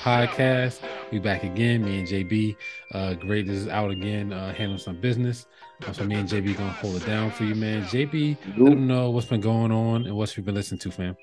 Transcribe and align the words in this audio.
podcast. 0.00 0.80
We 1.12 1.18
back 1.18 1.44
again. 1.44 1.84
Me 1.84 1.98
and 1.98 2.08
JB. 2.08 2.56
Uh, 2.92 3.14
Great 3.14 3.48
is 3.48 3.68
out 3.68 3.90
again, 3.90 4.32
uh, 4.32 4.54
handling 4.54 4.78
some 4.78 4.96
business. 5.00 5.46
Uh, 5.86 5.92
so 5.92 6.04
me 6.04 6.14
and 6.14 6.28
JB 6.28 6.56
gonna 6.56 6.70
hold 6.72 6.96
it 6.96 7.06
down 7.06 7.30
for 7.30 7.44
you, 7.44 7.54
man. 7.54 7.84
JB, 7.84 8.36
let 8.56 8.70
them 8.70 8.86
know 8.86 9.10
what's 9.10 9.26
been 9.26 9.40
going 9.40 9.70
on 9.70 10.06
and 10.06 10.16
what 10.16 10.34
you've 10.36 10.46
been 10.46 10.54
listening 10.54 10.78
to, 10.80 10.90
fam. 10.90 11.16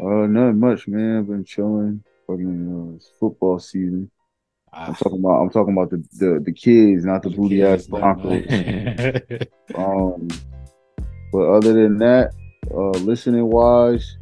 Uh, 0.00 0.26
not 0.26 0.54
much, 0.54 0.88
man. 0.88 1.18
I've 1.18 1.28
been 1.28 1.44
chilling. 1.44 2.02
Fucking 2.26 2.98
uh, 3.00 3.04
football 3.20 3.58
season. 3.58 4.10
I'm 4.72 4.94
talking 4.94 5.18
about. 5.18 5.42
I'm 5.42 5.50
talking 5.50 5.74
about 5.74 5.90
the 5.90 6.04
the, 6.14 6.40
the 6.40 6.52
kids, 6.52 7.04
not 7.04 7.22
the, 7.22 7.28
the 7.28 7.36
booty 7.36 7.62
ass 7.62 7.86
Broncos. 7.86 8.44
um, 9.74 10.28
but 11.32 11.48
other 11.48 11.72
than 11.72 11.98
that, 11.98 12.32
uh, 12.74 12.98
listening 12.98 13.46
wise, 13.46 14.16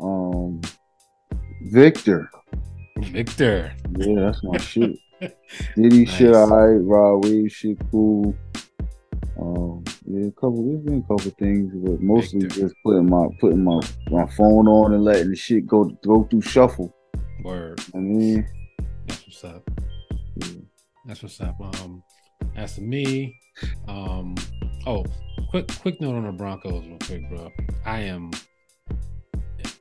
um, 0.00 0.60
Victor. 1.62 2.30
Victor. 3.02 3.72
Yeah, 3.96 4.20
that's 4.20 4.42
my 4.42 4.56
shit. 4.58 4.98
Diddy 5.76 6.04
nice. 6.04 6.14
shit, 6.14 6.34
alright. 6.34 6.80
Rod 6.84 7.24
Wave 7.24 7.50
shit, 7.52 7.78
cool. 7.90 8.34
Um, 9.40 9.84
yeah, 10.06 10.26
a 10.26 10.30
couple. 10.32 10.64
There's 10.66 10.84
been 10.84 10.98
a 10.98 11.02
couple 11.02 11.30
things, 11.38 11.72
but 11.74 12.00
mostly 12.00 12.40
Victor. 12.40 12.60
just 12.60 12.74
putting 12.84 13.08
my 13.08 13.26
putting 13.40 13.64
my 13.64 13.80
my 14.10 14.26
phone 14.36 14.66
on 14.68 14.94
and 14.94 15.04
letting 15.04 15.30
the 15.30 15.36
shit 15.36 15.66
go 15.66 15.84
go 16.04 16.24
through 16.24 16.42
shuffle. 16.42 16.94
Word. 17.42 17.80
I 17.94 17.98
mean, 17.98 18.46
that's 19.06 19.26
what's 19.26 19.44
up. 19.44 19.70
Yeah. 20.36 20.46
That's 21.06 21.22
what's 21.22 21.40
up. 21.40 21.56
Um, 21.60 22.02
as 22.56 22.74
for 22.74 22.82
me, 22.82 23.34
um, 23.86 24.34
oh, 24.86 25.04
quick 25.50 25.68
quick 25.80 26.00
note 26.00 26.16
on 26.16 26.24
the 26.24 26.32
Broncos, 26.32 26.84
real 26.86 26.98
quick, 26.98 27.28
bro. 27.30 27.50
I 27.86 28.00
am 28.00 28.30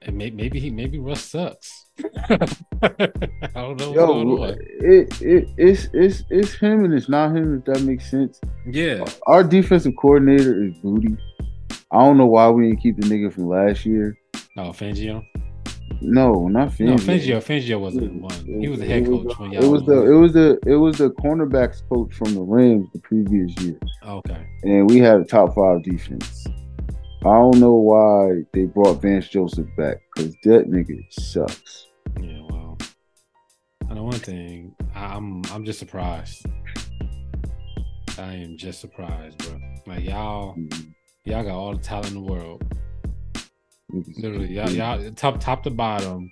and 0.07 0.17
maybe 0.17 0.59
he 0.59 0.69
maybe 0.69 0.97
Russ 0.97 1.23
sucks. 1.23 1.85
I 2.29 2.97
don't 3.53 3.77
know. 3.79 3.93
Yo, 3.93 4.43
it, 4.43 5.21
it 5.21 5.49
it's 5.57 5.89
it's 5.93 6.23
it's 6.29 6.53
him 6.53 6.85
and 6.85 6.93
it's 6.93 7.09
not 7.09 7.35
him. 7.35 7.57
If 7.57 7.65
that 7.65 7.83
makes 7.83 8.09
sense. 8.09 8.39
Yeah. 8.65 9.03
Our 9.27 9.43
defensive 9.43 9.93
coordinator 9.99 10.63
is 10.63 10.73
booty. 10.75 11.17
I 11.91 11.99
don't 11.99 12.17
know 12.17 12.25
why 12.25 12.49
we 12.49 12.69
didn't 12.69 12.81
keep 12.81 12.97
the 12.97 13.07
nigga 13.07 13.31
from 13.31 13.47
last 13.47 13.85
year. 13.85 14.17
Oh, 14.57 14.69
Fangio. 14.71 15.25
No, 16.01 16.47
not 16.47 16.69
Fangio. 16.69 16.85
No, 16.87 16.95
Fangio. 16.95 17.37
Fangio 17.37 17.79
wasn't 17.79 18.13
the 18.13 18.19
one. 18.19 18.61
He 18.61 18.67
was 18.67 18.79
the 18.79 18.85
head 18.85 19.05
coach 19.05 19.37
when 19.37 19.51
y'all. 19.51 19.63
It 19.63 19.67
was 19.67 19.83
the 19.83 20.05
it 20.05 20.15
was 20.15 20.33
the 20.33 20.59
it 20.65 20.75
was 20.75 20.97
the 20.97 21.09
cornerbacks 21.11 21.87
coach 21.89 22.13
from 22.13 22.33
the 22.33 22.41
Rams 22.41 22.87
the 22.93 22.99
previous 22.99 23.53
year. 23.61 23.77
Okay. 24.05 24.47
And 24.63 24.89
we 24.89 24.99
had 24.99 25.19
a 25.19 25.25
top 25.25 25.53
five 25.55 25.83
defense. 25.83 26.45
I 27.21 27.33
don't 27.33 27.59
know 27.59 27.75
why 27.75 28.43
they 28.53 28.65
brought 28.65 29.01
Vance 29.01 29.27
Joseph 29.27 29.67
back 29.75 29.97
because 30.15 30.33
that 30.43 30.69
nigga 30.69 31.03
sucks. 31.11 31.87
Yeah, 32.21 32.41
well, 32.49 32.77
I 33.89 33.95
know 33.95 34.03
one 34.03 34.13
thing. 34.13 34.75
I'm 34.95 35.43
I'm 35.51 35.65
just 35.65 35.79
surprised. 35.79 36.45
I 38.19 38.33
am 38.33 38.57
just 38.57 38.79
surprised, 38.79 39.37
bro. 39.39 39.59
Like 39.87 40.03
y'all, 40.03 40.55
mm-hmm. 40.55 40.89
y'all 41.25 41.43
got 41.43 41.55
all 41.55 41.73
the 41.73 41.81
talent 41.81 42.09
in 42.09 42.13
the 42.13 42.21
world. 42.21 42.63
Literally, 44.17 44.53
y'all, 44.53 44.69
y'all 44.69 45.11
top 45.11 45.39
top 45.39 45.63
to 45.63 45.71
bottom, 45.71 46.31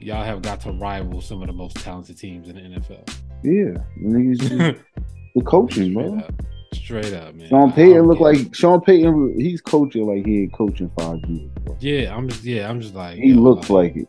y'all 0.00 0.24
have 0.24 0.42
got 0.42 0.60
to 0.62 0.72
rival 0.72 1.20
some 1.20 1.40
of 1.42 1.48
the 1.48 1.52
most 1.52 1.76
talented 1.76 2.18
teams 2.18 2.48
in 2.48 2.54
the 2.54 2.62
NFL. 2.62 3.08
Yeah, 3.42 3.82
niggas, 4.00 4.78
the 5.34 5.42
coaching, 5.42 5.94
bro. 5.94 6.22
Straight 6.72 7.12
up, 7.12 7.34
man. 7.34 7.48
Sean 7.48 7.72
Payton 7.72 8.06
look 8.06 8.20
like 8.20 8.54
Sean 8.54 8.80
Payton. 8.80 9.38
He's 9.38 9.60
coaching 9.60 10.06
like 10.06 10.24
he 10.24 10.42
ain't 10.42 10.52
coaching 10.52 10.90
five 10.98 11.18
years. 11.28 11.50
Yeah, 11.80 12.14
I'm 12.14 12.28
just 12.28 12.44
yeah, 12.44 12.68
I'm 12.68 12.80
just 12.80 12.94
like 12.94 13.16
he 13.18 13.34
looks 13.34 13.70
like, 13.70 13.94
like, 13.94 14.08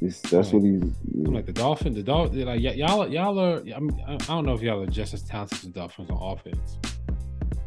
It's, 0.00 0.20
that's 0.20 0.52
what 0.52 0.62
he's. 0.62 0.80
Yeah. 0.82 1.26
I'm 1.26 1.34
like 1.34 1.46
the 1.46 1.52
Dolphins. 1.52 1.96
The 1.96 2.02
Dolphins, 2.02 2.44
like 2.44 2.62
y- 2.62 2.72
y'all, 2.72 3.06
y'all 3.08 3.38
are. 3.38 3.58
I, 3.58 3.78
mean, 3.80 4.02
I 4.06 4.16
don't 4.16 4.46
know 4.46 4.54
if 4.54 4.62
y'all 4.62 4.82
are 4.82 4.86
just 4.86 5.12
as 5.12 5.22
talented 5.22 5.58
as 5.58 5.64
the 5.64 5.70
Dolphins 5.70 6.10
on 6.10 6.16
offense. 6.22 6.78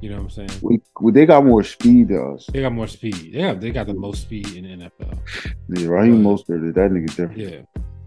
You 0.01 0.09
know 0.09 0.17
what 0.17 0.23
I'm 0.23 0.29
saying? 0.31 0.50
We, 0.61 0.81
we, 1.00 1.11
they 1.13 1.25
got 1.25 1.45
more 1.45 1.63
speed 1.63 2.09
than 2.09 2.33
us. 2.33 2.47
They 2.51 2.61
got 2.61 2.73
more 2.73 2.88
speed. 2.88 3.15
Yeah, 3.15 3.53
they 3.53 3.71
got 3.71 3.88
the 3.88 3.94
most 3.94 4.23
speed 4.23 4.53
in 4.53 4.79
the 4.79 4.85
NFL. 4.85 5.17
Yeah, 5.69 5.88
Raheem 5.88 6.23
Mostert, 6.23 6.73
that 6.73 6.91
nigga 6.91 7.07
different. 7.07 7.38
Yeah, 7.38 7.61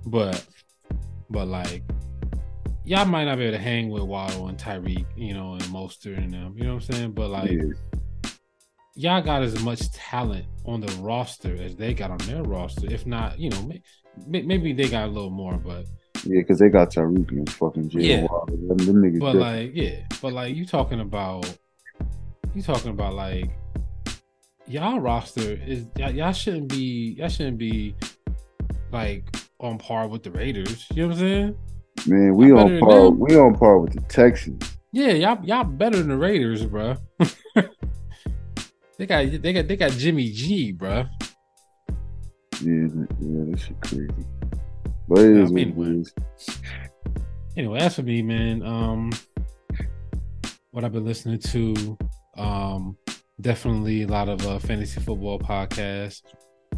but 0.05 0.45
but 1.31 1.47
like 1.47 1.83
y'all 2.87 3.05
might 3.05 3.25
not 3.25 3.37
be 3.37 3.45
able 3.45 3.59
to 3.59 3.63
hang 3.63 3.91
with 3.91 4.05
Waddle 4.05 4.47
and 4.47 4.57
Tyreek, 4.57 5.05
you 5.17 5.35
know, 5.35 5.55
and 5.55 5.63
Mostert 5.65 6.19
and 6.19 6.33
them. 6.33 6.55
You 6.57 6.65
know 6.65 6.75
what 6.77 6.89
I'm 6.89 6.95
saying? 6.95 7.13
But 7.13 7.31
like, 7.31 7.51
yeah. 7.51 8.31
y'all 8.95 9.23
got 9.23 9.43
as 9.43 9.61
much 9.63 9.91
talent 9.93 10.47
on 10.65 10.81
the 10.81 10.93
roster 11.03 11.55
as 11.57 11.77
they 11.77 11.93
got 11.93 12.11
on 12.13 12.19
their 12.19 12.45
roster. 12.45 12.87
If 12.91 13.05
not, 13.05 13.39
you 13.39 13.51
know, 13.51 13.71
maybe 14.27 14.73
they 14.73 14.89
got 14.89 15.07
a 15.07 15.11
little 15.11 15.31
more, 15.31 15.59
but 15.59 15.87
yeah, 16.25 16.41
because 16.41 16.61
they 16.61 16.69
got 16.69 16.91
Tyreek 16.91 17.31
and 17.31 17.51
fucking 17.51 17.89
Jay 17.89 18.01
yeah. 18.01 18.27
Waddle. 18.31 18.57
Them, 18.57 18.79
them 18.79 18.97
niggas 19.03 19.19
but 19.19 19.33
different. 19.33 19.41
like, 19.41 19.71
yeah, 19.75 20.07
but 20.23 20.33
like 20.33 20.55
you 20.55 20.65
talking 20.65 21.01
about, 21.01 21.59
you 22.55 22.63
talking 22.63 22.93
about 22.93 23.15
like 23.15 23.51
y'all 24.69 25.01
roster 25.01 25.61
is 25.67 25.87
y'all, 25.97 26.11
y'all 26.11 26.33
shouldn't 26.33 26.69
be 26.69 27.17
y'all 27.19 27.29
shouldn't 27.29 27.59
be 27.59 27.95
like 28.93 29.25
on 29.59 29.77
par 29.77 30.07
with 30.07 30.23
the 30.23 30.31
Raiders. 30.31 30.87
You 30.95 31.03
know 31.03 31.09
what 31.09 31.15
I'm 31.15 31.21
saying? 31.21 31.57
Man, 32.07 32.35
we 32.35 32.53
on 32.53 32.79
par. 32.81 33.11
We 33.11 33.37
on 33.37 33.55
par 33.57 33.79
with 33.79 33.95
the 33.95 34.01
Texans. 34.03 34.77
Yeah, 34.93 35.13
y'all 35.13 35.45
y'all 35.45 35.65
better 35.65 35.99
than 35.99 36.09
the 36.09 36.17
Raiders, 36.17 36.65
bro. 36.65 36.97
they 38.99 39.07
got 39.07 39.43
they 39.43 39.53
got 39.53 39.69
they 39.69 39.77
got 39.77 39.93
Jimmy 39.93 40.31
G, 40.31 40.73
bro. 40.73 41.05
Yeah, 42.63 42.89
yeah, 43.21 43.45
that 43.51 43.61
shit 43.61 43.81
crazy. 43.83 44.09
But 45.09 45.19
it 45.19 45.37
is 45.37 45.51
anyway. 45.51 46.03
anyway, 47.57 47.79
as 47.81 47.95
for 47.97 48.03
me, 48.03 48.23
man, 48.23 48.63
um, 48.63 49.13
what 50.71 50.85
I've 50.85 50.93
been 50.93 51.05
listening 51.05 51.39
to, 51.39 51.99
um, 52.37 52.97
definitely 53.41 54.03
a 54.03 54.09
lot 54.09 54.29
of 54.29 54.45
uh, 54.47 54.59
fantasy 54.59 55.01
football 55.01 55.39
podcasts. 55.39 56.23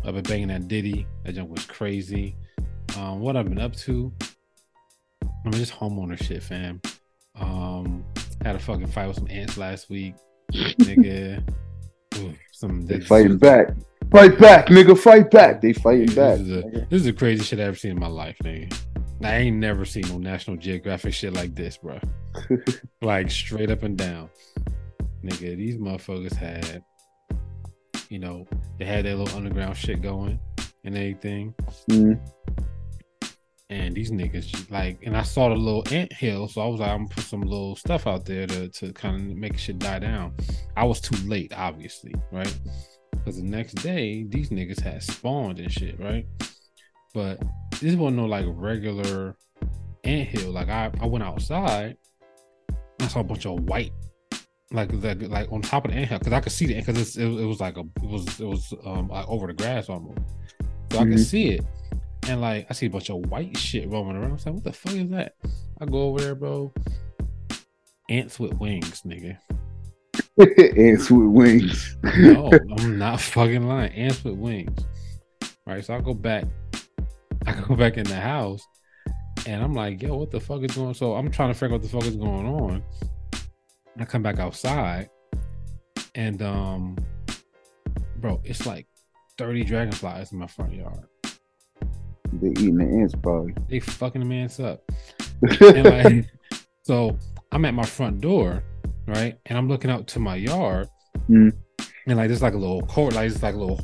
I've 0.04 0.14
been 0.14 0.22
banging 0.22 0.48
that 0.48 0.68
Diddy. 0.68 1.06
That 1.24 1.34
junk 1.34 1.50
was 1.50 1.64
crazy. 1.66 2.36
Um, 2.96 3.20
what 3.20 3.36
I've 3.36 3.48
been 3.48 3.60
up 3.60 3.74
to, 3.76 4.12
I 5.48 5.50
mean, 5.50 5.60
just 5.60 5.72
homeowner 5.72 6.22
shit, 6.22 6.42
fam. 6.42 6.78
Um, 7.34 8.04
had 8.44 8.54
a 8.54 8.58
fucking 8.58 8.88
fight 8.88 9.06
with 9.06 9.16
some 9.16 9.28
ants 9.30 9.56
last 9.56 9.88
week, 9.88 10.14
nigga. 10.52 11.42
Ooh, 12.18 12.34
some 12.52 12.84
they 12.84 13.00
fighting 13.00 13.38
back. 13.38 13.68
Fight 14.10 14.38
back, 14.38 14.66
nigga. 14.66 14.98
Fight 14.98 15.30
back. 15.30 15.62
They 15.62 15.72
fighting 15.72 16.14
back. 16.14 16.36
This 16.36 16.48
is, 16.48 16.50
a, 16.50 16.62
this 16.62 16.86
is 17.00 17.04
the 17.04 17.14
craziest 17.14 17.48
shit 17.48 17.60
I 17.60 17.62
ever 17.62 17.76
seen 17.76 17.92
in 17.92 17.98
my 17.98 18.08
life, 18.08 18.36
nigga. 18.44 18.78
I 19.22 19.36
ain't 19.36 19.56
never 19.56 19.86
seen 19.86 20.06
no 20.08 20.18
National 20.18 20.58
Geographic 20.58 21.14
shit 21.14 21.32
like 21.32 21.54
this, 21.54 21.78
bro. 21.78 21.98
like 23.00 23.30
straight 23.30 23.70
up 23.70 23.84
and 23.84 23.96
down, 23.96 24.28
nigga. 25.24 25.56
These 25.56 25.78
motherfuckers 25.78 26.34
had, 26.34 26.84
you 28.10 28.18
know, 28.18 28.46
they 28.78 28.84
had 28.84 29.06
their 29.06 29.14
little 29.14 29.34
underground 29.34 29.78
shit 29.78 30.02
going 30.02 30.38
and 30.84 30.94
everything. 30.94 31.54
Mm 31.88 32.20
and 33.70 33.94
these 33.94 34.10
niggas 34.10 34.70
like 34.70 34.98
and 35.02 35.16
I 35.16 35.22
saw 35.22 35.48
the 35.50 35.54
little 35.54 35.84
ant 35.92 36.12
hill, 36.12 36.48
so 36.48 36.62
I 36.62 36.66
was 36.66 36.80
like, 36.80 36.90
I'm 36.90 37.04
gonna 37.04 37.14
put 37.14 37.24
some 37.24 37.42
little 37.42 37.76
stuff 37.76 38.06
out 38.06 38.24
there 38.24 38.46
to, 38.46 38.68
to 38.68 38.92
kind 38.92 39.30
of 39.30 39.36
make 39.36 39.58
shit 39.58 39.78
die 39.78 39.98
down. 39.98 40.32
I 40.76 40.84
was 40.84 41.00
too 41.00 41.16
late, 41.28 41.52
obviously, 41.54 42.14
right? 42.32 42.58
Because 43.10 43.36
the 43.36 43.42
next 43.42 43.74
day, 43.74 44.24
these 44.24 44.50
niggas 44.50 44.80
had 44.80 45.02
spawned 45.02 45.58
and 45.58 45.70
shit, 45.70 46.00
right? 46.00 46.26
But 47.12 47.42
this 47.80 47.94
wasn't 47.94 48.16
no 48.16 48.26
like 48.26 48.46
regular 48.48 49.36
ant 50.04 50.28
hill. 50.28 50.52
Like 50.52 50.68
I, 50.68 50.90
I 51.00 51.06
went 51.06 51.24
outside, 51.24 51.96
I 53.00 53.06
saw 53.08 53.20
a 53.20 53.24
bunch 53.24 53.44
of 53.44 53.60
white 53.64 53.92
like 54.70 54.92
like, 54.92 55.22
like 55.22 55.52
on 55.52 55.62
top 55.62 55.84
of 55.84 55.90
the 55.90 55.96
ant 55.96 56.08
hill 56.08 56.18
because 56.18 56.32
I 56.32 56.40
could 56.40 56.52
see 56.52 56.66
the 56.66 56.74
because 56.74 57.16
it, 57.16 57.24
it 57.24 57.44
was 57.44 57.60
like 57.60 57.76
a 57.76 57.80
it 57.80 58.08
was 58.08 58.40
it 58.40 58.46
was 58.46 58.72
um 58.84 59.08
like 59.08 59.28
over 59.28 59.46
the 59.46 59.52
grass 59.52 59.90
almost, 59.90 60.20
so 60.90 60.98
mm-hmm. 60.98 60.98
I 60.98 61.10
could 61.10 61.24
see 61.24 61.50
it 61.50 61.64
and 62.28 62.40
like 62.40 62.66
I 62.68 62.74
see 62.74 62.86
a 62.86 62.90
bunch 62.90 63.10
of 63.10 63.26
white 63.30 63.56
shit 63.56 63.88
roaming 63.88 64.16
around. 64.16 64.32
I'm 64.32 64.36
like, 64.36 64.54
what 64.54 64.64
the 64.64 64.72
fuck 64.72 64.94
is 64.94 65.10
that? 65.10 65.34
I 65.80 65.86
go 65.86 66.02
over 66.02 66.20
there, 66.20 66.34
bro. 66.34 66.72
Ants 68.10 68.38
with 68.38 68.54
wings, 68.54 69.02
nigga. 69.02 69.38
Ants 70.78 71.10
with 71.10 71.28
wings. 71.28 71.96
no, 72.02 72.50
I'm 72.78 72.98
not 72.98 73.20
fucking 73.20 73.66
lying. 73.66 73.92
Ants 73.92 74.22
with 74.24 74.34
wings. 74.34 74.78
Right. 75.66 75.84
So 75.84 75.94
I 75.94 76.00
go 76.00 76.14
back. 76.14 76.44
I 77.46 77.52
go 77.52 77.76
back 77.76 77.96
in 77.96 78.04
the 78.04 78.16
house 78.16 78.66
and 79.46 79.62
I'm 79.62 79.72
like, 79.72 80.02
yo, 80.02 80.16
what 80.16 80.30
the 80.30 80.40
fuck 80.40 80.62
is 80.62 80.74
going 80.74 80.88
on? 80.88 80.94
So 80.94 81.14
I'm 81.14 81.30
trying 81.30 81.50
to 81.50 81.54
figure 81.54 81.76
out 81.76 81.80
what 81.80 81.90
the 81.90 81.96
fuck 81.96 82.04
is 82.04 82.16
going 82.16 82.46
on. 82.46 82.82
I 83.98 84.04
come 84.04 84.22
back 84.22 84.38
outside 84.38 85.08
and 86.14 86.42
um 86.42 86.96
bro, 88.16 88.40
it's 88.44 88.66
like 88.66 88.86
30 89.38 89.64
dragonflies 89.64 90.32
in 90.32 90.38
my 90.38 90.46
front 90.46 90.74
yard. 90.74 91.07
They 92.32 92.50
eating 92.50 92.76
the 92.76 92.84
ants 92.84 93.14
probably. 93.14 93.54
They 93.68 93.80
fucking 93.80 94.20
the 94.20 94.26
man's 94.26 94.60
up. 94.60 94.82
like, 95.60 96.26
so 96.82 97.18
I'm 97.52 97.64
at 97.64 97.74
my 97.74 97.84
front 97.84 98.20
door, 98.20 98.62
right? 99.06 99.38
And 99.46 99.58
I'm 99.58 99.68
looking 99.68 99.90
out 99.90 100.06
to 100.08 100.18
my 100.18 100.36
yard. 100.36 100.88
Mm. 101.28 101.52
And 102.06 102.16
like 102.16 102.28
there's 102.28 102.42
like 102.42 102.54
a 102.54 102.58
little 102.58 102.82
court, 102.82 103.14
like 103.14 103.30
it's 103.30 103.42
like 103.42 103.54
a 103.54 103.58
little 103.58 103.76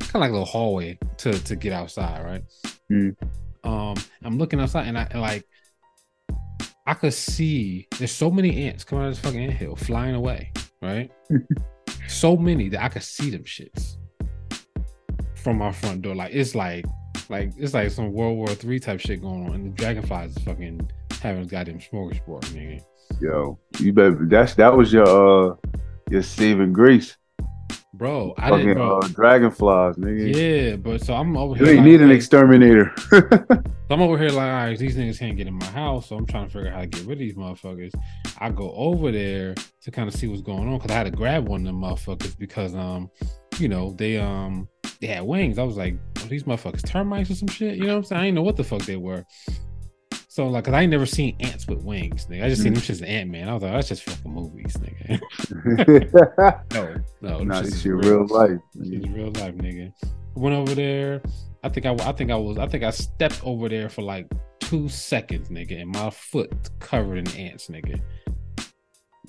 kind 0.00 0.14
of 0.14 0.20
like 0.20 0.30
a 0.30 0.32
little 0.32 0.46
hallway 0.46 0.98
to 1.18 1.32
to 1.32 1.56
get 1.56 1.72
outside, 1.72 2.24
right? 2.24 2.44
Mm. 2.90 3.16
Um, 3.64 3.96
I'm 4.22 4.38
looking 4.38 4.60
outside 4.60 4.86
and 4.86 4.98
I 4.98 5.08
like 5.14 5.44
I 6.86 6.94
could 6.94 7.14
see 7.14 7.88
there's 7.98 8.12
so 8.12 8.30
many 8.30 8.68
ants 8.68 8.84
coming 8.84 9.04
out 9.04 9.08
of 9.08 9.14
this 9.14 9.24
fucking 9.24 9.42
ant 9.42 9.52
hill 9.52 9.74
flying 9.74 10.14
away, 10.14 10.52
right? 10.80 11.10
so 12.08 12.36
many 12.36 12.68
that 12.68 12.82
I 12.82 12.88
could 12.88 13.02
see 13.02 13.30
them 13.30 13.42
shits 13.42 13.96
from 15.34 15.58
my 15.58 15.72
front 15.72 16.02
door. 16.02 16.14
Like 16.14 16.32
it's 16.32 16.54
like 16.54 16.84
like 17.30 17.52
it's 17.56 17.74
like 17.74 17.90
some 17.90 18.12
World 18.12 18.36
War 18.36 18.48
Three 18.48 18.78
type 18.78 19.00
shit 19.00 19.20
going 19.20 19.46
on, 19.46 19.54
and 19.54 19.66
the 19.66 19.70
dragonflies 19.70 20.36
is 20.36 20.42
fucking 20.44 20.90
having 21.20 21.46
goddamn 21.46 21.78
smorgasbord, 21.78 22.42
nigga. 22.54 22.82
Yo, 23.20 23.58
you 23.78 23.92
better 23.92 24.26
that's 24.26 24.54
that 24.54 24.76
was 24.76 24.92
your 24.92 25.52
uh 25.52 25.56
your 26.10 26.22
saving 26.22 26.72
grace. 26.72 27.16
Bro, 27.96 28.34
I 28.36 28.50
Fucking, 28.50 28.66
didn't 28.66 28.76
bro. 28.82 28.98
Uh, 28.98 29.08
dragonflies, 29.08 29.96
nigga. 29.96 30.34
Yeah, 30.34 30.76
but 30.76 31.02
so 31.02 31.14
I'm 31.14 31.34
over 31.36 31.54
here. 31.54 31.66
You 31.68 31.76
like, 31.76 31.84
need 31.84 32.02
an 32.02 32.10
exterminator. 32.10 32.92
so 33.10 33.18
I'm 33.90 34.02
over 34.02 34.18
here 34.18 34.28
like, 34.28 34.50
all 34.50 34.66
right, 34.66 34.78
these 34.78 34.96
niggas 34.96 35.18
can't 35.18 35.36
get 35.36 35.46
in 35.46 35.54
my 35.54 35.66
house, 35.66 36.08
so 36.08 36.16
I'm 36.16 36.26
trying 36.26 36.46
to 36.46 36.52
figure 36.52 36.68
out 36.68 36.74
how 36.74 36.80
to 36.82 36.86
get 36.88 37.06
rid 37.06 37.12
of 37.12 37.18
these 37.20 37.36
motherfuckers. 37.36 37.92
I 38.38 38.50
go 38.50 38.70
over 38.72 39.10
there 39.10 39.54
to 39.82 39.90
kind 39.90 40.08
of 40.08 40.14
see 40.14 40.26
what's 40.26 40.42
going 40.42 40.68
on 40.68 40.76
because 40.76 40.90
I 40.90 40.94
had 40.94 41.04
to 41.04 41.10
grab 41.10 41.48
one 41.48 41.60
of 41.60 41.66
them 41.66 41.80
motherfuckers 41.80 42.36
because 42.38 42.74
um, 42.74 43.10
you 43.58 43.68
know, 43.68 43.92
they 43.92 44.18
um 44.18 44.68
they 45.00 45.06
had 45.06 45.24
wings. 45.24 45.58
I 45.58 45.62
was 45.62 45.76
like, 45.76 45.96
oh, 46.18 46.26
these 46.26 46.44
motherfuckers 46.44 46.84
termites 46.84 47.30
or 47.30 47.34
some 47.34 47.48
shit. 47.48 47.76
You 47.76 47.84
know 47.84 47.94
what 47.94 47.98
I'm 47.98 48.04
saying? 48.04 48.20
I 48.20 48.24
didn't 48.26 48.34
know 48.36 48.42
what 48.42 48.56
the 48.56 48.64
fuck 48.64 48.82
they 48.82 48.96
were. 48.96 49.24
So 50.36 50.46
like, 50.48 50.64
cause 50.64 50.74
I 50.74 50.82
ain't 50.82 50.90
never 50.90 51.06
seen 51.06 51.34
ants 51.40 51.66
with 51.66 51.78
wings, 51.78 52.26
nigga. 52.26 52.44
I 52.44 52.50
just 52.50 52.60
mm-hmm. 52.60 52.64
seen 52.64 52.74
them 52.74 52.82
just 52.82 53.00
an 53.00 53.06
Ant 53.06 53.30
Man. 53.30 53.48
I 53.48 53.54
was 53.54 53.62
like, 53.62 53.72
that's 53.72 53.88
just 53.88 54.02
fucking 54.02 54.30
movies, 54.30 54.76
nigga. 54.76 55.18
no, 56.74 56.94
no, 57.22 57.38
nah, 57.38 57.62
this 57.62 57.86
real, 57.86 57.96
real 57.96 58.26
life. 58.26 58.60
It's 58.74 59.08
real 59.08 59.28
life, 59.28 59.54
nigga. 59.54 59.94
Went 60.34 60.54
over 60.54 60.74
there. 60.74 61.22
I 61.64 61.70
think 61.70 61.86
I, 61.86 61.94
I 62.06 62.12
think 62.12 62.30
I 62.30 62.36
was, 62.36 62.58
I 62.58 62.66
think 62.66 62.84
I 62.84 62.90
stepped 62.90 63.40
over 63.44 63.70
there 63.70 63.88
for 63.88 64.02
like 64.02 64.30
two 64.60 64.90
seconds, 64.90 65.48
nigga, 65.48 65.80
and 65.80 65.90
my 65.90 66.10
foot 66.10 66.52
covered 66.80 67.16
in 67.16 67.28
ants, 67.28 67.68
nigga. 67.68 67.98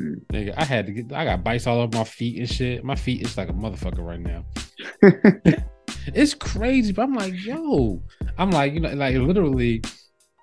Mm. 0.01 0.25
Nigga, 0.33 0.55
I 0.57 0.65
had 0.65 0.87
to 0.87 0.91
get, 0.91 1.13
I 1.13 1.23
got 1.23 1.41
bites 1.41 1.67
all 1.67 1.79
over 1.79 1.97
my 1.97 2.03
feet 2.03 2.37
and 2.37 2.49
shit. 2.49 2.83
My 2.83 2.95
feet 2.95 3.21
is 3.21 3.37
like 3.37 3.47
a 3.47 3.53
motherfucker 3.53 4.05
right 4.05 4.19
now. 4.19 4.45
it's 6.07 6.33
crazy, 6.33 6.91
but 6.91 7.03
I'm 7.03 7.13
like, 7.13 7.33
yo, 7.45 8.03
I'm 8.37 8.51
like, 8.51 8.73
you 8.73 8.81
know, 8.81 8.93
like 8.93 9.15
literally 9.15 9.81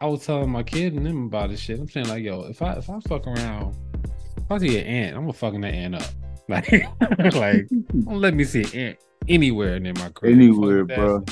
I 0.01 0.07
was 0.07 0.27
telling 0.27 0.51
my 0.51 0.63
kid 0.63 0.95
and 0.95 1.07
them 1.07 1.27
about 1.27 1.51
this 1.51 1.61
shit. 1.61 1.79
I'm 1.79 1.89
saying 1.89 2.09
like, 2.09 2.23
yo, 2.23 2.43
if 2.43 2.61
I 2.63 2.73
if 2.75 2.91
I 2.91 2.99
fuck 3.01 3.27
around, 3.27 3.75
if 4.37 4.51
I 4.51 4.59
see 4.59 4.79
an 4.79 4.87
ant, 4.87 5.17
I'm 5.17 5.23
gonna 5.23 5.33
fucking 5.33 5.61
that 5.63 5.75
ant 5.75 5.97
up. 5.97 6.03
Like, 6.47 6.71
like, 7.35 7.69
don't 8.05 8.21
let 8.21 8.35
me 8.35 8.45
see 8.45 8.65
an 8.65 8.75
ant 8.75 8.99
anywhere 9.31 9.81
near 9.81 9.95
my 9.95 10.11
crib. 10.11 10.35
Anywhere, 10.35 10.85
bro. 10.85 11.25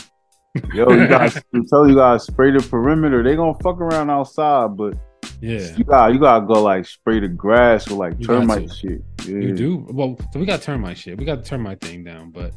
Yo, 0.73 0.91
you 0.91 1.06
guys 1.06 1.35
tell 1.69 1.87
you 1.87 1.97
guys 1.97 2.25
spray 2.25 2.50
the 2.50 2.67
perimeter. 2.67 3.23
They 3.23 3.37
gonna 3.37 3.59
fuck 3.62 3.79
around 3.79 4.09
outside, 4.09 4.75
but 4.75 4.94
yeah, 5.43 5.76
you 5.76 5.85
got 5.85 6.14
you 6.14 6.19
gotta 6.19 6.47
go 6.47 6.62
like 6.62 6.87
spray 6.87 7.20
the 7.20 7.29
grass 7.29 7.91
or 7.91 7.97
like 7.97 8.14
you 8.19 8.26
termite 8.26 8.73
shit. 8.73 9.03
Yeah. 9.26 9.37
You 9.37 9.55
do 9.55 9.87
well. 9.91 10.17
So 10.32 10.41
we 10.41 10.47
got 10.47 10.62
termite 10.62 10.97
shit. 10.97 11.19
We 11.19 11.26
got 11.26 11.43
the 11.43 11.44
termite 11.44 11.82
thing 11.82 12.05
down, 12.05 12.31
but 12.31 12.55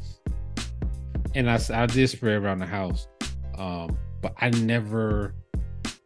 and 1.34 1.50
I 1.50 1.60
I 1.74 1.88
did 1.88 2.10
spray 2.10 2.36
around 2.36 2.60
the 2.60 2.66
house, 2.66 3.10
um, 3.58 3.98
but 4.22 4.34
I 4.38 4.50
never 4.52 5.36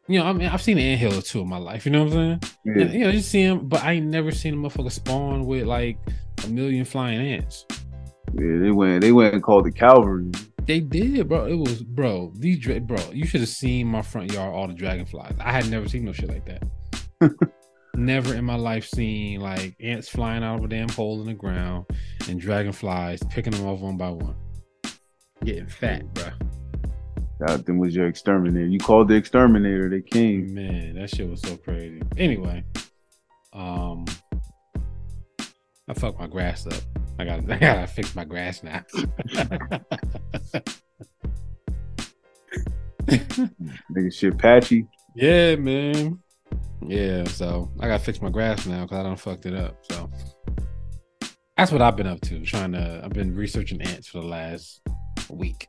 you 0.09 0.17
know, 0.17 0.25
I 0.25 0.33
mean, 0.33 0.49
I've 0.49 0.61
seen 0.61 0.79
an 0.79 0.83
anthill 0.83 1.19
or 1.19 1.21
two 1.21 1.41
in 1.41 1.47
my 1.47 1.59
life. 1.59 1.85
You 1.85 1.91
know 1.91 2.03
what 2.03 2.13
I'm 2.13 2.41
saying? 2.41 2.53
Yeah. 2.65 2.81
And, 2.81 2.93
you 2.93 2.99
know, 3.01 3.11
just 3.11 3.29
see 3.29 3.43
him, 3.43 3.69
but 3.69 3.83
I 3.83 3.93
ain't 3.93 4.07
never 4.07 4.31
seen 4.31 4.55
a 4.55 4.57
motherfucker 4.57 4.91
spawn 4.91 5.45
with 5.45 5.67
like 5.67 5.99
a 6.43 6.47
million 6.47 6.83
flying 6.83 7.21
ants. 7.21 7.65
Yeah, 8.33 8.57
they 8.59 8.71
went. 8.71 9.01
They 9.01 9.11
went 9.11 9.35
and 9.35 9.43
called 9.43 9.65
the 9.65 9.71
cavalry. 9.71 10.31
They 10.65 10.79
did, 10.79 11.29
bro. 11.29 11.45
It 11.45 11.55
was, 11.55 11.83
bro. 11.83 12.33
These, 12.35 12.67
bro. 12.79 12.97
You 13.11 13.27
should 13.27 13.41
have 13.41 13.49
seen 13.49 13.85
my 13.87 14.01
front 14.01 14.33
yard. 14.33 14.51
All 14.53 14.67
the 14.67 14.73
dragonflies. 14.73 15.35
I 15.39 15.51
had 15.51 15.69
never 15.69 15.87
seen 15.87 16.05
no 16.05 16.11
shit 16.11 16.29
like 16.29 16.45
that. 16.45 17.31
never 17.95 18.33
in 18.33 18.45
my 18.45 18.55
life 18.55 18.87
seen 18.87 19.41
like 19.41 19.75
ants 19.79 20.09
flying 20.09 20.43
out 20.43 20.59
of 20.59 20.65
a 20.65 20.67
damn 20.67 20.89
hole 20.89 21.21
in 21.21 21.27
the 21.27 21.33
ground 21.33 21.85
and 22.27 22.39
dragonflies 22.39 23.21
picking 23.29 23.51
them 23.51 23.67
off 23.67 23.79
one 23.79 23.97
by 23.97 24.09
one, 24.09 24.35
getting 25.43 25.67
fat, 25.67 26.11
bro. 26.13 26.29
That 27.39 27.65
then 27.65 27.77
was 27.77 27.95
your 27.95 28.07
exterminator. 28.07 28.65
You 28.65 28.79
called 28.79 29.07
the 29.07 29.15
exterminator. 29.15 29.89
They 29.89 30.01
came. 30.01 30.53
Man, 30.53 30.95
that 30.95 31.09
shit 31.09 31.29
was 31.29 31.41
so 31.41 31.55
crazy. 31.55 32.01
Anyway, 32.17 32.65
um, 33.53 34.05
I 35.87 35.93
fucked 35.93 36.19
my 36.19 36.27
grass 36.27 36.67
up. 36.67 36.81
I 37.17 37.23
got 37.23 37.39
I 37.51 37.57
gotta 37.57 37.87
fix 37.87 38.13
my 38.13 38.25
grass 38.25 38.61
now. 38.61 38.83
Nigga 43.07 44.13
shit 44.13 44.37
patchy. 44.37 44.85
Yeah, 45.15 45.55
man. 45.55 46.19
Yeah, 46.85 47.23
so 47.23 47.71
I 47.79 47.87
gotta 47.87 48.03
fix 48.03 48.21
my 48.21 48.29
grass 48.29 48.65
now 48.65 48.83
because 48.83 48.99
I 48.99 49.03
don't 49.03 49.19
fucked 49.19 49.45
it 49.45 49.55
up. 49.55 49.77
So 49.89 50.09
that's 51.55 51.71
what 51.71 51.81
I've 51.81 51.95
been 51.95 52.07
up 52.07 52.19
to. 52.21 52.43
Trying 52.43 52.73
to 52.73 53.01
I've 53.03 53.13
been 53.13 53.33
researching 53.33 53.81
ants 53.81 54.09
for 54.09 54.19
the 54.19 54.27
last 54.27 54.81
week. 55.29 55.67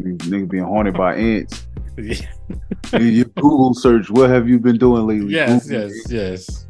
Niggas 0.00 0.48
being 0.48 0.64
haunted 0.64 0.94
by 0.94 1.16
ants. 1.16 1.66
Yeah. 1.98 2.98
you 2.98 3.24
Google 3.24 3.74
search, 3.74 4.10
what 4.10 4.30
have 4.30 4.48
you 4.48 4.58
been 4.58 4.78
doing 4.78 5.06
lately? 5.06 5.34
Yes, 5.34 5.66
Google 5.68 5.90
yes, 5.90 6.10
yes. 6.10 6.66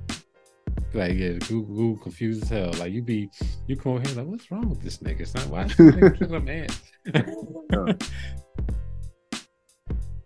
Like 0.93 1.13
yeah, 1.15 1.35
Google, 1.35 1.77
Google 1.77 1.97
confused 2.03 2.43
as 2.43 2.49
hell. 2.49 2.73
Like 2.81 2.93
you 2.93 3.03
be 3.03 3.31
you 3.69 3.77
come 3.77 3.93
over 3.93 4.09
here 4.09 4.17
like, 4.17 4.27
what's 4.27 4.51
wrong 4.51 4.69
with 4.69 4.83
this 4.83 4.99
nigga? 4.99 5.21
It's 5.21 5.35
not 5.35 5.47
why 5.47 5.65
picking 5.65 6.35
up 6.35 6.49
ants. 6.49 6.81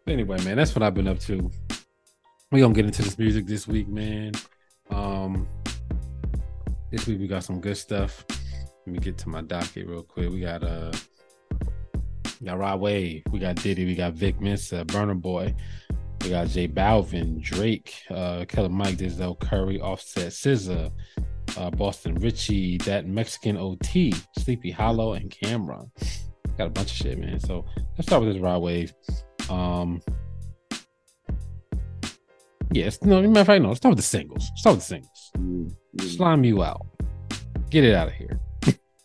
anyway, 0.06 0.42
man, 0.44 0.56
that's 0.56 0.74
what 0.74 0.82
I've 0.82 0.94
been 0.94 1.08
up 1.08 1.18
to. 1.20 1.50
We 2.50 2.60
gonna 2.60 2.72
get 2.72 2.86
into 2.86 3.02
this 3.02 3.18
music 3.18 3.46
this 3.46 3.68
week, 3.68 3.88
man. 3.88 4.32
Um, 4.90 5.46
this 6.90 7.06
week 7.06 7.18
we 7.18 7.26
got 7.26 7.44
some 7.44 7.60
good 7.60 7.76
stuff. 7.76 8.24
Let 8.86 8.92
me 8.92 8.98
get 9.00 9.18
to 9.18 9.28
my 9.28 9.42
docket 9.42 9.86
real 9.86 10.02
quick. 10.02 10.30
We 10.30 10.40
got 10.40 10.62
uh 10.62 10.92
we 12.44 12.50
got 12.50 12.58
Rod 12.58 12.80
Wave, 12.80 13.22
we 13.30 13.38
got 13.38 13.56
Diddy, 13.56 13.86
we 13.86 13.94
got 13.94 14.12
Vic 14.12 14.38
Mensa, 14.38 14.84
Burna 14.84 15.18
Boy, 15.18 15.54
we 16.20 16.28
got 16.28 16.46
J 16.48 16.68
Balvin, 16.68 17.40
Drake, 17.40 17.94
uh, 18.10 18.44
Killer 18.46 18.68
Mike, 18.68 18.98
Denzel 18.98 19.40
Curry, 19.40 19.80
Offset, 19.80 20.30
SZA, 20.30 20.92
uh, 21.56 21.70
Boston 21.70 22.16
Richey, 22.16 22.76
that 22.78 23.06
Mexican 23.06 23.56
OT, 23.56 24.12
Sleepy 24.40 24.70
Hallow, 24.70 25.14
and 25.14 25.30
Cam'ron. 25.30 25.88
Got 26.58 26.66
a 26.66 26.70
bunch 26.70 26.90
of 26.90 26.96
shit, 26.98 27.18
man. 27.18 27.40
So 27.40 27.64
let's 27.96 28.08
start 28.08 28.22
with 28.22 28.34
this 28.34 28.42
Rod 28.42 28.60
Wave. 28.60 28.92
Um, 29.48 30.02
yes, 32.72 33.00
no, 33.00 33.22
matter 33.22 33.40
of 33.40 33.46
fact, 33.46 33.62
no. 33.62 33.68
Let's 33.68 33.78
start 33.78 33.92
with 33.92 34.04
the 34.04 34.06
singles. 34.06 34.50
Let's 34.50 34.60
start 34.60 34.76
with 34.76 34.84
the 34.84 34.88
singles. 34.88 35.30
Mm-hmm. 35.38 36.06
Slime 36.08 36.44
you 36.44 36.62
out. 36.62 36.84
Get 37.70 37.84
it 37.84 37.94
out 37.94 38.08
of 38.08 38.14
here. 38.14 38.38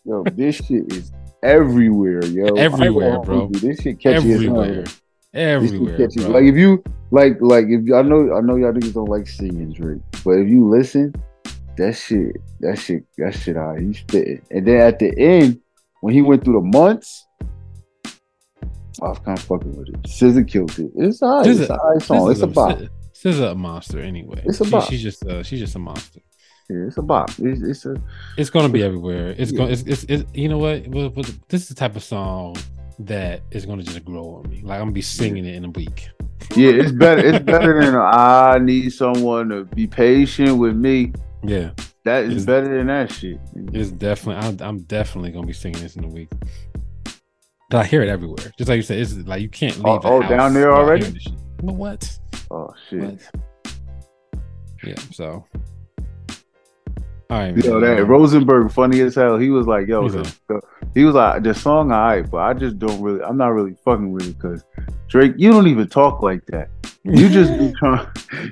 Yo, 0.04 0.24
this 0.24 0.56
shit 0.56 0.92
is 0.92 1.10
everywhere, 1.42 2.24
yo. 2.24 2.54
Everywhere, 2.54 3.20
bro. 3.20 3.48
This 3.52 3.80
shit 3.80 4.00
catchy 4.00 4.32
everywhere. 4.32 4.84
Everywhere, 5.34 6.08
bro. 6.08 6.28
Like 6.28 6.44
if 6.44 6.56
you 6.56 6.82
like, 7.10 7.36
like 7.40 7.66
if 7.68 7.92
I 7.92 8.02
know, 8.02 8.34
I 8.34 8.40
know 8.40 8.56
y'all 8.56 8.72
niggas 8.72 8.94
don't 8.94 9.08
like 9.08 9.26
singing 9.26 9.72
Drake, 9.72 10.00
but 10.24 10.32
if 10.32 10.48
you 10.48 10.68
listen, 10.68 11.14
that 11.76 11.96
shit, 11.96 12.36
that 12.60 12.78
shit, 12.78 13.04
that 13.18 13.34
shit, 13.34 13.56
out. 13.56 13.78
He's 13.78 13.98
spitting. 13.98 14.42
And 14.50 14.66
then 14.66 14.80
at 14.80 14.98
the 14.98 15.12
end, 15.18 15.60
when 16.00 16.14
he 16.14 16.22
went 16.22 16.44
through 16.44 16.54
the 16.54 16.78
months, 16.78 17.26
I 19.02 19.08
was 19.08 19.18
kind 19.20 19.38
of 19.38 19.44
fucking 19.44 19.76
with 19.76 19.88
it. 19.88 20.02
SZA 20.02 20.46
killed 20.46 20.78
it. 20.78 20.90
It's 20.96 21.22
alright. 21.22 21.46
It's 21.46 21.60
a 21.60 21.78
alright 21.78 22.02
song. 22.02 22.30
It's 22.30 22.40
a 22.40 22.46
bop. 22.46 22.78
SZA 23.14 23.52
a 23.52 23.54
monster 23.54 24.00
anyway. 24.00 24.42
It's 24.44 24.60
a 24.60 24.64
she. 24.64 24.90
She's 24.90 25.02
just, 25.02 25.24
uh, 25.24 25.42
she's 25.42 25.60
just 25.60 25.74
a 25.74 25.78
monster. 25.78 26.20
Yeah, 26.70 26.86
it's 26.86 26.98
a 26.98 27.02
bop. 27.02 27.30
It's, 27.38 27.62
it's 27.62 27.84
a. 27.84 28.00
It's 28.36 28.48
gonna 28.48 28.68
be 28.68 28.84
everywhere. 28.84 29.34
It's 29.36 29.50
yeah. 29.50 29.58
going. 29.58 29.72
It's, 29.72 29.82
it's, 29.82 30.04
it's, 30.04 30.24
You 30.32 30.48
know 30.48 30.58
what? 30.58 30.84
This 31.48 31.62
is 31.62 31.68
the 31.68 31.74
type 31.74 31.96
of 31.96 32.04
song 32.04 32.56
that 33.00 33.42
is 33.50 33.66
gonna 33.66 33.82
just 33.82 34.04
grow 34.04 34.36
on 34.36 34.48
me. 34.48 34.60
Like 34.62 34.76
I'm 34.76 34.82
gonna 34.82 34.92
be 34.92 35.02
singing 35.02 35.44
it 35.46 35.56
in 35.56 35.64
a 35.64 35.70
week. 35.70 36.10
Yeah, 36.54 36.70
it's 36.70 36.92
better. 36.92 37.26
It's 37.26 37.44
better 37.44 37.80
than 37.82 37.96
uh, 37.96 38.00
I 38.00 38.58
need 38.58 38.90
someone 38.92 39.48
to 39.48 39.64
be 39.64 39.88
patient 39.88 40.58
with 40.58 40.76
me. 40.76 41.12
Yeah, 41.42 41.70
that 42.04 42.24
is 42.24 42.36
it's, 42.36 42.46
better 42.46 42.78
than 42.78 42.86
that 42.86 43.10
shit. 43.10 43.40
It's 43.72 43.90
definitely. 43.90 44.46
I'm, 44.46 44.56
I'm 44.60 44.82
definitely 44.82 45.32
gonna 45.32 45.46
be 45.46 45.52
singing 45.52 45.82
this 45.82 45.96
in 45.96 46.04
a 46.04 46.08
week. 46.08 46.28
But 47.68 47.78
I 47.78 47.84
hear 47.84 48.02
it 48.02 48.08
everywhere. 48.08 48.52
Just 48.56 48.68
like 48.68 48.76
you 48.76 48.82
said, 48.82 48.98
it's 48.98 49.14
like 49.14 49.42
you 49.42 49.48
can't 49.48 49.76
leave. 49.76 49.86
Oh, 49.86 50.00
oh 50.04 50.22
down 50.22 50.54
there 50.54 50.72
already. 50.72 51.18
But 51.64 51.74
what? 51.74 52.18
Oh 52.48 52.72
shit. 52.88 53.00
What? 53.00 53.42
Yeah. 54.84 54.98
So 55.12 55.44
all 57.30 57.38
right, 57.38 57.56
yo, 57.56 57.78
that 57.78 58.04
Rosenberg, 58.06 58.72
funny 58.72 59.00
as 59.00 59.14
hell. 59.14 59.38
He 59.38 59.50
was 59.50 59.66
like, 59.66 59.86
"Yo, 59.86 60.08
the, 60.08 60.36
the, 60.48 60.60
he 60.94 61.04
was 61.04 61.14
like, 61.14 61.42
the 61.44 61.54
song, 61.54 61.92
I, 61.92 62.22
but 62.22 62.38
I 62.38 62.54
just 62.54 62.78
don't 62.78 63.00
really, 63.00 63.22
I'm 63.22 63.36
not 63.36 63.48
really 63.48 63.76
fucking 63.84 64.10
with 64.12 64.28
it 64.28 64.36
because 64.36 64.64
Drake, 65.08 65.34
you 65.36 65.52
don't 65.52 65.68
even 65.68 65.88
talk 65.88 66.22
like 66.22 66.44
that. 66.46 66.68
You 67.04 67.28
just 67.28 67.56
be 67.56 67.72
trying, 67.78 68.06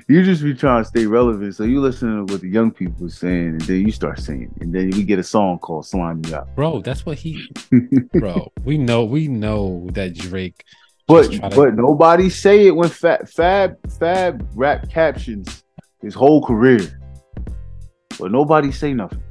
you 0.07 0.23
just 0.23 0.41
be 0.41 0.53
trying 0.53 0.83
to 0.83 0.87
stay 0.87 1.05
relevant. 1.05 1.55
So 1.55 1.63
you 1.63 1.81
listen 1.81 2.25
to 2.25 2.33
what 2.33 2.41
the 2.41 2.47
young 2.47 2.71
people 2.71 3.07
are 3.07 3.09
saying, 3.09 3.49
and 3.49 3.61
then 3.61 3.85
you 3.85 3.91
start 3.91 4.19
singing, 4.19 4.53
and 4.61 4.73
then 4.73 4.91
we 4.91 5.03
get 5.03 5.19
a 5.19 5.23
song 5.23 5.59
called 5.59 5.85
"Slime 5.85 6.21
Me 6.21 6.33
Out." 6.33 6.55
Bro, 6.55 6.81
that's 6.81 7.05
what 7.05 7.17
he, 7.17 7.49
bro. 8.13 8.51
We 8.63 8.77
know, 8.77 9.03
we 9.03 9.27
know 9.27 9.87
that 9.91 10.15
Drake 10.15 10.63
But 11.07 11.31
to... 11.31 11.49
but 11.49 11.75
nobody 11.75 12.29
say 12.29 12.67
it 12.67 12.75
when 12.75 12.89
Fab 12.89 13.27
Fab 13.27 13.77
Fab 13.99 14.47
rap 14.55 14.89
captions 14.89 15.63
his 16.01 16.13
whole 16.13 16.41
career. 16.45 16.98
But 18.19 18.31
nobody 18.31 18.71
say 18.71 18.93
nothing. 18.93 19.23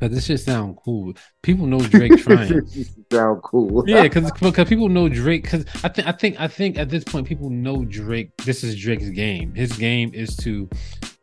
Cause 0.00 0.10
this 0.10 0.24
shit 0.24 0.40
sound 0.40 0.78
cool. 0.84 1.14
People 1.42 1.66
know 1.66 1.78
Drake 1.78 2.16
trying. 2.18 2.66
sound 3.12 3.42
cool. 3.44 3.84
yeah, 3.86 4.02
because 4.02 4.32
because 4.32 4.68
people 4.68 4.88
know 4.88 5.08
Drake. 5.08 5.44
Because 5.44 5.64
I 5.84 5.88
think 5.90 6.08
I 6.08 6.12
think 6.12 6.40
I 6.40 6.48
think 6.48 6.76
at 6.76 6.88
this 6.88 7.04
point 7.04 7.28
people 7.28 7.50
know 7.50 7.84
Drake. 7.84 8.36
This 8.38 8.64
is 8.64 8.74
Drake's 8.74 9.10
game. 9.10 9.54
His 9.54 9.72
game 9.74 10.10
is 10.12 10.34
to 10.38 10.68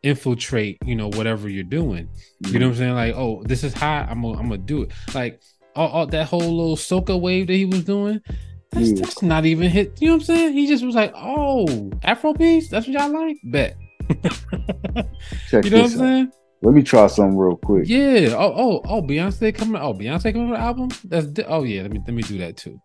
infiltrate. 0.02 0.78
You 0.86 0.96
know 0.96 1.08
whatever 1.08 1.50
you're 1.50 1.62
doing. 1.62 2.06
Mm-hmm. 2.06 2.54
You 2.54 2.58
know 2.60 2.68
what 2.68 2.72
I'm 2.72 2.78
saying? 2.78 2.94
Like, 2.94 3.14
oh, 3.16 3.42
this 3.44 3.64
is 3.64 3.74
hot. 3.74 4.08
I'm 4.08 4.22
gonna 4.22 4.38
I'm 4.38 4.48
gonna 4.48 4.56
do 4.56 4.80
it. 4.80 4.92
Like 5.14 5.42
all, 5.76 5.88
all 5.88 6.06
that 6.06 6.26
whole 6.26 6.40
little 6.40 6.76
soca 6.76 7.20
wave 7.20 7.48
that 7.48 7.52
he 7.52 7.66
was 7.66 7.84
doing. 7.84 8.22
That's, 8.70 8.88
yeah. 8.88 9.00
that's 9.02 9.20
not 9.20 9.44
even 9.44 9.68
hit. 9.68 10.00
You 10.00 10.08
know 10.08 10.14
what 10.14 10.20
I'm 10.20 10.24
saying? 10.24 10.52
He 10.54 10.66
just 10.66 10.84
was 10.84 10.94
like, 10.94 11.12
oh, 11.14 11.90
Afro 12.02 12.32
piece. 12.32 12.70
That's 12.70 12.86
what 12.86 12.98
y'all 12.98 13.12
like. 13.12 13.36
Bet. 13.44 13.76
You 15.52 15.70
know 15.70 15.82
what 15.82 15.90
I'm 15.92 15.98
saying? 15.98 16.32
Let 16.62 16.74
me 16.74 16.82
try 16.82 17.06
something 17.06 17.38
real 17.38 17.56
quick. 17.56 17.88
Yeah. 17.88 18.34
Oh, 18.36 18.52
oh, 18.54 18.80
oh, 18.84 19.02
Beyonce 19.02 19.54
coming. 19.54 19.80
Oh, 19.80 19.94
Beyonce 19.94 20.32
coming 20.32 20.50
with 20.50 20.58
an 20.58 20.64
album. 20.64 20.90
That's 21.04 21.26
oh 21.48 21.62
yeah. 21.62 21.82
Let 21.82 21.92
me 21.92 22.00
let 22.06 22.14
me 22.14 22.22
do 22.22 22.38
that 22.38 22.58
too. 22.58 22.78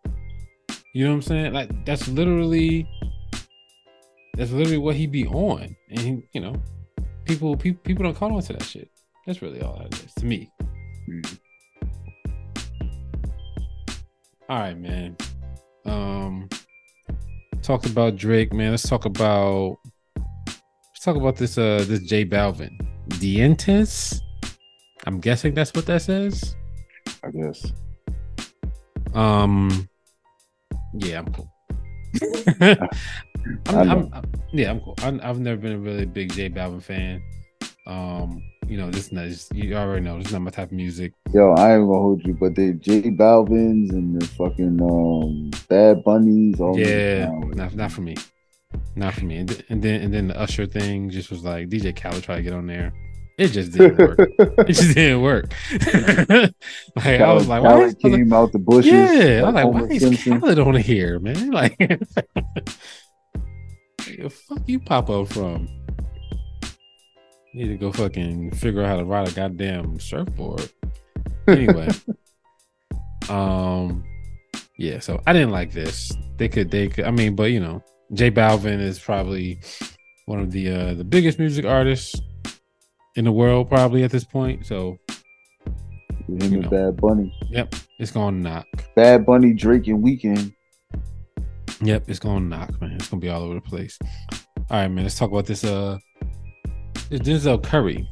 You 0.94 1.04
know 1.04 1.12
what 1.12 1.16
I'm 1.16 1.22
saying? 1.24 1.54
Like 1.54 1.86
that's 1.86 2.08
literally 2.08 2.88
that's 4.36 4.52
literally 4.52 4.78
what 4.78 4.96
he 4.96 5.08
be 5.08 5.28
on, 5.28 5.76
and 5.90 6.00
he, 6.00 6.24
you 6.34 6.40
know, 6.40 6.56
people 7.26 7.58
people 7.58 7.82
people 7.84 8.04
don't 8.04 8.16
call 8.16 8.34
on 8.34 8.42
to 8.44 8.54
that 8.54 8.64
shit. 8.64 8.90
That's 9.26 9.42
really 9.42 9.62
all 9.62 9.78
that 9.78 9.94
is 10.06 10.14
to 10.16 10.26
me. 10.26 10.50
Mm. 11.10 11.40
All 14.48 14.60
right, 14.60 14.78
man. 14.78 15.18
Um, 15.86 16.48
talked 17.62 17.88
about 17.88 18.16
Drake, 18.16 18.54
man. 18.54 18.72
Let's 18.72 18.88
talk 18.88 19.04
about 19.04 19.80
let's 20.16 21.04
talk 21.04 21.18
about 21.18 21.36
this 21.36 21.58
uh 21.58 21.84
this 21.88 22.04
J 22.04 22.24
Balvin. 22.24 22.72
Dientes. 23.10 24.22
I'm 25.06 25.20
guessing 25.20 25.54
that's 25.54 25.74
what 25.74 25.86
that 25.86 26.02
says. 26.02 26.56
I 27.24 27.32
guess. 27.32 27.72
Um. 29.14 29.88
Yeah, 30.94 31.20
I'm 31.20 31.34
cool. 31.34 31.52
I'm, 32.62 32.80
I'm, 33.68 34.14
I'm, 34.14 34.24
yeah, 34.54 34.72
I'm 34.72 34.80
cool. 34.80 34.96
i 35.02 35.12
have 35.28 35.40
never 35.40 35.58
been 35.58 35.74
a 35.74 35.78
really 35.78 36.06
big 36.06 36.32
J 36.34 36.50
Balvin 36.50 36.82
fan. 36.82 37.22
Um, 37.86 38.42
you 38.68 38.78
know, 38.78 38.90
this 38.90 39.08
is 39.08 39.12
not 39.12 39.28
just, 39.28 39.54
you 39.54 39.76
already 39.76 40.04
know 40.04 40.18
this 40.18 40.28
is 40.28 40.34
not 40.34 40.42
my 40.42 40.52
type 40.52 40.70
of 40.70 40.74
music. 40.74 41.14
Yo, 41.34 41.52
I 41.54 41.76
ain't 41.76 41.88
gonna 41.88 42.00
hold 42.00 42.26
you, 42.26 42.34
but 42.34 42.56
the 42.56 42.74
J 42.74 43.02
Balvins 43.12 43.92
and 43.92 44.20
the 44.20 44.26
fucking 44.26 44.82
um 44.82 45.52
Bad 45.68 46.04
Bunnies, 46.04 46.60
all 46.60 46.78
yeah, 46.78 47.30
not 47.54 47.76
not 47.76 47.92
for 47.92 48.02
me 48.02 48.16
not 48.96 49.14
for 49.14 49.26
me. 49.26 49.38
And, 49.38 49.66
and, 49.70 49.82
then 49.82 50.02
and 50.02 50.14
then 50.14 50.28
the 50.28 50.40
Usher 50.40 50.66
thing 50.66 51.10
just 51.10 51.32
was 51.32 51.44
like 51.44 51.70
DJ 51.70 51.96
Khaled 51.96 52.24
tried 52.24 52.38
to 52.38 52.44
get 52.44 52.54
on 52.54 52.68
there. 52.68 52.94
It 53.38 53.50
just 53.50 53.74
didn't 53.74 53.98
work. 53.98 54.20
it 54.40 54.68
just 54.68 54.96
didn't 54.96 55.22
work. 55.22 55.54
like 56.96 57.22
I 57.22 57.34
was 57.34 57.48
like, 57.48 57.64
why 57.64 57.82
is, 57.82 57.96
came 57.96 58.32
out 58.32 58.54
the 58.54 58.60
bushes. 58.60 58.94
Yeah, 58.94 59.42
like, 59.44 59.56
I 59.56 59.66
was 59.66 59.76
like, 59.76 59.90
why 59.90 59.96
is 59.96 60.24
Khaled 60.24 60.60
on 60.60 60.76
here, 60.76 61.20
man? 61.20 61.52
Like, 61.56 61.78
the 64.18 64.30
fuck 64.30 64.62
you 64.68 64.80
pop 64.80 65.10
up 65.10 65.28
from? 65.28 65.68
Need 67.54 67.68
to 67.68 67.78
go 67.78 67.92
fucking 67.92 68.52
figure 68.52 68.84
out 68.84 68.88
how 68.88 68.98
to 68.98 69.06
ride 69.06 69.28
a 69.28 69.32
goddamn 69.32 70.00
surfboard. 70.00 70.72
Anyway, 71.48 71.90
um, 73.30 74.04
yeah. 74.78 75.00
So 75.00 75.22
I 75.28 75.34
didn't 75.34 75.52
like 75.52 75.74
this. 75.74 76.14
They 76.38 76.48
could, 76.48 76.72
they 76.72 76.88
could. 76.88 77.06
I 77.06 77.12
mean, 77.12 77.36
but 77.36 77.52
you 77.52 77.60
know, 77.60 77.84
J 78.14 78.32
Balvin 78.32 78.80
is 78.80 79.00
probably 79.00 79.60
one 80.26 80.40
of 80.40 80.52
the 80.52 80.72
uh, 80.72 80.94
the 80.94 81.04
biggest 81.04 81.40
music 81.40 81.66
artists 81.66 82.20
in 83.16 83.26
the 83.26 83.32
world, 83.32 83.70
probably 83.70 84.04
at 84.04 84.12
this 84.12 84.24
point. 84.24 84.66
So 84.66 84.98
him 86.28 86.42
and 86.42 86.62
know. 86.62 86.70
Bad 86.70 86.98
Bunny. 86.98 87.34
Yep, 87.50 87.76
it's 88.00 88.12
gonna 88.12 88.38
knock. 88.38 88.68
Bad 88.96 89.26
Bunny, 89.26 89.54
Drake, 89.54 89.88
and 89.88 90.04
Weeknd. 90.04 90.54
Yep, 91.82 92.10
it's 92.10 92.20
gonna 92.20 92.46
knock, 92.46 92.80
man. 92.82 92.94
It's 92.94 93.10
gonna 93.10 93.22
be 93.22 93.30
all 93.30 93.44
over 93.44 93.56
the 93.56 93.62
place. 93.62 93.98
All 94.70 94.78
right, 94.82 94.88
man. 94.88 95.04
Let's 95.04 95.18
talk 95.18 95.32
about 95.32 95.46
this. 95.46 95.64
Uh, 95.64 95.98
this 97.10 97.20
Denzel 97.22 97.62
Curry 97.64 98.10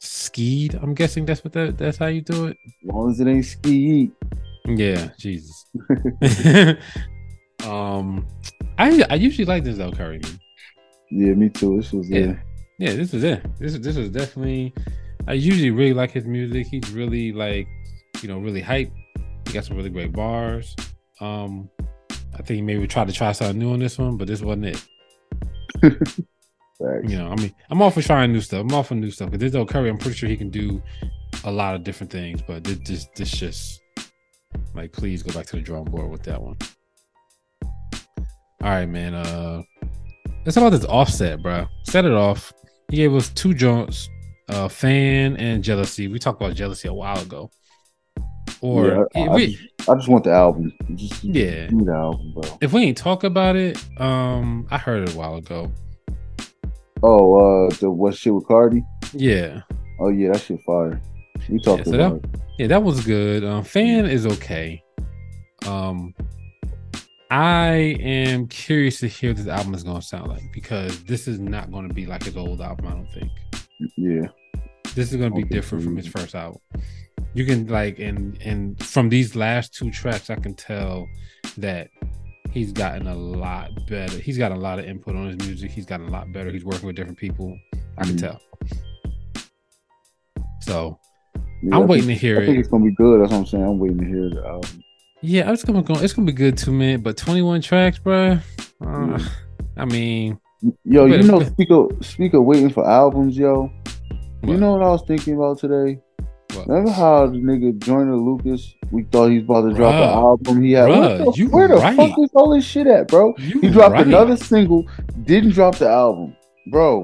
skied. 0.00 0.74
I'm 0.74 0.94
guessing 0.94 1.24
that's 1.24 1.42
what 1.44 1.52
that 1.54 1.78
that's 1.78 1.98
how 1.98 2.06
you 2.06 2.20
do 2.20 2.46
it. 2.46 2.56
As 2.66 2.94
long 2.94 3.10
as 3.10 3.20
it 3.20 3.26
ain't 3.26 3.44
ski. 3.44 4.10
Yeah, 4.66 5.10
Jesus. 5.18 5.66
um, 7.66 8.26
I 8.78 9.04
I 9.10 9.14
usually 9.14 9.44
like 9.44 9.64
this 9.64 9.78
Denzel 9.78 9.96
Curry. 9.96 10.20
Yeah, 11.10 11.34
me 11.34 11.48
too. 11.48 11.76
This 11.76 11.92
was 11.92 12.08
yeah. 12.08 12.18
It. 12.18 12.38
Yeah, 12.78 12.94
this 12.94 13.14
is 13.14 13.24
it. 13.24 13.44
This 13.58 13.74
is 13.74 13.80
this 13.80 13.96
is 13.96 14.10
definitely. 14.10 14.74
I 15.28 15.32
usually 15.32 15.70
really 15.70 15.94
like 15.94 16.12
his 16.12 16.24
music. 16.24 16.68
He's 16.68 16.90
really 16.92 17.32
like, 17.32 17.66
you 18.22 18.28
know, 18.28 18.38
really 18.38 18.60
hype. 18.60 18.92
He 19.46 19.52
got 19.52 19.64
some 19.64 19.76
really 19.76 19.90
great 19.90 20.12
bars. 20.12 20.76
Um, 21.20 21.68
I 22.34 22.36
think 22.36 22.56
he 22.56 22.62
maybe 22.62 22.86
tried 22.86 23.08
to 23.08 23.12
try 23.12 23.32
something 23.32 23.58
new 23.58 23.72
on 23.72 23.80
this 23.80 23.98
one, 23.98 24.16
but 24.16 24.28
this 24.28 24.40
wasn't 24.40 24.66
it. 24.66 24.84
you 27.08 27.18
know, 27.18 27.28
I 27.28 27.36
mean, 27.36 27.52
I'm 27.70 27.82
all 27.82 27.90
for 27.90 28.02
trying 28.02 28.32
new 28.32 28.40
stuff. 28.40 28.60
I'm 28.60 28.72
all 28.72 28.82
for 28.84 28.94
new 28.94 29.10
stuff. 29.10 29.30
Because 29.30 29.52
Denzel 29.52 29.68
Curry, 29.68 29.88
I'm 29.88 29.98
pretty 29.98 30.16
sure 30.16 30.28
he 30.28 30.36
can 30.36 30.50
do 30.50 30.80
a 31.44 31.50
lot 31.50 31.74
of 31.74 31.82
different 31.82 32.12
things. 32.12 32.40
But 32.42 32.62
this, 32.62 32.78
this, 32.84 33.06
this 33.16 33.30
just 33.30 33.80
like, 34.74 34.92
please 34.92 35.22
go 35.22 35.32
back 35.32 35.46
to 35.46 35.56
the 35.56 35.62
drawing 35.62 35.84
board 35.86 36.10
with 36.10 36.22
that 36.24 36.40
one. 36.40 36.56
All 38.62 38.70
right, 38.70 38.88
man. 38.88 39.14
Uh, 39.14 39.62
let's 40.44 40.54
talk 40.54 40.62
about 40.62 40.70
this 40.70 40.84
offset, 40.84 41.42
bro. 41.42 41.66
Set 41.84 42.04
it 42.04 42.12
off. 42.12 42.52
He 42.90 42.96
gave 42.96 43.14
us 43.14 43.28
two 43.30 43.52
joints, 43.52 44.08
uh, 44.48 44.68
fan 44.68 45.36
and 45.36 45.62
jealousy. 45.62 46.08
We 46.08 46.18
talked 46.18 46.40
about 46.40 46.54
jealousy 46.54 46.88
a 46.88 46.94
while 46.94 47.20
ago. 47.20 47.50
Or 48.60 49.08
yeah, 49.14 49.22
I, 49.22 49.34
we, 49.34 49.70
I, 49.88 49.94
just 49.94 50.08
want 50.08 50.24
the 50.24 50.32
album. 50.32 50.72
Just, 50.94 51.22
yeah, 51.22 51.66
the 51.66 51.92
album, 51.92 52.32
bro. 52.32 52.58
If 52.60 52.72
we 52.72 52.82
ain't 52.82 52.96
talk 52.96 53.24
about 53.24 53.56
it, 53.56 53.78
um, 54.00 54.66
I 54.70 54.78
heard 54.78 55.08
it 55.08 55.14
a 55.14 55.18
while 55.18 55.36
ago. 55.36 55.70
Oh, 57.02 57.66
uh, 57.66 57.74
the 57.74 57.90
what 57.90 58.14
shit 58.14 58.32
with 58.32 58.46
Cardi? 58.46 58.82
Yeah. 59.12 59.62
Oh 60.00 60.08
yeah, 60.08 60.32
that 60.32 60.40
shit 60.40 60.60
fire. 60.62 61.00
We 61.48 61.60
talked 61.60 61.86
yeah, 61.86 61.92
so 61.92 61.94
about. 61.94 62.22
That, 62.22 62.40
yeah, 62.58 62.66
that 62.68 62.82
was 62.82 63.04
good. 63.04 63.44
Um, 63.44 63.64
fan 63.64 64.06
is 64.06 64.26
okay. 64.26 64.82
Um, 65.66 66.14
I 67.30 67.96
am 68.00 68.46
curious 68.46 69.00
to 69.00 69.08
hear 69.08 69.30
what 69.30 69.38
this 69.38 69.48
album 69.48 69.74
is 69.74 69.82
going 69.82 70.00
to 70.00 70.06
sound 70.06 70.28
like 70.28 70.52
because 70.52 71.02
this 71.04 71.26
is 71.26 71.40
not 71.40 71.72
going 71.72 71.88
to 71.88 71.94
be 71.94 72.06
like 72.06 72.24
his 72.24 72.36
old 72.36 72.60
album. 72.60 72.86
I 72.86 72.90
don't 72.90 73.12
think. 73.12 73.30
Yeah. 73.96 74.28
This 74.94 75.10
is 75.10 75.16
going 75.16 75.32
to 75.32 75.36
be 75.36 75.44
different 75.44 75.84
from 75.84 75.96
his 75.96 76.06
first 76.06 76.34
album. 76.34 76.60
You 77.34 77.44
can 77.44 77.66
like 77.66 77.98
and 77.98 78.40
and 78.42 78.82
from 78.82 79.08
these 79.08 79.34
last 79.36 79.74
two 79.74 79.90
tracks, 79.90 80.30
I 80.30 80.36
can 80.36 80.54
tell 80.54 81.06
that 81.58 81.90
he's 82.52 82.72
gotten 82.72 83.06
a 83.06 83.14
lot 83.14 83.70
better. 83.86 84.18
He's 84.18 84.38
got 84.38 84.52
a 84.52 84.56
lot 84.56 84.78
of 84.78 84.86
input 84.86 85.16
on 85.16 85.26
his 85.26 85.36
music. 85.38 85.70
He's 85.70 85.84
gotten 85.84 86.06
a 86.06 86.10
lot 86.10 86.32
better. 86.32 86.50
He's 86.50 86.64
working 86.64 86.86
with 86.86 86.96
different 86.96 87.18
people. 87.18 87.58
I 87.98 88.04
can 88.04 88.16
mm-hmm. 88.16 88.26
tell. 88.26 88.40
So 90.60 90.98
yeah, 91.62 91.76
I'm 91.76 91.86
waiting 91.86 92.06
think, 92.06 92.20
to 92.20 92.26
hear 92.26 92.36
I 92.36 92.40
it. 92.40 92.42
I 92.44 92.46
think 92.46 92.58
it's 92.58 92.68
gonna 92.68 92.84
be 92.84 92.94
good. 92.94 93.20
That's 93.20 93.32
what 93.32 93.38
I'm 93.38 93.46
saying. 93.46 93.64
I'm 93.64 93.78
waiting 93.78 93.98
to 93.98 94.06
hear 94.06 94.30
the 94.30 94.46
album. 94.46 94.82
Yeah, 95.26 95.50
it's 95.50 95.64
gonna 95.64 95.82
go. 95.82 95.94
It's 95.94 96.12
gonna 96.12 96.26
be 96.26 96.32
good 96.32 96.56
too, 96.56 96.70
man. 96.70 97.00
But 97.00 97.16
21 97.16 97.60
tracks, 97.60 97.98
bro. 97.98 98.38
Uh, 98.80 99.18
I 99.76 99.84
mean, 99.84 100.38
yo, 100.84 101.06
you 101.06 101.20
know, 101.24 101.42
speak 101.42 101.68
of 101.70 101.90
speak 102.00 102.34
of 102.34 102.44
waiting 102.44 102.70
for 102.70 102.88
albums, 102.88 103.36
yo. 103.36 103.68
What? 104.42 104.52
You 104.52 104.56
know 104.56 104.74
what 104.74 104.84
I 104.84 104.88
was 104.90 105.02
thinking 105.04 105.34
about 105.34 105.58
today? 105.58 106.00
What? 106.54 106.68
Remember 106.68 106.92
how 106.92 107.26
the 107.26 107.38
nigga 107.38 107.76
Joyner 107.78 108.16
Lucas? 108.16 108.72
We 108.92 109.02
thought 109.02 109.30
he 109.30 109.40
was 109.40 109.44
about 109.44 109.68
to 109.68 109.74
drop 109.74 109.94
an 109.94 110.02
album. 110.02 110.62
He 110.62 110.72
had 110.72 110.90
Bruh, 110.90 111.34
the, 111.34 111.44
where 111.46 111.66
the 111.66 111.74
right. 111.74 111.96
fuck 111.96 112.16
is 112.20 112.30
all 112.34 112.54
this 112.54 112.64
shit 112.64 112.86
at, 112.86 113.08
bro? 113.08 113.34
You 113.38 113.60
he 113.62 113.70
dropped 113.70 113.94
right. 113.94 114.06
another 114.06 114.36
single, 114.36 114.86
didn't 115.24 115.50
drop 115.50 115.74
the 115.74 115.88
album, 115.88 116.36
bro. 116.70 117.02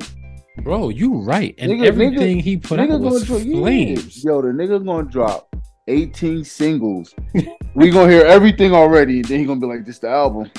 Bro, 0.58 0.90
you 0.90 1.14
right, 1.22 1.56
and 1.58 1.72
nigga, 1.72 1.86
everything 1.86 2.38
nigga, 2.38 2.42
he 2.42 2.56
put 2.56 2.78
out 2.78 3.00
was 3.00 3.26
flames. 3.26 4.24
Yeah. 4.24 4.30
Yo, 4.30 4.42
the 4.42 4.48
nigga 4.48 4.84
gonna 4.84 5.10
drop 5.10 5.51
18 5.88 6.44
singles. 6.44 7.14
we 7.74 7.90
gonna 7.90 8.10
hear 8.10 8.24
everything 8.24 8.72
already, 8.72 9.20
and 9.20 9.24
then 9.26 9.40
he 9.40 9.44
gonna 9.44 9.60
be 9.60 9.66
like, 9.66 9.84
"This 9.84 9.98
the 9.98 10.08
album." 10.08 10.50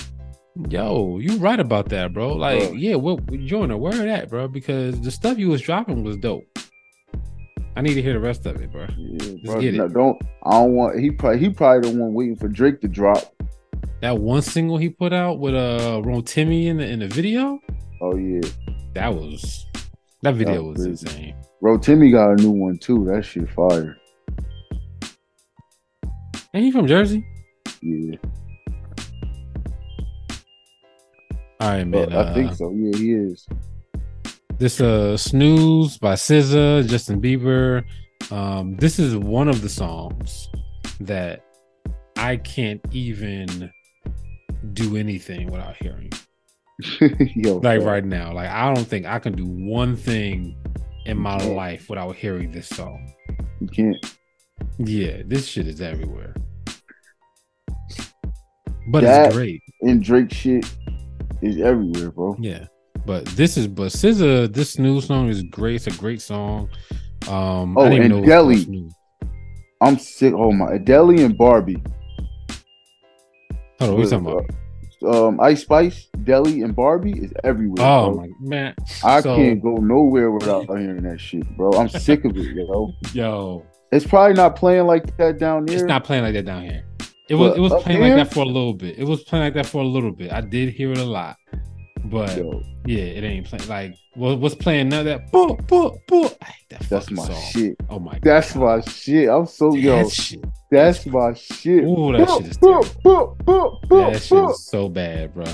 Yo, 0.69 1.17
you 1.17 1.37
right 1.37 1.59
about 1.59 1.89
that, 1.89 2.13
bro. 2.13 2.33
Like, 2.33 2.59
bro. 2.59 2.73
yeah, 2.73 2.95
what 2.95 3.25
Joyner, 3.45 3.77
where 3.77 3.93
that, 3.93 4.29
bro? 4.29 4.47
Because 4.47 4.99
the 5.01 5.09
stuff 5.09 5.37
you 5.37 5.49
was 5.49 5.61
dropping 5.61 6.03
was 6.03 6.17
dope. 6.17 6.45
I 7.75 7.81
need 7.81 7.95
to 7.95 8.01
hear 8.01 8.13
the 8.13 8.19
rest 8.19 8.45
of 8.45 8.61
it, 8.61 8.71
bro. 8.71 8.85
Yeah, 8.97 9.35
bro, 9.43 9.61
get 9.61 9.73
no, 9.73 9.85
it. 9.85 9.93
Don't 9.93 10.21
I 10.43 10.51
don't 10.51 10.75
want 10.75 10.99
he 10.99 11.09
probably 11.09 11.39
he 11.39 11.49
probably 11.49 11.91
the 11.91 11.97
one 11.97 12.13
waiting 12.13 12.35
for 12.35 12.47
Drake 12.47 12.81
to 12.81 12.87
drop. 12.87 13.33
That 14.01 14.17
one 14.19 14.41
single 14.41 14.77
he 14.77 14.89
put 14.89 15.11
out 15.11 15.39
with 15.39 15.55
uh 15.55 16.01
Rotimi 16.03 16.67
in 16.67 16.77
the 16.77 16.87
in 16.87 16.99
the 16.99 17.07
video. 17.07 17.59
Oh 18.01 18.15
yeah, 18.15 18.41
that 18.93 19.13
was 19.13 19.65
that 20.21 20.35
video 20.35 20.55
that 20.55 20.63
was, 20.63 20.87
was 20.87 21.03
insane. 21.03 21.35
Rotimi 21.63 22.11
got 22.11 22.31
a 22.31 22.35
new 22.35 22.51
one 22.51 22.77
too. 22.77 23.05
That 23.05 23.23
shit 23.23 23.49
fire. 23.49 23.97
Ain't 26.55 26.65
he 26.65 26.71
from 26.71 26.85
Jersey? 26.85 27.25
Yeah. 27.81 28.17
All 31.59 31.69
right, 31.69 31.83
man. 31.83 32.13
Uh, 32.13 32.29
I 32.29 32.33
think 32.33 32.53
so. 32.53 32.71
Yeah, 32.71 32.97
he 32.97 33.13
is. 33.13 33.47
This 34.59 34.79
uh 34.79 35.17
snooze 35.17 35.97
by 35.97 36.13
SZA, 36.13 36.87
Justin 36.87 37.19
Bieber. 37.19 37.83
Um, 38.31 38.75
this 38.77 38.99
is 38.99 39.15
one 39.15 39.47
of 39.47 39.61
the 39.61 39.69
songs 39.69 40.49
that 40.99 41.43
I 42.17 42.37
can't 42.37 42.81
even 42.91 43.71
do 44.73 44.95
anything 44.95 45.51
without 45.51 45.75
hearing. 45.77 46.11
Yo, 47.35 47.57
like 47.57 47.81
bro. 47.81 47.91
right 47.91 48.05
now, 48.05 48.31
like 48.31 48.49
I 48.49 48.71
don't 48.71 48.85
think 48.85 49.07
I 49.07 49.17
can 49.17 49.33
do 49.33 49.45
one 49.45 49.95
thing 49.95 50.55
in 51.05 51.17
my 51.17 51.37
life 51.37 51.89
without 51.89 52.15
hearing 52.15 52.51
this 52.51 52.67
song. 52.67 53.11
You 53.59 53.67
can't. 53.67 54.17
Yeah, 54.77 55.23
this 55.25 55.47
shit 55.47 55.67
is 55.67 55.81
everywhere. 55.81 56.33
But 58.91 59.01
that 59.01 59.27
it's 59.27 59.35
great. 59.35 59.63
And 59.81 60.03
Drake 60.03 60.33
shit 60.33 60.65
is 61.41 61.59
everywhere, 61.59 62.11
bro. 62.11 62.35
Yeah. 62.39 62.65
But 63.05 63.25
this 63.27 63.57
is 63.57 63.67
but 63.67 63.91
SZA, 63.91 64.53
this 64.53 64.77
new 64.77 65.01
song 65.01 65.29
is 65.29 65.43
great. 65.43 65.75
It's 65.75 65.87
a 65.87 65.99
great 65.99 66.21
song. 66.21 66.69
Um 67.27 67.77
Oh, 67.77 67.85
and 67.85 68.25
Deli. 68.25 68.89
I'm 69.81 69.97
sick. 69.97 70.33
Oh 70.33 70.51
my 70.51 70.77
Deli 70.77 71.23
and 71.23 71.37
Barbie. 71.37 71.81
Hold 73.79 73.91
on, 73.91 73.91
what 73.91 73.99
are 73.99 74.03
you 74.03 74.09
talking 74.09 74.27
about? 74.27 74.45
um, 75.03 75.39
Ice 75.39 75.61
Spice, 75.61 76.07
Deli, 76.23 76.61
and 76.61 76.75
Barbie 76.75 77.11
is 77.11 77.33
everywhere. 77.43 77.85
Oh 77.85 78.11
bro. 78.11 78.21
my 78.21 78.27
man, 78.39 78.75
I 79.03 79.21
so, 79.21 79.35
can't 79.35 79.61
go 79.61 79.75
nowhere 79.75 80.31
without 80.31 80.67
hearing 80.67 81.03
that 81.03 81.19
shit, 81.19 81.45
bro. 81.57 81.71
I'm 81.73 81.89
sick 81.89 82.25
of 82.25 82.37
it, 82.37 82.55
yo. 82.55 82.93
Yo, 83.13 83.65
it's 83.95 84.05
probably 84.05 84.33
not 84.33 84.55
playing 84.55 84.85
like 84.85 85.15
that 85.17 85.37
down 85.37 85.65
there. 85.65 85.75
It's 85.75 85.83
not 85.83 86.03
playing 86.03 86.23
like 86.23 86.33
that 86.33 86.45
down 86.45 86.63
here. 86.63 86.85
It 87.29 87.35
was. 87.35 87.57
It 87.57 87.61
was 87.61 87.83
playing 87.83 88.01
here? 88.01 88.15
like 88.15 88.27
that 88.27 88.33
for 88.33 88.41
a 88.41 88.47
little 88.47 88.73
bit. 88.73 88.97
It 88.97 89.05
was 89.05 89.23
playing 89.23 89.45
like 89.45 89.53
that 89.53 89.65
for 89.65 89.81
a 89.81 89.85
little 89.85 90.11
bit. 90.11 90.31
I 90.31 90.41
did 90.41 90.69
hear 90.73 90.91
it 90.91 90.97
a 90.97 91.03
lot, 91.03 91.37
but 92.05 92.37
yo. 92.37 92.61
yeah, 92.85 93.03
it 93.03 93.23
ain't 93.23 93.45
playing 93.45 93.67
like 93.67 93.95
what's 94.15 94.55
playing 94.55 94.89
now. 94.89 95.03
That 95.03 95.31
boom, 95.31 95.57
boom, 95.67 95.97
boom. 96.07 96.29
That 96.69 96.81
That's 96.89 97.11
my 97.11 97.25
song. 97.25 97.41
shit. 97.51 97.75
Oh 97.89 97.99
my. 97.99 98.13
God, 98.13 98.21
that's 98.23 98.55
my 98.55 98.81
shit. 98.81 99.29
I'm 99.29 99.45
so 99.45 99.71
that 99.71 99.79
yo. 99.79 100.09
Shit. 100.09 100.43
That's 100.71 101.05
my 101.05 101.33
shit. 101.33 101.83
Ooh, 101.83 102.17
that 102.17 102.29
shit 102.29 102.47
is 102.47 102.57
terrible. 102.57 103.37
that 103.89 104.21
shit 104.21 104.49
is 104.49 104.65
so 104.65 104.89
bad, 104.89 105.33
bro. 105.33 105.45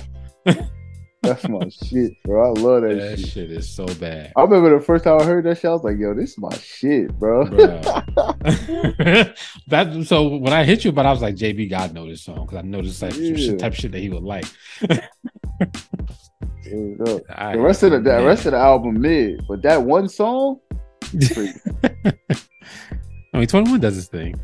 That's 1.22 1.48
my 1.50 1.68
shit, 1.70 2.14
bro. 2.24 2.50
I 2.50 2.60
love 2.60 2.82
that, 2.84 2.96
that 2.96 3.20
shit. 3.20 3.30
shit. 3.30 3.52
is 3.52 3.70
so 3.70 3.86
bad. 3.86 4.32
I 4.38 4.42
remember 4.42 4.78
the 4.78 4.84
first 4.84 5.04
time 5.04 5.20
I 5.20 5.26
heard 5.26 5.44
that 5.46 5.58
shit, 5.58 5.66
I 5.66 5.74
was 5.74 5.84
like, 5.84 5.98
yo, 5.98 6.14
this 6.14 6.32
is 6.32 6.38
my 6.38 6.53
shit, 6.55 7.12
bro. 7.20 7.44
that 9.68 10.05
so 10.08 10.38
when 10.38 10.53
I 10.53 10.64
hit 10.64 10.86
you, 10.86 10.94
but 10.94 11.05
I 11.05 11.12
was 11.12 11.22
like, 11.22 11.36
JB 11.36 11.70
God 11.70 11.94
know 11.94 12.08
this 12.08 12.24
song 12.24 12.46
because 12.46 12.60
I 12.60 12.62
know 12.62 12.82
this 12.82 13.01
like 13.01 13.18
yeah. 13.18 13.58
type 13.58 13.74
shit 13.74 13.92
that 13.92 14.00
he 14.00 14.10
would 14.10 14.24
like. 14.24 14.46
the 14.79 15.03
rest 17.58 17.84
of 17.84 17.92
the, 17.92 18.00
the 18.00 18.24
rest 18.24 18.46
of 18.46 18.53
the 18.53 18.58
album 18.58 19.01
mid, 19.01 19.46
but 19.48 19.62
that 19.64 19.82
one 19.82 20.08
song. 20.08 20.62
I 23.34 23.38
mean, 23.38 23.48
21 23.48 23.79
does 23.79 23.96
his 23.96 24.08
thing. 24.08 24.40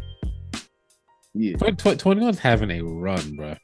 Yeah. 1.34 1.58
21's 1.58 2.40
having 2.40 2.72
a 2.72 2.82
run, 2.82 3.36
bro. 3.36 3.56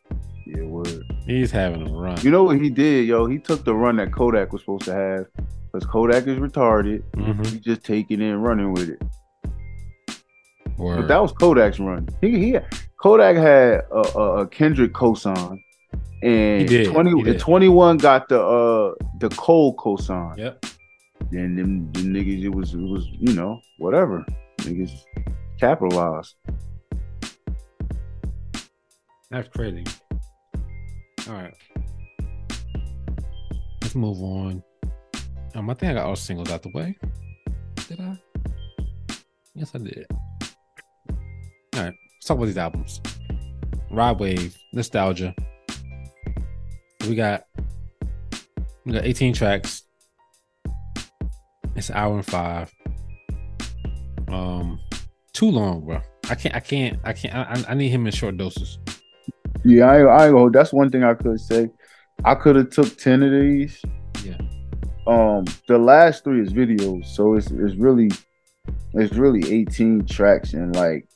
Yeah, 0.54 0.64
word. 0.64 1.04
He's 1.26 1.52
having 1.52 1.88
a 1.88 1.92
run. 1.92 2.20
You 2.22 2.32
know 2.32 2.44
what 2.44 2.60
he 2.60 2.70
did, 2.70 3.08
yo? 3.08 3.26
He 3.26 3.38
took 3.38 3.64
the 3.64 3.74
run 3.74 3.96
that 3.98 4.12
Kodak 4.12 4.52
was 4.52 4.62
supposed 4.62 4.86
to 4.86 4.94
have. 4.94 5.26
Because 5.72 5.88
Kodak 5.88 6.28
is 6.28 6.38
retarded. 6.38 7.04
Mm-hmm. 7.14 7.44
He 7.44 7.60
just 7.60 7.84
taking 7.84 8.22
it 8.22 8.32
and 8.32 8.44
running 8.44 8.74
with 8.74 8.90
it. 8.90 9.02
Word. 10.78 11.02
But 11.02 11.08
that 11.08 11.22
was 11.22 11.32
Kodak's 11.32 11.80
run. 11.80 12.10
He, 12.20 12.52
he 12.52 12.60
Kodak 13.02 13.38
had 13.38 13.86
a, 13.92 14.18
a, 14.18 14.38
a 14.40 14.48
Kendrick 14.48 14.94
cosign. 14.94 15.58
And 16.24 16.68
did, 16.68 16.92
20, 16.92 17.38
21 17.38 17.98
got 17.98 18.30
the 18.30 18.40
uh 18.40 18.94
the 19.20 19.30
Cole 19.30 19.76
cosign. 19.78 20.38
Yep. 20.38 20.66
And 21.32 21.58
them, 21.58 21.92
them 21.94 22.14
niggas, 22.14 22.44
it 22.44 22.50
was 22.50 22.74
it 22.74 22.80
was, 22.80 23.08
you 23.12 23.34
know, 23.34 23.62
whatever. 23.78 24.26
Niggas 24.60 24.92
capitalized. 25.60 26.36
That's 29.30 29.48
crazy. 29.48 29.86
All 31.28 31.34
right. 31.34 31.54
Let's 33.82 33.96
move 33.96 34.22
on. 34.22 34.64
Um, 35.54 35.70
I 35.70 35.74
think 35.74 35.92
I 35.92 35.96
got 35.96 36.06
all 36.06 36.16
singles 36.16 36.50
out 36.52 36.64
the 36.64 36.70
way. 36.70 36.98
Did 37.88 38.00
I? 38.00 38.18
Yes, 39.54 39.72
I 39.76 39.80
did. 39.80 40.06
All 40.10 41.18
right. 41.76 41.94
Let's 41.94 42.26
talk 42.26 42.38
about 42.38 42.46
these 42.46 42.58
albums. 42.58 43.02
Rod 43.92 44.20
Wave, 44.20 44.58
Nostalgia. 44.74 45.36
We 47.08 47.16
got 47.16 47.44
we 48.86 48.94
got 48.94 49.06
18 49.06 49.34
tracks. 49.34 49.84
It's 51.76 51.90
an 51.90 51.96
hour 51.96 52.16
and 52.16 52.26
five. 52.26 52.74
Um, 54.28 54.80
too 55.34 55.52
long, 55.52 55.86
bro. 55.86 56.02
I 56.30 56.36
can't. 56.36 56.56
I 56.56 56.60
can't. 56.60 57.00
I 57.04 57.14
can't. 57.14 57.36
I, 57.36 57.72
I 57.72 57.74
need 57.74 57.90
him 57.90 58.06
in 58.06 58.12
short 58.12 58.38
doses. 58.38 58.80
Yeah, 59.64 59.86
I, 59.86 60.26
I 60.26 60.30
go. 60.30 60.50
That's 60.50 60.74
one 60.74 60.90
thing 60.90 61.04
I 61.04 61.14
could 61.14 61.40
say. 61.40 61.70
I 62.24 62.36
could 62.36 62.56
have 62.56 62.70
took 62.70 62.98
ten 62.98 63.24
of 63.24 63.32
these. 63.32 63.82
Yeah. 64.24 64.38
Um, 65.08 65.46
the 65.68 65.78
last 65.78 66.24
three 66.24 66.42
is 66.42 66.54
videos, 66.54 67.06
so 67.06 67.36
it's 67.36 67.50
it's 67.52 67.76
really 67.76 68.10
it's 68.94 69.14
really 69.14 69.52
eighteen 69.52 70.06
tracks 70.06 70.54
and 70.54 70.76
like 70.76 71.08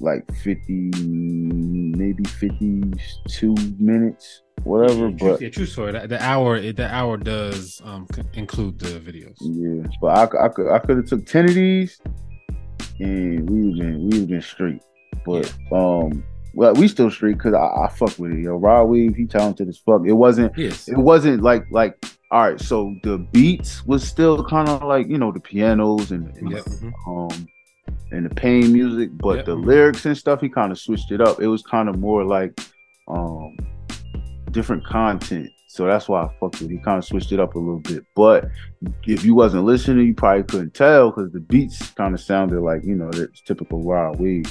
like 0.00 0.24
fifty, 0.42 0.90
maybe 0.96 2.24
fifty-two 2.24 3.54
minutes, 3.78 4.42
whatever. 4.64 5.08
Yeah, 5.08 5.16
but 5.18 5.40
yeah, 5.40 5.50
true 5.50 5.66
story. 5.66 5.92
The, 5.92 6.06
the 6.06 6.22
hour, 6.22 6.60
the 6.60 6.94
hour 6.94 7.16
does 7.16 7.80
um 7.84 8.06
include 8.34 8.78
the 8.78 9.00
videos. 9.00 9.36
Yeah, 9.40 9.86
but 10.00 10.34
I, 10.34 10.44
I 10.46 10.48
could 10.48 10.70
I 10.70 10.78
could 10.78 10.96
have 10.98 11.06
took 11.06 11.26
ten 11.26 11.46
of 11.46 11.54
these, 11.54 12.00
and 12.98 13.48
we've 13.48 13.78
been 13.78 14.08
we've 14.08 14.28
been 14.28 14.42
straight. 14.42 14.82
But 15.24 15.52
yeah. 15.70 15.78
um 15.78 16.24
well, 16.56 16.72
we 16.72 16.88
still 16.88 17.10
street 17.10 17.34
because 17.34 17.52
I, 17.52 17.84
I, 17.84 17.88
fuck 17.90 18.18
with 18.18 18.32
it. 18.32 18.40
Yo, 18.40 18.56
Rod 18.56 18.84
Wave, 18.84 19.14
he 19.14 19.26
talented 19.26 19.68
as 19.68 19.76
fuck. 19.76 20.02
It 20.06 20.14
wasn't. 20.14 20.56
Yes. 20.56 20.88
It 20.88 20.96
wasn't 20.96 21.42
like 21.42 21.66
like. 21.70 22.02
All 22.30 22.42
right, 22.42 22.60
so 22.60 22.92
the 23.04 23.18
beats 23.18 23.86
was 23.86 24.02
still 24.02 24.42
kind 24.42 24.68
of 24.68 24.82
like 24.82 25.06
you 25.06 25.18
know 25.18 25.30
the 25.30 25.38
pianos 25.38 26.10
and, 26.10 26.34
and 26.38 26.50
yep. 26.50 26.66
um 27.06 27.46
and 28.10 28.24
the 28.24 28.34
pain 28.34 28.72
music, 28.72 29.10
but 29.18 29.36
yep. 29.36 29.44
the 29.44 29.54
lyrics 29.54 30.06
and 30.06 30.16
stuff 30.16 30.40
he 30.40 30.48
kind 30.48 30.72
of 30.72 30.78
switched 30.78 31.12
it 31.12 31.20
up. 31.20 31.40
It 31.40 31.46
was 31.46 31.62
kind 31.62 31.88
of 31.90 31.98
more 31.98 32.24
like 32.24 32.58
um 33.06 33.56
different 34.50 34.84
content. 34.84 35.50
So 35.68 35.86
that's 35.86 36.08
why 36.08 36.22
I 36.22 36.28
fucked 36.40 36.62
with. 36.62 36.70
It. 36.70 36.70
He 36.70 36.78
kind 36.78 36.98
of 36.98 37.04
switched 37.04 37.32
it 37.32 37.38
up 37.38 37.54
a 37.54 37.58
little 37.58 37.80
bit. 37.80 38.02
But 38.16 38.48
if 39.04 39.24
you 39.24 39.34
wasn't 39.34 39.64
listening, 39.64 40.06
you 40.06 40.14
probably 40.14 40.44
couldn't 40.44 40.72
tell 40.72 41.10
because 41.10 41.30
the 41.32 41.40
beats 41.40 41.90
kind 41.90 42.14
of 42.14 42.20
sounded 42.20 42.62
like 42.62 42.82
you 42.82 42.94
know 42.96 43.10
it's 43.12 43.42
typical 43.42 43.84
Rod 43.84 44.18
Wave. 44.18 44.50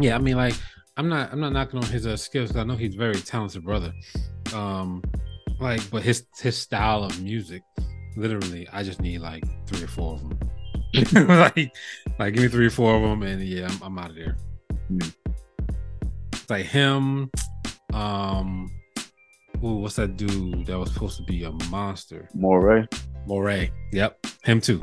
Yeah, 0.00 0.16
I 0.16 0.18
mean 0.18 0.36
like 0.36 0.54
I'm 1.00 1.08
not 1.08 1.32
I'm 1.32 1.40
not 1.40 1.54
knocking 1.54 1.78
on 1.78 1.86
his 1.86 2.06
uh, 2.06 2.14
skills. 2.14 2.54
I 2.54 2.62
know 2.62 2.76
he's 2.76 2.94
very 2.94 3.14
talented 3.14 3.64
brother. 3.64 3.90
Um, 4.52 5.02
like, 5.58 5.80
but 5.90 6.02
his 6.02 6.26
his 6.38 6.58
style 6.58 7.04
of 7.04 7.18
music, 7.22 7.62
literally, 8.18 8.68
I 8.70 8.82
just 8.82 9.00
need 9.00 9.22
like 9.22 9.42
three 9.66 9.82
or 9.82 9.86
four 9.86 10.12
of 10.16 10.28
them. 10.28 10.38
like, 11.26 11.74
like 12.18 12.34
give 12.34 12.42
me 12.42 12.48
three 12.48 12.66
or 12.66 12.70
four 12.70 12.96
of 12.96 13.00
them, 13.00 13.22
and 13.22 13.42
yeah, 13.42 13.68
I'm, 13.70 13.82
I'm 13.82 13.98
out 13.98 14.10
of 14.10 14.16
there. 14.16 14.36
Mm. 14.92 15.14
It's 16.34 16.50
like 16.50 16.66
him. 16.66 17.30
Um, 17.94 18.70
ooh, 19.64 19.76
what's 19.76 19.96
that 19.96 20.18
dude 20.18 20.66
that 20.66 20.78
was 20.78 20.92
supposed 20.92 21.16
to 21.16 21.22
be 21.22 21.44
a 21.44 21.52
monster? 21.70 22.28
Morray. 22.36 22.86
Morray. 23.26 23.70
Yep, 23.94 24.26
him 24.44 24.60
too. 24.60 24.82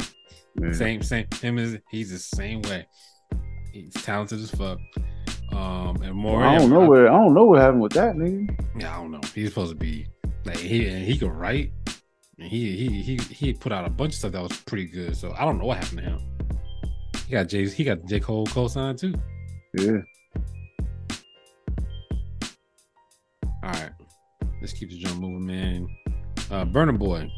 same, 0.72 1.02
same. 1.02 1.26
Him 1.42 1.58
is 1.58 1.76
he's 1.90 2.12
the 2.12 2.18
same 2.18 2.62
way. 2.62 2.86
He's 3.74 3.92
talented 3.92 4.40
as 4.40 4.50
fuck. 4.50 4.78
Um, 5.52 6.02
and 6.02 6.14
more. 6.14 6.40
Well, 6.40 6.48
I 6.48 6.58
don't 6.58 6.70
know 6.70 6.88
where 6.88 7.08
I 7.08 7.12
don't 7.12 7.34
know 7.34 7.44
what 7.44 7.60
happened 7.60 7.82
with 7.82 7.92
that 7.92 8.16
nigga. 8.16 8.58
Yeah, 8.78 8.96
I 8.96 9.00
don't 9.00 9.10
know. 9.10 9.20
He's 9.34 9.50
supposed 9.50 9.70
to 9.70 9.76
be 9.76 10.06
like 10.44 10.58
he 10.58 10.88
and 10.88 11.04
he 11.04 11.16
could 11.16 11.32
write. 11.32 11.72
And 12.38 12.48
he 12.48 12.76
he 12.76 13.02
he 13.02 13.16
he 13.16 13.52
put 13.52 13.72
out 13.72 13.86
a 13.86 13.90
bunch 13.90 14.12
of 14.14 14.18
stuff 14.18 14.32
that 14.32 14.42
was 14.42 14.56
pretty 14.62 14.86
good. 14.86 15.16
So 15.16 15.32
I 15.38 15.44
don't 15.44 15.58
know 15.58 15.66
what 15.66 15.78
happened 15.78 15.98
to 15.98 16.04
him. 16.04 16.20
He 17.26 17.32
got 17.32 17.48
Jay 17.48 17.68
he 17.68 17.84
got 17.84 18.04
J 18.06 18.20
Cole 18.20 18.46
co-signed 18.46 18.98
too. 18.98 19.14
Yeah. 19.74 19.98
All 23.62 23.70
right, 23.70 23.92
let's 24.60 24.74
keep 24.74 24.90
the 24.90 25.00
drum 25.00 25.20
moving, 25.20 25.46
man. 25.46 25.88
Uh, 26.50 26.64
Burna 26.66 26.98
Boy. 26.98 27.30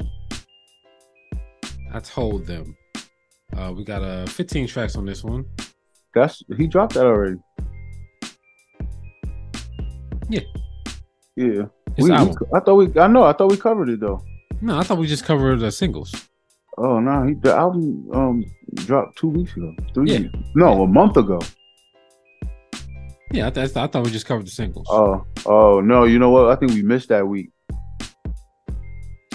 I 1.92 2.00
told 2.00 2.46
them. 2.46 2.76
Uh, 3.56 3.72
we 3.72 3.84
got 3.84 4.02
uh 4.02 4.26
15 4.26 4.66
tracks 4.66 4.96
on 4.96 5.06
this 5.06 5.22
one. 5.22 5.44
That's 6.14 6.42
he 6.56 6.66
dropped 6.66 6.94
that 6.94 7.06
already. 7.06 7.36
Yeah. 10.28 10.40
Yeah. 11.36 11.62
We, 11.98 12.10
we, 12.10 12.12
I 12.12 12.60
thought 12.60 12.74
we. 12.74 13.00
I 13.00 13.06
know. 13.06 13.24
I 13.24 13.32
thought 13.32 13.50
we 13.50 13.56
covered 13.56 13.88
it 13.88 14.00
though. 14.00 14.22
No, 14.60 14.78
I 14.78 14.82
thought 14.82 14.98
we 14.98 15.06
just 15.06 15.24
covered 15.24 15.60
the 15.60 15.70
singles. 15.70 16.14
Oh 16.78 17.00
no, 17.00 17.24
he, 17.26 17.34
the 17.34 17.54
album 17.54 18.08
um 18.12 18.44
dropped 18.74 19.18
two 19.18 19.28
weeks 19.28 19.56
ago. 19.56 19.74
Three. 19.94 20.12
Yeah. 20.12 20.18
Weeks. 20.20 20.34
No, 20.54 20.76
yeah. 20.76 20.84
a 20.84 20.86
month 20.86 21.16
ago. 21.16 21.40
Yeah, 23.32 23.48
I, 23.48 23.50
th- 23.50 23.76
I 23.76 23.86
thought 23.86 24.04
we 24.04 24.10
just 24.10 24.26
covered 24.26 24.46
the 24.46 24.50
singles. 24.50 24.86
Oh, 24.88 25.24
oh 25.46 25.80
no! 25.80 26.04
You 26.04 26.18
know 26.18 26.30
what? 26.30 26.50
I 26.50 26.56
think 26.56 26.72
we 26.72 26.82
missed 26.82 27.08
that 27.08 27.26
week. 27.26 27.50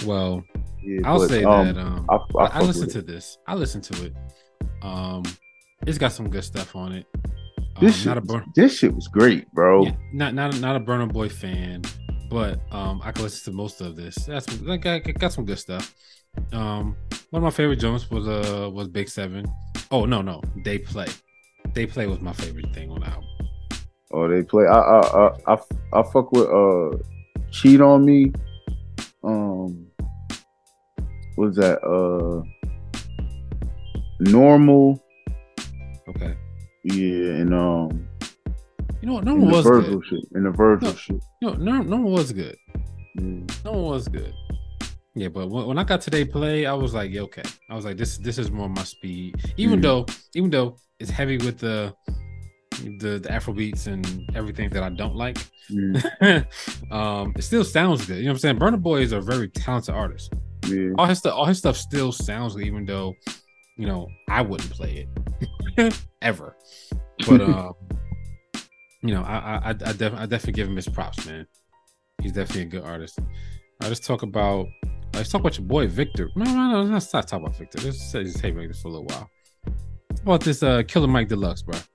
Well, 0.05 0.43
yeah, 0.81 1.01
I'll 1.03 1.19
but, 1.19 1.29
say 1.29 1.43
um, 1.43 1.65
that. 1.67 1.77
Um, 1.77 2.05
I, 2.09 2.15
I, 2.39 2.45
I 2.45 2.61
listened 2.61 2.91
to 2.91 3.01
this. 3.01 3.37
I 3.47 3.55
listened 3.55 3.83
to 3.85 4.05
it. 4.05 4.15
Um, 4.81 5.23
it's 5.85 5.97
got 5.97 6.11
some 6.13 6.29
good 6.29 6.43
stuff 6.43 6.75
on 6.75 6.93
it. 6.93 7.05
Um, 7.77 7.85
this, 7.85 7.95
shit, 7.95 8.23
Bur- 8.23 8.45
this 8.55 8.77
shit 8.77 8.93
was 8.93 9.07
great, 9.07 9.51
bro. 9.53 9.85
Yeah, 9.85 9.95
not 10.13 10.33
not 10.33 10.59
not 10.59 10.75
a 10.75 10.79
Burna 10.79 11.11
Boy 11.11 11.29
fan, 11.29 11.81
but 12.29 12.59
um, 12.71 13.01
I 13.03 13.11
can 13.11 13.23
listen 13.23 13.51
to 13.51 13.57
most 13.57 13.81
of 13.81 13.95
this. 13.95 14.15
That's 14.15 14.61
like 14.61 14.85
I 14.85 14.99
got 14.99 15.33
some 15.33 15.45
good 15.45 15.59
stuff. 15.59 15.93
Um, 16.53 16.95
one 17.29 17.41
of 17.41 17.43
my 17.43 17.49
favorite 17.51 17.77
jumps 17.77 18.09
was 18.09 18.27
uh 18.27 18.69
was 18.69 18.87
Big 18.87 19.09
Seven. 19.09 19.45
Oh 19.89 20.05
no 20.05 20.21
no, 20.21 20.41
they 20.63 20.77
play. 20.77 21.07
They 21.73 21.85
play 21.85 22.07
was 22.07 22.19
my 22.19 22.33
favorite 22.33 22.73
thing 22.73 22.89
on 22.91 22.99
the 22.99 23.07
album. 23.07 23.27
Oh, 24.11 24.27
they 24.27 24.43
play. 24.43 24.65
I 24.65 24.77
I 24.77 24.99
I 24.99 25.53
I, 25.53 25.57
I 25.93 26.03
fuck 26.03 26.31
with 26.31 26.49
uh, 26.49 26.97
cheat 27.51 27.79
on 27.81 28.05
me. 28.05 28.33
Um, 29.23 29.87
was 31.37 31.55
that 31.55 31.81
uh, 31.83 32.43
normal? 34.19 35.01
Okay. 36.09 36.35
Yeah, 36.83 37.41
and 37.41 37.53
um, 37.53 38.07
you 39.01 39.07
know 39.07 39.13
what? 39.13 39.23
No 39.23 39.35
one 39.35 39.51
was 39.51 39.65
good. 39.65 40.05
Shit, 40.05 40.25
and 40.33 40.45
the 40.45 40.51
Virgil 40.51 40.89
no, 40.89 40.95
shit. 40.95 41.23
No, 41.41 41.53
no, 41.53 41.81
no 41.81 41.97
one 41.97 42.11
was 42.11 42.31
good. 42.31 42.55
Mm. 43.17 43.65
No 43.65 43.71
one 43.71 43.91
was 43.91 44.07
good. 44.07 44.33
Yeah, 45.13 45.27
but 45.27 45.49
when, 45.49 45.67
when 45.67 45.77
I 45.77 45.83
got 45.83 46.01
today 46.01 46.23
play, 46.23 46.65
I 46.65 46.73
was 46.73 46.93
like, 46.93 47.11
yeah, 47.11 47.21
okay. 47.21 47.43
I 47.69 47.75
was 47.75 47.85
like, 47.85 47.97
this 47.97 48.17
this 48.17 48.37
is 48.37 48.49
more 48.51 48.69
my 48.69 48.83
speed. 48.83 49.35
Even 49.57 49.79
mm. 49.79 49.83
though, 49.83 50.05
even 50.35 50.49
though 50.49 50.77
it's 50.99 51.11
heavy 51.11 51.37
with 51.37 51.59
the 51.59 51.93
the, 52.99 53.19
the 53.19 53.31
Afro 53.31 53.53
beats 53.53 53.87
and 53.87 54.29
everything 54.35 54.69
that 54.71 54.83
I 54.83 54.89
don't 54.89 55.15
like. 55.15 55.37
Mm. 55.69 56.45
um, 56.91 57.33
it 57.35 57.43
still 57.43 57.63
sounds 57.63 58.05
good. 58.05 58.17
You 58.17 58.23
know 58.23 58.29
what 58.29 58.35
I'm 58.35 58.39
saying? 58.39 58.59
Burna 58.59 58.81
Boy 58.81 59.01
is 59.01 59.11
a 59.11 59.21
very 59.21 59.49
talented 59.49 59.93
artist. 59.93 60.33
Yeah. 60.67 60.91
All 60.97 61.05
his 61.05 61.19
stuff, 61.19 61.33
all 61.35 61.45
his 61.45 61.57
stuff 61.57 61.77
still 61.77 62.11
sounds 62.11 62.55
good, 62.55 62.65
even 62.65 62.85
though, 62.85 63.13
you 63.77 63.87
know, 63.87 64.07
I 64.29 64.41
wouldn't 64.41 64.71
play 64.71 65.07
it 65.77 66.01
ever. 66.21 66.55
But 67.27 67.41
um, 67.41 67.73
you 69.01 69.13
know, 69.13 69.23
I 69.23 69.37
I 69.37 69.69
I, 69.69 69.73
def- 69.73 70.13
I 70.13 70.25
definitely 70.25 70.53
give 70.53 70.67
him 70.67 70.75
his 70.75 70.87
props, 70.87 71.25
man. 71.25 71.47
He's 72.21 72.33
definitely 72.33 72.63
a 72.63 72.65
good 72.65 72.83
artist. 72.83 73.19
I 73.81 73.89
just 73.89 74.03
talk 74.03 74.21
about 74.21 74.67
let's 75.13 75.29
talk 75.29 75.41
about 75.41 75.57
your 75.57 75.67
boy 75.67 75.87
Victor. 75.87 76.29
No, 76.35 76.45
no, 76.45 76.83
no, 76.83 76.93
let's 76.93 77.11
not 77.13 77.27
talk 77.27 77.41
about 77.41 77.57
Victor. 77.57 77.79
Let's 77.83 78.11
just 78.11 78.37
take 78.39 78.55
this 78.55 78.81
for 78.81 78.89
a 78.89 78.91
little 78.91 79.05
while. 79.05 79.29
How 79.65 79.73
about 80.23 80.41
this 80.41 80.61
uh 80.61 80.83
Killer 80.87 81.07
Mike 81.07 81.29
Deluxe, 81.29 81.63
bro? 81.63 81.77
What 81.77 81.85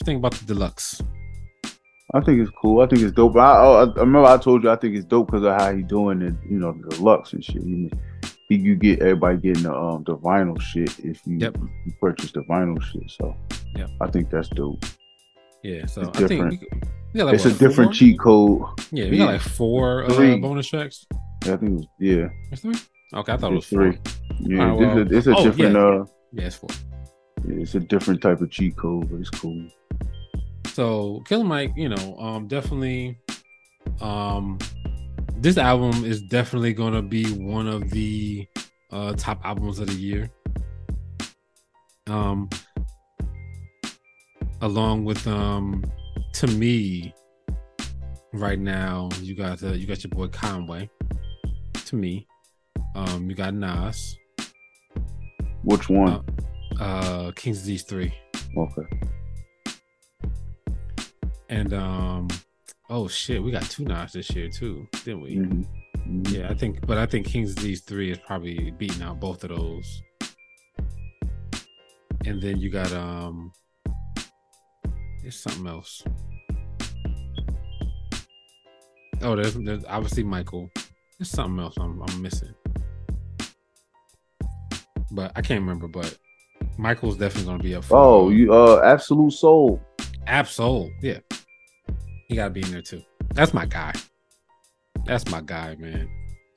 you 0.00 0.04
think 0.04 0.18
about 0.18 0.34
the 0.34 0.44
deluxe? 0.44 1.02
I 2.14 2.20
think 2.20 2.40
it's 2.40 2.50
cool. 2.62 2.80
I 2.80 2.86
think 2.86 3.02
it's 3.02 3.12
dope. 3.12 3.36
I, 3.36 3.40
I, 3.40 3.84
I 3.84 4.00
remember 4.00 4.24
I 4.24 4.38
told 4.38 4.62
you 4.62 4.70
I 4.70 4.76
think 4.76 4.96
it's 4.96 5.04
dope 5.04 5.26
because 5.26 5.44
of 5.44 5.60
how 5.60 5.74
he 5.74 5.82
doing 5.82 6.22
it. 6.22 6.34
You 6.48 6.58
know, 6.58 6.72
the 6.72 6.96
deluxe 6.96 7.32
and 7.32 7.44
shit. 7.44 7.62
he, 7.62 7.90
you 8.56 8.76
get 8.76 9.00
everybody 9.00 9.38
getting 9.38 9.64
the 9.64 9.74
um 9.74 10.04
the 10.04 10.16
vinyl 10.16 10.60
shit 10.60 10.98
if 11.00 11.20
you, 11.26 11.38
yep. 11.38 11.56
you 11.56 11.92
purchase 12.00 12.32
the 12.32 12.40
vinyl 12.40 12.82
shit. 12.82 13.10
So 13.10 13.36
yeah, 13.76 13.86
I 14.00 14.10
think 14.10 14.30
that's 14.30 14.48
dope. 14.48 14.84
Yeah, 15.62 15.86
so 15.86 16.02
it's 16.02 16.18
different. 16.18 16.62
We, 17.12 17.22
like, 17.22 17.34
it's 17.34 17.44
what, 17.44 17.54
a 17.54 17.58
different 17.58 17.92
cheat 17.94 18.18
code. 18.18 18.62
Yeah, 18.90 19.08
we 19.10 19.18
got 19.18 19.32
like 19.32 19.40
four 19.40 20.04
uh, 20.04 20.36
bonus 20.36 20.68
tracks. 20.68 21.06
Yeah, 21.44 21.54
I 21.54 21.56
think 21.56 21.72
it 21.72 21.74
was 21.74 21.86
yeah. 21.98 22.28
It's 22.52 22.62
three. 22.62 22.76
Okay, 23.14 23.32
I 23.32 23.36
thought 23.36 23.52
it's 23.54 23.72
it 23.72 23.78
was 23.78 23.96
three. 23.96 23.98
Yeah, 24.40 24.64
right, 24.64 24.78
well, 24.78 24.98
it's 24.98 25.10
a, 25.10 25.16
it's 25.16 25.26
a 25.26 25.34
oh, 25.34 25.44
different. 25.44 25.74
Yeah, 25.74 25.80
uh, 25.80 26.04
yeah, 26.32 26.44
it's 26.44 26.56
four. 26.56 26.70
Yeah, 27.46 27.62
it's 27.62 27.74
a 27.74 27.80
different 27.80 28.22
type 28.22 28.40
of 28.40 28.50
cheat 28.50 28.76
code, 28.76 29.10
but 29.10 29.20
it's 29.20 29.30
cool. 29.30 29.66
So 30.68 31.22
Killer 31.26 31.44
Mike, 31.44 31.72
you 31.76 31.88
know, 31.88 32.16
um, 32.18 32.46
definitely, 32.46 33.18
um, 34.00 34.58
this 35.40 35.56
album 35.56 36.04
is 36.04 36.20
definitely 36.20 36.72
gonna 36.72 37.02
be 37.02 37.24
one 37.32 37.68
of 37.68 37.90
the 37.90 38.46
uh 38.90 39.12
top 39.14 39.40
albums 39.44 39.78
of 39.78 39.86
the 39.86 39.94
year. 39.94 40.30
Um, 42.06 42.48
along 44.62 45.04
with 45.04 45.26
um, 45.26 45.84
to 46.34 46.46
me, 46.46 47.14
right 48.32 48.58
now 48.58 49.10
you 49.20 49.36
got 49.36 49.62
uh, 49.62 49.72
you 49.72 49.86
got 49.86 50.02
your 50.02 50.10
boy 50.10 50.28
Conway. 50.28 50.90
To 51.86 51.96
me, 51.96 52.26
um, 52.94 53.30
you 53.30 53.36
got 53.36 53.54
Nas. 53.54 54.16
Which 55.62 55.88
one? 55.88 56.24
Uh, 56.80 56.82
uh 56.82 57.32
King's 57.32 57.58
Disease 57.58 57.84
three. 57.84 58.12
Okay. 58.56 58.88
And 61.48 61.72
um, 61.72 62.28
oh 62.90 63.08
shit, 63.08 63.42
we 63.42 63.50
got 63.50 63.62
two 63.62 63.84
Nas 63.84 64.12
this 64.12 64.30
year 64.34 64.48
too, 64.48 64.86
didn't 65.04 65.22
we? 65.22 65.36
Mm-hmm. 65.36 65.62
Mm-hmm. 66.08 66.34
Yeah, 66.34 66.48
I 66.50 66.54
think, 66.54 66.86
but 66.86 66.98
I 66.98 67.06
think 67.06 67.26
King's 67.26 67.54
Disease 67.54 67.82
three 67.82 68.10
is 68.10 68.18
probably 68.18 68.70
beating 68.78 69.02
out 69.02 69.20
both 69.20 69.44
of 69.44 69.50
those. 69.50 70.02
And 72.24 72.42
then 72.42 72.58
you 72.58 72.70
got 72.70 72.92
um, 72.92 73.52
there's 75.22 75.38
something 75.38 75.66
else. 75.66 76.02
Oh, 79.22 79.34
there's, 79.34 79.54
there's 79.54 79.84
obviously 79.84 80.22
Michael. 80.22 80.70
There's 81.18 81.30
something 81.30 81.58
else 81.58 81.74
I'm, 81.78 82.00
I'm 82.02 82.22
missing, 82.22 82.54
but 85.10 85.32
I 85.34 85.42
can't 85.42 85.60
remember. 85.60 85.88
But 85.88 86.16
Michael's 86.76 87.16
definitely 87.16 87.50
gonna 87.50 87.62
be 87.62 87.74
up. 87.74 87.84
For, 87.84 87.96
oh, 87.96 88.30
you 88.30 88.54
uh, 88.54 88.80
Absolute 88.84 89.32
Soul. 89.32 89.80
Absol, 90.26 90.92
yeah. 91.02 91.18
He 92.28 92.36
gotta 92.36 92.50
be 92.50 92.60
in 92.60 92.70
there 92.70 92.82
too. 92.82 93.02
That's 93.32 93.54
my 93.54 93.64
guy. 93.64 93.94
That's 95.06 95.30
my 95.30 95.40
guy, 95.40 95.76
man. 95.76 96.10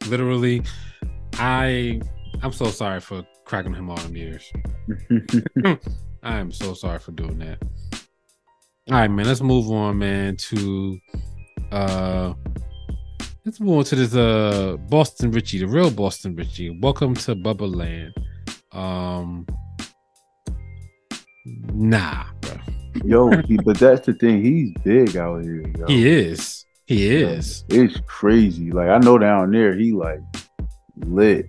Literally, 0.08 0.64
I 1.36 2.02
I'm 2.44 2.52
so 2.52 2.66
sorry 2.66 3.00
for 3.00 3.26
cracking 3.46 3.74
him 3.74 3.90
all 3.90 3.96
them 3.96 4.18
years. 4.18 4.52
I 6.24 6.38
am 6.40 6.52
so 6.52 6.74
sorry 6.74 7.00
for 7.00 7.14
doing 7.14 7.40
that. 7.40 7.64
All 8.90 8.98
right, 8.98 9.08
man. 9.08 9.26
Let's 9.26 9.40
move 9.40 9.72
on, 9.72 9.98
man, 9.98 10.36
to 10.36 11.00
uh 11.72 12.34
let's 13.46 13.62
move 13.62 13.78
on 13.78 13.84
to 13.86 13.96
this 13.96 14.14
uh 14.14 14.76
Boston 14.90 15.32
Richey, 15.32 15.60
the 15.60 15.68
real 15.70 15.90
Boston 15.90 16.36
Richey. 16.36 16.78
Welcome 16.82 17.14
to 17.14 17.34
Bubba 17.34 17.74
Land. 17.74 18.14
Um 18.74 19.48
nah, 21.46 22.26
bro. 22.42 22.54
Yo, 23.06 23.30
he, 23.44 23.58
but 23.58 23.80
that's 23.80 24.06
the 24.06 24.14
thing. 24.14 24.44
He's 24.44 24.74
big 24.84 25.18
out 25.18 25.44
here. 25.44 25.64
Yo. 25.78 25.86
He 25.88 26.08
is. 26.08 26.66
He 26.86 27.08
is. 27.08 27.64
It's 27.70 28.00
crazy. 28.06 28.72
Like 28.72 28.90
I 28.90 28.98
know 28.98 29.18
down 29.18 29.52
there, 29.52 29.76
he 29.76 29.92
like 29.92 30.20
lit. 30.98 31.48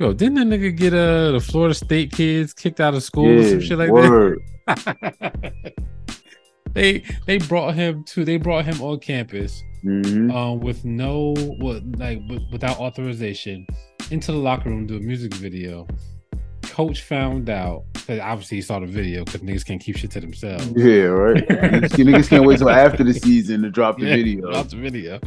Yo, 0.00 0.12
didn't 0.12 0.34
that 0.34 0.46
nigga 0.46 0.76
get 0.76 0.92
uh 0.92 1.32
the 1.32 1.40
Florida 1.40 1.74
State 1.74 2.12
kids 2.12 2.52
kicked 2.52 2.80
out 2.80 2.94
of 2.94 3.02
school 3.02 3.30
yeah, 3.30 3.40
or 3.40 3.50
some 3.50 3.60
shit 3.60 3.78
like 3.78 3.90
word. 3.90 4.40
that? 4.66 5.74
they 6.74 7.04
they 7.26 7.38
brought 7.38 7.74
him 7.74 8.04
to 8.04 8.24
they 8.24 8.36
brought 8.36 8.64
him 8.64 8.80
on 8.82 8.98
campus 8.98 9.62
mm-hmm. 9.84 10.30
um 10.30 10.58
with 10.60 10.84
no 10.84 11.34
what 11.60 11.82
like 11.98 12.20
without 12.50 12.78
authorization 12.78 13.66
into 14.10 14.32
the 14.32 14.38
locker 14.38 14.68
room 14.68 14.88
to 14.88 14.94
do 14.94 15.00
a 15.00 15.06
music 15.06 15.32
video 15.34 15.86
coach 16.74 17.02
found 17.02 17.48
out 17.48 17.84
that 18.08 18.18
obviously 18.18 18.56
he 18.56 18.60
saw 18.60 18.80
the 18.80 18.86
video 18.86 19.24
because 19.24 19.42
niggas 19.42 19.64
can't 19.64 19.80
keep 19.80 19.96
shit 19.96 20.10
to 20.10 20.20
themselves. 20.20 20.72
Yeah, 20.74 21.04
right. 21.04 21.36
niggas 21.48 22.28
can't 22.28 22.44
wait 22.44 22.58
till 22.58 22.68
after 22.68 23.04
the 23.04 23.14
season 23.14 23.62
to 23.62 23.70
drop 23.70 23.96
the 23.96 24.06
yeah, 24.06 24.16
video. 24.16 24.50
Drop 24.50 24.68
the 24.68 24.76
video. 24.76 25.20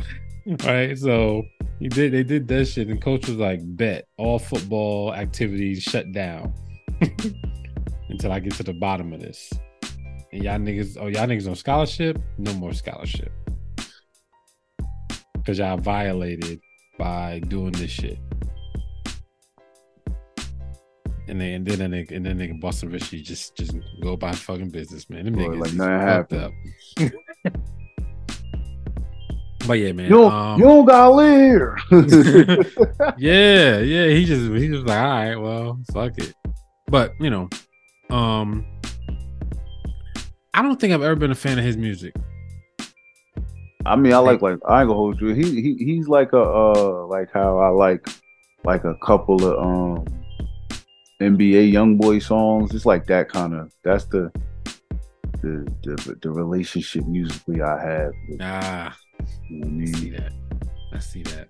Right. 0.66 0.98
So 0.98 1.44
he 1.80 1.88
did 1.88 2.12
they 2.12 2.24
did 2.24 2.50
that 2.50 2.66
shit 2.66 2.90
and 2.90 3.02
coach 3.02 3.30
was 3.30 3.38
like, 3.38 3.62
bet 3.64 4.10
all 4.18 4.40
football 4.40 5.14
activities 5.14 5.84
shut 5.84 6.12
down 6.12 6.54
until 8.10 8.34
I 8.34 8.40
get 8.40 8.54
to 8.56 8.64
the 8.64 8.74
bottom 8.74 9.14
of 9.14 9.22
this. 9.22 9.50
And 10.34 10.44
y'all 10.44 10.60
niggas, 10.60 10.98
oh 11.00 11.08
y'all 11.08 11.28
niggas 11.28 11.48
on 11.48 11.56
scholarship? 11.56 12.20
No 12.38 12.54
more 12.56 12.74
scholarship. 12.74 13.32
Cause 15.46 15.60
y'all 15.60 15.78
violated 15.78 16.60
by 17.00 17.40
doing 17.48 17.72
this 17.72 17.92
shit 17.92 18.20
and 21.28 21.42
then 21.42 21.54
and 21.54 21.66
then 21.66 21.82
and 21.82 21.94
then, 21.94 22.08
and 22.12 22.26
then 22.26 22.40
nigga 22.40 22.60
Boston 22.60 22.90
Richey 22.90 23.22
just 23.22 23.56
just 23.56 23.76
go 24.02 24.16
by 24.16 24.32
fucking 24.32 24.70
business, 24.70 25.10
man. 25.10 25.26
Them 25.26 25.34
Boy, 25.36 25.42
niggas 25.42 25.60
like 25.60 25.74
nothing 25.74 26.00
happened. 26.00 26.44
Up. 26.44 26.54
but 29.68 29.74
yeah, 29.74 29.92
man. 29.92 30.10
You 30.10 30.26
um, 30.26 30.60
you 30.60 30.86
got 30.86 31.10
live. 31.10 31.76
yeah, 33.18 33.80
yeah. 33.80 34.08
He 34.08 34.26
just 34.26 34.52
he 34.52 34.70
was 34.70 34.84
like, 34.84 35.00
all 35.00 35.06
right, 35.08 35.36
well, 35.36 35.80
fuck 35.94 36.18
it. 36.18 36.34
But 36.88 37.14
you 37.20 37.30
know, 37.30 37.50
um, 38.10 38.66
I 40.54 40.62
don't 40.62 40.80
think 40.80 40.94
I've 40.94 41.04
ever 41.04 41.16
been 41.16 41.32
a 41.32 41.36
fan 41.36 41.60
of 41.60 41.66
his 41.66 41.78
music. 41.78 42.16
I 43.86 43.96
mean, 43.96 44.14
I 44.14 44.18
like 44.18 44.42
like 44.42 44.60
I 44.68 44.82
ain't 44.82 44.90
gonna 44.90 44.94
hold 44.94 45.22
you. 45.22 45.30
He 45.30 45.62
he 45.62 45.76
he's 45.76 46.08
like 46.08 46.34
a 46.34 46.42
uh 46.42 47.06
like 47.08 47.32
how 47.34 47.58
I 47.58 47.70
like 47.70 48.08
like 48.64 48.84
a 48.84 48.96
couple 48.96 49.46
of 49.46 49.58
um 49.60 50.17
NBA 51.22 51.74
YoungBoy 51.74 52.22
songs. 52.22 52.74
It's 52.74 52.86
like 52.86 53.08
that 53.08 53.30
kind 53.30 53.54
of. 53.54 53.72
That's 53.84 54.06
the. 54.06 54.32
the 55.42 55.68
the, 55.84 56.18
the 56.22 56.32
relationship 56.32 57.06
musically 57.06 57.62
I 57.62 57.80
have. 57.82 58.12
With, 58.30 58.40
ah, 58.42 58.98
you 59.50 59.60
know 59.60 59.68
I, 59.68 59.70
mean? 59.70 59.96
I 59.96 59.98
see 59.98 60.10
that. 60.12 60.32
I 60.94 61.00
see 61.00 61.24
that. 61.24 61.50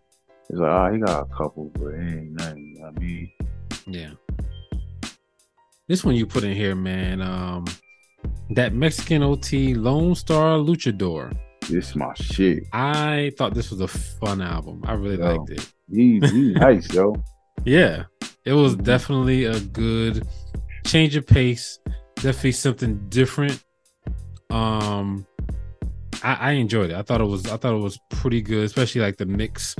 It's 0.50 0.60
like, 0.60 0.72
oh, 0.72 0.94
he 0.94 1.00
got 1.00 1.28
a 1.30 1.36
couple, 1.36 1.72
but 1.74 1.88
it 1.88 2.00
ain't 2.00 2.32
nothing. 2.32 2.82
I 2.86 3.00
mean, 3.00 3.32
yeah. 3.86 4.12
This 5.88 6.06
one 6.06 6.16
you 6.16 6.26
put 6.26 6.44
in 6.44 6.56
here, 6.56 6.76
man. 6.76 7.22
Um, 7.22 7.66
that 8.52 8.74
Mexican 8.74 9.24
OT 9.24 9.74
Lone 9.74 10.16
Star 10.16 10.58
Luchador. 10.58 11.38
This 11.70 11.96
my 11.96 12.14
shit. 12.14 12.64
I 12.72 13.34
thought 13.38 13.54
this 13.54 13.72
was 13.72 13.82
a 13.82 13.88
fun 13.88 14.42
album. 14.42 14.84
I 14.86 14.94
really 14.94 15.18
yo, 15.18 15.36
liked 15.36 15.50
it. 15.52 15.74
He's, 15.92 16.32
he's 16.32 16.54
nice, 16.56 16.94
yo. 16.94 17.22
Yeah, 17.66 18.04
it 18.48 18.54
was 18.54 18.78
definitely 18.78 19.44
a 19.44 19.60
good 19.60 20.26
change 20.86 21.18
of 21.18 21.28
pace. 21.28 21.80
Definitely 22.16 22.54
something 22.54 23.10
different. 23.10 23.62
Um, 24.50 25.28
I, 26.24 26.34
I 26.34 26.52
enjoyed 26.52 26.92
it. 26.92 26.96
I 26.96 27.02
thought 27.02 27.20
it 27.20 27.26
was. 27.26 27.46
I 27.48 27.58
thought 27.58 27.76
it 27.76 27.80
was 27.80 28.00
pretty 28.10 28.42
good, 28.42 28.64
especially 28.64 29.02
like 29.02 29.18
the 29.18 29.26
mix 29.26 29.76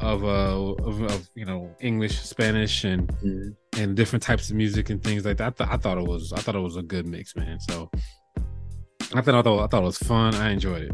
of 0.00 0.24
uh 0.24 0.74
of, 0.82 1.02
of 1.02 1.28
you 1.34 1.44
know 1.44 1.70
English, 1.80 2.18
Spanish, 2.18 2.84
and 2.84 3.06
mm-hmm. 3.18 3.80
and 3.82 3.94
different 3.94 4.22
types 4.22 4.48
of 4.48 4.56
music 4.56 4.88
and 4.88 5.04
things 5.04 5.26
like 5.26 5.36
that. 5.36 5.46
I, 5.46 5.64
th- 5.64 5.70
I 5.70 5.76
thought 5.76 5.98
it 5.98 6.06
was. 6.06 6.32
I 6.32 6.38
thought 6.40 6.54
it 6.54 6.60
was 6.60 6.76
a 6.76 6.82
good 6.82 7.06
mix, 7.06 7.36
man. 7.36 7.60
So 7.60 7.90
I 9.14 9.20
thought 9.20 9.34
I 9.34 9.42
thought 9.42 9.62
I 9.62 9.66
thought 9.66 9.82
it 9.82 9.86
was 9.92 9.98
fun. 9.98 10.34
I 10.36 10.52
enjoyed 10.52 10.84
it. 10.84 10.92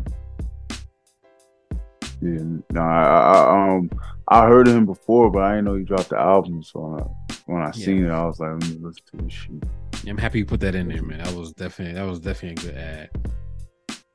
Yeah, 2.23 2.39
no, 2.71 2.81
I, 2.81 3.05
I, 3.05 3.75
um 3.75 3.91
I 4.29 4.47
heard 4.47 4.69
of 4.69 4.77
him 4.77 4.87
before, 4.87 5.29
but 5.29 5.43
I 5.43 5.57
didn't 5.57 5.65
know 5.65 5.75
he 5.75 5.83
dropped 5.83 6.11
the 6.11 6.19
album. 6.19 6.63
So 6.63 6.79
when 6.81 7.01
I, 7.01 7.05
when 7.47 7.63
I 7.63 7.67
yeah. 7.67 7.85
seen 7.85 8.05
it, 8.07 8.11
I 8.11 8.25
was 8.25 8.39
like, 8.39 8.53
let 8.53 8.71
me 8.71 8.79
listen 8.81 9.03
to 9.11 9.25
this 9.25 9.33
shit. 9.33 10.09
I'm 10.09 10.19
happy 10.19 10.39
you 10.39 10.47
put 10.47 10.61
that 10.61 10.77
in 10.77 10.89
there, 10.89 11.03
man. 11.03 11.19
That 11.19 11.35
was 11.35 11.53
definitely 11.53 11.95
that 11.95 12.07
was 12.07 12.21
definitely 12.21 12.63
a 12.63 12.73
good 12.73 12.81
ad. 12.81 13.11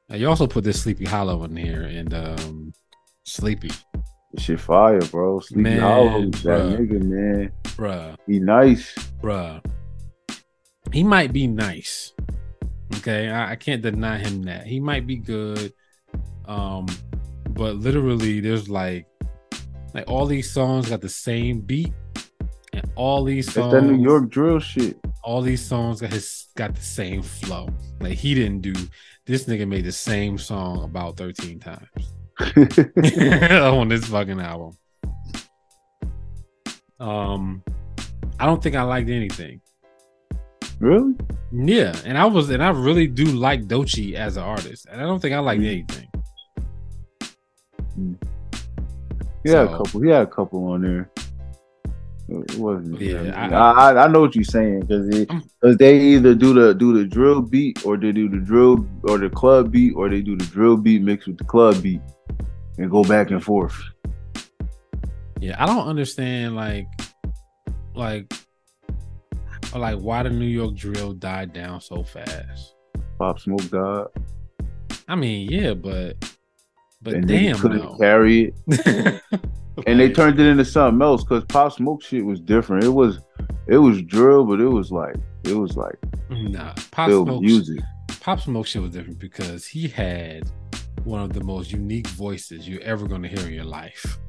Now, 0.07 0.15
you 0.15 0.29
also 0.29 0.47
put 0.47 0.63
this 0.63 0.81
Sleepy 0.81 1.05
Hallow 1.05 1.43
in 1.43 1.57
here, 1.57 1.83
and 1.83 2.13
um 2.13 2.73
Sleepy. 3.23 3.71
shit 4.37 4.59
fire, 4.59 5.01
bro. 5.01 5.41
Sleepy 5.41 5.61
man, 5.61 5.79
Hallow, 5.79 6.21
that 6.21 6.31
bruh, 6.31 6.77
nigga, 6.77 7.01
man. 7.01 7.51
Bruh. 7.63 8.15
He 8.25 8.39
nice. 8.39 8.93
Bruh. 9.21 9.61
He 10.93 11.03
might 11.03 11.33
be 11.33 11.45
nice. 11.45 12.13
Okay. 12.95 13.27
I, 13.29 13.51
I 13.51 13.55
can't 13.57 13.81
deny 13.81 14.17
him 14.17 14.43
that. 14.43 14.65
He 14.65 14.79
might 14.79 15.05
be 15.05 15.17
good. 15.17 15.73
Um, 16.45 16.87
but 17.57 17.75
literally 17.77 18.39
there's 18.39 18.69
like 18.69 19.07
like 19.93 20.07
all 20.07 20.27
these 20.27 20.49
songs 20.49 20.89
got 20.89 21.01
the 21.01 21.09
same 21.09 21.59
beat 21.59 21.91
and 22.71 22.89
all 22.95 23.23
these 23.23 23.51
songs 23.51 23.73
that 23.73 23.81
New 23.81 24.01
York 24.01 24.29
drill 24.29 24.59
shit. 24.59 24.97
All 25.23 25.41
these 25.41 25.65
songs 25.65 25.99
got 25.99 26.13
his 26.13 26.47
got 26.55 26.75
the 26.75 26.81
same 26.81 27.23
flow. 27.23 27.67
Like 27.99 28.13
he 28.13 28.35
didn't 28.35 28.61
do 28.61 28.73
this 29.25 29.45
nigga 29.45 29.67
made 29.67 29.85
the 29.85 29.91
same 29.91 30.37
song 30.37 30.83
about 30.83 31.17
13 31.17 31.59
times 31.59 31.89
on 33.51 33.89
this 33.89 34.05
fucking 34.05 34.39
album. 34.39 34.77
Um 36.99 37.63
I 38.39 38.45
don't 38.45 38.61
think 38.61 38.75
I 38.75 38.83
liked 38.83 39.09
anything. 39.09 39.61
Really? 40.79 41.15
Yeah, 41.51 41.95
and 42.05 42.19
I 42.19 42.25
was 42.25 42.51
and 42.51 42.63
I 42.63 42.69
really 42.69 43.07
do 43.07 43.25
like 43.25 43.67
Doechii 43.67 44.13
as 44.13 44.37
an 44.37 44.43
artist. 44.43 44.85
And 44.91 45.01
I 45.01 45.05
don't 45.05 45.19
think 45.19 45.33
I 45.33 45.39
liked 45.39 45.63
mm. 45.63 45.71
anything. 45.71 46.07
He 49.43 49.49
so, 49.49 49.57
had 49.57 49.67
a 49.67 49.77
couple. 49.77 50.01
He 50.01 50.09
had 50.09 50.21
a 50.21 50.27
couple 50.27 50.65
on 50.65 50.81
there. 50.81 51.09
It 52.29 52.55
wasn't. 52.55 52.99
Yeah, 52.99 53.31
I, 53.35 53.91
I, 53.91 54.03
I, 54.03 54.07
know 54.09 54.19
what 54.19 54.35
you're 54.35 54.43
saying 54.43 54.81
because 54.81 55.07
because 55.07 55.75
mm. 55.75 55.77
they 55.77 55.97
either 55.97 56.35
do 56.35 56.53
the 56.53 56.73
do 56.73 56.97
the 56.97 57.05
drill 57.05 57.41
beat 57.41 57.85
or 57.85 57.95
they 57.95 58.11
do 58.11 58.27
the 58.27 58.37
drill 58.37 58.85
or 59.03 59.17
the 59.17 59.29
club 59.29 59.71
beat 59.71 59.93
or 59.95 60.09
they 60.09 60.21
do 60.21 60.35
the 60.35 60.45
drill 60.45 60.75
beat 60.75 61.01
mixed 61.01 61.27
with 61.27 61.37
the 61.37 61.45
club 61.45 61.81
beat 61.81 62.01
and 62.77 62.91
go 62.91 63.03
back 63.03 63.31
and 63.31 63.41
forth. 63.41 63.81
Yeah, 65.39 65.55
I 65.57 65.65
don't 65.65 65.87
understand 65.87 66.57
like 66.57 66.87
like 67.95 68.33
like 69.73 69.99
why 69.99 70.23
the 70.23 70.29
New 70.29 70.47
York 70.47 70.75
drill 70.75 71.13
died 71.13 71.53
down 71.53 71.79
so 71.79 72.03
fast. 72.03 72.75
Pop 73.17 73.39
Smoke 73.39 73.69
died. 73.69 74.07
I 75.07 75.15
mean, 75.15 75.49
yeah, 75.49 75.73
but 75.73 76.17
but 77.07 77.15
and 77.15 77.27
damn, 77.27 77.57
couldn't 77.57 77.77
no. 77.77 77.95
carry 77.97 78.53
it. 78.67 79.21
and 79.87 79.97
they 79.97 80.11
turned 80.11 80.37
it 80.37 80.45
into 80.45 80.65
something 80.65 81.01
else 81.01 81.23
because 81.23 81.45
Pop 81.45 81.71
Smoke 81.71 82.03
shit 82.03 82.25
was 82.25 82.41
different. 82.41 82.83
It 82.83 82.89
was 82.89 83.19
it 83.67 83.77
was 83.77 84.01
drill, 84.01 84.43
but 84.43 84.59
it 84.59 84.67
was 84.67 84.91
like 84.91 85.15
it 85.45 85.53
was 85.53 85.77
like 85.77 85.95
nah. 86.29 86.73
Pop 86.91 87.09
Smoke 87.09 87.41
music. 87.41 87.79
Pop 88.19 88.41
Smoke 88.41 88.67
shit 88.67 88.81
was 88.81 88.91
different 88.91 89.19
because 89.19 89.65
he 89.65 89.87
had 89.87 90.51
one 91.05 91.21
of 91.21 91.31
the 91.31 91.41
most 91.41 91.71
unique 91.71 92.07
voices 92.07 92.67
you're 92.67 92.81
ever 92.81 93.07
going 93.07 93.21
to 93.21 93.29
hear 93.29 93.47
in 93.47 93.53
your 93.53 93.63
life. 93.63 94.19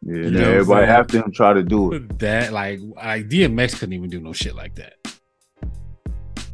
Yeah, 0.00 0.14
you 0.14 0.30
know 0.30 0.50
everybody 0.52 0.86
after 0.86 1.18
him 1.18 1.32
try 1.32 1.52
to 1.52 1.62
do 1.62 1.92
it. 1.92 2.18
That 2.18 2.54
like 2.54 2.80
like 2.96 3.28
DMX 3.28 3.78
couldn't 3.78 3.92
even 3.92 4.08
do 4.08 4.20
no 4.20 4.32
shit 4.32 4.54
like 4.54 4.74
that. 4.76 4.94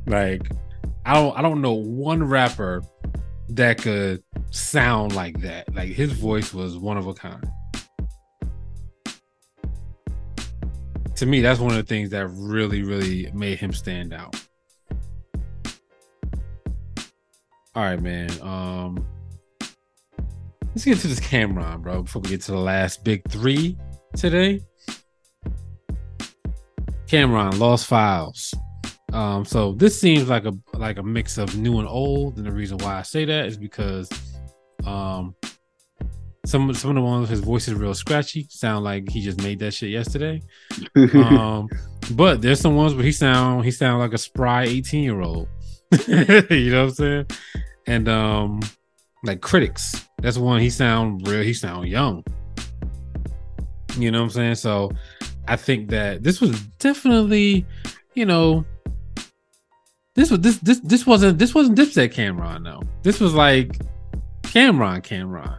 Like 0.09 0.51
I 1.07 1.15
don't 1.15 1.39
I 1.39 1.43
don't 1.43 1.61
know 1.61 1.75
one 1.75 2.25
rapper 2.25 2.83
that 3.57 3.79
could 3.79 4.23
sound 4.51 5.15
like 5.15 5.41
that. 5.41 5.73
Like 5.75 5.89
his 5.89 6.13
voice 6.13 6.53
was 6.55 6.77
one 6.77 6.97
of 6.97 7.07
a 7.07 7.15
kind. 7.15 7.51
To 11.17 11.27
me, 11.27 11.41
that's 11.41 11.61
one 11.61 11.71
of 11.71 11.77
the 11.77 11.83
things 11.83 12.11
that 12.11 12.27
really, 12.29 12.83
really 12.83 13.31
made 13.33 13.59
him 13.59 13.73
stand 13.73 14.13
out. 14.13 14.35
All 17.75 17.83
right, 17.83 18.01
man. 18.01 18.31
Um, 18.43 19.07
let's 20.71 20.85
get 20.85 20.99
to 20.99 21.09
this 21.09 21.21
Cam'ron, 21.21 21.83
bro, 21.83 22.03
before 22.03 22.23
we 22.23 22.31
get 22.31 22.43
to 22.43 22.53
the 22.53 22.59
last 22.59 23.05
big 23.05 23.23
three 23.31 23.77
today. 24.17 24.61
Cam'ron, 27.07 27.59
Lost 27.59 27.87
Files. 27.87 28.55
Um, 29.13 29.45
so 29.45 29.73
this 29.73 30.01
seems 30.01 30.29
like 30.29 30.47
a 30.47 30.55
like 30.75 30.99
a 30.99 31.03
mix 31.03 31.39
of 31.39 31.57
new 31.57 31.79
and 31.79 31.89
old, 31.89 32.39
and 32.39 32.47
the 32.47 32.53
reason 32.53 32.79
why 32.79 32.99
I 32.99 33.03
say 33.03 33.25
that 33.25 33.47
is 33.47 33.57
because 33.57 34.11
um 34.85 35.35
some 36.45 36.73
some 36.75 36.91
of 36.91 36.97
the 36.97 37.03
ones 37.03 37.29
his 37.29 37.41
voice 37.41 37.69
is 37.69 37.75
real 37.75 37.95
scratchy, 37.95 38.47
sound 38.49 38.85
like 38.85 39.09
he 39.09 39.21
just 39.21 39.43
made 39.43 39.59
that 39.61 39.73
shit 39.73 39.91
yesterday. 39.91 40.43
um, 41.15 41.69
but 42.13 42.43
there's 42.43 42.61
some 42.61 42.75
ones 42.75 42.95
where 42.95 43.05
he 43.05 43.13
sound 43.13 43.65
he 43.65 43.71
sound 43.71 44.01
like 44.01 44.13
a 44.13 44.19
spry 44.19 44.65
18 44.65 45.05
year 45.05 45.21
old. 45.21 45.49
you 46.09 46.71
know 46.71 46.85
what 46.85 46.89
I'm 46.89 46.91
saying? 46.91 47.27
And 47.87 48.09
um 48.09 48.61
like 49.25 49.41
critics, 49.41 50.09
that's 50.21 50.39
one 50.39 50.61
he 50.61 50.71
sound 50.71 51.29
real, 51.29 51.43
he 51.43 51.55
sound 51.55 51.89
young. 51.89 52.25
You 53.99 54.11
know 54.11 54.21
what 54.21 54.25
I'm 54.25 54.31
saying? 54.31 54.55
So 54.57 54.91
I 55.47 55.57
think 55.57 55.91
that 55.91 56.23
this 56.23 56.41
was 56.41 56.59
definitely, 56.79 57.67
you 58.15 58.25
know, 58.25 58.65
this 60.15 60.31
was 60.31 60.41
this 60.41 60.59
this 60.59 60.81
this 60.81 61.07
wasn't 61.07 61.39
this 61.39 61.55
wasn't 61.55 61.79
Dipset 61.79 62.13
Cam'ron 62.13 62.65
though. 62.65 62.83
This 63.03 63.19
was 63.21 63.33
like 63.35 63.79
Cam'ron 64.43 65.03
Cam'ron. 65.03 65.59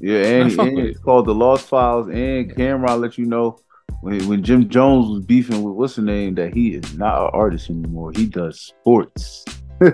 Yeah, 0.00 0.22
and, 0.22 0.60
and 0.60 0.78
it's 0.78 1.00
called 1.00 1.26
the 1.26 1.34
Lost 1.34 1.66
Files. 1.66 2.08
And 2.08 2.54
Cam'ron 2.54 3.00
let 3.00 3.18
you 3.18 3.26
know 3.26 3.58
when, 4.00 4.26
when 4.28 4.42
Jim 4.42 4.68
Jones 4.68 5.08
was 5.08 5.24
beefing 5.24 5.62
with 5.62 5.74
what's 5.74 5.96
the 5.96 6.02
name 6.02 6.36
that 6.36 6.54
he 6.54 6.74
is 6.74 6.96
not 6.96 7.24
an 7.24 7.30
artist 7.32 7.68
anymore. 7.68 8.12
He 8.14 8.26
does 8.26 8.60
sports. 8.60 9.44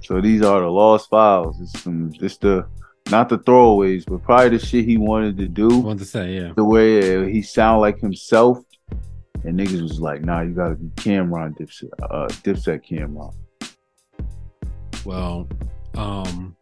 so 0.00 0.20
these 0.20 0.42
are 0.42 0.60
the 0.60 0.68
Lost 0.68 1.08
Files. 1.08 1.60
It's 1.60 1.80
some 1.80 2.12
just 2.12 2.42
the 2.42 2.66
not 3.10 3.30
the 3.30 3.38
throwaways, 3.38 4.04
but 4.06 4.22
probably 4.22 4.58
the 4.58 4.66
shit 4.66 4.84
he 4.84 4.98
wanted 4.98 5.38
to 5.38 5.48
do. 5.48 5.68
Want 5.78 6.00
to 6.00 6.04
say, 6.04 6.34
yeah. 6.34 6.52
The 6.54 6.64
way 6.64 7.32
he 7.32 7.40
sound 7.40 7.80
like 7.80 7.98
himself 7.98 8.58
and 9.44 9.58
niggas 9.58 9.82
was 9.82 10.00
like, 10.00 10.22
nah, 10.22 10.40
you 10.40 10.52
gotta 10.52 10.76
be 10.76 10.88
Cam'ron 10.90 11.56
Dipset, 11.56 11.90
uh, 12.02 12.28
Dipset 12.42 12.82
Cam'ron. 12.88 13.34
Well, 15.04 15.48
um, 15.94 16.56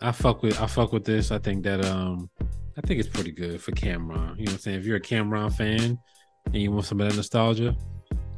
I 0.00 0.12
fuck 0.12 0.42
with 0.42 0.60
I 0.60 0.66
fuck 0.66 0.92
with 0.92 1.04
this. 1.04 1.30
I 1.30 1.38
think 1.38 1.62
that 1.64 1.84
um, 1.84 2.28
I 2.76 2.80
think 2.80 3.00
it's 3.00 3.08
pretty 3.08 3.32
good 3.32 3.60
for 3.60 3.72
Cam'ron. 3.72 4.38
You 4.38 4.46
know 4.46 4.52
what 4.52 4.52
I'm 4.52 4.58
saying? 4.58 4.78
If 4.80 4.86
you're 4.86 4.96
a 4.96 5.00
Cam'ron 5.00 5.54
fan 5.54 5.98
and 6.46 6.56
you 6.56 6.72
want 6.72 6.86
some 6.86 7.00
of 7.00 7.08
that 7.08 7.16
nostalgia, 7.16 7.76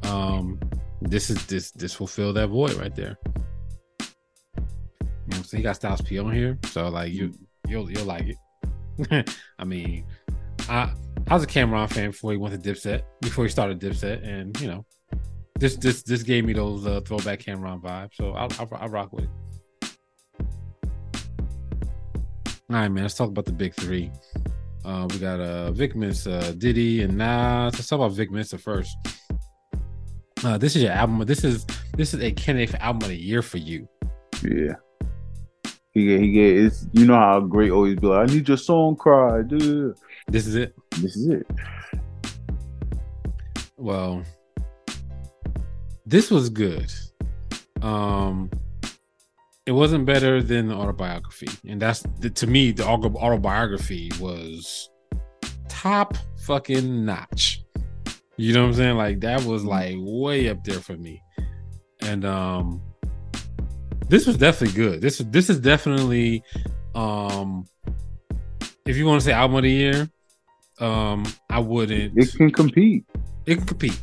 um, 0.03 0.59
this 1.01 1.31
is 1.31 1.45
this 1.47 1.71
this 1.71 1.99
will 1.99 2.07
fill 2.07 2.33
that 2.35 2.49
void 2.49 2.75
right 2.75 2.95
there. 2.95 3.17
You 4.03 5.29
know? 5.29 5.43
He 5.51 5.63
got 5.63 5.77
Styles 5.77 6.03
P 6.03 6.19
on 6.19 6.33
here, 6.33 6.59
so 6.67 6.89
like 6.89 7.13
you 7.13 7.33
you'll 7.69 7.91
you'll 7.91 8.05
like 8.05 8.27
it. 8.29 9.31
I 9.59 9.65
mean, 9.65 10.05
I 10.69 10.93
I 11.27 11.35
was 11.35 11.43
a 11.43 11.47
Cam'ron 11.47 11.91
fan 11.91 12.11
before 12.11 12.33
he 12.33 12.37
went 12.37 12.63
to 12.63 12.71
Dipset, 12.71 13.03
before 13.23 13.45
he 13.45 13.51
started 13.51 13.81
Dipset, 13.81 14.27
and 14.27 14.61
you 14.61 14.69
know, 14.69 14.85
this 15.59 15.77
this 15.77 16.03
this 16.03 16.23
gave 16.23 16.45
me 16.45 16.53
those 16.53 16.87
uh, 16.87 17.01
throwback 17.01 17.41
Cam'ron 17.41 17.81
vibes. 17.83 18.11
So 18.15 18.33
I'll, 18.33 18.49
I'll, 18.59 18.69
I'll 18.73 18.89
rock 18.89 19.13
with 19.13 19.25
it. 19.25 19.31
All 22.71 22.77
right, 22.77 22.89
man. 22.89 23.05
Let's 23.05 23.15
talk 23.15 23.29
about 23.29 23.47
the 23.47 23.53
big 23.53 23.75
three. 23.75 24.11
Uh, 24.85 25.07
we 25.11 25.19
got 25.19 25.41
uh, 25.41 25.73
Vic 25.73 25.97
Mensa, 25.97 26.39
uh, 26.39 26.53
Diddy, 26.53 27.03
and 27.03 27.17
Nas. 27.17 27.75
Let's 27.75 27.89
talk 27.89 27.99
about 27.99 28.13
Vic 28.13 28.31
Mensa 28.31 28.59
first. 28.59 28.95
Uh, 30.45 30.59
this 30.59 30.77
is 30.77 30.83
your 30.83 30.93
album. 30.93 31.21
This 31.21 31.43
is 31.43 31.65
this 31.97 32.13
is 32.13 32.21
a 32.23 32.33
candidate 32.33 32.71
for 32.71 32.77
album 32.83 33.03
of 33.03 33.09
the 33.09 33.17
year 33.17 33.41
for 33.41 33.59
you. 33.59 33.89
Yeah. 34.43 34.75
He 35.93 36.07
get, 36.07 36.21
he 36.21 36.33
get, 36.33 36.57
it's, 36.57 36.87
you 36.93 37.07
know 37.07 37.15
how 37.15 37.39
great 37.39 37.71
always 37.71 37.95
be 37.95 38.09
like, 38.09 38.29
I 38.29 38.33
need 38.33 38.49
your 38.49 38.57
song 38.57 38.97
cry, 38.97 39.43
dude. 39.43 39.95
This 40.27 40.49
is 40.49 40.57
it. 40.57 40.75
This 41.01 41.17
is 41.17 41.29
it. 41.29 41.47
Well, 43.77 44.23
this 46.07 46.31
was 46.31 46.49
good. 46.49 46.93
Um, 47.83 48.51
it 49.67 49.73
wasn't 49.73 50.07
better 50.07 50.43
than 50.43 50.69
the 50.69 50.75
autobiography, 50.75 51.49
and 51.67 51.81
that's 51.81 52.03
the, 52.21 52.31
to 52.31 52.47
me 52.47 52.71
the 52.71 52.85
autobiography 52.85 54.11
was 54.21 54.91
top 55.69 56.17
fucking 56.39 57.05
notch. 57.05 57.63
You 58.37 58.53
know 58.53 58.63
what 58.63 58.69
I'm 58.69 58.75
saying? 58.75 58.97
Like 58.97 59.21
that 59.21 59.45
was 59.45 59.65
like 59.65 59.97
way 59.99 60.49
up 60.49 60.65
there 60.65 60.81
for 60.81 60.97
me. 60.97 61.23
And 62.01 62.25
um 62.25 62.83
this 64.09 64.27
was 64.27 64.37
definitely 64.37 64.77
good. 64.77 65.01
This 65.01 65.19
this 65.19 65.49
is 65.49 65.61
definitely 65.61 66.43
um 66.95 67.67
if 68.87 68.97
you 68.97 69.07
want 69.07 69.21
to 69.21 69.25
say 69.25 69.33
album 69.33 69.57
of 69.57 69.63
the 69.63 69.71
year, 69.71 70.11
um 70.81 71.25
I 71.51 71.61
wouldn't 71.61 72.15
It 72.17 72.33
can 72.33 72.51
compete. 72.51 73.05
It 73.47 73.57
can 73.57 73.67
compete. 73.67 74.03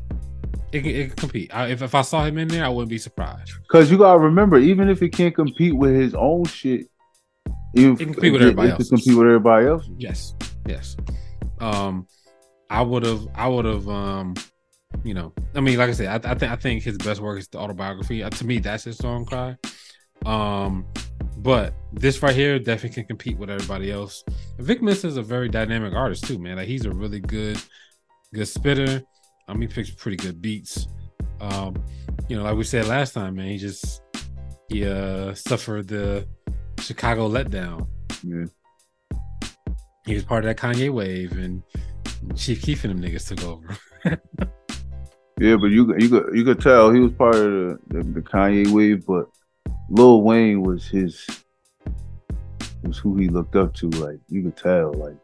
It 0.71 0.81
can, 0.81 0.91
it 0.91 1.07
can 1.09 1.17
compete. 1.17 1.53
I, 1.53 1.67
if, 1.67 1.81
if 1.81 1.93
I 1.93 2.01
saw 2.01 2.23
him 2.23 2.37
in 2.37 2.47
there, 2.47 2.63
I 2.63 2.69
wouldn't 2.69 2.89
be 2.89 2.97
surprised. 2.97 3.51
Cause 3.69 3.91
you 3.91 3.97
gotta 3.97 4.19
remember, 4.19 4.57
even 4.57 4.89
if 4.89 5.01
it 5.01 5.09
can't 5.09 5.35
compete 5.35 5.75
with 5.75 5.93
his 5.93 6.13
own 6.13 6.45
shit, 6.45 6.87
it 7.73 7.97
can 7.97 8.13
compete 8.13 8.33
with 8.33 8.41
everybody 8.41 8.71
else. 8.71 8.89
compete 8.89 9.17
with 9.17 9.27
everybody 9.27 9.67
else. 9.67 9.89
Yes, 9.97 10.35
yes. 10.65 10.95
Um, 11.59 12.07
I 12.69 12.81
would 12.81 13.03
have, 13.03 13.27
I 13.35 13.47
would 13.47 13.65
have, 13.65 13.87
um, 13.89 14.33
you 15.03 15.13
know, 15.13 15.33
I 15.55 15.59
mean, 15.61 15.77
like 15.77 15.89
I 15.89 15.93
said, 15.93 16.25
I, 16.25 16.31
I 16.31 16.35
think 16.35 16.51
I 16.51 16.55
think 16.55 16.83
his 16.83 16.97
best 16.97 17.21
work 17.21 17.39
is 17.39 17.47
the 17.47 17.57
autobiography. 17.57 18.23
Uh, 18.23 18.29
to 18.29 18.45
me, 18.45 18.59
that's 18.59 18.83
his 18.83 18.97
song 18.97 19.25
cry. 19.25 19.57
Um, 20.25 20.85
but 21.37 21.73
this 21.93 22.21
right 22.21 22.35
here 22.35 22.59
definitely 22.59 22.89
can 22.89 23.05
compete 23.05 23.37
with 23.37 23.49
everybody 23.49 23.91
else. 23.91 24.23
Vic 24.59 24.81
Mensa 24.81 25.07
is 25.07 25.17
a 25.17 25.21
very 25.21 25.49
dynamic 25.49 25.93
artist 25.93 26.25
too, 26.25 26.37
man. 26.37 26.57
Like 26.57 26.67
he's 26.67 26.85
a 26.85 26.91
really 26.91 27.19
good, 27.19 27.59
good 28.33 28.47
spitter. 28.47 29.01
Um, 29.47 29.61
he 29.61 29.67
picks 29.67 29.89
pretty 29.89 30.17
good 30.17 30.41
beats. 30.41 30.87
Um, 31.39 31.75
you 32.29 32.37
know, 32.37 32.43
like 32.43 32.55
we 32.55 32.63
said 32.63 32.87
last 32.87 33.13
time, 33.13 33.35
man, 33.35 33.47
he 33.47 33.57
just 33.57 34.01
he 34.69 34.85
uh 34.85 35.33
suffered 35.33 35.87
the 35.87 36.27
Chicago 36.79 37.27
letdown. 37.27 37.87
Yeah. 38.23 38.45
He 40.05 40.15
was 40.15 40.23
part 40.23 40.45
of 40.45 40.49
that 40.49 40.57
Kanye 40.57 40.89
wave, 40.89 41.33
and 41.33 41.61
Chief 42.35 42.61
Keef 42.61 42.83
and 42.83 43.03
them 43.03 43.11
niggas 43.11 43.27
took 43.27 43.43
over. 43.45 43.77
yeah, 45.39 45.55
but 45.55 45.67
you 45.67 45.95
you 45.97 46.09
could 46.09 46.35
you 46.35 46.43
could 46.43 46.59
tell 46.59 46.91
he 46.91 46.99
was 46.99 47.11
part 47.13 47.35
of 47.35 47.43
the, 47.43 47.79
the, 47.87 48.03
the 48.03 48.21
Kanye 48.21 48.67
wave, 48.67 49.05
but 49.05 49.29
Lil 49.91 50.21
Wayne 50.21 50.63
was 50.63 50.87
his 50.87 51.27
was 52.81 52.97
who 52.97 53.17
he 53.17 53.27
looked 53.27 53.57
up 53.57 53.73
to. 53.75 53.89
Like 53.89 54.19
you 54.29 54.43
could 54.43 54.55
tell, 54.55 54.93
like 54.93 55.17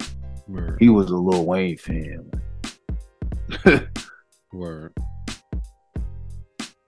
Word. 0.49 0.77
he 0.77 0.89
was 0.89 1.09
a 1.09 1.15
Lil 1.15 1.45
Wayne 1.45 1.77
fan. 1.77 2.29
Word. 4.51 4.91